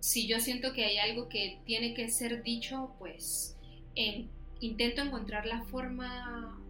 si 0.05 0.27
yo 0.27 0.39
siento 0.39 0.71
que 0.71 0.85
hay 0.85 0.99
algo 0.99 1.29
que 1.29 1.57
tiene 1.65 1.95
que 1.95 2.09
ser 2.09 2.43
dicho, 2.43 2.93
pues 2.99 3.57
en- 3.95 4.29
intento 4.59 5.01
encontrar 5.01 5.47
la 5.47 5.63
forma 5.63 6.61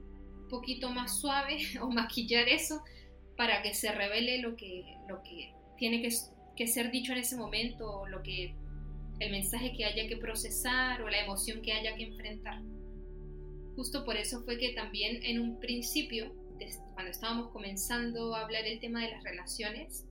un 0.42 0.48
poquito 0.48 0.90
más 0.90 1.20
suave 1.20 1.58
o 1.82 1.92
maquillar 1.92 2.48
eso 2.48 2.82
para 3.36 3.62
que 3.62 3.74
se 3.74 3.92
revele 3.92 4.38
lo 4.38 4.56
que, 4.56 4.86
lo 5.10 5.22
que 5.22 5.54
tiene 5.78 6.02
que, 6.02 6.68
ser 6.68 6.92
dicho 6.92 7.12
en 7.12 7.18
ese 7.18 7.36
momento, 7.36 8.08
lo 8.08 8.24
que 8.24 8.56
el 9.20 9.32
mensaje 9.32 9.74
que 9.74 9.84
haya 9.84 10.08
que 10.08 10.16
procesar 10.16 11.02
o 11.02 11.10
la 11.10 11.20
emoción 11.20 11.62
que 11.62 11.74
haya 11.74 11.94
que 11.98 12.04
enfrentar. 12.04 12.62
Justo 13.76 14.06
por 14.06 14.16
eso 14.16 14.44
fue 14.46 14.58
que 14.58 14.70
también 14.70 15.22
en 15.26 15.42
un 15.42 15.60
principio, 15.60 16.34
cuando 16.94 17.12
estábamos 17.12 17.52
comenzando 17.52 18.34
a 18.34 18.46
hablar 18.46 18.66
el 18.66 18.80
tema 18.80 19.02
de 19.04 19.12
las 19.12 19.24
relaciones, 19.26 20.06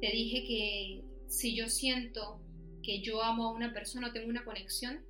te 0.00 0.10
dije 0.10 0.44
que 0.46 1.02
si 1.28 1.54
yo 1.54 1.68
siento 1.68 2.40
que 2.86 3.00
yo 3.02 3.20
amo 3.20 3.48
a 3.48 3.52
una 3.52 3.74
persona 3.74 4.08
o 4.08 4.12
tengo 4.12 4.28
una 4.28 4.44
conexión, 4.44 5.04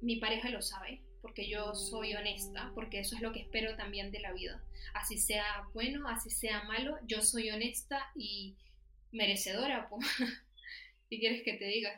mi 0.00 0.16
pareja 0.16 0.48
lo 0.48 0.62
sabe, 0.62 1.02
porque 1.20 1.46
yo 1.46 1.74
soy 1.74 2.14
honesta, 2.14 2.72
porque 2.74 3.00
eso 3.00 3.14
es 3.14 3.20
lo 3.20 3.30
que 3.30 3.40
espero 3.40 3.76
también 3.76 4.10
de 4.10 4.20
la 4.20 4.32
vida. 4.32 4.64
Así 4.94 5.18
sea 5.18 5.44
bueno, 5.74 6.08
así 6.08 6.30
sea 6.30 6.64
malo, 6.64 6.96
yo 7.06 7.20
soy 7.20 7.50
honesta 7.50 8.00
y 8.16 8.56
merecedora, 9.12 9.86
po. 9.90 9.98
¿Qué 11.10 11.18
quieres 11.18 11.42
que 11.44 11.58
te 11.58 11.66
diga? 11.66 11.90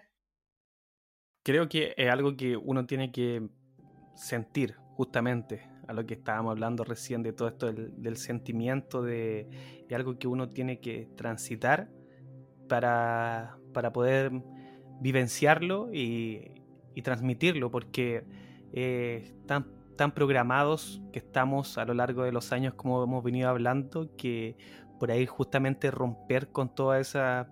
Creo 1.45 1.69
que 1.69 1.95
es 1.97 2.11
algo 2.11 2.37
que 2.37 2.57
uno 2.57 2.87
tiene 2.87 3.13
que 3.13 3.49
sentir, 4.17 4.75
justamente, 4.97 5.69
a 5.87 5.93
lo 5.93 6.05
que 6.05 6.15
estábamos 6.15 6.51
hablando 6.51 6.83
recién 6.83 7.23
de 7.23 7.33
todo 7.33 7.49
esto 7.49 7.73
del, 7.73 8.17
sentimiento, 8.17 9.03
de, 9.03 9.85
de 9.89 9.95
algo 9.95 10.19
que 10.19 10.27
uno 10.27 10.51
tiene 10.51 10.81
que 10.81 11.09
transitar 11.17 11.91
para, 12.69 13.57
para 13.73 13.93
poder 13.93 14.31
vivenciarlo 15.01 15.93
y, 15.93 16.57
transmitirlo, 17.03 17.71
porque 17.71 18.25
eh, 18.75 19.33
tan, 19.47 19.65
programados 20.15 21.01
que 21.13 21.19
estamos 21.19 21.79
a 21.79 21.87
lo 21.87 21.95
largo 21.95 22.25
de 22.25 22.33
los 22.33 22.53
años, 22.53 22.75
como 22.75 23.03
hemos 23.03 23.25
venido 23.25 23.49
hablando, 23.49 24.15
que 24.17 24.57
por 24.99 25.11
ahí 25.11 25.25
justamente 25.25 25.91
romper 25.91 26.49
con 26.49 26.75
todas 26.75 27.01
esas 27.09 27.47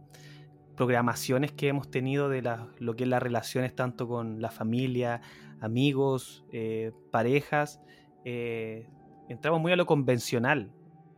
programaciones 0.77 1.51
que 1.53 1.69
hemos 1.69 1.91
tenido 1.91 2.29
de 2.29 2.43
lo 2.79 2.95
que 2.95 3.05
es 3.05 3.09
las 3.09 3.23
relaciones 3.23 3.75
tanto 3.75 4.07
con 4.07 4.43
la 4.43 4.51
familia, 4.51 5.23
amigos, 5.61 6.45
eh, 6.53 6.93
parejas, 7.11 7.81
eh, 8.25 8.87
entramos 9.29 9.61
muy 9.61 9.73
a 9.73 9.77
lo 9.77 9.87
convencional. 9.87 10.71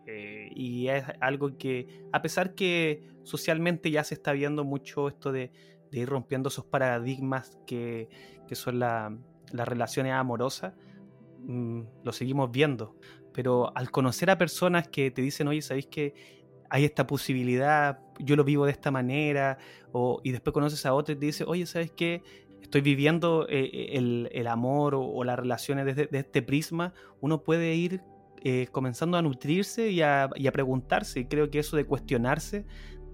eh, 0.07 0.51
y 0.57 0.89
es 0.89 1.05
algo 1.21 1.57
que, 1.57 2.05
a 2.13 2.21
pesar 2.21 2.55
que 2.57 3.09
socialmente 3.23 3.93
ya 3.93 4.03
se 4.03 4.15
está 4.15 4.33
viendo 4.33 4.65
mucho 4.65 5.07
esto 5.07 5.31
de, 5.31 5.53
de 5.91 6.01
ir 6.01 6.09
rompiendo 6.09 6.49
esos 6.49 6.65
paradigmas 6.67 7.59
que, 7.67 8.09
que 8.49 8.55
son 8.55 8.79
la- 8.79 9.17
las 9.53 9.69
relaciones 9.69 10.12
amorosas, 10.12 10.75
mm, 11.41 11.81
lo 12.05 12.12
seguimos 12.12 12.51
viendo. 12.51 12.97
Pero 13.33 13.77
al 13.77 13.91
conocer 13.91 14.31
a 14.31 14.39
personas 14.39 14.89
que 14.89 15.11
te 15.11 15.23
dicen, 15.23 15.49
oye, 15.49 15.62
¿sabéis 15.62 15.87
que 15.87 16.15
hay 16.69 16.85
esta 16.85 17.07
posibilidad? 17.07 18.01
Yo 18.19 18.37
lo 18.37 18.45
vivo 18.45 18.65
de 18.67 18.73
esta 18.73 18.91
manera. 18.91 19.59
O, 19.93 20.21
y 20.25 20.33
después 20.33 20.53
conoces 20.55 20.85
a 20.87 20.95
otro 20.95 21.15
y 21.15 21.19
te 21.19 21.27
dice, 21.27 21.45
oye, 21.47 21.67
¿sabes 21.67 21.91
qué? 21.93 22.23
Estoy 22.61 22.81
viviendo 22.83 23.47
eh, 23.49 23.91
el, 23.93 24.29
el 24.33 24.47
amor 24.47 24.95
o, 24.95 25.25
las 25.25 25.39
relaciones 25.39 25.87
desde, 25.87 26.05
desde 26.05 26.19
este 26.19 26.43
prisma. 26.43 26.93
Uno 27.21 27.43
puede 27.43 27.75
ir 27.75 28.03
eh, 28.43 28.69
comenzando 28.71 29.17
a 29.17 29.23
nutrirse 29.23 29.91
y 29.91 30.03
a, 30.03 30.29
y 30.37 30.47
a 30.47 30.53
preguntarse. 30.53 31.21
Y 31.21 31.25
creo 31.27 31.51
que 31.51 31.61
eso 31.61 31.77
de 31.77 31.85
cuestionarse, 31.87 32.67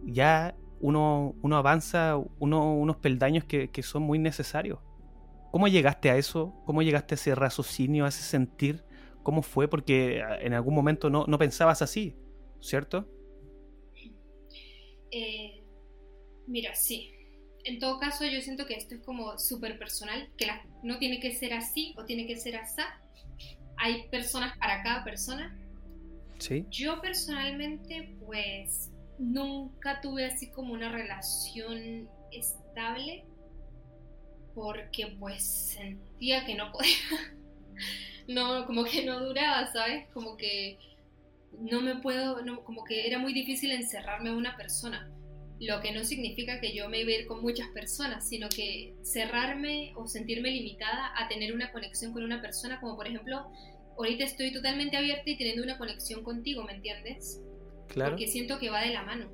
ya 0.04 0.54
uno, 0.80 1.34
uno 1.42 1.56
avanza 1.56 2.16
uno- 2.38 2.74
unos 2.74 2.96
peldaños 2.96 3.44
que, 3.44 3.68
que 3.70 3.82
son 3.82 4.02
muy 4.02 4.18
necesarios. 4.18 4.78
¿Cómo 5.52 5.68
llegaste 5.68 6.10
a 6.10 6.16
eso? 6.16 6.54
¿Cómo 6.66 6.82
llegaste 6.82 7.14
a 7.14 7.16
ese 7.16 7.34
raciocinio, 7.34 8.04
a 8.04 8.08
ese 8.08 8.22
sentir? 8.22 8.84
¿Cómo 9.22 9.42
fue? 9.42 9.68
Porque 9.68 10.22
ah, 10.22 10.38
en 10.40 10.52
algún 10.54 10.74
momento 10.74 11.08
no, 11.10 11.24
no 11.26 11.38
pensabas 11.38 11.82
así, 11.82 12.14
¿cierto? 12.60 13.08
Eh, 15.10 15.64
mira, 16.46 16.74
sí. 16.74 17.12
En 17.64 17.78
todo 17.80 17.98
caso, 17.98 18.24
yo 18.24 18.40
siento 18.40 18.66
que 18.66 18.74
esto 18.74 18.94
es 18.94 19.00
como 19.02 19.38
súper 19.38 19.78
personal, 19.78 20.28
que 20.36 20.46
la- 20.46 20.64
no 20.82 20.98
tiene 20.98 21.18
que 21.20 21.32
ser 21.32 21.52
así 21.54 21.94
o 21.96 22.04
tiene 22.04 22.26
que 22.26 22.36
ser 22.36 22.56
así. 22.56 22.82
Hay 23.78 24.08
personas 24.08 24.56
para 24.58 24.82
cada 24.82 25.04
persona. 25.04 25.58
Sí. 26.38 26.64
Yo 26.70 27.00
personalmente, 27.00 28.16
pues, 28.24 28.92
nunca 29.18 30.00
tuve 30.00 30.26
así 30.26 30.50
como 30.50 30.72
una 30.72 30.90
relación 30.90 32.08
estable. 32.32 33.24
porque 34.54 35.14
pues 35.18 35.44
sentía 35.44 36.46
que 36.46 36.54
no 36.54 36.72
podía, 36.72 36.96
no, 38.28 38.64
como 38.66 38.84
que 38.84 39.04
no 39.04 39.20
duraba, 39.20 39.70
¿sabes? 39.70 40.08
Como 40.14 40.36
que 40.38 40.78
no 41.60 41.82
me 41.82 41.96
puedo, 41.96 42.42
no, 42.42 42.64
como 42.64 42.84
que 42.84 43.06
era 43.06 43.18
muy 43.18 43.34
difícil 43.34 43.70
encerrarme 43.72 44.30
a 44.30 44.34
una 44.34 44.56
persona, 44.56 45.10
lo 45.60 45.80
que 45.80 45.92
no 45.92 46.04
significa 46.04 46.60
que 46.60 46.74
yo 46.74 46.88
me 46.88 47.00
iba 47.00 47.10
a 47.10 47.14
ir 47.20 47.26
con 47.26 47.42
muchas 47.42 47.68
personas, 47.68 48.28
sino 48.28 48.48
que 48.48 48.94
cerrarme 49.02 49.92
o 49.96 50.06
sentirme 50.06 50.50
limitada 50.50 51.12
a 51.16 51.28
tener 51.28 51.54
una 51.54 51.72
conexión 51.72 52.12
con 52.12 52.22
una 52.22 52.42
persona, 52.42 52.80
como 52.80 52.96
por 52.96 53.06
ejemplo, 53.06 53.50
ahorita 53.96 54.24
estoy 54.24 54.52
totalmente 54.52 54.96
abierta 54.96 55.30
y 55.30 55.36
teniendo 55.36 55.62
una 55.62 55.78
conexión 55.78 56.22
contigo, 56.22 56.62
¿me 56.62 56.74
entiendes? 56.74 57.40
Claro. 57.88 58.12
Porque 58.12 58.26
siento 58.26 58.58
que 58.58 58.70
va 58.70 58.80
de 58.82 58.92
la 58.92 59.02
mano. 59.02 59.30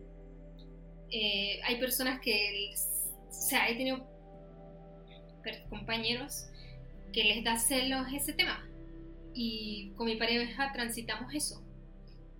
Eh, 1.10 1.60
hay 1.64 1.78
personas 1.78 2.20
que, 2.20 2.72
o 3.28 3.32
sea, 3.32 3.68
he 3.68 3.76
tenido 3.76 4.06
compañeros 5.68 6.46
que 7.12 7.24
les 7.24 7.44
da 7.44 7.58
celos 7.58 8.06
ese 8.12 8.32
tema. 8.32 8.66
Y 9.34 9.92
con 9.96 10.06
mi 10.06 10.16
pareja 10.16 10.72
transitamos 10.72 11.34
eso. 11.34 11.62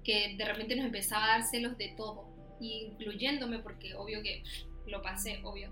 Que 0.05 0.37
de 0.37 0.45
repente 0.45 0.77
nos 0.77 0.87
empezaba 0.87 1.25
a 1.25 1.39
dar 1.39 1.43
celos 1.45 1.77
de 1.79 1.95
todo, 1.97 2.27
incluyéndome, 2.61 3.61
porque 3.61 3.95
obvio 3.95 4.23
que 4.23 4.43
lo 4.87 5.03
pasé, 5.03 5.41
obvio. 5.45 5.71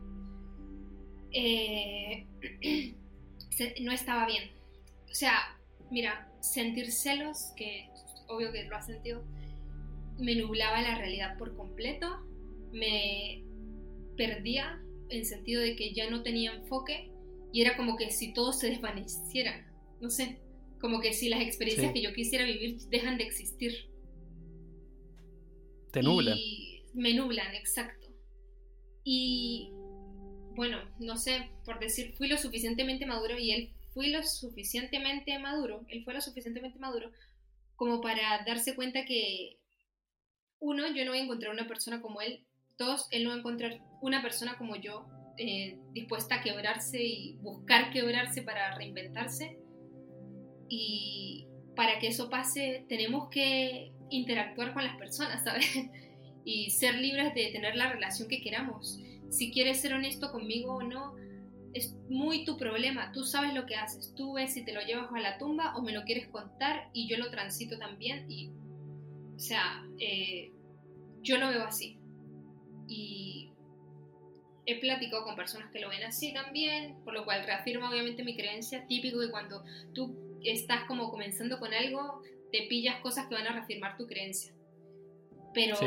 Eh, 1.33 2.27
no 3.83 3.93
estaba 3.93 4.27
bien. 4.27 4.51
O 5.11 5.15
sea, 5.15 5.59
mira, 5.91 6.31
sentir 6.41 6.93
celos, 6.93 7.53
que 7.57 7.89
obvio 8.29 8.53
que 8.53 8.65
lo 8.65 8.77
has 8.77 8.87
sentido, 8.87 9.25
me 10.21 10.35
nublaba 10.37 10.81
la 10.83 10.97
realidad 10.99 11.37
por 11.39 11.57
completo, 11.57 12.07
me 12.73 13.43
perdía 14.17 14.81
en 15.09 15.25
sentido 15.25 15.61
de 15.63 15.77
que 15.77 15.93
ya 15.93 16.09
no 16.11 16.23
tenía 16.23 16.53
enfoque 16.53 17.11
y 17.53 17.63
era 17.63 17.77
como 17.77 17.97
que 17.97 18.11
si 18.11 18.33
todo 18.33 18.53
se 18.53 18.69
desvaneciera, 18.71 19.67
no 20.01 20.11
sé, 20.11 20.39
como 20.81 21.01
que 21.01 21.13
si 21.13 21.29
las 21.29 21.41
experiencias 21.41 21.89
Sí. 21.89 21.95
que 21.95 22.03
yo 22.03 22.13
quisiera 22.15 22.45
vivir 22.45 22.79
dejan 22.89 23.19
de 23.19 23.25
existir. 23.25 23.73
Te 25.93 26.03
nublan. 26.03 26.37
Y 26.39 26.85
me 26.95 27.15
nublan, 27.15 27.55
exacto. 27.55 28.09
Y 29.05 29.71
bueno, 30.55 30.79
no 31.01 31.17
sé, 31.17 31.51
por 31.65 31.81
decir, 31.81 32.15
fui 32.17 32.29
lo 32.29 32.37
suficientemente 32.39 33.07
maduro 33.07 33.39
y 33.39 33.53
él 33.53 33.73
fui 33.93 34.11
lo 34.11 34.23
suficientemente 34.23 35.39
maduro, 35.39 35.85
él 35.89 36.05
fue 36.05 36.15
lo 36.15 36.21
suficientemente 36.21 36.79
maduro 36.79 37.11
como 37.75 38.01
para 38.01 38.45
darse 38.47 38.75
cuenta 38.75 39.05
que 39.07 39.57
uno, 40.61 40.87
yo 40.89 41.05
no 41.05 41.11
voy 41.11 41.21
a 41.21 41.25
encontrar 41.25 41.53
una 41.53 41.67
persona 41.67 42.01
como 42.01 42.21
él, 42.21 42.45
dos, 42.79 43.09
él 43.11 43.25
no 43.25 43.31
va 43.31 43.37
a 43.37 43.39
encontrar 43.39 43.81
una 44.01 44.23
persona 44.23 44.57
como 44.57 44.77
yo 44.77 45.07
eh, 45.37 45.79
dispuesta 45.93 46.37
a 46.37 46.43
quebrarse 46.43 47.03
y 47.03 47.37
buscar 47.41 47.91
quebrarse 47.91 48.43
para 48.43 48.75
reinventarse. 48.77 49.59
Y 50.69 51.47
para 51.75 51.99
que 51.99 52.09
eso 52.09 52.29
pase 52.29 52.85
tenemos 52.89 53.31
que 53.31 53.93
interactuar 54.11 54.75
con 54.75 54.85
las 54.85 54.97
personas, 54.97 55.43
¿sabes? 55.45 55.67
Y 56.43 56.71
ser 56.71 56.95
libres 56.95 57.35
de 57.35 57.51
tener 57.53 57.77
la 57.77 57.93
relación 57.93 58.27
que 58.27 58.41
queramos. 58.41 58.99
Si 59.29 59.53
quieres 59.53 59.79
ser 59.79 59.93
honesto 59.93 60.33
conmigo 60.33 60.77
o 60.77 60.83
no, 60.83 61.15
es 61.75 61.95
muy 62.09 62.47
tu 62.47 62.57
problema. 62.57 63.13
Tú 63.13 63.25
sabes 63.25 63.53
lo 63.53 63.67
que 63.67 63.77
haces. 63.77 64.15
Tú 64.17 64.33
ves 64.33 64.55
si 64.55 64.65
te 64.65 64.73
lo 64.73 64.81
llevas 64.81 65.13
a 65.15 65.21
la 65.21 65.37
tumba 65.37 65.77
o 65.77 65.83
me 65.83 65.93
lo 65.93 66.03
quieres 66.05 66.29
contar 66.29 66.89
y 66.95 67.09
yo 67.09 67.19
lo 67.19 67.31
transito 67.31 67.79
también. 67.79 68.27
O 69.41 69.43
sea, 69.43 69.83
eh, 69.99 70.53
yo 71.23 71.39
lo 71.39 71.49
veo 71.49 71.65
así. 71.65 71.97
Y 72.89 73.49
he 74.67 74.79
platicado 74.81 75.25
con 75.25 75.35
personas 75.35 75.71
que 75.73 75.81
lo 75.81 75.89
ven 75.89 76.03
así 76.03 76.35
también, 76.35 77.03
por 77.05 77.15
lo 77.15 77.25
cual 77.25 77.47
reafirma 77.47 77.89
obviamente 77.89 78.23
mi 78.23 78.37
creencia 78.37 78.87
típico 78.87 79.19
que 79.19 79.31
cuando 79.31 79.65
tú 79.95 80.15
estás 80.45 80.85
como 80.85 81.11
comenzando 81.11 81.59
con 81.59 81.73
algo, 81.73 82.21
te 82.53 82.67
pillas 82.69 83.01
cosas 83.01 83.29
que 83.29 83.35
van 83.35 83.47
a 83.47 83.55
reafirmar 83.55 83.97
tu 83.97 84.07
creencia. 84.07 84.53
Pero 85.55 85.77
Sí. 85.77 85.87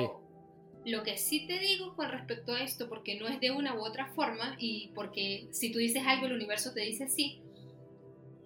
lo 0.86 1.04
que 1.04 1.18
sí 1.18 1.46
te 1.46 1.60
digo 1.60 1.96
con 1.96 2.10
respecto 2.10 2.54
a 2.54 2.64
esto, 2.64 2.90
porque 2.90 3.20
no 3.20 3.28
es 3.28 3.40
de 3.40 3.52
una 3.52 3.76
u 3.76 3.86
otra 3.86 4.08
forma 4.16 4.56
y 4.58 4.90
porque 4.96 5.48
si 5.52 5.72
tú 5.72 5.78
dices 5.78 6.02
algo 6.08 6.26
el 6.26 6.34
universo 6.34 6.74
te 6.74 6.82
dice 6.82 7.08
sí, 7.08 7.40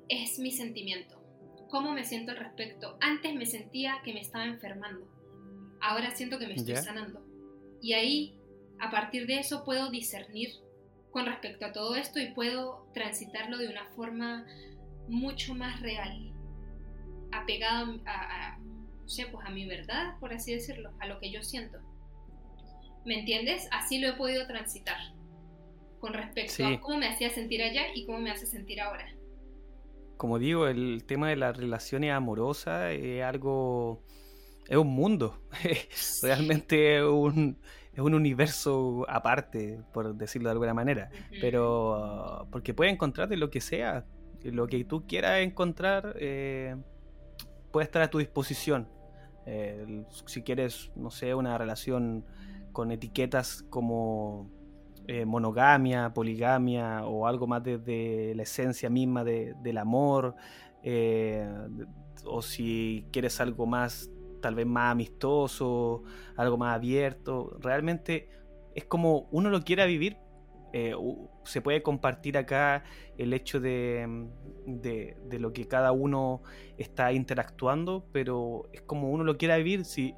es 0.10 0.38
mi 0.38 0.52
sentimiento. 0.52 1.17
¿Cómo 1.70 1.92
me 1.94 2.04
siento 2.06 2.32
al 2.32 2.38
respecto? 2.38 2.98
Antes 3.02 3.34
me 3.36 3.46
sentía 3.46 4.02
que 4.04 4.14
me 4.14 4.22
estaba 4.22 4.46
enfermando. 4.46 5.08
Ahora 5.82 6.12
siento 6.12 6.40
que 6.40 6.48
me 6.48 6.56
estoy 6.56 6.74
Ya. 6.76 6.82
sanando. 6.82 7.24
Y 7.82 7.94
ahí, 7.94 8.40
a 8.80 8.90
partir 8.90 9.28
de 9.28 9.40
eso, 9.40 9.64
puedo 9.64 9.90
discernir 9.90 10.50
con 11.12 11.26
respecto 11.26 11.66
a 11.66 11.72
todo 11.72 11.96
esto 11.96 12.20
y 12.20 12.32
puedo 12.34 12.88
transitarlo 12.94 13.58
de 13.58 13.68
una 13.70 13.86
forma 13.96 14.46
mucho 15.08 15.54
más 15.56 15.82
real, 15.82 16.34
apegado 17.32 18.00
a, 18.06 18.56
a, 18.56 18.58
no 18.58 19.08
sé, 19.08 19.26
pues 19.28 19.46
a 19.46 19.50
mi 19.50 19.66
verdad, 19.66 20.18
por 20.20 20.34
así 20.34 20.54
decirlo, 20.54 20.92
a 21.00 21.08
lo 21.08 21.20
que 21.20 21.32
yo 21.32 21.42
siento. 21.44 21.80
¿Me 23.06 23.20
entiendes? 23.20 23.68
Así 23.72 24.00
lo 24.00 24.10
he 24.10 24.14
podido 24.14 24.48
transitar 24.48 24.98
con 26.00 26.14
respecto 26.14 26.54
Sí. 26.54 26.64
a 26.64 26.80
cómo 26.80 26.98
me 27.00 27.08
hacía 27.08 27.30
sentir 27.30 27.62
allá 27.64 27.84
y 27.96 28.06
cómo 28.06 28.20
me 28.20 28.32
hace 28.32 28.46
sentir 28.46 28.82
ahora. 28.82 29.08
Como 30.18 30.40
digo, 30.40 30.68
el 30.68 31.04
tema 31.06 31.30
de 31.30 31.36
las 31.36 31.56
relaciones 31.56 32.12
amorosas 32.12 32.92
es 32.94 33.24
algo. 33.24 34.04
es 34.68 34.78
un 34.78 34.88
mundo. 34.88 35.42
Realmente 36.24 36.98
es 36.98 37.04
un, 37.04 37.60
es 37.94 38.00
un 38.00 38.14
universo 38.14 39.06
aparte, 39.08 39.82
por 39.94 40.16
decirlo 40.16 40.50
de 40.50 40.54
alguna 40.54 40.74
manera. 40.74 41.10
Pero. 41.40 42.44
uh, 42.44 42.50
porque 42.50 42.74
puedes 42.74 42.94
encontrar 42.94 43.30
de 43.30 43.38
lo 43.38 43.50
que 43.50 43.62
sea. 43.62 44.06
Lo 44.44 44.68
que 44.68 44.84
tú 44.86 45.06
quieras 45.08 45.42
encontrar 45.42 46.16
eh, 46.20 46.76
puede 47.72 47.86
estar 47.86 48.02
a 48.02 48.10
tu 48.10 48.20
disposición. 48.20 48.88
Eh, 49.46 50.04
si 50.26 50.44
quieres, 50.44 50.92
no 50.96 51.10
sé, 51.10 51.34
una 51.34 51.58
relación 51.58 52.26
con 52.72 52.92
etiquetas 52.92 53.64
como 53.70 54.52
eh, 55.08 55.26
monogamia, 55.26 56.14
poligamia 56.14 57.06
o 57.06 57.28
algo 57.28 57.48
más 57.48 57.64
desde 57.64 58.36
la 58.36 58.44
esencia 58.44 58.90
misma 58.90 59.24
de- 59.24 59.54
del 59.62 59.78
amor, 59.78 60.36
eh, 60.84 61.48
o 62.26 62.42
si 62.42 63.08
quieres 63.12 63.40
algo 63.40 63.66
más, 63.66 64.12
tal 64.42 64.56
vez 64.56 64.66
más 64.68 64.92
amistoso, 64.92 66.04
algo 66.36 66.58
más 66.58 66.76
abierto, 66.76 67.58
realmente 67.62 68.30
es 68.76 68.86
como 68.86 69.28
uno 69.32 69.50
lo 69.50 69.62
quiera 69.62 69.86
vivir. 69.86 70.18
Eh, 70.74 70.94
se 71.46 71.62
puede 71.62 71.82
compartir 71.82 72.38
acá 72.38 72.84
el 73.18 73.34
hecho 73.34 73.60
de- 73.62 74.28
de 74.68 75.40
lo 75.40 75.54
que 75.54 75.66
cada 75.68 75.94
uno 75.94 76.42
está 76.78 77.14
interactuando, 77.14 78.06
pero 78.12 78.70
es 78.74 78.82
como 78.82 79.10
uno 79.10 79.24
lo 79.24 79.38
quiera 79.38 79.56
vivir. 79.58 79.86
Si 79.86 80.14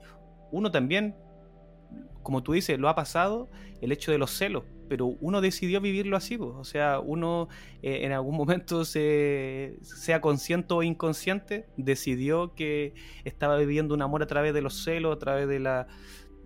uno 0.52 0.72
también 0.72 1.16
como 2.24 2.44
tú 2.44 2.54
dices, 2.54 2.78
lo 2.80 2.90
ha 2.90 2.96
pasado 2.96 3.50
el 3.82 3.92
hecho 3.92 4.12
de 4.12 4.18
los 4.18 4.32
celos, 4.32 4.64
pero 4.90 5.06
uno 5.06 5.42
decidió 5.42 5.80
vivirlo 5.82 6.18
así, 6.18 6.38
pues. 6.38 6.52
o 6.56 6.64
sea, 6.64 7.00
uno 7.00 7.48
eh, 7.82 8.00
en 8.06 8.12
algún 8.12 8.36
momento, 8.36 8.86
se, 8.86 9.78
sea 9.82 10.20
consciente 10.22 10.74
o 10.74 10.84
inconsciente, 10.84 11.68
decidió 11.78 12.54
que 12.56 12.94
estaba 13.24 13.58
viviendo 13.58 13.94
un 13.94 14.02
amor 14.02 14.24
a 14.24 14.28
través 14.28 14.54
de 14.54 14.62
los 14.62 14.84
celos, 14.84 15.16
a 15.16 15.20
través 15.20 15.48
de 15.48 15.60
la, 15.60 15.88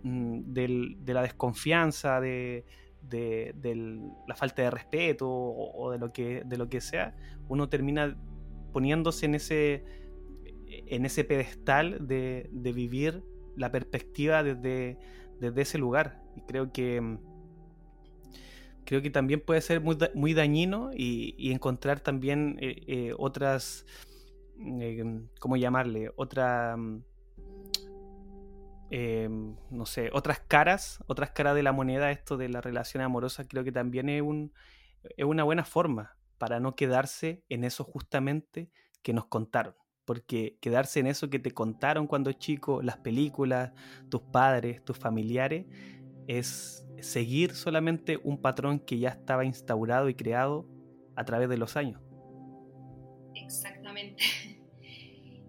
mm, 0.04 0.54
del- 0.54 0.98
de 1.00 1.14
la 1.14 1.22
desconfianza, 1.24 2.20
de, 2.22 2.66
de- 3.02 3.54
del- 3.56 4.02
la 4.28 4.36
falta 4.36 4.62
de 4.62 4.72
respeto 4.72 5.30
o, 5.30 5.86
o 5.86 5.92
de, 5.92 5.98
lo 6.00 6.12
que, 6.14 6.44
de 6.46 6.58
lo 6.58 6.70
que 6.70 6.82
sea, 6.82 7.16
uno 7.50 7.70
termina 7.70 8.18
poniéndose 8.74 9.26
en 9.26 9.36
ese, 9.36 9.84
en 10.68 11.06
ese 11.06 11.24
pedestal 11.24 12.08
de, 12.08 12.50
de 12.52 12.74
vivir 12.74 13.24
la 13.56 13.72
perspectiva 13.72 14.42
desde, 14.44 14.98
desde 15.44 15.62
ese 15.62 15.78
lugar. 15.78 16.22
Y 16.36 16.42
creo 16.42 16.72
que 16.72 17.02
mm, 17.02 17.18
creo 18.86 19.02
que 19.02 19.10
también 19.10 19.42
puede 19.42 19.62
ser 19.62 19.82
muy, 19.82 19.98
muy 20.14 20.34
dañino 20.34 20.92
y, 20.94 21.52
encontrar 21.52 22.00
también 22.00 22.58
eh, 22.62 22.84
eh, 22.88 23.14
otras, 23.18 23.86
eh, 24.80 25.04
¿cómo 25.40 25.58
llamarle? 25.58 26.12
Otra, 26.16 26.76
mm, 26.78 27.04
no 29.72 29.86
sé, 29.86 30.10
otras 30.14 30.40
caras, 30.40 31.04
otras 31.08 31.32
caras 31.32 31.56
de 31.56 31.64
la 31.64 31.72
moneda, 31.72 32.12
esto 32.12 32.38
de 32.38 32.50
la 32.50 32.62
relación 32.62 33.02
amorosa, 33.02 33.48
creo 33.48 33.64
que 33.64 33.72
también 33.72 34.08
es, 34.10 34.22
un, 34.22 34.54
es 35.18 35.26
una 35.26 35.44
buena 35.44 35.64
forma 35.64 36.16
para 36.38 36.60
no 36.60 36.76
quedarse 36.76 37.44
en 37.50 37.64
eso 37.64 37.84
justamente 37.84 38.70
que 39.02 39.14
nos 39.14 39.26
contaron. 39.26 39.76
Porque 40.06 40.58
quedarse 40.60 41.00
en 41.00 41.08
eso 41.08 41.30
que 41.30 41.40
te 41.40 41.52
contaron 41.52 42.08
cuando 42.08 42.32
chico, 42.34 42.82
las 42.82 42.98
películas, 42.98 43.72
tus 44.10 44.22
padres, 44.22 44.84
tus 44.84 44.98
familiares, 44.98 45.66
es 46.28 46.86
seguir 47.00 47.54
solamente 47.54 48.20
un 48.24 48.42
patrón 48.42 48.80
que 48.80 49.00
ya 49.00 49.10
estaba 49.10 49.46
instaurado 49.46 50.10
y 50.10 50.16
creado 50.16 50.68
a 51.16 51.24
través 51.26 51.50
de 51.50 51.58
los 51.58 51.78
años. 51.78 52.02
Exactamente. 53.36 54.24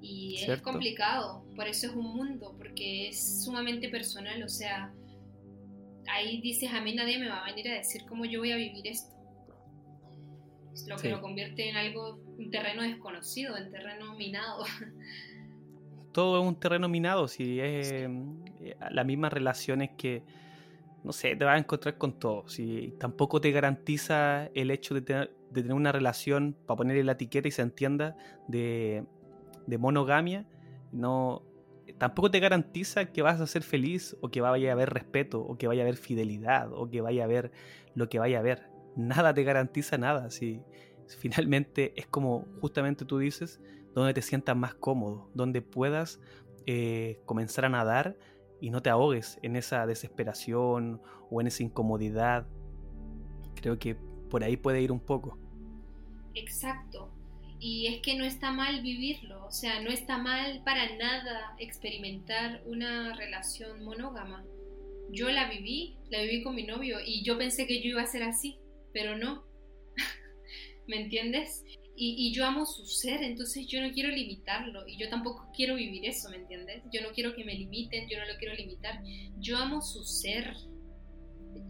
Y 0.06 0.36
es 0.36 0.60
complicado, 0.60 1.46
por 1.56 1.66
eso 1.66 1.86
es 1.86 1.94
un 1.94 2.04
mundo, 2.04 2.54
porque 2.58 3.08
es 3.08 3.42
sumamente 3.42 3.88
personal, 3.88 4.42
o 4.42 4.48
sea, 4.50 4.92
ahí 6.06 6.42
dices, 6.42 6.70
a 6.74 6.82
mí 6.82 6.94
nadie 6.94 7.18
me 7.18 7.30
va 7.30 7.38
a 7.38 7.46
venir 7.46 7.68
a 7.68 7.74
decir 7.76 8.02
cómo 8.06 8.26
yo 8.26 8.40
voy 8.40 8.52
a 8.52 8.56
vivir 8.56 8.86
esto. 8.86 9.13
Lo 10.88 10.96
que 10.96 11.02
Sí. 11.02 11.08
lo 11.08 11.20
convierte 11.20 11.68
en 11.68 11.76
algo, 11.76 12.18
un 12.38 12.50
terreno 12.50 12.82
desconocido, 12.82 13.56
en 13.56 13.70
terreno 13.70 14.14
minado. 14.16 14.64
todo 16.14 16.40
es 16.40 16.46
un 16.46 16.54
terreno 16.54 16.88
minado, 16.88 17.26
si 17.28 17.60
es 17.60 17.92
eh, 17.92 18.76
las 18.90 19.04
mismas 19.04 19.32
relaciones 19.32 19.90
que, 19.98 20.22
no 21.02 21.12
sé, 21.12 21.34
te 21.36 21.44
vas 21.44 21.56
a 21.56 21.58
encontrar 21.58 21.98
con 21.98 22.18
todo. 22.18 22.48
Si 22.48 22.94
tampoco 22.98 23.40
te 23.40 23.50
garantiza 23.50 24.46
el 24.54 24.70
hecho 24.70 24.94
de 24.94 25.02
tener, 25.02 25.36
de 25.50 25.62
tener 25.62 25.74
una 25.74 25.90
relación, 25.92 26.56
para 26.66 26.78
ponerle 26.78 27.02
la 27.02 27.12
etiqueta 27.12 27.48
y 27.48 27.50
se 27.50 27.62
entienda, 27.62 28.16
de, 28.46 29.04
de 29.66 29.78
monogamia, 29.78 30.46
no, 30.92 31.42
tampoco 31.98 32.30
te 32.30 32.38
garantiza 32.38 33.06
que 33.06 33.20
vas 33.20 33.40
a 33.40 33.46
ser 33.48 33.64
feliz 33.64 34.16
o 34.20 34.28
que 34.28 34.40
vaya 34.40 34.70
a 34.70 34.72
haber 34.72 34.90
respeto 34.90 35.40
o 35.40 35.58
que 35.58 35.66
vaya 35.66 35.82
a 35.82 35.84
haber 35.84 35.96
fidelidad 35.96 36.72
o 36.72 36.88
que 36.88 37.00
vaya 37.00 37.22
a 37.22 37.24
haber 37.24 37.50
lo 37.94 38.08
que 38.08 38.20
vaya 38.20 38.36
a 38.36 38.40
haber. 38.40 38.73
Nada 38.96 39.34
te 39.34 39.42
garantiza 39.42 39.98
nada. 39.98 40.30
Si, 40.30 40.60
finalmente 41.18 41.92
es 41.96 42.06
como 42.06 42.46
justamente 42.60 43.04
tú 43.04 43.18
dices, 43.18 43.60
donde 43.94 44.14
te 44.14 44.22
sientas 44.22 44.56
más 44.56 44.74
cómodo, 44.74 45.30
donde 45.34 45.62
puedas 45.62 46.20
eh, 46.66 47.20
comenzar 47.26 47.66
a 47.66 47.68
nadar 47.68 48.16
y 48.60 48.70
no 48.70 48.82
te 48.82 48.90
ahogues 48.90 49.38
en 49.42 49.56
esa 49.56 49.86
desesperación 49.86 51.00
o 51.30 51.40
en 51.40 51.46
esa 51.46 51.62
incomodidad. 51.62 52.46
Creo 53.54 53.78
que 53.78 53.96
por 54.30 54.42
ahí 54.42 54.56
puede 54.56 54.80
ir 54.80 54.90
un 54.90 55.00
poco. 55.00 55.38
Exacto. 56.34 57.10
Y 57.60 57.86
es 57.86 58.02
que 58.02 58.16
no 58.16 58.24
está 58.24 58.52
mal 58.52 58.82
vivirlo, 58.82 59.46
o 59.46 59.50
sea, 59.50 59.80
no 59.80 59.90
está 59.90 60.18
mal 60.18 60.60
para 60.64 60.96
nada 60.96 61.54
experimentar 61.58 62.62
una 62.66 63.14
relación 63.14 63.84
monógama. 63.84 64.44
Yo 65.10 65.30
la 65.30 65.48
viví, 65.48 65.96
la 66.10 66.20
viví 66.22 66.42
con 66.42 66.54
mi 66.54 66.64
novio 66.64 66.98
y 67.04 67.22
yo 67.22 67.38
pensé 67.38 67.66
que 67.66 67.80
yo 67.80 67.90
iba 67.90 68.02
a 68.02 68.06
ser 68.06 68.22
así, 68.22 68.58
pero 68.94 69.18
no. 69.18 69.44
¿Me 70.88 71.02
entiendes? 71.02 71.62
Y, 71.96 72.28
y 72.28 72.32
yo 72.32 72.46
amo 72.46 72.64
su 72.64 72.86
ser, 72.86 73.22
entonces 73.22 73.66
yo 73.66 73.82
no 73.82 73.92
quiero 73.92 74.08
limitarlo 74.08 74.88
y 74.88 74.96
yo 74.96 75.10
tampoco 75.10 75.48
quiero 75.54 75.74
vivir 75.74 76.06
eso, 76.06 76.30
¿me 76.30 76.36
entiendes? 76.36 76.82
Yo 76.90 77.02
no 77.02 77.10
quiero 77.10 77.34
que 77.34 77.44
me 77.44 77.54
limiten, 77.54 78.08
yo 78.08 78.18
no 78.18 78.24
lo 78.26 78.38
quiero 78.38 78.54
limitar. 78.54 79.02
Yo 79.38 79.58
amo 79.58 79.82
su 79.82 80.02
ser. 80.04 80.56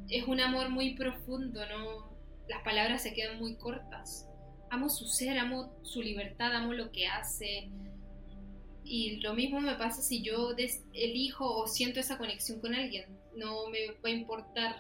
Es 0.09 0.29
un 0.29 0.41
amor 0.41 0.71
muy 0.71 0.95
profundo, 0.95 1.61
¿no? 1.67 2.15
Las 2.49 2.63
palabras 2.63 3.03
se 3.03 3.13
quedan 3.13 3.41
muy 3.41 3.57
cortas 3.57 4.29
amo 4.75 4.91
su 4.91 5.07
ser, 5.07 5.39
amo 5.39 5.73
su 5.83 6.03
libertad, 6.03 6.53
amo 6.53 6.73
lo 6.73 6.91
que 6.91 7.07
hace. 7.07 7.71
Y 8.85 9.21
lo 9.21 9.35
mismo 9.35 9.61
me 9.61 9.77
pasa 9.77 10.03
si 10.03 10.23
yo 10.23 10.55
elijo 10.93 11.49
o 11.57 11.67
siento 11.67 12.01
esa 12.01 12.19
conexión 12.19 12.61
con 12.61 12.75
alguien. 12.75 13.07
No 13.37 13.69
me 13.69 13.93
va 13.93 14.09
a 14.09 14.11
importar 14.11 14.77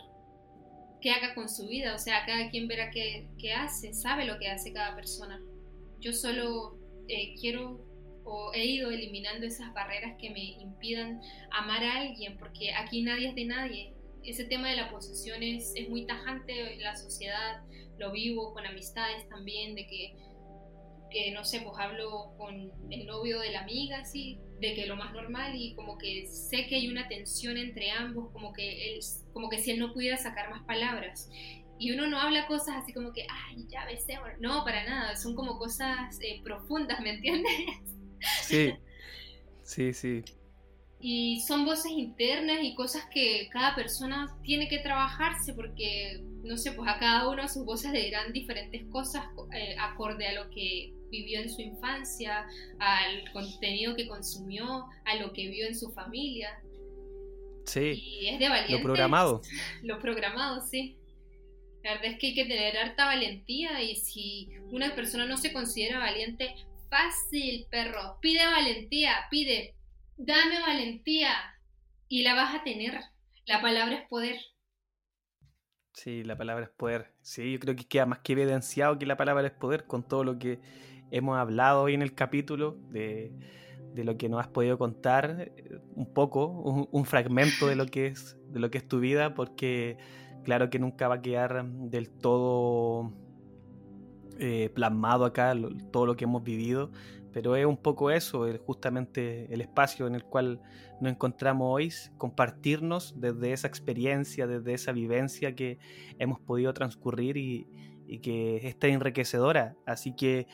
qué 1.05 1.11
haga 1.11 1.35
con 1.35 1.51
su 1.51 1.69
vida, 1.69 1.95
o 1.95 1.99
sea, 1.99 2.25
cada 2.25 2.49
quien 2.49 2.67
verá 2.67 2.91
qué, 2.91 3.29
qué 3.39 3.53
hace, 3.53 3.93
sabe 3.93 4.25
lo 4.25 4.39
que 4.39 4.49
hace 4.49 4.73
cada 4.73 4.97
persona. 4.97 5.39
Yo 6.01 6.15
solo 6.15 6.79
eh, 7.09 7.35
quiero 7.39 7.79
o 8.25 8.55
he 8.55 8.65
ido 8.65 8.91
eliminando 8.91 9.45
esas 9.45 9.75
barreras 9.75 10.17
que 10.19 10.31
me 10.31 10.43
impidan 10.63 11.21
amar 11.51 11.85
a 11.85 12.01
alguien, 12.01 12.39
porque 12.39 12.73
aquí 12.73 13.03
nadie 13.03 13.29
es 13.29 13.35
de 13.35 13.45
nadie. 13.45 13.93
Ese 14.23 14.45
tema 14.45 14.71
de 14.71 14.77
la 14.77 14.91
posesión 14.91 15.43
es, 15.43 15.75
es 15.77 15.91
muy 15.91 16.07
tajante 16.07 16.73
en 16.73 16.81
la 16.81 16.97
sociedad, 16.97 17.63
lo 17.99 18.11
vivo 18.11 18.55
con 18.55 18.65
amistades 18.65 19.29
también, 19.29 19.75
de 19.75 19.87
que, 19.87 20.17
que, 21.15 21.31
no 21.31 21.45
sé, 21.45 21.61
pues 21.61 21.75
hablo 21.79 22.35
con 22.37 22.73
el 22.91 23.07
novio 23.07 23.39
de 23.39 23.53
la 23.53 23.61
amiga, 23.61 24.05
sí, 24.05 24.39
de 24.61 24.75
que 24.75 24.87
lo 24.87 24.97
más 24.97 25.13
normal 25.13 25.55
y 25.55 25.75
como 25.75 25.97
que 25.97 26.27
sé 26.27 26.67
que 26.67 26.75
hay 26.75 26.89
una 26.89 27.07
tensión 27.07 27.57
entre 27.57 27.91
ambos, 27.93 28.33
como 28.33 28.53
que 28.53 28.93
él, 28.93 29.01
como 29.33 29.49
que 29.49 29.59
si 29.59 29.71
él 29.71 29.79
no 29.79 29.93
pudiera 29.93 30.17
sacar 30.17 30.51
más 30.51 30.65
palabras. 30.65 31.31
Y 31.79 31.93
uno 31.93 32.07
no 32.09 32.19
habla 32.21 32.47
cosas 32.47 32.77
así 32.83 32.93
como 32.93 33.13
que, 33.13 33.27
ay, 33.31 33.67
ya 33.69 33.87
besé, 33.87 34.19
no, 34.41 34.65
para 34.65 34.85
nada, 34.85 35.17
son 35.17 35.35
como 35.35 35.59
cosas 35.59 36.19
eh, 36.21 36.41
profundas, 36.43 37.01
¿me 37.01 37.11
entiendes? 37.11 37.53
Sí, 38.43 38.73
sí, 39.63 39.93
sí. 39.93 40.25
Y 41.07 41.41
son 41.41 41.67
voces 41.67 41.93
internas 41.93 42.61
y 42.63 42.75
cosas 42.75 43.05
que 43.13 43.51
cada 43.53 43.75
persona 43.75 44.35
tiene 44.43 44.69
que 44.69 44.79
trabajarse 44.79 45.53
porque, 45.53 46.25
no 46.43 46.57
sé, 46.57 46.73
pues 46.73 46.89
a 46.89 46.99
cada 46.99 47.29
uno 47.29 47.47
sus 47.47 47.67
voces 47.67 47.93
le 47.93 48.05
dirán 48.05 48.33
diferentes 48.33 48.87
cosas 48.87 49.27
eh, 49.53 49.77
acorde 49.79 50.27
a 50.27 50.33
lo 50.33 50.49
que 50.49 50.95
vivió 51.15 51.41
en 51.41 51.51
su 51.51 51.63
infancia, 51.63 52.47
al 52.79 53.31
contenido 53.33 53.95
que 53.95 54.09
consumió, 54.09 54.87
a 55.05 55.17
lo 55.17 55.33
que 55.33 55.49
vio 55.49 55.67
en 55.67 55.75
su 55.75 55.91
familia. 55.93 56.61
Sí. 57.67 58.03
Y 58.21 58.29
es 58.29 58.39
de 58.39 58.49
valiente. 58.49 58.79
Lo 58.79 58.83
programado. 58.83 59.43
Lo 59.83 59.99
programado, 59.99 60.61
sí. 60.63 60.97
La 61.83 61.93
verdad 61.95 62.13
es 62.13 62.19
que 62.19 62.29
hay 62.29 62.35
que 62.35 62.47
tener 62.47 62.77
harta 62.79 63.05
valentía 63.05 63.83
y 63.83 63.97
si 63.97 64.49
una 64.71 64.95
persona 64.95 65.27
no 65.27 65.37
se 65.37 65.53
considera 65.53 65.99
valiente, 65.99 66.55
fácil, 66.89 67.67
perro, 67.71 68.19
pide 68.21 68.45
valentía, 68.47 69.27
pide, 69.31 69.75
dame 70.17 70.61
valentía 70.61 71.31
y 72.09 72.23
la 72.23 72.35
vas 72.35 72.55
a 72.55 72.65
tener. 72.65 73.01
La 73.47 73.61
palabra 73.61 73.97
es 73.97 74.09
poder. 74.09 74.39
Sí, 75.95 76.25
la 76.25 76.37
palabra 76.37 76.65
es 76.65 76.71
poder. 76.71 77.13
Sí, 77.23 77.53
yo 77.53 77.61
creo 77.61 77.77
que 77.77 77.87
queda 77.87 78.07
más 78.07 78.19
que 78.19 78.33
evidenciado 78.33 78.99
que 78.99 79.07
la 79.07 79.17
palabra 79.17 79.47
es 79.47 79.53
poder 79.53 79.87
con 79.87 80.07
todo 80.07 80.25
lo 80.25 80.39
que 80.39 80.61
hemos 81.11 81.39
hablado 81.39 81.83
hoy 81.83 81.95
en 81.95 82.03
el 82.03 82.15
capítulo, 82.15 82.77
de, 82.91 83.33
de 83.95 84.05
lo 84.05 84.17
que 84.17 84.29
nos 84.29 84.41
has 84.41 84.49
podido 84.49 84.77
contar, 84.77 85.53
eh, 85.57 85.79
un 85.95 86.13
poco, 86.13 86.47
un, 86.47 87.05
fragmento 87.05 87.69
de 87.69 87.77
lo 87.77 87.87
que 87.87 88.09
es, 88.09 88.37
de 88.51 88.59
lo 88.59 88.71
que 88.71 88.79
es 88.79 88.89
tu 88.89 88.99
vida, 88.99 89.35
porque 89.35 89.97
claro 90.43 90.69
que 90.69 90.79
nunca 90.79 91.07
va 91.09 91.17
a 91.17 91.23
quedar 91.23 91.65
del 91.65 92.11
todo 92.11 93.13
eh, 94.39 94.71
plasmado 94.75 95.25
acá 95.25 95.55
todo 95.93 96.07
lo 96.07 96.17
que 96.17 96.25
hemos 96.25 96.43
vivido, 96.43 96.91
pero 97.33 97.55
es 97.55 97.67
un 97.67 97.77
poco 97.77 98.11
eso, 98.11 98.47
justamente 98.67 99.53
el 99.53 99.61
espacio 99.61 100.09
en 100.09 100.17
el 100.17 100.25
cual 100.25 100.61
nos 101.01 101.13
encontramos 101.13 101.69
hoy, 101.71 101.93
compartirnos 102.19 103.15
desde 103.21 103.53
esa 103.53 103.69
experiencia, 103.69 104.47
desde 104.47 104.75
esa 104.75 104.93
vivencia 104.93 105.55
que 105.55 105.79
hemos 106.19 106.41
podido 106.41 106.75
transcurrir 106.75 107.37
y, 107.37 107.69
y 108.07 108.19
que 108.19 108.67
está 108.69 108.89
enriquecedora. 108.89 109.77
Así 109.87 110.15
que 110.15 110.47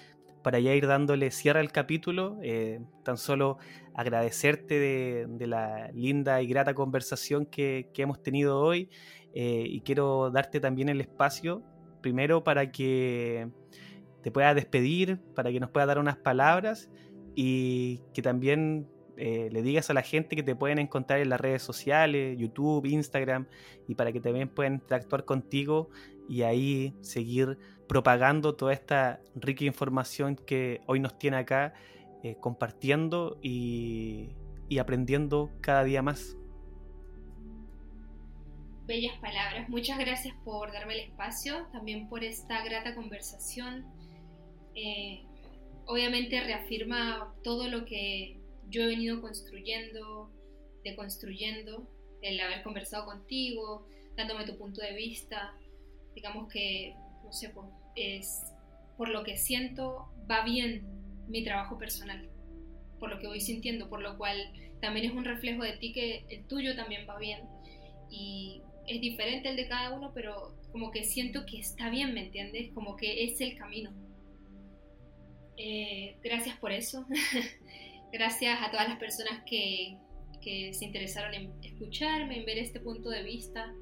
para 0.42 0.58
ya 0.60 0.74
ir 0.74 0.86
dándole 0.86 1.30
cierre 1.30 1.60
al 1.60 1.72
capítulo, 1.72 2.38
eh, 2.42 2.80
tan 3.04 3.16
solo 3.18 3.58
agradecerte 3.94 4.78
de, 4.78 5.46
la 5.46 5.90
linda 5.92 6.40
y 6.42 6.46
grata 6.46 6.74
conversación 6.74 7.46
que, 7.46 7.90
que 7.92 8.02
hemos 8.02 8.22
tenido 8.22 8.60
hoy 8.60 8.88
eh, 9.34 9.64
y 9.66 9.80
quiero 9.82 10.30
darte 10.30 10.60
también 10.60 10.88
el 10.88 11.00
espacio, 11.00 11.62
primero 12.00 12.42
para 12.42 12.70
que 12.70 13.48
te 14.22 14.30
puedas 14.30 14.54
despedir, 14.54 15.18
para 15.34 15.50
que 15.50 15.60
nos 15.60 15.70
puedas 15.70 15.86
dar 15.86 15.98
unas 15.98 16.16
palabras 16.16 16.90
y 17.34 18.00
que 18.12 18.22
también 18.22 18.88
eh, 19.16 19.48
le 19.52 19.62
digas 19.62 19.90
a 19.90 19.94
la 19.94 20.02
gente 20.02 20.34
que 20.34 20.42
te 20.42 20.56
pueden 20.56 20.78
encontrar 20.78 21.20
en 21.20 21.28
las 21.28 21.40
redes 21.40 21.62
sociales, 21.62 22.36
YouTube, 22.38 22.86
Instagram, 22.86 23.46
y 23.86 23.94
para 23.94 24.12
que 24.12 24.20
también 24.20 24.48
puedan 24.48 24.74
interactuar 24.74 25.24
contigo 25.24 25.90
y 26.28 26.42
ahí 26.42 26.94
seguir 27.00 27.58
propagando 27.90 28.54
toda 28.54 28.72
esta 28.72 29.18
rica 29.34 29.64
información 29.64 30.36
que 30.36 30.80
hoy 30.86 31.00
nos 31.00 31.18
tiene 31.18 31.38
acá, 31.38 31.74
eh, 32.22 32.36
compartiendo 32.38 33.36
y, 33.42 34.28
y 34.68 34.78
aprendiendo 34.78 35.50
cada 35.60 35.82
día 35.82 36.00
más. 36.00 36.36
Bellas 38.86 39.18
palabras, 39.18 39.68
muchas 39.68 39.98
gracias 39.98 40.36
por 40.44 40.70
darme 40.70 40.94
el 40.94 41.10
espacio, 41.10 41.66
también 41.72 42.08
por 42.08 42.22
esta 42.22 42.64
grata 42.64 42.94
conversación. 42.94 43.84
Eh, 44.76 45.24
obviamente 45.84 46.40
reafirma 46.44 47.34
todo 47.42 47.66
lo 47.66 47.86
que 47.86 48.38
yo 48.68 48.82
he 48.82 48.86
venido 48.86 49.20
construyendo, 49.20 50.30
deconstruyendo, 50.84 51.88
el 52.22 52.38
haber 52.38 52.62
conversado 52.62 53.06
contigo, 53.06 53.88
dándome 54.16 54.46
tu 54.46 54.56
punto 54.56 54.80
de 54.80 54.94
vista. 54.94 55.54
Digamos 56.14 56.52
que, 56.52 56.94
no 57.24 57.32
sé, 57.32 57.48
pues, 57.48 57.66
es, 57.96 58.42
por 58.96 59.08
lo 59.08 59.24
que 59.24 59.36
siento, 59.36 60.08
va 60.30 60.44
bien 60.44 60.84
mi 61.28 61.44
trabajo 61.44 61.78
personal, 61.78 62.28
por 62.98 63.10
lo 63.10 63.18
que 63.18 63.26
voy 63.26 63.40
sintiendo, 63.40 63.88
por 63.88 64.02
lo 64.02 64.18
cual 64.18 64.36
también 64.80 65.06
es 65.06 65.12
un 65.12 65.24
reflejo 65.24 65.62
de 65.62 65.72
ti 65.74 65.92
que 65.92 66.24
el 66.28 66.44
tuyo 66.46 66.74
también 66.76 67.06
va 67.08 67.18
bien. 67.18 67.40
Y 68.10 68.62
es 68.86 69.00
diferente 69.00 69.48
el 69.48 69.56
de 69.56 69.68
cada 69.68 69.92
uno, 69.94 70.12
pero 70.14 70.54
como 70.72 70.90
que 70.90 71.04
siento 71.04 71.46
que 71.46 71.58
está 71.58 71.90
bien, 71.90 72.14
¿me 72.14 72.24
entiendes? 72.26 72.72
Como 72.72 72.96
que 72.96 73.24
es 73.24 73.40
el 73.40 73.56
camino. 73.56 73.92
Eh, 75.56 76.16
gracias 76.22 76.56
por 76.56 76.72
eso. 76.72 77.06
gracias 78.12 78.58
a 78.62 78.70
todas 78.70 78.88
las 78.88 78.98
personas 78.98 79.42
que, 79.44 79.96
que, 80.40 80.72
se 80.72 80.86
interesaron 80.86 81.34
en 81.34 81.52
escucharme, 81.62 82.38
en 82.38 82.46
ver 82.46 82.58
este 82.58 82.80
punto 82.80 83.10
de 83.10 83.22
vista. 83.22 83.72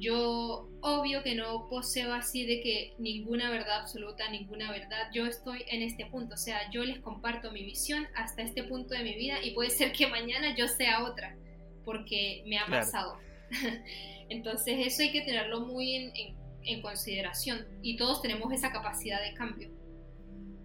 Yo 0.00 0.68
obvio 0.80 1.22
que 1.22 1.34
no 1.34 1.68
poseo 1.68 2.12
así 2.14 2.46
de 2.46 2.60
que 2.60 2.94
ninguna 2.98 3.50
verdad 3.50 3.80
absoluta, 3.80 4.30
ninguna 4.30 4.72
verdad. 4.72 5.10
Yo 5.12 5.26
estoy 5.26 5.64
en 5.68 5.82
este 5.82 6.06
punto, 6.06 6.34
o 6.34 6.38
sea, 6.38 6.70
yo 6.70 6.82
les 6.84 6.98
comparto 7.00 7.52
mi 7.52 7.62
visión 7.64 8.06
hasta 8.16 8.42
este 8.42 8.64
punto 8.64 8.94
de 8.94 9.04
mi 9.04 9.14
vida 9.14 9.42
y 9.42 9.50
puede 9.52 9.70
ser 9.70 9.92
que 9.92 10.06
mañana 10.06 10.56
yo 10.56 10.66
sea 10.68 11.04
otra, 11.04 11.36
porque 11.84 12.42
me 12.46 12.58
ha 12.58 12.64
Claro. 12.66 12.84
pasado. 12.84 13.18
Entonces 14.28 14.86
eso 14.86 15.02
hay 15.02 15.12
que 15.12 15.20
tenerlo 15.22 15.60
muy 15.66 15.94
en, 15.94 16.16
en 16.16 16.40
en 16.62 16.82
consideración 16.82 17.66
y 17.82 17.96
todos 17.96 18.20
tenemos 18.20 18.52
esa 18.52 18.70
capacidad 18.70 19.20
de 19.22 19.32
cambio. 19.34 19.70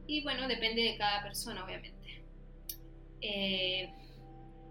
Y 0.08 0.24
bueno, 0.24 0.46
depende 0.48 0.82
de 0.82 0.98
cada 0.98 1.24
persona, 1.24 1.64
obviamente. 1.64 2.24
Eh, 3.22 3.90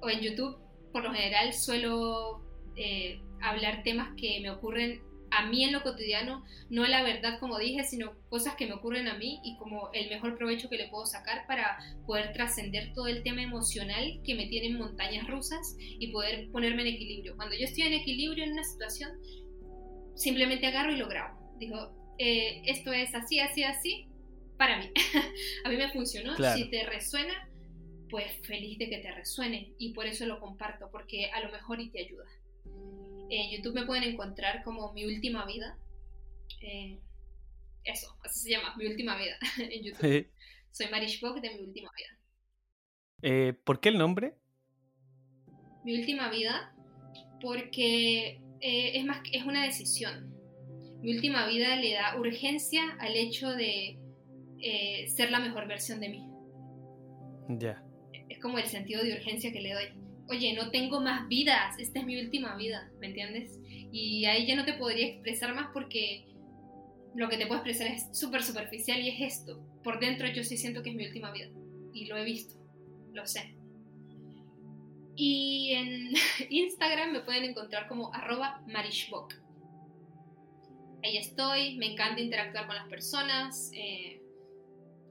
o 0.00 0.08
en 0.10 0.20
YouTube, 0.20 0.58
por 0.92 1.02
lo 1.02 1.12
general, 1.12 1.52
suelo 1.54 2.42
eh, 2.76 3.20
hablar 3.44 3.82
temas 3.82 4.10
que 4.16 4.40
me 4.40 4.50
ocurren 4.50 5.00
a 5.30 5.46
mí 5.46 5.64
en 5.64 5.72
lo 5.72 5.82
cotidiano, 5.82 6.44
no 6.70 6.86
la 6.86 7.02
verdad 7.02 7.38
como 7.40 7.58
dije, 7.58 7.82
sino 7.84 8.12
cosas 8.28 8.54
que 8.54 8.66
me 8.66 8.74
ocurren 8.74 9.08
a 9.08 9.18
mí 9.18 9.40
y 9.42 9.56
como 9.56 9.90
el 9.92 10.08
mejor 10.08 10.36
provecho 10.36 10.68
que 10.68 10.76
le 10.76 10.88
puedo 10.88 11.06
sacar 11.06 11.46
para 11.46 11.78
poder 12.06 12.32
trascender 12.32 12.92
todo 12.94 13.08
el 13.08 13.22
tema 13.22 13.42
emocional 13.42 14.20
que 14.24 14.34
me 14.34 14.46
tiene 14.46 14.68
en 14.68 14.78
montañas 14.78 15.28
rusas 15.28 15.76
y 15.80 16.12
poder 16.12 16.50
ponerme 16.52 16.82
en 16.82 16.94
equilibrio. 16.94 17.36
Cuando 17.36 17.56
yo 17.56 17.64
estoy 17.64 17.84
en 17.84 17.94
equilibrio 17.94 18.44
en 18.44 18.52
una 18.52 18.64
situación, 18.64 19.10
simplemente 20.14 20.66
agarro 20.66 20.92
y 20.92 20.98
lo 20.98 21.08
grabo. 21.08 21.56
Digo, 21.58 22.14
eh, 22.18 22.62
esto 22.66 22.92
es 22.92 23.14
así, 23.14 23.40
así, 23.40 23.64
así, 23.64 24.06
para 24.56 24.78
mí. 24.78 24.90
a 25.64 25.68
mí 25.68 25.76
me 25.76 25.90
funcionó. 25.90 26.36
Si 26.54 26.70
te 26.70 26.84
resuena, 26.86 27.50
pues 28.08 28.26
feliz 28.46 28.78
de 28.78 28.88
que 28.88 28.98
te 28.98 29.10
resuene 29.10 29.74
y 29.78 29.92
por 29.92 30.06
eso 30.06 30.26
lo 30.26 30.38
comparto, 30.38 30.88
porque 30.92 31.30
a 31.30 31.40
lo 31.40 31.50
mejor 31.50 31.80
y 31.80 31.90
te 31.90 32.00
ayuda. 32.00 32.24
En 33.30 33.50
YouTube 33.50 33.74
me 33.74 33.86
pueden 33.86 34.04
encontrar 34.04 34.62
como 34.62 34.92
Mi 34.92 35.04
Última 35.04 35.44
Vida. 35.46 35.76
Eh, 36.60 36.98
eso, 37.84 38.16
así 38.22 38.40
se 38.40 38.50
llama, 38.50 38.74
Mi 38.76 38.86
Última 38.86 39.16
Vida 39.16 39.36
en 39.58 39.82
YouTube. 39.82 40.30
Soy 40.70 40.88
Marish 40.90 41.20
Bock 41.20 41.40
de 41.40 41.50
Mi 41.50 41.60
Última 41.60 41.90
Vida. 41.96 42.18
Eh, 43.22 43.52
¿Por 43.64 43.80
qué 43.80 43.88
el 43.88 43.98
nombre? 43.98 44.34
Mi 45.84 45.98
Última 45.98 46.30
Vida, 46.30 46.74
porque 47.40 48.40
eh, 48.60 48.98
es, 48.98 49.04
más, 49.04 49.20
es 49.32 49.44
una 49.44 49.64
decisión. 49.64 50.32
Mi 51.00 51.14
Última 51.14 51.46
Vida 51.46 51.76
le 51.76 51.92
da 51.92 52.18
urgencia 52.18 52.96
al 53.00 53.16
hecho 53.16 53.50
de 53.50 53.98
ser 55.08 55.30
la 55.30 55.40
mejor 55.40 55.68
versión 55.68 56.00
de 56.00 56.08
mí. 56.08 56.26
Ya. 57.48 57.82
Es 58.30 58.40
como 58.40 58.58
el 58.58 58.66
sentido 58.66 59.02
de 59.02 59.12
urgencia 59.12 59.52
que 59.52 59.60
le 59.60 59.74
doy 59.74 60.03
oye, 60.28 60.54
no 60.54 60.70
tengo 60.70 61.00
más 61.00 61.28
vidas, 61.28 61.78
esta 61.78 62.00
es 62.00 62.06
mi 62.06 62.20
última 62.20 62.56
vida, 62.56 62.90
¿me 63.00 63.08
entiendes? 63.08 63.58
Y 63.68 64.24
ahí 64.26 64.46
ya 64.46 64.56
no 64.56 64.64
te 64.64 64.74
podría 64.74 65.06
expresar 65.06 65.54
más 65.54 65.68
porque 65.72 66.26
lo 67.14 67.28
que 67.28 67.36
te 67.36 67.46
puedo 67.46 67.60
expresar 67.60 67.88
es 67.88 68.08
súper 68.18 68.42
superficial 68.42 69.00
y 69.00 69.10
es 69.10 69.38
esto. 69.38 69.62
Por 69.82 70.00
dentro 70.00 70.26
yo 70.28 70.42
sí 70.42 70.56
siento 70.56 70.82
que 70.82 70.90
es 70.90 70.96
mi 70.96 71.06
última 71.06 71.30
vida 71.30 71.48
y 71.92 72.06
lo 72.06 72.16
he 72.16 72.24
visto, 72.24 72.56
lo 73.12 73.26
sé. 73.26 73.54
Y 75.16 75.72
en 75.74 76.12
Instagram 76.50 77.12
me 77.12 77.20
pueden 77.20 77.44
encontrar 77.44 77.86
como 77.88 78.12
arroba 78.12 78.62
marishbook. 78.66 79.34
Ahí 81.04 81.18
estoy, 81.18 81.76
me 81.76 81.92
encanta 81.92 82.20
interactuar 82.20 82.66
con 82.66 82.76
las 82.76 82.88
personas. 82.88 83.70
Eh, 83.74 84.22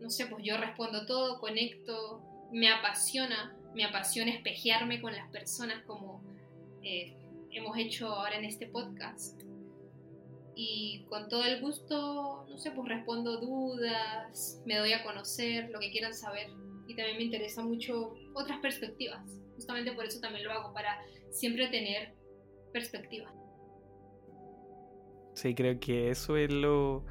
no 0.02 0.10
sé, 0.10 0.26
pues 0.26 0.44
yo 0.44 0.58
respondo 0.58 1.06
todo, 1.06 1.40
conecto, 1.40 2.50
me 2.52 2.70
apasiona 2.70 3.56
me 3.74 3.86
apasiona 3.86 4.32
espejearme 4.32 5.02
con 5.02 5.14
las 5.14 5.30
personas 5.30 5.84
como 5.86 6.22
eh, 6.82 7.16
hemos 7.52 7.78
hecho 7.78 8.08
ahora 8.08 8.38
en 8.38 8.46
este 8.46 8.68
podcast. 8.68 9.42
Y 10.56 11.06
con 11.10 11.30
todo 11.30 11.44
el 11.46 11.62
gusto, 11.62 12.46
no 12.48 12.58
sé, 12.60 12.72
pues 12.72 12.88
respondo 12.88 13.40
dudas, 13.40 14.62
me 14.66 14.78
doy 14.78 14.94
a 14.94 15.04
conocer 15.04 15.70
lo 15.72 15.80
que 15.80 15.92
quieran 15.92 16.14
saber. 16.14 16.48
Y 16.88 16.96
también 16.96 17.18
me 17.18 17.24
interesa 17.24 17.64
mucho 17.64 18.14
otras 18.34 18.60
perspectivas. 18.60 19.40
Justamente 19.56 19.94
por 19.94 20.06
eso 20.06 20.20
también 20.20 20.46
lo 20.46 20.52
hago, 20.52 20.74
para 20.74 21.00
siempre 21.32 21.68
tener 21.70 22.14
perspectiva. 22.72 23.34
Sí, 25.34 25.56
creo 25.56 25.80
que 25.80 26.12
eso 26.12 26.38
es 26.38 26.52
lo, 26.52 27.04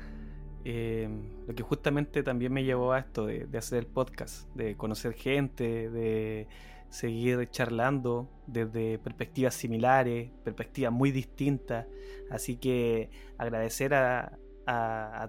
eh, 0.64 1.08
lo 1.46 1.54
que 1.54 1.62
justamente 1.62 2.22
también 2.22 2.52
me 2.52 2.64
llevó 2.64 2.92
a 2.92 3.00
esto 3.00 3.26
de, 3.26 3.48
hacer 3.56 3.80
el 3.80 3.86
podcast, 3.86 4.48
de 4.54 4.76
conocer 4.76 5.14
gente, 5.14 5.90
de 5.90 6.46
seguir 6.88 7.48
charlando 7.50 8.28
desde 8.46 8.98
perspectivas 8.98 9.54
similares, 9.54 10.30
perspectivas 10.44 10.92
muy 10.92 11.10
distintas. 11.10 11.86
Así 12.30 12.56
que 12.56 13.10
agradecer 13.38 13.94
a, 13.94 14.38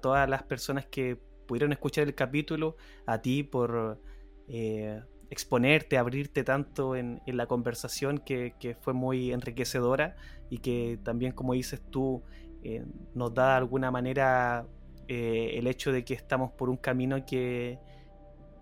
todas 0.01 0.29
las 0.29 0.43
personas 0.43 0.85
que 0.85 1.17
pudieron 1.47 1.71
escuchar 1.71 2.05
el 2.05 2.13
capítulo, 2.13 2.77
a 3.07 3.19
ti 3.19 3.43
por 3.43 3.99
eh, 4.47 5.01
exponerte, 5.29 5.97
abrirte 5.97 6.43
tanto 6.43 6.95
en, 6.95 7.21
la 7.25 7.47
conversación 7.47 8.19
que, 8.19 8.77
fue 8.81 8.93
muy 8.93 9.31
enriquecedora 9.31 10.15
y 10.51 10.59
que 10.59 10.99
también, 11.03 11.31
como 11.31 11.53
dices 11.53 11.81
tú, 11.89 12.21
eh, 12.61 12.85
nos 13.15 13.33
da 13.33 13.51
de 13.51 13.57
alguna 13.57 13.89
manera 13.89 14.67
eh, 15.13 15.57
el 15.57 15.67
hecho 15.67 15.91
de 15.91 16.03
que 16.03 16.13
estamos 16.13 16.51
por 16.51 16.69
un 16.69 16.77
camino 16.77 17.25
que, 17.25 17.79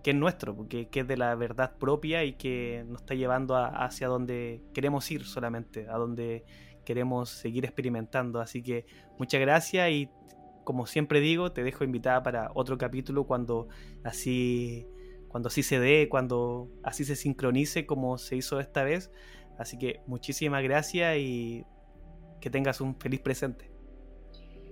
es 0.04 0.16
nuestro, 0.16 0.68
que, 0.68 0.88
es 0.92 1.08
de 1.08 1.18
la 1.18 1.36
verdad 1.36 1.78
propia 1.78 2.24
y 2.24 2.34
que 2.34 2.84
nos 2.88 3.02
está 3.02 3.14
llevando 3.14 3.56
hacia 3.56 4.08
donde 4.08 4.62
queremos 4.74 5.10
ir 5.12 5.26
solamente, 5.26 5.88
a 5.90 5.98
donde 5.98 6.44
queremos 6.86 7.30
seguir 7.30 7.66
experimentando. 7.66 8.40
Así 8.40 8.62
que 8.64 8.86
muchas 9.18 9.42
gracias 9.42 9.90
y 9.92 10.10
como 10.64 10.86
siempre 10.86 11.20
digo, 11.20 11.52
te 11.52 11.64
dejo 11.64 11.84
invitada 11.84 12.24
para 12.24 12.52
otro 12.54 12.78
capítulo 12.78 13.26
cuando 13.26 13.68
así 14.04 14.88
cuando 15.28 15.48
así 15.48 15.64
se 15.64 15.80
dé, 15.80 16.10
cuando 16.10 16.70
así 16.84 17.06
se 17.06 17.16
sincronice 17.16 17.86
como 17.86 18.18
se 18.18 18.36
hizo 18.36 18.60
esta 18.60 18.84
vez. 18.84 19.12
Así 19.58 19.78
que 19.78 20.02
muchísimas 20.06 20.62
gracias 20.62 21.18
y 21.18 21.64
que 22.42 22.50
tengas 22.50 22.82
un 22.82 23.00
feliz 23.00 23.22
presente. 23.22 23.71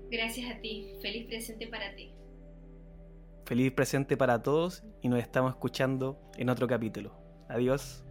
Gracias 0.10 0.52
a 0.52 0.60
ti. 0.60 0.95
Feliz 1.02 1.27
presente 1.27 1.68
para 1.68 1.95
ti. 1.95 2.11
Feliz 3.45 3.72
presente 3.72 4.18
para 4.18 4.41
todos 4.41 4.84
y 5.02 5.10
nos 5.10 5.19
estamos 5.19 5.52
escuchando 5.52 6.19
en 6.38 6.49
otro 6.49 6.68
capítulo. 6.68 7.14
Adiós. 7.48 8.03